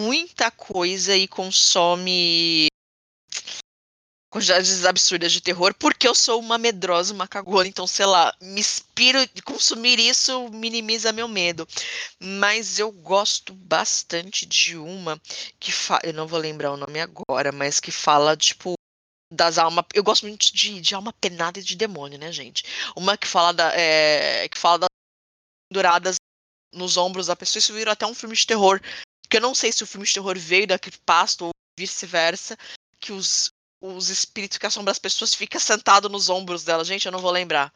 muita 0.00 0.48
coisa 0.52 1.16
e 1.16 1.26
consome 1.26 2.68
quantidades 4.34 4.84
absurdas 4.84 5.30
de 5.30 5.40
terror, 5.40 5.72
porque 5.78 6.08
eu 6.08 6.14
sou 6.14 6.40
uma 6.40 6.58
medrosa, 6.58 7.14
uma 7.14 7.28
cagona, 7.28 7.68
então, 7.68 7.86
sei 7.86 8.04
lá, 8.04 8.34
me 8.42 8.58
inspiro 8.58 9.24
de 9.32 9.40
consumir 9.40 10.00
isso 10.00 10.48
minimiza 10.48 11.12
meu 11.12 11.28
medo. 11.28 11.68
Mas 12.18 12.80
eu 12.80 12.90
gosto 12.90 13.54
bastante 13.54 14.44
de 14.44 14.76
uma 14.76 15.22
que 15.60 15.70
fa... 15.70 16.00
eu 16.02 16.12
não 16.12 16.26
vou 16.26 16.40
lembrar 16.40 16.72
o 16.72 16.76
nome 16.76 16.98
agora, 16.98 17.52
mas 17.52 17.78
que 17.78 17.92
fala, 17.92 18.36
tipo, 18.36 18.74
das 19.32 19.56
almas. 19.56 19.84
Eu 19.94 20.02
gosto 20.02 20.26
muito 20.26 20.52
de, 20.52 20.80
de 20.80 20.94
alma 20.96 21.12
penada 21.12 21.60
e 21.60 21.62
de 21.62 21.76
demônio, 21.76 22.18
né, 22.18 22.32
gente? 22.32 22.64
Uma 22.96 23.16
que 23.16 23.28
fala 23.28 23.52
da. 23.52 23.72
É... 23.76 24.48
que 24.48 24.58
fala 24.58 24.78
das 24.78 24.88
penduradas 25.70 26.16
nos 26.72 26.96
ombros 26.96 27.28
da 27.28 27.36
pessoa. 27.36 27.60
Isso 27.60 27.72
virou 27.72 27.92
até 27.92 28.04
um 28.04 28.14
filme 28.14 28.34
de 28.34 28.44
terror. 28.44 28.80
Que 29.30 29.36
eu 29.36 29.40
não 29.40 29.54
sei 29.54 29.70
se 29.70 29.84
o 29.84 29.86
filme 29.86 30.04
de 30.04 30.12
terror 30.12 30.36
veio 30.36 30.66
da 30.66 30.76
pasto 31.06 31.44
ou 31.44 31.50
vice-versa. 31.78 32.58
Que 32.98 33.12
os, 33.12 33.52
os 33.84 34.08
espíritos 34.08 34.56
que 34.56 34.66
assombram 34.66 34.92
as 34.92 34.98
pessoas 34.98 35.34
fica 35.34 35.60
sentado 35.60 36.08
nos 36.08 36.30
ombros 36.30 36.64
dela. 36.64 36.84
Gente, 36.84 37.04
eu 37.04 37.12
não 37.12 37.18
vou 37.18 37.30
lembrar. 37.30 37.70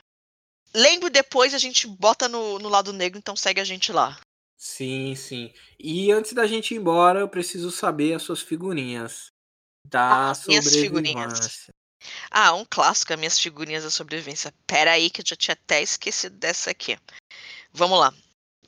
Lembro 0.74 1.10
depois, 1.10 1.52
a 1.52 1.58
gente 1.58 1.86
bota 1.86 2.28
no, 2.28 2.58
no 2.58 2.68
lado 2.68 2.92
negro, 2.92 3.18
então 3.18 3.36
segue 3.36 3.60
a 3.60 3.64
gente 3.64 3.92
lá. 3.92 4.18
Sim, 4.56 5.14
sim. 5.14 5.52
E 5.78 6.10
antes 6.10 6.32
da 6.32 6.46
gente 6.46 6.74
ir 6.74 6.78
embora, 6.78 7.20
eu 7.20 7.28
preciso 7.28 7.70
saber 7.70 8.14
as 8.14 8.22
suas 8.22 8.40
figurinhas 8.40 9.30
da 9.86 10.30
ah, 10.30 10.34
sobrevivência. 10.34 11.72
Ah, 12.30 12.54
um 12.54 12.64
clássico, 12.64 13.12
as 13.12 13.18
minhas 13.18 13.38
figurinhas 13.38 13.84
da 13.84 13.90
sobrevivência. 13.90 14.52
Pera 14.66 14.92
aí 14.92 15.10
que 15.10 15.20
eu 15.20 15.24
já 15.26 15.36
tinha 15.36 15.52
até 15.52 15.82
esquecido 15.82 16.36
dessa 16.36 16.70
aqui. 16.70 16.98
Vamos 17.72 17.98
lá. 17.98 18.12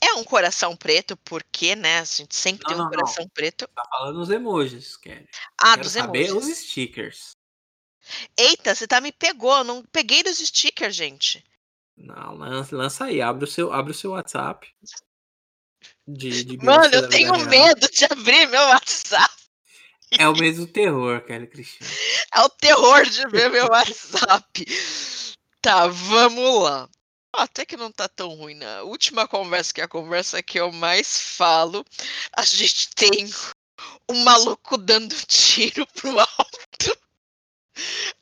É 0.02 0.14
um 0.14 0.24
coração 0.24 0.74
preto, 0.74 1.16
porque, 1.18 1.76
né? 1.76 2.00
A 2.00 2.04
gente 2.04 2.34
sempre 2.34 2.64
não, 2.64 2.68
tem 2.68 2.80
um 2.80 2.84
não, 2.84 2.90
coração 2.90 3.24
não. 3.24 3.30
preto. 3.30 3.68
Tá 3.68 3.84
falando 3.90 4.18
dos 4.18 4.30
emojis, 4.30 4.96
Kelly. 4.96 5.28
Ah, 5.58 5.72
Quero 5.72 5.82
dos 5.82 5.92
saber 5.92 6.28
emojis. 6.28 6.48
os 6.48 6.58
stickers. 6.58 7.36
Eita, 8.36 8.74
você 8.74 8.86
tá 8.86 9.00
me 9.00 9.12
pegou. 9.12 9.58
Eu 9.58 9.64
não 9.64 9.84
peguei 9.84 10.22
dos 10.22 10.38
stickers, 10.38 10.94
gente. 10.94 11.44
Não, 11.96 12.34
lança, 12.34 12.74
lança 12.74 13.04
aí. 13.04 13.20
Abre 13.20 13.44
o 13.44 13.46
seu, 13.46 13.72
abre 13.72 13.92
o 13.92 13.94
seu 13.94 14.12
WhatsApp. 14.12 14.72
De, 16.08 16.44
de 16.44 16.56
Mano, 16.58 16.94
eu 16.94 17.08
tenho 17.08 17.38
medo 17.46 17.88
de 17.90 18.04
abrir 18.06 18.46
meu 18.48 18.62
WhatsApp. 18.62 19.34
É 20.18 20.28
o 20.28 20.32
mesmo 20.32 20.66
terror, 20.66 21.20
Kelly 21.24 21.46
Cristiano. 21.46 21.92
É 22.34 22.40
o 22.40 22.48
terror 22.48 23.04
de 23.04 23.26
ver 23.28 23.50
meu 23.50 23.66
WhatsApp. 23.68 24.64
Tá, 25.60 25.86
vamos 25.86 26.62
lá. 26.62 26.88
Até 27.32 27.64
que 27.64 27.76
não 27.76 27.92
tá 27.92 28.08
tão 28.08 28.34
ruim. 28.34 28.54
Na 28.54 28.82
última 28.82 29.26
conversa, 29.26 29.72
que 29.72 29.80
é 29.80 29.84
a 29.84 29.88
conversa 29.88 30.42
que 30.42 30.58
eu 30.58 30.72
mais 30.72 31.20
falo, 31.20 31.84
a 32.36 32.42
gente 32.42 32.90
tem 32.94 33.30
um 34.08 34.22
maluco 34.24 34.76
dando 34.76 35.14
tiro 35.26 35.86
pro 35.86 36.18
alto. 36.18 36.98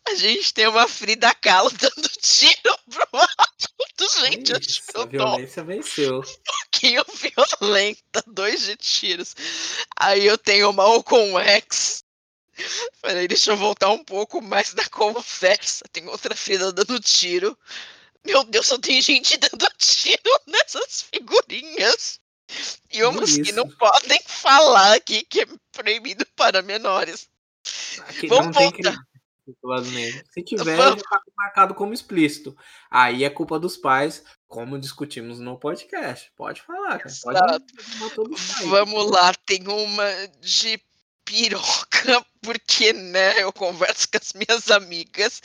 A 0.06 0.14
gente 0.14 0.54
tem 0.54 0.66
uma 0.68 0.86
Frida 0.86 1.34
Kahlo 1.34 1.70
dando 1.70 2.08
tiro 2.20 2.78
pro 2.90 3.08
alto. 3.12 3.68
Gente, 4.20 4.52
isso, 4.60 4.82
a 4.94 5.04
violência 5.06 5.64
venceu. 5.64 6.20
Um 6.20 6.22
pouquinho 6.44 7.04
violenta, 7.14 8.22
dois 8.26 8.62
de 8.62 8.76
tiros. 8.76 9.34
Aí 9.96 10.26
eu 10.26 10.38
tenho 10.38 10.70
uma 10.70 11.02
com 11.02 11.38
X. 11.40 12.04
Peraí, 13.02 13.26
deixa 13.28 13.52
eu 13.52 13.56
voltar 13.56 13.90
um 13.90 14.02
pouco 14.04 14.40
mais 14.40 14.74
na 14.74 14.88
conversa. 14.88 15.84
Tem 15.92 16.06
outra 16.08 16.36
Frida 16.36 16.72
dando 16.72 17.00
tiro. 17.00 17.58
Meu 18.24 18.44
Deus, 18.44 18.66
só 18.66 18.78
tem 18.78 19.00
gente 19.00 19.36
dando 19.38 19.68
tiro 19.78 20.40
nessas 20.46 21.02
figurinhas. 21.02 22.20
E 22.90 23.02
umas 23.04 23.36
que 23.36 23.52
não 23.52 23.68
podem 23.68 24.20
falar 24.26 24.94
aqui, 24.94 25.22
que 25.22 25.42
é 25.42 25.46
proibido 25.70 26.26
para 26.34 26.62
menores. 26.62 27.28
Aqui 28.08 28.26
Vamos 28.26 28.56
voltar. 28.56 28.96
Se 30.34 30.42
tiver, 30.42 30.76
Vamos... 30.76 31.02
já 31.02 31.08
tá 31.08 31.22
marcado 31.36 31.74
como 31.74 31.94
explícito. 31.94 32.56
Aí 32.90 33.24
é 33.24 33.30
culpa 33.30 33.58
dos 33.58 33.76
pais, 33.76 34.22
como 34.46 34.78
discutimos 34.78 35.38
no 35.38 35.58
podcast. 35.58 36.30
Pode 36.36 36.60
falar, 36.62 36.98
cara. 36.98 37.14
Pode 37.22 37.64
Vamos 38.66 39.10
lá, 39.10 39.32
tem 39.46 39.66
uma 39.66 40.28
de 40.40 40.80
piroca, 41.24 42.24
porque, 42.42 42.92
né, 42.92 43.42
eu 43.42 43.52
converso 43.52 44.08
com 44.10 44.18
as 44.18 44.32
minhas 44.32 44.70
amigas. 44.70 45.42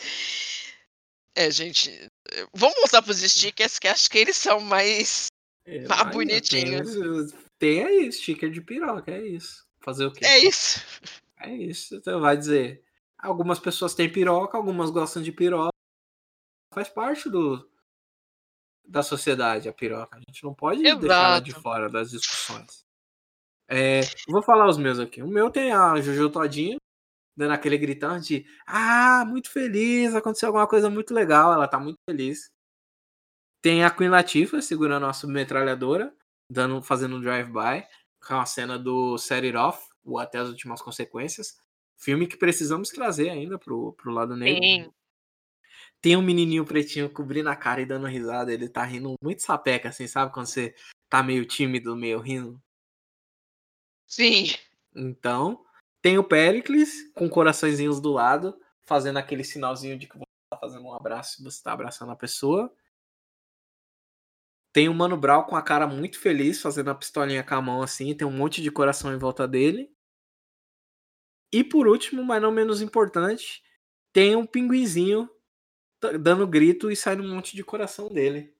É, 1.35 1.49
gente, 1.49 2.11
Vamos 2.53 2.75
mostrar 2.79 3.01
pros 3.01 3.19
stickers, 3.19 3.79
que 3.79 3.87
acho 3.87 4.09
que 4.09 4.17
eles 4.17 4.37
são 4.37 4.59
mais, 4.59 5.27
é, 5.65 5.85
mais 5.87 6.11
bonitinhos. 6.11 6.93
Tem, 6.93 7.39
tem 7.59 7.83
aí, 7.83 8.11
sticker 8.11 8.49
de 8.49 8.61
piroca, 8.61 9.11
é 9.11 9.25
isso. 9.25 9.65
Fazer 9.79 10.05
o 10.05 10.11
quê? 10.11 10.25
É 10.25 10.39
isso. 10.39 10.81
É 11.39 11.53
isso. 11.53 11.95
Então 11.95 12.21
vai 12.21 12.37
dizer. 12.37 12.83
Algumas 13.17 13.59
pessoas 13.59 13.93
têm 13.93 14.11
piroca, 14.11 14.57
algumas 14.57 14.89
gostam 14.89 15.21
de 15.21 15.31
piroca. 15.31 15.71
Faz 16.73 16.89
parte 16.89 17.29
do 17.29 17.69
da 18.85 19.01
sociedade 19.01 19.69
a 19.69 19.73
piroca. 19.73 20.17
A 20.17 20.19
gente 20.19 20.43
não 20.43 20.53
pode 20.53 20.81
Exato. 20.81 20.99
deixar 20.99 21.25
ela 21.25 21.39
de 21.39 21.53
fora 21.53 21.89
das 21.89 22.11
discussões. 22.11 22.85
É, 23.67 24.01
vou 24.27 24.43
falar 24.43 24.67
os 24.67 24.77
meus 24.77 24.99
aqui. 24.99 25.21
O 25.21 25.27
meu 25.27 25.49
tem 25.49 25.71
a 25.71 25.99
Jojo 26.01 26.29
Todinha, 26.29 26.77
dando 27.35 27.51
aquele 27.51 27.77
gritão 27.77 28.19
de 28.19 28.45
ah, 28.65 29.25
muito 29.27 29.49
feliz, 29.49 30.13
aconteceu 30.15 30.47
alguma 30.47 30.67
coisa 30.67 30.89
muito 30.89 31.13
legal, 31.13 31.53
ela 31.53 31.67
tá 31.67 31.79
muito 31.79 31.97
feliz. 32.07 32.51
Tem 33.61 33.83
a 33.83 33.89
Queen 33.89 34.09
Latifah 34.09 34.61
segurando 34.61 35.05
a 35.05 35.13
submetralhadora, 35.13 36.13
dando, 36.49 36.81
fazendo 36.81 37.15
um 37.15 37.21
drive-by, 37.21 37.87
com 38.25 38.35
a 38.35 38.45
cena 38.45 38.77
do 38.77 39.17
Set 39.17 39.45
It 39.45 39.55
Off, 39.55 39.87
ou 40.03 40.19
até 40.19 40.37
as 40.39 40.49
últimas 40.49 40.81
consequências. 40.81 41.57
Filme 41.97 42.27
que 42.27 42.37
precisamos 42.37 42.89
trazer 42.89 43.29
ainda 43.29 43.57
pro, 43.57 43.93
pro 43.93 44.11
lado 44.11 44.35
negro. 44.35 44.61
Sim. 44.61 44.91
Tem 46.01 46.17
um 46.17 46.21
menininho 46.21 46.65
pretinho 46.65 47.09
cobrindo 47.09 47.49
a 47.49 47.55
cara 47.55 47.81
e 47.81 47.85
dando 47.85 48.07
risada, 48.07 48.53
ele 48.53 48.67
tá 48.67 48.83
rindo 48.83 49.13
muito 49.23 49.41
sapeca, 49.41 49.87
assim, 49.87 50.05
sabe? 50.05 50.33
Quando 50.33 50.47
você 50.47 50.75
tá 51.07 51.23
meio 51.23 51.45
tímido, 51.45 51.95
meio 51.95 52.19
rindo. 52.19 52.61
Sim. 54.05 54.47
Então, 54.93 55.63
tem 56.03 56.17
o 56.17 56.23
Pericles 56.23 57.09
com 57.13 57.29
coraçõezinhos 57.29 58.01
do 58.01 58.11
lado, 58.11 58.59
fazendo 58.81 59.17
aquele 59.17 59.41
sinalzinho 59.41 59.97
de 59.97 60.05
que 60.05 60.17
você 60.17 60.25
está 60.43 60.59
fazendo 60.59 60.85
um 60.85 60.93
abraço 60.93 61.39
e 61.39 61.43
você 61.45 61.57
está 61.57 61.71
abraçando 61.71 62.11
a 62.11 62.15
pessoa. 62.15 62.69
Tem 64.73 64.89
o 64.89 64.93
Mano 64.93 65.15
Brown 65.15 65.43
com 65.43 65.55
a 65.55 65.61
cara 65.61 65.87
muito 65.87 66.19
feliz, 66.19 66.61
fazendo 66.61 66.89
a 66.91 66.95
pistolinha 66.95 67.41
com 67.41 67.55
a 67.55 67.61
mão 67.61 67.81
assim, 67.81 68.13
tem 68.13 68.27
um 68.27 68.35
monte 68.35 68.61
de 68.61 68.69
coração 68.69 69.13
em 69.13 69.17
volta 69.17 69.47
dele. 69.47 69.89
E 71.53 71.63
por 71.63 71.87
último, 71.87 72.21
mas 72.21 72.41
não 72.41 72.51
menos 72.51 72.81
importante, 72.81 73.63
tem 74.11 74.35
um 74.35 74.45
pinguinzinho 74.45 75.29
dando 76.19 76.45
grito 76.45 76.91
e 76.91 76.97
saindo 76.97 77.23
um 77.23 77.33
monte 77.33 77.55
de 77.55 77.63
coração 77.63 78.09
dele. 78.09 78.53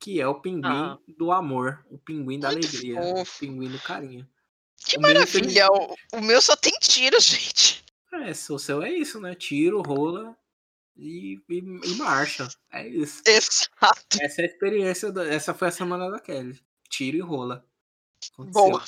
Que 0.00 0.20
é 0.20 0.26
o 0.26 0.40
pinguim 0.40 0.64
ah. 0.64 0.98
do 1.16 1.30
amor, 1.30 1.86
o 1.88 1.98
pinguim 1.98 2.40
da 2.40 2.48
alegria, 2.48 3.00
fofo. 3.00 3.36
o 3.36 3.38
pinguim 3.38 3.70
do 3.70 3.78
carinho. 3.78 4.28
Que 4.84 4.96
O 4.96 5.00
meu, 5.00 5.12
maravilha! 5.14 5.68
O, 6.12 6.20
meu 6.20 6.40
só 6.40 6.56
tem 6.56 6.72
tiro, 6.80 7.18
gente. 7.20 7.84
É, 8.12 8.30
o 8.30 8.58
seu 8.58 8.82
é 8.82 8.90
isso, 8.90 9.20
né? 9.20 9.34
Tiro, 9.34 9.80
rola 9.82 10.36
e, 10.96 11.38
e, 11.48 11.58
e 11.58 11.94
marcha. 11.96 12.48
É 12.72 12.86
isso. 12.88 13.22
Exato. 13.26 14.18
Essa 14.20 14.42
é 14.42 14.44
a 14.44 14.48
experiência. 14.48 15.12
da- 15.12 15.26
essa 15.26 15.54
foi 15.54 15.68
a 15.68 15.72
semana 15.72 16.10
da 16.10 16.18
Kelly. 16.18 16.60
Tiro 16.88 17.16
e 17.18 17.20
rola. 17.20 17.64
Aconteceu. 18.32 18.52
Boa. 18.52 18.84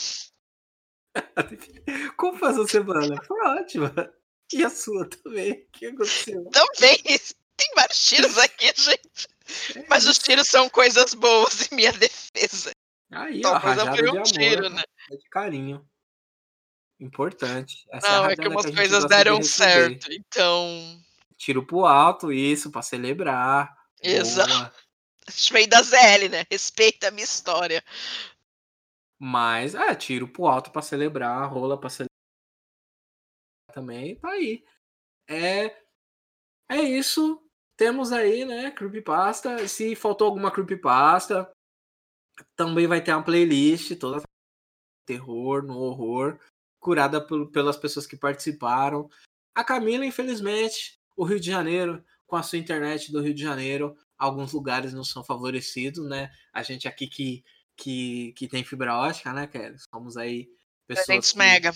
Como 2.16 2.39
foi 2.39 2.48
a 2.48 2.55
sua 2.55 2.69
semana? 2.69 3.23
Foi 3.23 3.40
ótima. 3.47 3.93
E 4.52 4.64
a 4.64 4.70
sua 4.70 5.09
também? 5.09 5.52
O 5.52 5.66
que 5.73 5.86
aconteceu? 5.86 6.44
Também 6.51 6.98
tem 7.56 7.70
vários 7.77 8.05
tiros 8.05 8.36
aqui, 8.39 8.73
gente. 8.77 9.28
Mas 9.89 10.06
os 10.06 10.19
tiros 10.19 10.48
são 10.48 10.69
coisas 10.69 11.14
boas 11.14 11.70
em 11.70 11.77
minha 11.77 11.93
defesa. 11.93 12.70
Aí, 13.10 13.39
Então, 13.39 13.52
ó, 13.52 13.94
de 13.94 14.09
um 14.10 14.23
tiro, 14.23 14.69
né? 14.70 14.82
É 15.10 15.16
de 15.16 15.28
carinho. 15.28 15.86
Importante. 17.00 17.84
Essa 17.90 18.08
Não, 18.08 18.24
a 18.24 18.32
é 18.32 18.36
que 18.36 18.46
umas 18.46 18.66
gente 18.66 18.76
coisas 18.76 19.02
de 19.02 19.08
deram 19.08 19.36
receber. 19.38 19.98
certo. 19.98 20.12
Então. 20.12 21.02
Tiro 21.36 21.66
pro 21.66 21.84
alto, 21.84 22.32
isso, 22.32 22.70
pra 22.70 22.82
celebrar. 22.82 23.76
Exato. 24.00 24.76
Veio 25.50 25.66
da 25.68 25.82
ZL, 25.82 26.28
né? 26.30 26.44
Respeita 26.50 27.08
a 27.08 27.10
minha 27.10 27.24
história. 27.24 27.82
Mas, 29.18 29.74
é, 29.74 29.94
tiro 29.94 30.28
pro 30.28 30.46
alto 30.46 30.70
pra 30.70 30.82
celebrar, 30.82 31.48
rola 31.52 31.78
pra 31.78 31.88
celebrar 31.90 32.08
também, 33.72 34.16
tá 34.16 34.28
aí. 34.30 34.64
É, 35.28 35.66
é 36.70 36.80
isso. 36.82 37.42
Temos 37.76 38.12
aí, 38.12 38.44
né, 38.44 38.70
creepypasta. 38.70 39.66
Se 39.66 39.96
faltou 39.96 40.28
alguma 40.28 40.50
creepypasta, 40.50 41.50
também 42.56 42.86
vai 42.86 43.02
ter 43.02 43.12
uma 43.12 43.24
playlist 43.24 43.96
toda 43.98 44.22
terror, 45.04 45.62
no 45.62 45.76
horror, 45.78 46.38
curada 46.80 47.20
pel- 47.20 47.46
pelas 47.46 47.76
pessoas 47.76 48.06
que 48.06 48.16
participaram. 48.16 49.08
A 49.54 49.62
Camila, 49.62 50.04
infelizmente, 50.04 50.98
o 51.16 51.24
Rio 51.24 51.38
de 51.40 51.46
Janeiro, 51.46 52.04
com 52.26 52.36
a 52.36 52.42
sua 52.42 52.58
internet 52.58 53.12
do 53.12 53.20
Rio 53.20 53.34
de 53.34 53.42
Janeiro, 53.42 53.96
alguns 54.16 54.52
lugares 54.52 54.92
não 54.92 55.04
são 55.04 55.22
favorecidos, 55.22 56.08
né? 56.08 56.30
A 56.52 56.62
gente 56.62 56.88
aqui 56.88 57.06
que, 57.06 57.44
que, 57.76 58.32
que 58.32 58.48
tem 58.48 58.64
fibra 58.64 58.96
ótica, 58.96 59.32
né, 59.32 59.46
Kelly? 59.46 59.76
Somos 59.94 60.16
aí 60.16 60.48
pessoas 60.86 61.06
300 61.06 61.32
que 61.32 61.38
mega. 61.38 61.72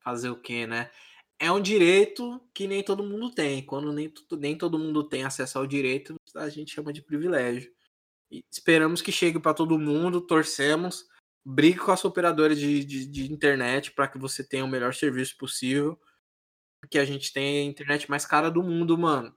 fazer 0.00 0.30
o 0.30 0.40
quê, 0.40 0.66
né? 0.66 0.90
É 1.40 1.52
um 1.52 1.60
direito 1.60 2.40
que 2.52 2.66
nem 2.66 2.82
todo 2.82 3.04
mundo 3.04 3.30
tem. 3.30 3.64
Quando 3.64 3.92
nem, 3.92 4.12
nem 4.32 4.58
todo 4.58 4.78
mundo 4.78 5.08
tem 5.08 5.22
acesso 5.24 5.58
ao 5.58 5.66
direito, 5.66 6.16
a 6.34 6.48
gente 6.48 6.74
chama 6.74 6.92
de 6.92 7.00
privilégio. 7.00 7.72
E 8.30 8.42
esperamos 8.50 9.00
que 9.00 9.12
chegue 9.12 9.38
para 9.38 9.54
todo 9.54 9.78
mundo, 9.78 10.20
torcemos, 10.20 11.06
brigue 11.48 11.78
com 11.78 11.90
a 11.90 11.96
sua 11.96 12.10
operadora 12.10 12.54
de, 12.54 12.84
de, 12.84 13.06
de 13.06 13.32
internet 13.32 13.92
para 13.92 14.06
que 14.06 14.18
você 14.18 14.44
tenha 14.44 14.64
o 14.64 14.68
melhor 14.68 14.94
serviço 14.94 15.36
possível. 15.38 15.98
Porque 16.80 16.98
a 16.98 17.04
gente 17.04 17.32
tem 17.32 17.60
a 17.60 17.70
internet 17.70 18.08
mais 18.08 18.26
cara 18.26 18.50
do 18.50 18.62
mundo, 18.62 18.96
mano. 18.98 19.34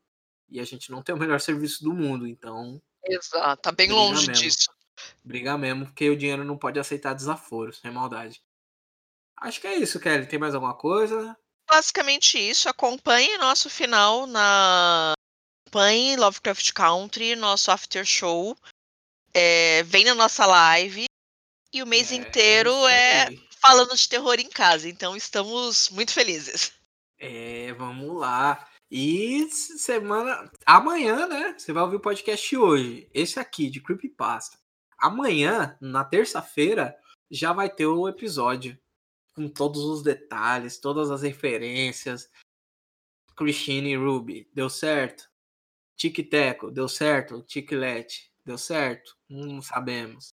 E 0.50 0.60
a 0.60 0.66
gente 0.66 0.92
não 0.92 1.02
tem 1.02 1.16
o 1.16 1.18
melhor 1.18 1.40
serviço 1.40 1.84
do 1.84 1.94
mundo, 1.94 2.28
então 2.28 2.82
Exato. 3.06 3.62
Tá 3.62 3.72
bem 3.72 3.92
longe 3.92 4.28
mesmo. 4.28 4.44
disso. 4.44 4.70
briga 5.24 5.58
mesmo, 5.58 5.86
porque 5.86 6.10
o 6.10 6.18
dinheiro 6.18 6.44
não 6.44 6.58
pode 6.58 6.78
aceitar 6.78 7.14
desaforo, 7.14 7.74
sem 7.74 7.90
maldade. 7.90 8.44
Acho 9.38 9.62
que 9.62 9.68
é 9.68 9.78
isso, 9.78 10.00
Kelly. 10.00 10.28
Tem 10.28 10.38
mais 10.38 10.54
alguma 10.54 10.76
coisa? 10.76 11.36
Basicamente 11.68 12.38
isso. 12.38 12.68
Acompanhe 12.68 13.38
nosso 13.38 13.70
final 13.70 14.28
na. 14.28 15.14
Acompanhe 15.66 16.18
Lovecraft 16.18 16.74
Country, 16.74 17.36
nosso 17.38 17.72
after 17.72 18.06
show. 18.06 18.56
É, 19.34 19.82
vem 19.84 20.04
na 20.04 20.14
nossa 20.14 20.46
live. 20.46 21.06
E 21.74 21.82
o 21.82 21.88
mês 21.88 22.12
É, 22.12 22.16
inteiro 22.16 22.72
é 22.88 23.28
aí. 23.28 23.48
falando 23.62 23.96
de 23.96 24.08
terror 24.10 24.40
em 24.40 24.50
casa. 24.50 24.88
Então 24.90 25.16
estamos 25.16 25.90
muito 25.90 26.12
felizes. 26.14 26.74
É, 27.18 27.74
vamos 27.74 28.20
lá. 28.20 28.68
E 28.90 29.48
semana. 29.50 30.52
Amanhã, 30.66 31.28
né? 31.28 31.56
Você 31.58 31.72
vai 31.72 31.84
ouvir 31.84 31.96
o 31.96 32.00
podcast 32.02 32.58
hoje. 32.58 33.10
Esse 33.14 33.40
aqui, 33.40 33.70
de 33.70 33.80
Creepypasta. 33.82 34.60
Amanhã, 34.98 35.78
na 35.80 36.04
terça-feira, 36.04 36.96
já 37.30 37.54
vai 37.54 37.70
ter 37.74 37.86
o 37.86 38.08
episódio. 38.10 38.78
Com 39.34 39.48
todos 39.48 39.82
os 39.86 40.04
detalhes, 40.04 40.78
todas 40.78 41.10
as 41.10 41.22
referências. 41.22 42.30
Christine 43.36 43.92
e 43.92 43.96
Ruby, 43.96 44.50
deu 44.54 44.70
certo? 44.70 45.30
Tic 45.96 46.30
Teco, 46.30 46.70
deu 46.70 46.88
certo? 46.90 47.42
Ticlete, 47.44 48.30
deu 48.46 48.58
certo? 48.58 49.16
Não 49.30 49.62
sabemos. 49.62 50.34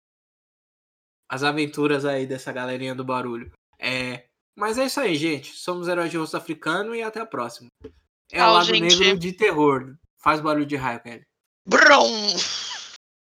As 1.29 1.43
aventuras 1.43 2.05
aí 2.05 2.27
dessa 2.27 2.53
galerinha 2.53 2.95
do 2.95 3.05
barulho. 3.05 3.51
É, 3.79 4.25
mas 4.57 4.79
é 4.79 4.87
isso 4.87 5.01
aí, 5.01 5.17
gente. 5.17 5.53
Somos 5.53 5.89
heróis 5.89 6.11
de 6.11 6.17
rosto 6.17 6.37
africano 6.37 6.95
e 6.95 7.03
até 7.03 7.21
a 7.21 7.27
próxima. 7.27 7.69
É 8.33 8.43
o 8.45 8.53
lado 8.53 8.67
gente. 8.67 8.99
negro 8.99 9.19
de 9.19 9.33
terror. 9.33 9.97
Faz 10.19 10.41
barulho 10.41 10.67
de 10.67 10.77
raio, 10.77 11.01
Kelly. 11.01 11.23
Brum! 11.67 12.37